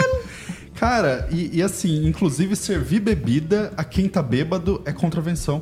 [0.76, 5.62] Cara, e, e assim, inclusive servir bebida a quem tá bêbado é contravenção.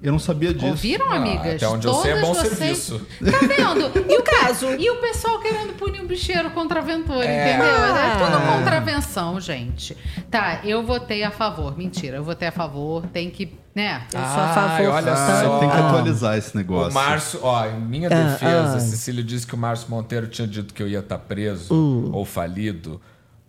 [0.00, 0.66] Eu não sabia disso.
[0.66, 1.56] Ouviram, amigas?
[1.56, 3.06] até onde eu sei é Todas bom vocês- serviço.
[3.18, 3.90] Tá vendo?
[4.08, 4.66] E o, caso.
[4.78, 7.50] e o pessoal querendo punir um bicheiro contraventor, É.
[7.50, 7.66] entendeu?
[7.66, 8.16] É Ah.
[8.18, 9.96] tudo contravenção, gente.
[10.30, 11.76] Tá, eu votei a favor.
[11.76, 13.06] Mentira, eu votei a favor.
[13.08, 14.02] Tem que, né?
[14.12, 14.88] Eu sou a favor.
[14.90, 15.58] Olha Ah, só.
[15.58, 16.90] tem que atualizar esse negócio.
[16.90, 18.80] O Márcio, ó, em minha Ah, defesa, ah.
[18.80, 22.10] Cecília disse que o Márcio Monteiro tinha dito que eu ia estar preso Hum.
[22.12, 23.00] ou falido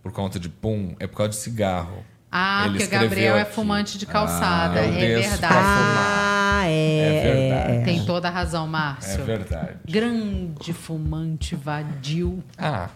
[0.02, 2.04] por conta de pum, é por causa de cigarro.
[2.32, 3.54] Ah, Ele porque o Gabriel é aqui.
[3.54, 4.80] fumante de calçada.
[4.80, 6.39] Ah, é verdade.
[6.52, 7.00] Ah, é.
[7.00, 7.86] É verdade.
[7.86, 9.24] Tem toda a razão, É Márcio.
[9.24, 9.78] verdade.
[9.88, 12.44] Grande fumante vadio.
[12.58, 12.90] Ah,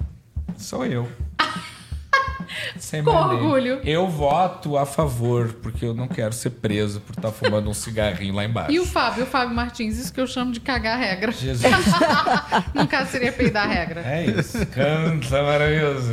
[0.58, 1.10] sou eu.
[2.78, 3.80] Sem Com orgulho.
[3.84, 8.34] Eu voto a favor, porque eu não quero ser preso por estar fumando um cigarrinho
[8.36, 8.72] lá embaixo.
[8.72, 11.32] E o Fábio, o Fábio Martins, isso que eu chamo de cagar a regra.
[11.32, 11.64] Jesus.
[12.74, 14.02] No caso, seria peidar a regra.
[14.02, 14.58] É isso.
[14.68, 16.12] Canta maravilhoso.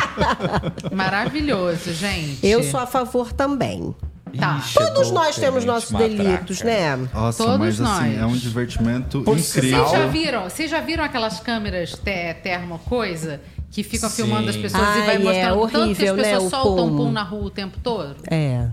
[0.92, 2.46] Maravilhoso, gente.
[2.46, 3.94] Eu sou a favor também.
[4.38, 4.62] Tá.
[4.66, 6.14] Ih, Todos nós temos nossos matraca.
[6.14, 6.96] delitos, né?
[7.12, 8.18] Nossa, Todos mas assim, nós.
[8.20, 9.84] é um divertimento Por incrível.
[9.84, 10.44] Vocês já viram?
[10.44, 14.16] Vocês já viram aquelas câmeras te- termo coisa que ficam Sim.
[14.24, 16.50] filmando as pessoas e Ai, vai é mostrando tanto que as horrível, né, pessoas o
[16.50, 16.96] soltam pum.
[16.96, 18.16] pum na rua o tempo todo?
[18.30, 18.68] É.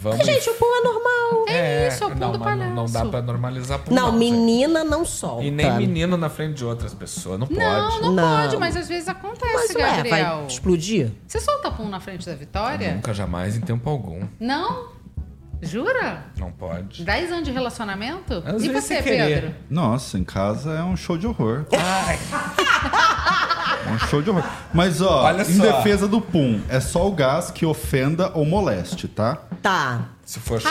[0.00, 1.44] Vamos Gente, o pum é normal.
[1.48, 3.10] É isso, é o pum não, do mas não- não dá palhaço.
[3.10, 3.92] pra normalizar pum.
[3.92, 4.18] Não, gente.
[4.18, 5.42] menina não solta.
[5.44, 7.38] E nem menino na frente de outras pessoas.
[7.40, 7.58] Não pode.
[7.58, 8.36] Não, não, Não.
[8.42, 10.36] pode, mas às vezes acontece, Mas ué, Gabriel.
[10.36, 11.10] vai explodir?
[11.26, 12.94] Você solta pum na frente da Vitória?
[12.94, 14.20] Nunca jamais em tempo algum.
[14.38, 14.96] Não?
[15.60, 16.26] Jura?
[16.38, 17.02] Não pode.
[17.02, 18.40] 10 anos de relacionamento?
[18.46, 19.02] Às e você.
[19.02, 19.52] Pedro?
[19.68, 21.66] Nossa, em casa é um show de horror.
[21.72, 22.16] Ai,
[23.84, 24.44] É um show de horror.
[24.72, 25.64] Mas, ó, Olha em só.
[25.64, 29.38] defesa do pum, é só o gás que ofenda ou moleste, tá?
[29.62, 30.08] Tá.
[30.24, 30.68] se for Ah,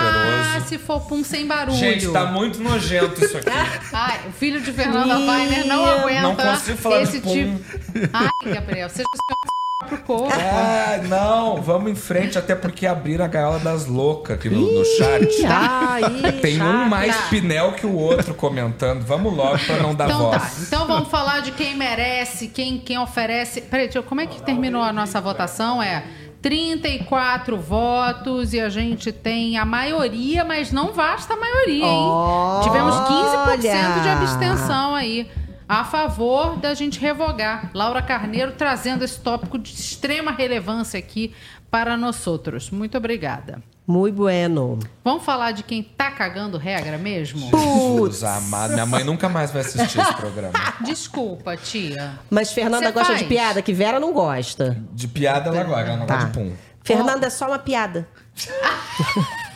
[0.54, 0.68] cheiroso.
[0.70, 1.78] se for pum sem barulho.
[1.78, 3.50] Gente, tá muito nojento isso aqui.
[3.94, 7.34] Ai, o filho de Fernanda Weiner não aguenta não consigo falar esse de pum.
[7.34, 8.10] tipo.
[8.14, 9.38] Ai, Gabriel, seja o seu
[9.80, 10.34] próprio corpo.
[10.40, 14.86] Ah, não, vamos em frente, até porque abriram a gaiola das loucas aqui no, no
[14.86, 15.46] chat.
[15.48, 16.02] Ai,
[16.42, 19.04] Tem um mais pinel que o outro comentando.
[19.06, 20.64] Vamos logo pra não dar Então tá, voz.
[20.68, 23.62] então vamos falar de quem merece, quem, quem oferece.
[23.62, 25.82] Peraí, deixa eu- como é que terminou a nossa votação?
[25.82, 26.04] É
[26.42, 32.08] 34 votos e a gente tem a maioria, mas não basta a maioria, hein?
[32.08, 32.64] Olha!
[32.64, 35.30] Tivemos 15% de abstenção aí.
[35.70, 37.72] A favor da gente revogar.
[37.74, 41.34] Laura Carneiro trazendo esse tópico de extrema relevância aqui
[41.70, 42.70] para nós outros.
[42.72, 43.62] Muito obrigada.
[43.88, 44.80] Muito bueno.
[45.02, 47.50] Vamos falar de quem tá cagando regra mesmo?
[47.50, 50.52] Jesus amado, minha mãe nunca mais vai assistir esse programa.
[50.84, 52.20] Desculpa, tia.
[52.30, 53.20] Mas Fernanda Cê gosta faz?
[53.20, 54.78] de piada, que Vera não gosta.
[54.92, 56.16] De piada ela gosta, ela não Tá.
[56.16, 56.54] gosta de pum.
[56.84, 58.08] Fernanda é só uma piada.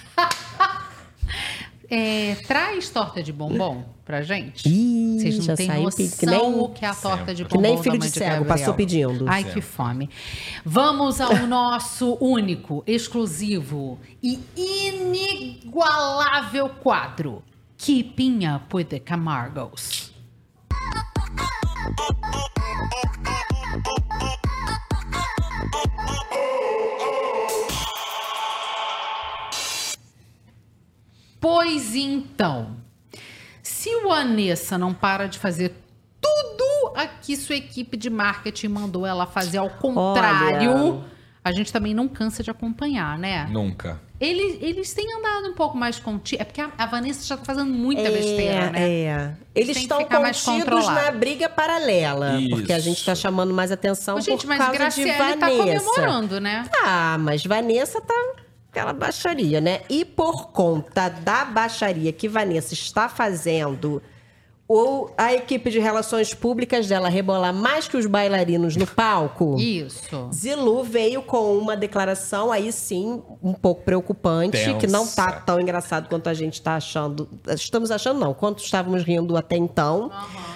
[1.94, 4.68] É, traz torta de bombom pra gente.
[4.68, 5.20] Ih.
[5.22, 7.58] Vocês não já têm saiu noção que nem- o que é a torta de Que
[7.58, 9.26] nem bombom filho da de cego, passou pedindo.
[9.30, 9.62] Ai, Sempre.
[9.62, 10.10] que fome.
[10.66, 17.42] Vamos ao nosso único, exclusivo e inigualável quadro.
[17.78, 20.12] Keeping Up with the Camargos.
[31.40, 32.76] Pois então,
[33.82, 35.74] se o Anessa não para de fazer
[36.22, 41.04] tudo a que sua equipe de marketing mandou ela fazer ao contrário, Olha.
[41.44, 43.48] a gente também não cansa de acompanhar, né?
[43.50, 44.00] Nunca.
[44.20, 46.42] Eles, eles têm andado um pouco mais contidos.
[46.42, 48.90] É porque a, a Vanessa já tá fazendo muita É, besteira, né?
[48.92, 49.34] É.
[49.56, 52.38] Eles Tem estão ficar mais contidos na briga paralela.
[52.52, 52.86] Porque a Isso.
[52.88, 55.38] gente tá chamando mais atenção Ô, gente, por mas causa de Graciele Vanessa.
[55.40, 56.70] tá comemorando, né?
[56.84, 58.14] Ah, mas Vanessa tá
[58.72, 59.82] aquela baixaria, né?
[59.90, 64.02] E por conta da baixaria que Vanessa está fazendo,
[64.66, 69.58] ou a equipe de relações públicas dela rebolar mais que os bailarinos no palco.
[69.60, 70.30] Isso.
[70.34, 74.78] Zilu veio com uma declaração aí sim um pouco preocupante, Tensa.
[74.78, 77.28] que não tá tão engraçado quanto a gente tá achando.
[77.50, 80.10] Estamos achando não, quanto estávamos rindo até então.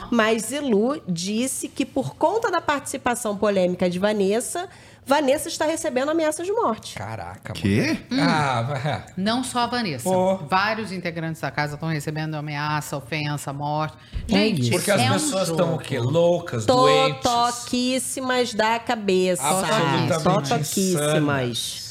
[0.10, 4.70] Mas Zilu disse que por conta da participação polêmica de Vanessa,
[5.06, 6.96] Vanessa está recebendo ameaças de morte.
[6.96, 8.00] Caraca, Quê?
[8.12, 8.18] Hum.
[8.20, 9.06] Ah, vai.
[9.16, 10.04] Não só a Vanessa.
[10.04, 10.38] Pô.
[10.38, 13.96] Vários integrantes da casa estão recebendo ameaça, ofensa, morte.
[14.28, 14.72] É Gente.
[14.72, 15.62] Porque as é um pessoas jogo.
[15.62, 16.00] estão o quê?
[16.00, 17.22] Loucas, doentes.
[17.22, 19.44] Totoquíssimas da cabeça.
[19.44, 21.86] Absolutamente Totoquíssimas.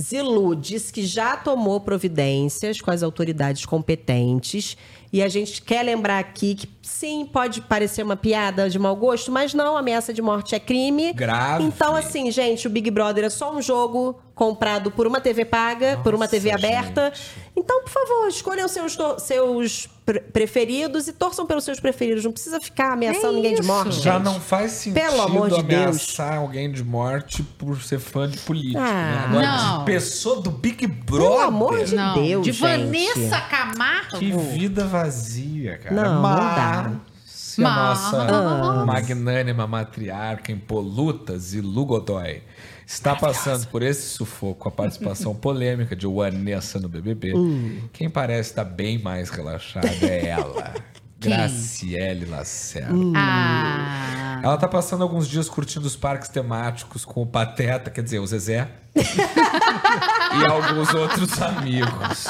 [0.00, 4.76] Zilu disse que já tomou providências com as autoridades competentes.
[5.12, 9.32] E a gente quer lembrar aqui que, sim, pode parecer uma piada de mau gosto,
[9.32, 11.12] mas não, ameaça de morte é crime.
[11.12, 11.64] Grave.
[11.64, 15.98] Então, assim, gente, o Big Brother é só um jogo comprado por uma TV paga,
[16.04, 17.12] por uma TV aberta.
[17.60, 22.22] Então, por favor, escolham seus, seus pre- preferidos e torçam pelos seus preferidos.
[22.24, 23.68] Não precisa ficar ameaçando É ninguém de isso.
[23.68, 24.00] morte.
[24.00, 24.22] Já gente.
[24.24, 25.82] não faz sentido Pelo amor de Deus.
[25.82, 28.78] ameaçar alguém de morte por ser fã de político.
[28.78, 29.24] Ah, né?
[29.28, 29.78] Agora, não.
[29.80, 31.40] de pessoa do Big Brother.
[31.46, 32.60] amor de Não, Deus, de gente.
[32.62, 34.18] Vanessa Camargo.
[34.18, 35.94] Que vida vazia, cara.
[35.96, 36.92] Não, não Mas, dá.
[37.26, 42.40] se a Mas- nossa magnânima matriarca impoluta, Zilu Godoy,
[42.88, 47.82] está passando por esse sufoco com a participação polêmica de Vanessa no BBB, Hum.
[47.92, 50.74] quem parece estar bem mais relaxada é ela.
[51.20, 51.32] Quem?
[51.32, 52.94] Graciele Lacerda.
[52.94, 53.12] Hum.
[53.16, 54.40] Ah.
[54.40, 58.26] Ela tá passando alguns dias curtindo os parques temáticos com o Pateta, quer dizer, o
[58.26, 58.68] Zezé.
[58.94, 62.24] e alguns outros amigos.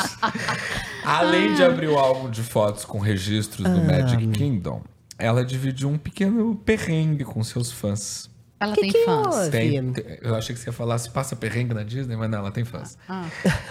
[1.05, 4.83] Além de abrir o álbum de fotos com registros do Magic Kingdom,
[5.19, 8.31] ela dividiu um pequeno perrengue com seus fãs.
[8.61, 9.49] Ela Que tem que fãs.
[9.51, 12.39] Tem- tem- eu achei que você ia falar se passa perrengue na Disney, mas não,
[12.39, 12.99] ela tem fãs.
[13.09, 13.25] Ah.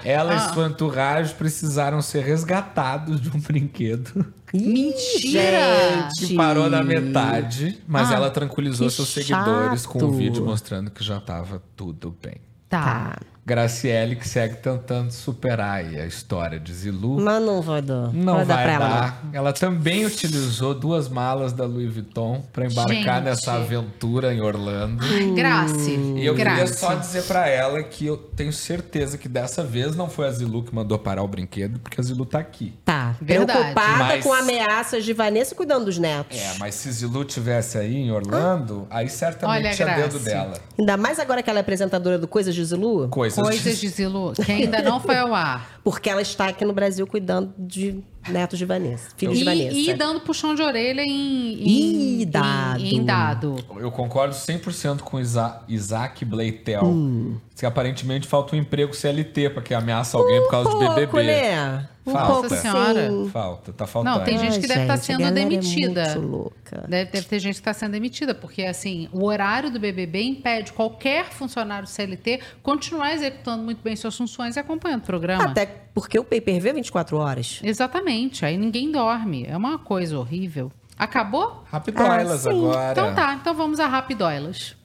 [0.03, 0.53] Ela e Ah.
[0.53, 6.07] sua entourage precisaram ser resgatados de um brinquedo Mentira!
[6.17, 10.11] que parou na metade, mas Ah, ela tranquilizou seus seguidores com um chato.
[10.13, 12.35] vídeo mostrando que já estava tudo bem.
[12.69, 13.17] Tá.
[13.47, 17.17] Graciele que segue tentando superar aí a história de Zilu.
[17.21, 18.11] Mas não vai dar.
[18.13, 19.23] Não vai vai, dar pra ela, dar.
[19.31, 23.23] Ela também utilizou duas malas da Louis Vuitton para embarcar Gente.
[23.23, 25.01] nessa aventura em Orlando.
[25.01, 25.91] Ai, Grace.
[25.91, 26.77] E eu queria Grace.
[26.77, 30.61] só dizer pra ela que eu tenho certeza que dessa vez não foi a Zilu
[30.63, 32.73] que mandou parar o brinquedo, porque a Zilu tá aqui.
[32.83, 33.15] Tá.
[33.21, 33.59] Verdade.
[33.61, 36.37] Preocupada Mas- com ameaças de Vanessa cuidando dos netos.
[36.37, 40.25] É, mas se Zilu tivesse aí em Orlando, aí certamente Olha, tinha dedo Grace.
[40.25, 40.53] dela.
[40.77, 43.07] Ainda mais agora que ela é apresentadora do Coisas de Zilu.
[43.07, 45.76] Coisas, Coisas de Zilu, que ainda não foi ao ar.
[45.89, 49.07] Porque ela está aqui no Brasil cuidando de netos de Vanessa.
[49.15, 49.77] Filhos de E, Vanessa.
[49.77, 52.81] e dando puxão de orelha em, em, Ih, dado.
[52.83, 53.55] em- em dado.
[53.77, 56.83] Eu concordo 100% com Isa Isaac Bleitel.
[56.83, 57.37] Hum.
[57.55, 61.23] Que aparentemente falta um emprego CLT pra que ameaça alguém por causa de pouco, BBB.
[61.23, 61.87] né?
[62.05, 62.33] Um Falta.
[62.33, 63.09] pouco Senhora.
[63.33, 64.17] Falta, tá faltando.
[64.19, 66.03] Não, tem gente Ai, que deve estar a sendo galera é demitida.
[66.15, 66.85] muito louca.
[66.87, 70.71] Deve, deve ter gente que está sendo demitida, porque assim, o horário do BBB impede
[70.71, 75.43] qualquer funcionário CLT continuar executando muito bem suas funções e acompanhando o programa.
[75.45, 77.59] Até porque o pay-per-view é 24 horas.
[77.63, 79.45] Exatamente, aí ninguém dorme.
[79.47, 80.71] É uma coisa horrível.
[80.97, 81.63] Acabou?
[81.71, 82.91] Rapidoilas Ah, agora.
[82.91, 84.75] Então tá, então vamos a Rapidoilas.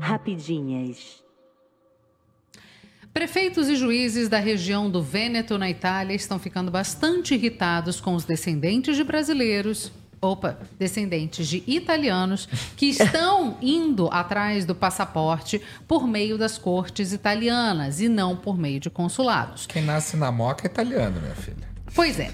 [0.00, 1.22] Rapidinhas.
[3.12, 8.24] Prefeitos e juízes da região do Vêneto, na Itália, estão ficando bastante irritados com os
[8.24, 9.90] descendentes de brasileiros.
[10.20, 18.00] Opa, descendentes de italianos que estão indo atrás do passaporte por meio das cortes italianas
[18.00, 19.66] e não por meio de consulados.
[19.66, 21.68] Quem nasce na moca é italiano, minha filha.
[21.94, 22.30] Pois é.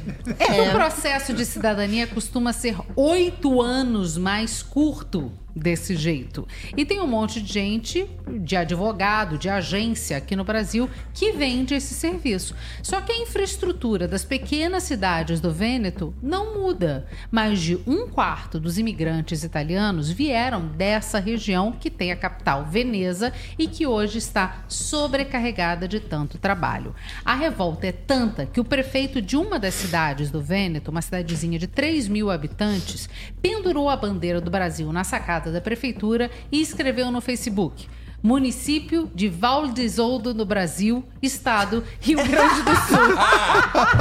[0.68, 6.46] O processo de cidadania costuma ser oito anos mais curto desse jeito.
[6.76, 8.08] E tem um monte de gente,
[8.40, 12.54] de advogado, de agência aqui no Brasil, que vende esse serviço.
[12.82, 17.06] Só que a infraestrutura das pequenas cidades do Vêneto não muda.
[17.30, 23.32] Mais de um quarto dos imigrantes italianos vieram dessa região que tem a capital Veneza
[23.58, 26.94] e que hoje está sobrecarregada de tanto trabalho.
[27.24, 31.58] A revolta é tanta que o prefeito de uma das cidades do Vêneto, uma cidadezinha
[31.58, 33.08] de 3 mil habitantes,
[33.40, 37.86] pendurou a bandeira do Brasil na sacada da prefeitura e escreveu no Facebook.
[38.24, 43.14] Município de Valdesoldo, no Brasil, Estado, Rio Grande do Sul.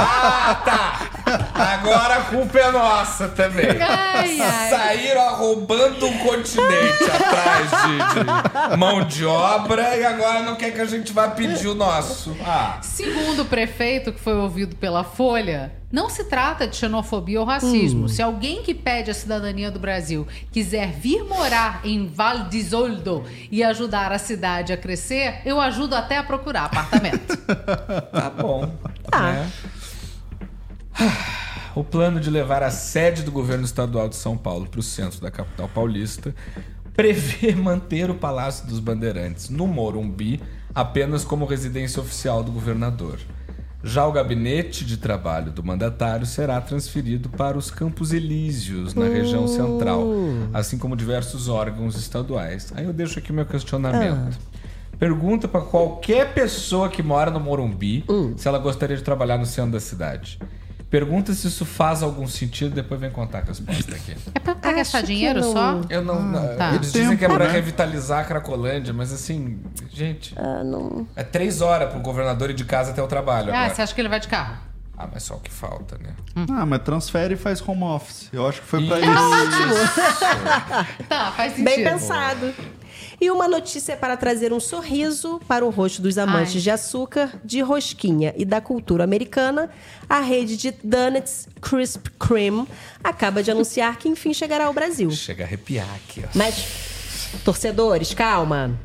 [0.06, 1.10] Ah, tá.
[1.54, 3.66] Agora a culpa é nossa também.
[3.82, 4.70] Ai, ai.
[4.70, 10.82] Saíram roubando um continente atrás de, de mão de obra e agora não quer que
[10.82, 12.36] a gente vá pedir o nosso.
[12.46, 12.78] Ah.
[12.82, 18.06] Segundo o prefeito, que foi ouvido pela Folha, não se trata de xenofobia ou racismo.
[18.06, 18.08] Hum.
[18.08, 23.64] Se alguém que pede a cidadania do Brasil quiser vir morar em Val d'Isoldo e
[23.64, 27.38] ajudar a cidade a crescer, eu ajudo até a procurar apartamento.
[28.12, 28.74] Tá bom.
[29.12, 29.52] né?
[31.76, 35.22] O plano de levar a sede do governo estadual de São Paulo para o centro
[35.22, 36.34] da capital paulista
[36.96, 40.42] prevê manter o Palácio dos Bandeirantes no Morumbi
[40.74, 43.20] apenas como residência oficial do governador.
[43.84, 49.46] Já o gabinete de trabalho do mandatário será transferido para os Campos Elíseos, na região
[49.46, 50.08] central,
[50.54, 52.72] assim como diversos órgãos estaduais.
[52.76, 54.40] Aí eu deixo aqui meu questionamento.
[54.98, 58.06] Pergunta para qualquer pessoa que mora no Morumbi
[58.38, 60.40] se ela gostaria de trabalhar no centro da cidade.
[60.94, 64.16] Pergunta se isso faz algum sentido, depois vem contar a resposta aqui.
[64.36, 65.52] É pra, pra gastar Acho que dinheiro não.
[65.52, 65.82] só?
[65.90, 66.22] Eu não.
[66.22, 66.76] não- tá.
[66.76, 67.52] Eles dizem que é pra né?
[67.52, 69.60] revitalizar a Cracolândia, mas assim,
[69.92, 70.36] gente.
[70.38, 71.08] Ah, não.
[71.16, 73.52] É três horas pro governador ir de casa até o trabalho.
[73.52, 73.74] Ah, agora.
[73.74, 74.56] você acha que ele vai de carro?
[74.96, 76.12] Ah, mas só o que falta, né?
[76.52, 78.30] Ah, mas transfere e faz home office.
[78.32, 79.10] Eu acho que foi pra Isso.
[79.10, 79.94] isso.
[81.10, 81.66] Tá, faz sentido.
[81.66, 82.54] Bem pensado.
[83.20, 86.62] E uma notícia para trazer um sorriso para o rosto dos amantes Ai.
[86.62, 89.70] de açúcar, de rosquinha e da cultura americana.
[90.10, 92.68] A rede de Donuts Crisp Cream
[93.04, 95.10] acaba de anunciar que enfim chegará ao Brasil.
[95.12, 96.30] Chega a arrepiar aqui, ó.
[96.34, 98.78] Mas, torcedores, calma.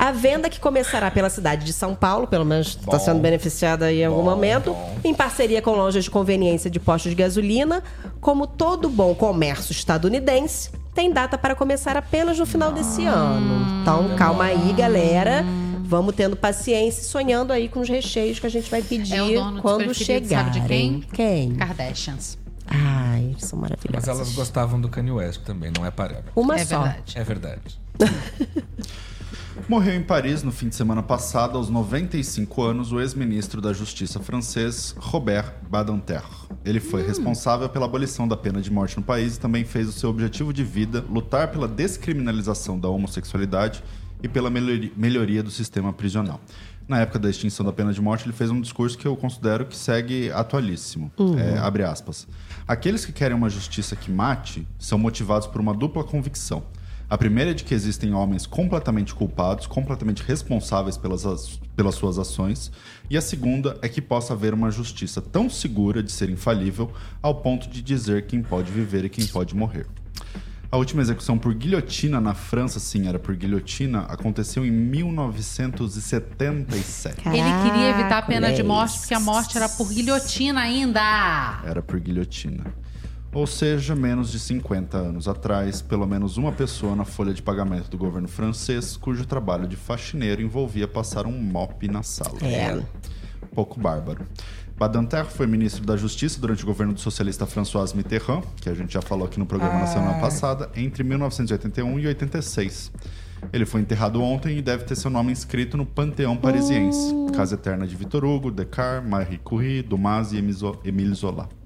[0.00, 4.00] A venda que começará pela cidade de São Paulo, pelo menos está sendo beneficiada aí
[4.00, 4.98] em algum Bom, momento, bom.
[5.04, 7.82] em parceria com lojas de conveniência de postos de gasolina,
[8.18, 10.70] como todo bom comércio estadunidense,
[11.00, 13.80] tem data para começar apenas no final desse ano.
[13.80, 15.42] Então, calma aí, galera.
[15.82, 19.22] Vamos tendo paciência e sonhando aí com os recheios que a gente vai pedir É
[19.22, 20.28] o dono quando chegarem.
[20.28, 21.00] sabe de quem?
[21.12, 21.54] Quem?
[21.54, 22.36] Kardashians.
[22.66, 24.06] Ai, são maravilhosos.
[24.06, 26.30] Mas elas gostavam do Kanye West também, não é parâmetro.
[26.36, 26.82] Uma É só.
[26.82, 27.12] verdade.
[27.18, 27.80] É verdade.
[29.68, 34.18] Morreu em Paris no fim de semana passado, aos 95 anos, o ex-ministro da Justiça
[34.20, 36.22] francês Robert Badinter.
[36.64, 39.92] Ele foi responsável pela abolição da pena de morte no país e também fez o
[39.92, 43.82] seu objetivo de vida lutar pela descriminalização da homossexualidade
[44.22, 46.40] e pela melhori- melhoria do sistema prisional.
[46.88, 49.64] Na época da extinção da pena de morte, ele fez um discurso que eu considero
[49.66, 51.10] que segue atualíssimo.
[51.38, 52.26] É, abre aspas.
[52.66, 56.64] Aqueles que querem uma justiça que mate são motivados por uma dupla convicção.
[57.10, 62.20] A primeira é de que existem homens completamente culpados, completamente responsáveis pelas, as- pelas suas
[62.20, 62.70] ações.
[63.10, 67.34] E a segunda é que possa haver uma justiça tão segura de ser infalível ao
[67.34, 69.88] ponto de dizer quem pode viver e quem pode morrer.
[70.70, 77.28] A última execução por guilhotina na França, sim, era por guilhotina, aconteceu em 1977.
[77.28, 81.60] Ele queria evitar a pena de morte porque a morte era por guilhotina ainda.
[81.64, 82.72] Era por guilhotina.
[83.32, 87.88] Ou seja, menos de 50 anos atrás, pelo menos uma pessoa na folha de pagamento
[87.88, 92.38] do governo francês, cujo trabalho de faxineiro envolvia passar um mop na sala.
[92.42, 92.82] É.
[93.54, 94.26] Pouco bárbaro.
[94.76, 98.94] Badinter foi ministro da Justiça durante o governo do socialista François Mitterrand, que a gente
[98.94, 102.90] já falou aqui no programa na semana passada, entre 1981 e 86.
[103.52, 107.14] Ele foi enterrado ontem e deve ter seu nome inscrito no Panteão Parisiense.
[107.36, 111.59] Casa Eterna de Victor Hugo, Descartes, Marie Curie, Dumas e Émile Zola.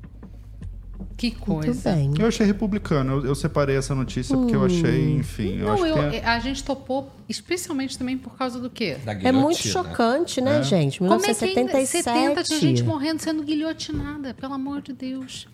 [1.16, 1.92] Que Muito coisa.
[1.94, 2.12] bem.
[2.18, 3.12] Eu achei republicano.
[3.20, 5.58] Eu, eu separei essa notícia porque eu achei, enfim.
[5.58, 8.96] Eu Não, eu, que tem- a gente topou especialmente também por causa do quê?
[9.04, 9.72] Da É muito guilhotina.
[9.72, 10.98] chocante, né, gente?
[10.98, 12.04] Como é que ainda 1977.
[12.04, 15.46] 70 tinha gente morrendo sendo guilhotinada, pelo amor de Deus.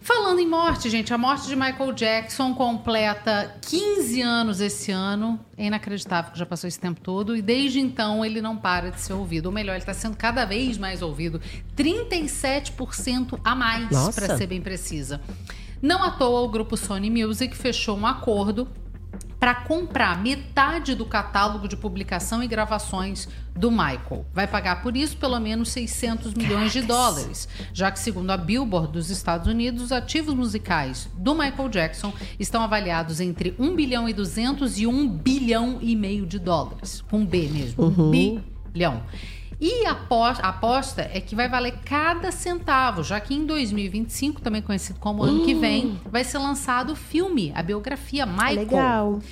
[0.00, 5.38] Falando em morte, gente, a morte de Michael Jackson completa 15 anos esse ano.
[5.56, 7.36] É inacreditável que já passou esse tempo todo.
[7.36, 9.46] E desde então ele não para de ser ouvido.
[9.46, 11.40] Ou melhor, ele está sendo cada vez mais ouvido.
[11.76, 15.20] 37% a mais, para ser bem precisa.
[15.80, 18.68] Não à toa, o grupo Sony Music fechou um acordo
[19.44, 24.24] para comprar metade do catálogo de publicação e gravações do Michael.
[24.32, 28.90] Vai pagar por isso pelo menos 600 milhões de dólares, já que, segundo a Billboard
[28.90, 34.14] dos Estados Unidos, os ativos musicais do Michael Jackson estão avaliados entre 1 bilhão e
[34.14, 37.04] 200 e 1 bilhão e meio de dólares.
[37.10, 37.84] Com B mesmo.
[37.84, 38.40] Uhum.
[38.72, 39.02] Bilhão.
[39.66, 44.42] E a apos- a aposta é que vai valer cada centavo, já que em 2025,
[44.42, 48.56] também conhecido como ano que vem, vai ser lançado o filme, a biografia Michael.
[48.58, 49.22] Legal.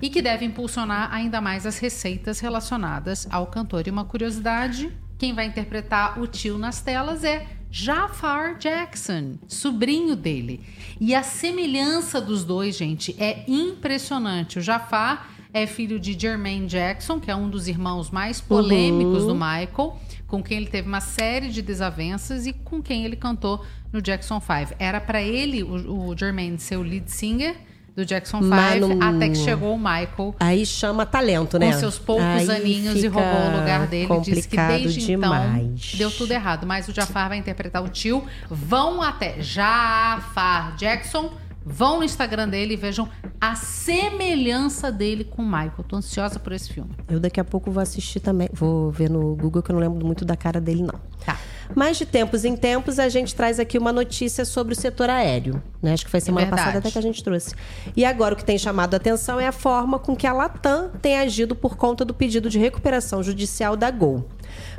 [0.00, 3.86] E que deve impulsionar ainda mais as receitas relacionadas ao cantor.
[3.86, 10.64] E uma curiosidade: quem vai interpretar o tio nas telas é Jafar Jackson, sobrinho dele.
[10.98, 14.58] E a semelhança dos dois, gente, é impressionante.
[14.58, 19.28] O Jafar é filho de Jermaine Jackson, que é um dos irmãos mais polêmicos Uhum.
[19.28, 23.64] do Michael, com quem ele teve uma série de desavenças e com quem ele cantou
[23.92, 24.74] no Jackson 5.
[24.78, 27.54] Era pra ele, o, o Jermaine, ser o lead singer
[27.94, 31.70] do Jackson 5, Mas não- até que chegou o Michael Aí chama talento, né?
[31.70, 34.08] com seus poucos Aí aninhos e roubou o lugar dele.
[34.22, 35.62] Disse que desde demais.
[35.88, 36.66] então deu tudo errado.
[36.66, 38.24] Mas o Jafar vai interpretar o tio.
[38.48, 41.30] Vão até Jafar Jackson.
[41.64, 43.08] Vão no Instagram dele e vejam
[43.40, 45.84] a semelhança dele com o Michael.
[45.86, 46.90] Tô ansiosa por esse filme.
[47.08, 48.48] Eu daqui a pouco vou assistir também.
[48.52, 51.00] Vou ver no Google, que eu não lembro muito da cara dele, não.
[51.24, 51.38] Tá.
[51.74, 55.62] Mas de tempos em tempos, a gente traz aqui uma notícia sobre o setor aéreo.
[55.80, 55.92] Né?
[55.92, 56.62] Acho que foi semana verdade.
[56.62, 57.54] passada até que a gente trouxe.
[57.96, 60.90] E agora o que tem chamado a atenção é a forma com que a Latam
[61.00, 64.26] tem agido por conta do pedido de recuperação judicial da Gol.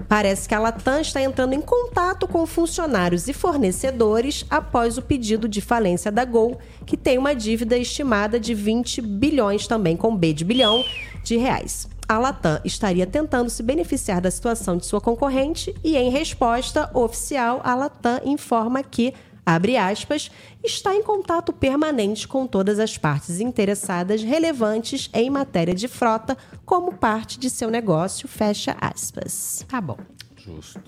[0.07, 5.47] Parece que a Latam está entrando em contato com funcionários e fornecedores após o pedido
[5.47, 10.33] de falência da Gol, que tem uma dívida estimada de 20 bilhões também com B
[10.33, 10.83] de bilhão
[11.23, 11.88] de reais.
[12.07, 17.61] A Latam estaria tentando se beneficiar da situação de sua concorrente e, em resposta oficial,
[17.63, 19.13] a Latam informa que,
[19.45, 20.31] abre aspas,
[20.63, 26.93] está em contato permanente com todas as partes interessadas relevantes em matéria de frota como
[26.93, 29.65] parte de seu negócio, fecha aspas.
[29.67, 29.97] Tá bom.
[30.38, 30.81] Justo.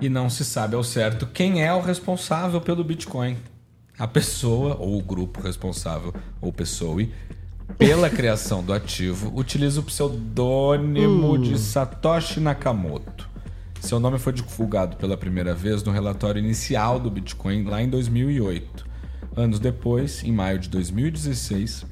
[0.00, 3.36] E não se sabe ao certo quem é o responsável pelo Bitcoin.
[3.98, 7.06] A pessoa, ou o grupo responsável, ou pessoa,
[7.76, 11.40] pela criação do ativo, utiliza o pseudônimo Hum.
[11.42, 13.29] de Satoshi Nakamoto.
[13.80, 18.86] Seu nome foi divulgado pela primeira vez no relatório inicial do Bitcoin lá em 2008.
[19.36, 21.86] Anos depois, em maio de 2016,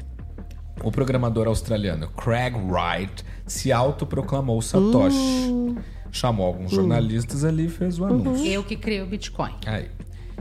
[0.85, 5.77] o programador australiano Craig Wright se autoproclamou Satoshi.
[6.11, 8.47] Chamou alguns jornalistas ali e fez o anúncio.
[8.47, 9.55] Eu que criei o Bitcoin.
[9.67, 9.89] Aí.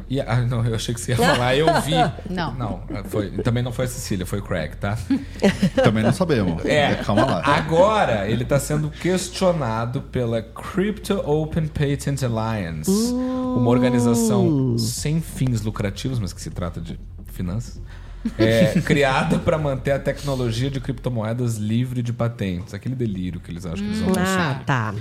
[0.10, 1.94] E, ah, não, eu achei que você ia falar, eu vi.
[2.30, 2.54] Não.
[2.54, 4.98] Não, foi, também não foi a Cecília, foi o Craig, tá?
[5.84, 6.64] Também não sabemos.
[6.66, 7.42] É, Calma lá.
[7.46, 16.20] Agora ele está sendo questionado pela Crypto Open Patent Alliance, uma organização sem fins lucrativos,
[16.20, 17.00] mas que se trata de
[17.34, 17.82] finanças,
[18.38, 22.74] é, criada para manter a tecnologia de criptomoedas livre de patentes.
[22.74, 24.64] Aquele delírio que eles acham que eles vão Ah, lançar.
[24.66, 24.94] tá.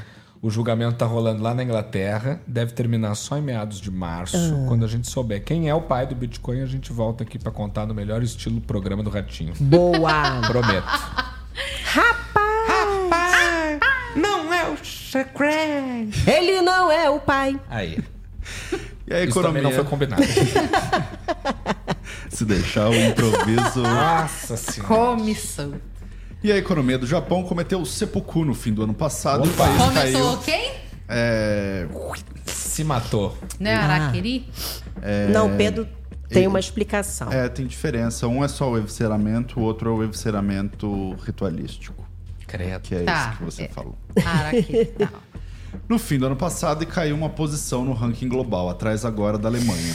[0.43, 4.37] O julgamento tá rolando lá na Inglaterra, deve terminar só em meados de março.
[4.37, 4.67] Ah.
[4.69, 7.51] Quando a gente souber quem é o pai do Bitcoin, a gente volta aqui para
[7.51, 9.55] contar no melhor estilo programa do Ratinho.
[9.59, 10.41] Boa!
[10.47, 10.87] Prometo.
[11.85, 13.81] Rapaz!
[14.15, 14.77] Não é o
[15.35, 16.11] Craig!
[16.27, 17.59] Ele não é o pai.
[17.71, 17.99] Aí.
[19.07, 19.63] E a Isso também economia?
[19.63, 20.23] não foi combinado.
[22.29, 23.81] Se deixar o improviso.
[23.81, 24.95] Nossa senhora.
[24.95, 25.75] Comissão.
[26.47, 29.45] E a economia do Japão cometeu seppuku no fim do ano passado.
[29.45, 29.65] e o Opa.
[29.65, 30.43] país Começou caiu.
[30.45, 30.71] quem?
[31.09, 31.89] É,
[32.45, 33.37] Se matou.
[33.59, 34.49] Né, Araquiri?
[35.03, 35.89] é, Não, Pedro
[36.29, 37.33] tem e- uma explicação.
[37.33, 38.29] É, tem diferença.
[38.29, 42.07] Um é só o evisceramento, o outro é o evisceramento ritualístico.
[42.47, 42.81] Credo.
[42.83, 43.69] Que é Tá, esse que você é.
[43.69, 43.99] falou.
[44.25, 44.85] Araquiri.
[44.87, 45.11] Tá.
[45.89, 49.49] No fim do ano passado, e caiu uma posição no ranking global, atrás agora da
[49.49, 49.95] Alemanha.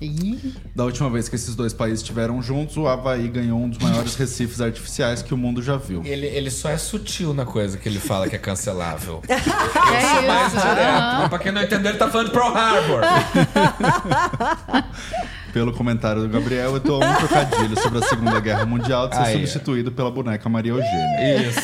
[0.00, 3.78] Ih, Da última vez que esses dois países estiveram juntos, o Havaí ganhou um dos
[3.78, 6.02] maiores recifes artificiais que o mundo já viu.
[6.04, 9.22] Ele, ele só é sutil na coisa que ele fala que é cancelável.
[9.28, 10.26] é isso.
[10.26, 11.18] Mais direto.
[11.18, 13.00] Mas pra quem não entendeu, ele tá falando de Pearl Harbor.
[15.52, 19.16] Pelo comentário do Gabriel, eu tô a um trocadilho sobre a Segunda Guerra Mundial de
[19.16, 19.32] ser Aí.
[19.34, 21.48] substituído pela boneca Maria Eugênia.
[21.48, 21.60] Isso.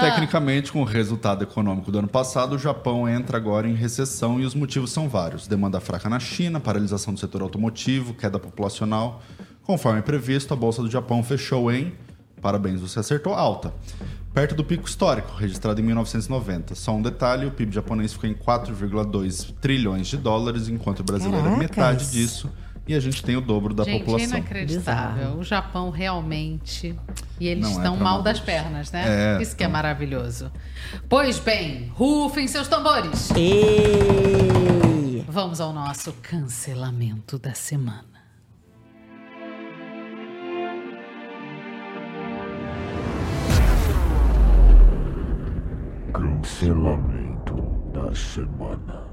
[0.00, 4.44] Tecnicamente, com o resultado econômico do ano passado, o Japão entra agora em recessão e
[4.44, 5.46] os motivos são vários.
[5.46, 9.22] Demanda fraca na China, paralisação do setor automotivo, queda populacional.
[9.62, 11.94] Conforme previsto, a Bolsa do Japão fechou em,
[12.40, 13.72] parabéns, você acertou, alta.
[14.34, 16.74] Perto do pico histórico, registrado em 1990.
[16.74, 21.46] Só um detalhe, o PIB japonês ficou em 4,2 trilhões de dólares, enquanto o brasileiro
[21.46, 22.50] é metade disso
[22.86, 24.28] e a gente tem o dobro da gente, população.
[24.28, 25.14] inacreditável.
[25.16, 25.38] Bizarro.
[25.40, 26.94] O Japão realmente.
[27.40, 29.38] E eles Não, é estão é mal das pernas, né?
[29.38, 29.72] É, Isso que é então.
[29.72, 30.52] maravilhoso.
[31.08, 33.30] Pois bem, rufem seus tambores.
[33.36, 35.24] E...
[35.26, 38.04] Vamos ao nosso cancelamento da semana.
[46.12, 47.54] Cancelamento
[47.92, 49.03] da semana.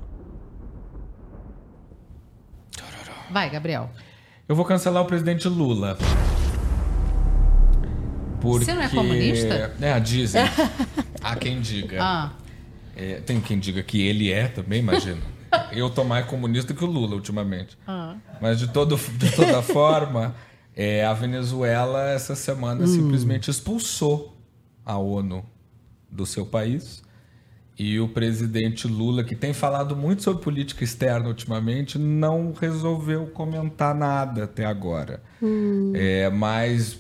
[3.32, 3.90] Vai, Gabriel.
[4.48, 5.98] Eu vou cancelar o presidente Lula.
[8.42, 8.66] Porque...
[8.66, 9.74] Você não é comunista?
[9.80, 10.42] É, dizem.
[11.24, 12.00] Há quem diga.
[12.02, 12.32] Ah.
[12.96, 15.22] É, tem quem diga que ele é também, imagina.
[15.72, 17.78] Eu tô mais comunista que o Lula ultimamente.
[17.88, 18.16] Ah.
[18.42, 20.36] Mas de, todo, de toda forma,
[20.76, 24.38] é, a Venezuela essa semana simplesmente expulsou
[24.86, 25.46] a ONU
[26.10, 27.02] do seu país.
[27.78, 33.96] E o presidente Lula, que tem falado muito sobre política externa ultimamente, não resolveu comentar
[33.96, 35.22] nada até agora.
[35.96, 37.00] É, mas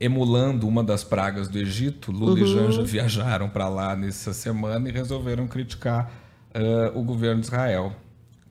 [0.00, 2.48] emulando uma das pragas do Egito, Lula e Uhum.
[2.48, 6.10] Janja viajaram para lá nessa semana e resolveram criticar
[6.54, 7.94] ah, o governo de Israel.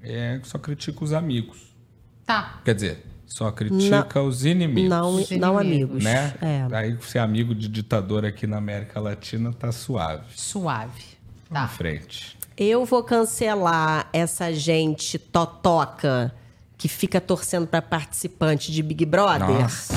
[0.02, 1.76] É, só critica os amigos.
[2.26, 2.60] Tá.
[2.64, 4.90] Quer dizer, só critica os inimigos.
[4.90, 6.04] Não, não amigos.
[6.04, 6.34] Né?
[6.42, 6.76] É.
[6.76, 10.26] Aí ser amigo de ditador aqui na América Latina tá suave.
[10.36, 11.17] Suave.
[11.52, 11.64] Tá.
[11.66, 12.38] Em frente.
[12.58, 16.34] Eu vou cancelar essa gente totoca
[16.78, 19.48] que fica torcendo pra participante de Big Brother.
[19.62, 19.94] Nossa.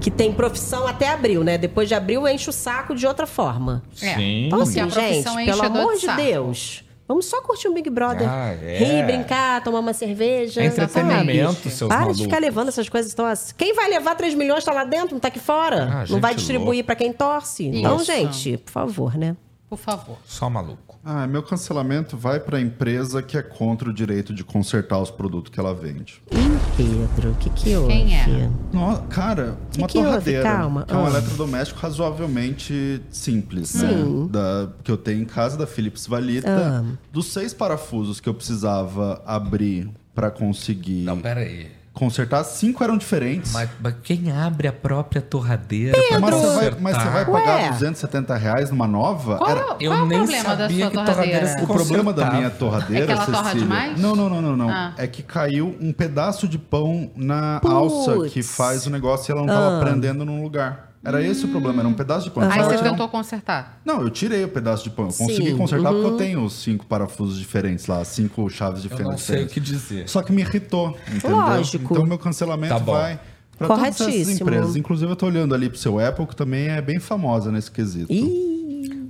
[0.00, 1.58] Que tem profissão até abril, né?
[1.58, 3.82] Depois de abril enche o saco de outra forma.
[4.00, 4.14] É.
[4.14, 4.46] Sim.
[4.46, 6.06] Então, Porque assim, a gente, é pelo amor de.
[6.16, 6.84] Deus.
[7.06, 8.26] Vamos só curtir um Big Brother.
[8.30, 8.78] Ah, é.
[8.78, 10.62] Rir, brincar, tomar uma cerveja.
[10.62, 12.18] É entretenimento, seus Para malucos.
[12.18, 13.12] de ficar levando essas coisas.
[13.12, 15.88] Então, assim, quem vai levar 3 milhões tá lá dentro, não tá aqui fora.
[15.92, 17.66] Ah, não vai distribuir pra quem torce.
[17.66, 18.04] Então, Isso.
[18.04, 19.36] gente, por favor, né?
[19.70, 20.18] Por favor.
[20.26, 20.98] Só maluco.
[21.04, 25.12] Ah, meu cancelamento vai para a empresa que é contra o direito de consertar os
[25.12, 26.20] produtos que ela vende.
[26.32, 26.36] Ih,
[26.76, 27.92] Pedro, o que que houve?
[27.92, 28.50] Quem é?
[28.72, 30.08] No- cara, Que uma que houve?
[30.10, 30.82] torradeira, Calma.
[30.84, 31.10] que é um Ah.
[31.10, 33.86] eletrodoméstico razoavelmente simples, Sim.
[34.24, 34.28] né?
[34.30, 36.48] Da, que eu tenho em casa da Philips Valita.
[36.48, 36.96] Ah.
[37.12, 41.68] Dos seis parafusos que eu precisava abrir para conseguir Não, pera aí.
[41.92, 43.52] Consertar, cinco eram diferentes.
[43.52, 46.80] Mas, mas quem abre a própria torradeira pra Mas você, vai, consertar?
[46.80, 47.70] mas você vai pagar Ué.
[47.72, 49.36] 270 reais numa nova?
[49.38, 51.66] Qual, Era- Eu qual é o nem problema da sabia sua que torradeira se O
[51.66, 54.00] problema da minha torradeira, É que ela torra Cecília- demais?
[54.00, 54.70] Não, não, não, não, não.
[54.70, 54.94] Ah.
[54.96, 57.74] É que caiu um pedaço de pão na Putz.
[57.74, 59.80] alça que faz o negócio e ela não tava Ah.
[59.80, 60.89] prendendo num lugar.
[61.02, 62.42] Era esse o problema, era um pedaço de pão.
[62.42, 63.80] Aí você tirar um- tentou consertar.
[63.84, 65.06] Não, eu tirei o pedaço de pão.
[65.06, 66.12] Eu consegui Sim, consertar porque uhum.
[66.12, 69.10] eu tenho os cinco parafusos diferentes lá, cinco chaves Eu diferentes.
[69.12, 70.08] não sei o que dizer.
[70.08, 71.36] Só que me irritou, entendeu?
[71.38, 71.94] Lógico.
[71.94, 73.18] Então meu cancelamento Tá vai
[73.56, 74.40] para todas essas Corretíssimo.
[74.42, 74.76] empresas.
[74.76, 78.12] Inclusive eu tô olhando ali pro seu Apple, que também é bem famosa nesse quesito.
[78.12, 78.49] Ih,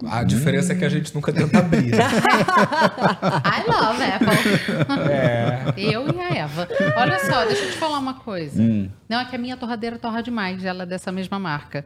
[0.08, 1.90] A diferença é que a gente nunca tenta abrir.
[1.90, 1.98] né?
[3.44, 5.10] I love Apple.
[5.10, 5.72] é.
[5.76, 6.68] Eu e a Eva.
[6.96, 8.60] Olha só, deixa eu te falar uma coisa.
[8.62, 8.88] Hum.
[9.08, 10.64] Não, é que a minha torradeira torra demais.
[10.64, 11.84] Ela é dessa mesma marca.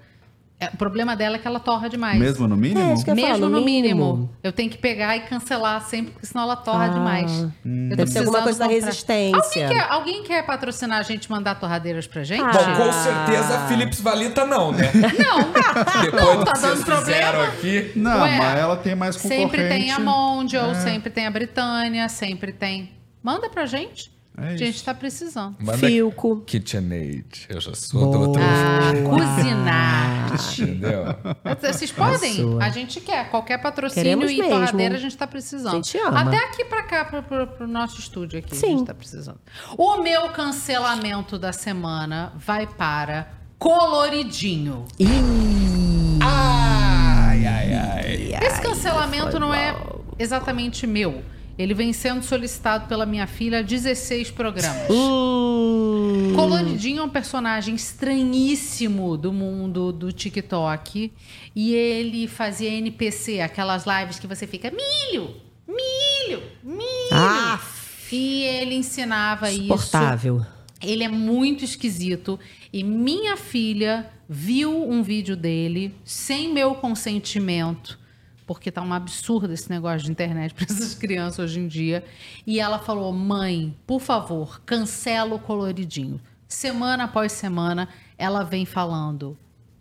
[0.60, 2.16] É, o problema dela é que ela torra demais.
[2.18, 2.80] Mesmo no mínimo?
[2.80, 4.04] É, Mesmo falar, no no mínimo.
[4.14, 4.30] mínimo.
[4.42, 6.88] Eu tenho que pegar e cancelar sempre, porque senão ela torra Ah.
[6.88, 7.32] demais.
[7.42, 7.50] Eu
[7.90, 8.80] tô Deve ser alguma coisa da comprar.
[8.86, 9.64] resistência.
[9.64, 12.40] Alguém quer, alguém quer patrocinar a gente e mandar torradeiras pra gente?
[12.40, 12.52] Ah.
[12.52, 14.90] Bom, com certeza a Philips Valita não, né?
[14.94, 15.52] Não.
[16.02, 17.44] Depois Não, tá dando problema.
[17.44, 17.92] aqui.
[17.96, 19.42] Não, Ué, mas ela tem mais concorrente.
[19.50, 20.74] Sempre tem a Mondial, É.
[20.76, 22.92] sempre tem a Britânia, sempre tem.
[23.22, 24.13] Manda pra gente.
[24.36, 24.84] É a gente isso.
[24.84, 25.54] tá precisando.
[25.60, 26.42] Manda Filco.
[26.44, 27.46] KitchenAid.
[27.48, 29.02] Eu já sou do outro Ah, lado.
[29.08, 30.34] cozinhar.
[30.58, 31.04] Entendeu?
[31.60, 32.58] Vocês podem?
[32.60, 33.30] A gente quer.
[33.30, 34.50] Qualquer patrocínio Queremos e mesmo.
[34.50, 35.72] torradeira a gente tá precisando.
[35.74, 36.20] A gente ama.
[36.22, 38.78] Até aqui pra cá, pro, pro, pro nosso estúdio aqui, a Sim.
[38.78, 39.38] gente tá precisando.
[39.78, 44.84] O meu cancelamento da semana vai para Coloridinho.
[44.98, 45.06] Ih.
[46.20, 48.46] Ai, ai, ai.
[48.46, 49.76] Esse cancelamento não é
[50.18, 51.22] exatamente meu.
[51.56, 54.88] Ele vem sendo solicitado pela minha filha há 16 programas.
[56.34, 61.12] Coloridinho é um personagem estranhíssimo do mundo do TikTok.
[61.54, 65.36] E ele fazia NPC, aquelas lives que você fica milho,
[65.68, 67.08] milho, milho.
[67.12, 67.60] Ah.
[68.10, 69.62] E ele ensinava isso.
[69.62, 70.44] Suportável.
[70.82, 72.38] Ele é muito esquisito.
[72.72, 77.98] E minha filha viu um vídeo dele sem meu consentimento.
[78.46, 82.04] Porque tá um absurdo esse negócio de internet para essas crianças hoje em dia.
[82.46, 86.20] E ela falou: mãe, por favor, cancela o coloridinho.
[86.46, 89.36] Semana após semana, ela vem falando.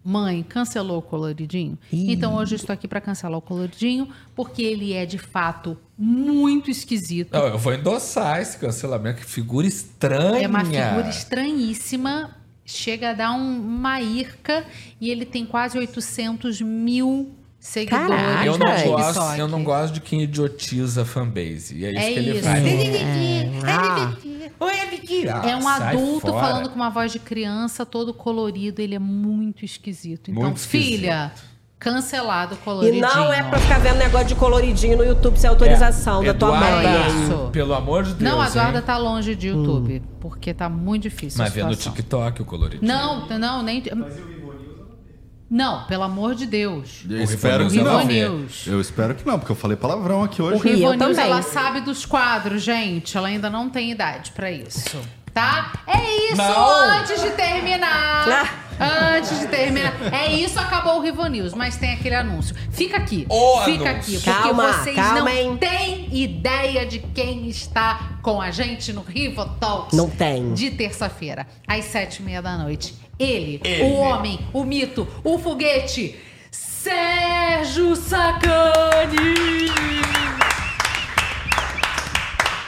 [0.05, 1.77] Mãe, cancelou o coloridinho?
[1.91, 6.69] Então hoje eu estou aqui para cancelar o coloridinho, porque ele é de fato muito
[6.69, 7.31] esquisito.
[7.31, 9.21] Não, eu vou endossar esse cancelamento.
[9.21, 10.43] Que figura estranha.
[10.43, 12.35] É uma figura estranhíssima.
[12.65, 14.65] Chega a dar um- uma irca
[14.99, 17.31] e ele tem quase 800 mil
[17.63, 19.39] seguidores Caraca, Eu não, gosto, TikTok.
[19.39, 21.77] eu não gosto de quem idiotiza a fanbase.
[21.77, 22.43] E é isso É que ele isso.
[22.43, 22.63] faz.
[23.65, 24.13] Ah.
[25.47, 26.39] É um adulto fora.
[26.47, 28.81] falando com uma voz de criança, todo colorido.
[28.81, 30.29] Ele é muito esquisito.
[30.31, 30.89] Então, Muito esquisito.
[30.99, 31.31] filha,
[31.79, 33.01] cancelado o E coloridinho.
[33.07, 36.75] não é pra ficar vendo negócio de coloridinho no YouTube sem autorização da tua Eduarda,
[36.75, 36.85] mãe.
[36.85, 37.49] É isso.
[37.51, 38.31] Pelo amor de Deus.
[38.31, 38.83] Não, a Eduarda hein?
[38.85, 41.75] tá longe de YouTube, porque tá muito difícil Mas vê no.
[41.75, 42.87] TikTok o coloridinho.
[42.91, 43.83] Não, não, nem.
[45.53, 47.05] Não, pelo amor de Deus.
[47.07, 48.03] Eu espero que Rivo não.
[48.03, 48.65] News.
[48.65, 50.55] Eu espero que não, porque eu falei palavrão aqui hoje.
[50.55, 53.15] O Rivo News, ela sabe dos quadros, gente.
[53.15, 54.99] Ela ainda não tem idade pra isso.
[55.31, 55.73] Tá?
[55.85, 56.99] É isso Não.
[56.99, 58.63] antes de terminar.
[58.79, 59.93] Antes de terminar.
[60.11, 61.53] É isso, acabou o Rivo News.
[61.53, 62.55] Mas tem aquele anúncio.
[62.71, 63.27] Fica aqui.
[63.29, 64.17] O fica anúncio.
[64.17, 64.25] aqui.
[64.25, 65.57] Porque Calma, vocês calma, não hein?
[65.57, 69.95] têm ideia de quem está com a gente no Rivo Talks.
[69.95, 70.53] Não tem.
[70.53, 73.02] De terça-feira, às sete e meia da noite.
[73.19, 73.83] Ele, Ele.
[73.83, 76.15] o homem, o mito, o foguete,
[76.51, 79.33] Sérgio Sacani.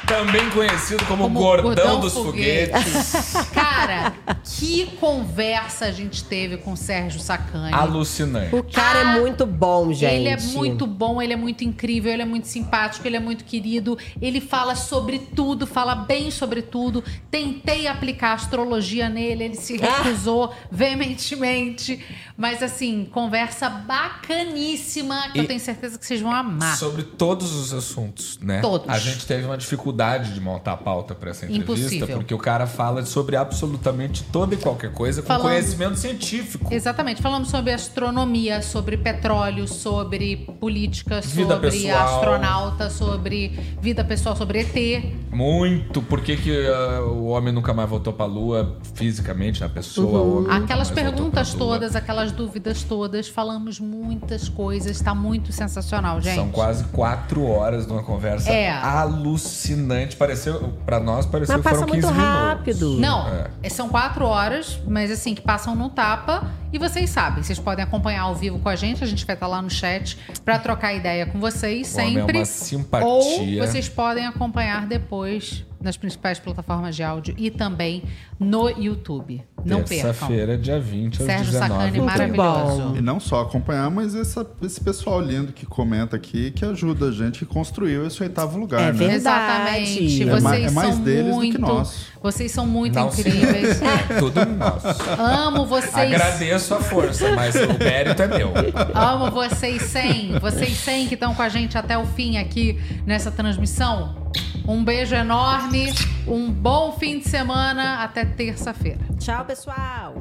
[0.07, 2.71] Também conhecido como, Como Gordão, Gordão dos Foguete.
[2.71, 3.33] Foguetes.
[3.53, 7.73] Cara, que conversa a gente teve com o Sérgio Sacani.
[7.73, 8.55] Alucinante.
[8.55, 10.13] O cara é muito bom, gente.
[10.13, 13.43] Ele é muito bom, ele é muito incrível, ele é muito simpático, ele é muito
[13.43, 13.97] querido.
[14.21, 17.03] Ele fala sobre tudo, fala bem sobre tudo.
[17.31, 21.99] Tentei aplicar astrologia nele, ele se recusou veementemente.
[22.37, 26.77] Mas assim, conversa bacaníssima que eu E- tenho certeza que vocês vão amar.
[26.77, 28.59] Sobre todos os assuntos, né?
[28.61, 28.87] Todos.
[28.89, 29.94] A gente teve uma dificuldade
[30.33, 32.17] de montar a pauta para essa entrevista, Impossível.
[32.17, 36.73] porque o cara fala sobre absolutamente toda e qualquer coisa com Falando- conhecimento científico.
[36.73, 42.15] Exatamente, falamos sobre astronomia, sobre petróleo, sobre política, Vida sobre pessoal.
[42.15, 43.47] astronauta, sobre
[43.81, 45.13] vida pessoal, sobre ET.
[45.31, 46.01] Muito.
[46.01, 50.41] Por que, que ah, o homem nunca mais voltou pra lua fisicamente, a pessoa?
[50.41, 56.35] nunca Aquelas perguntas todas, aquelas dúvidas todas, falamos muitas coisas, tá muito sensacional, gente.
[56.35, 58.69] São quase quatro horas de uma conversa É.
[58.71, 59.84] alucinante.
[60.15, 62.45] Pareceu, pra nós, pareceu Mas que passa foram 15 muito minutos.
[62.47, 62.97] rápido.
[62.99, 63.27] Não,
[63.61, 63.69] É.
[63.69, 66.49] são quatro horas, mas assim, que passam no tapa.
[66.73, 69.47] E vocês sabem, vocês podem acompanhar ao vivo com a gente, a gente vai estar
[69.47, 72.37] lá no chat pra trocar ideia com vocês O homem é sempre.
[72.39, 73.07] uma simpatia.
[73.07, 78.03] Ou vocês podem acompanhar depois nas principais plataformas de áudio e também
[78.39, 79.41] no YouTube.
[79.63, 80.11] Não percam.
[80.11, 82.97] Terça-feira, dia 20, às Sérgio 19 Sacani, maravilhoso.
[82.97, 87.11] E não só acompanhar, mas essa- esse pessoal lindo que comenta aqui, que ajuda a
[87.11, 88.91] gente, que construiu esse oitavo lugar, É né?
[88.91, 89.15] verdade.
[89.15, 90.23] Exatamente.
[90.23, 92.07] É Vocês é mais são deles do que muito, nós.
[92.25, 93.79] Vocês são muito Não, incríveis.
[93.85, 94.87] É tudo nosso.
[95.19, 95.95] Amo vocês.
[95.95, 98.51] Agradeço a força, mas o mérito é meu.
[98.95, 100.39] Amo vocês 100.
[100.39, 104.31] Vocês 100 que estão com a gente até o fim aqui nessa transmissão.
[104.67, 105.93] Um beijo enorme.
[106.27, 108.03] Um bom fim de semana.
[108.03, 109.01] Até terça-feira.
[109.19, 110.15] Tchau, pessoal.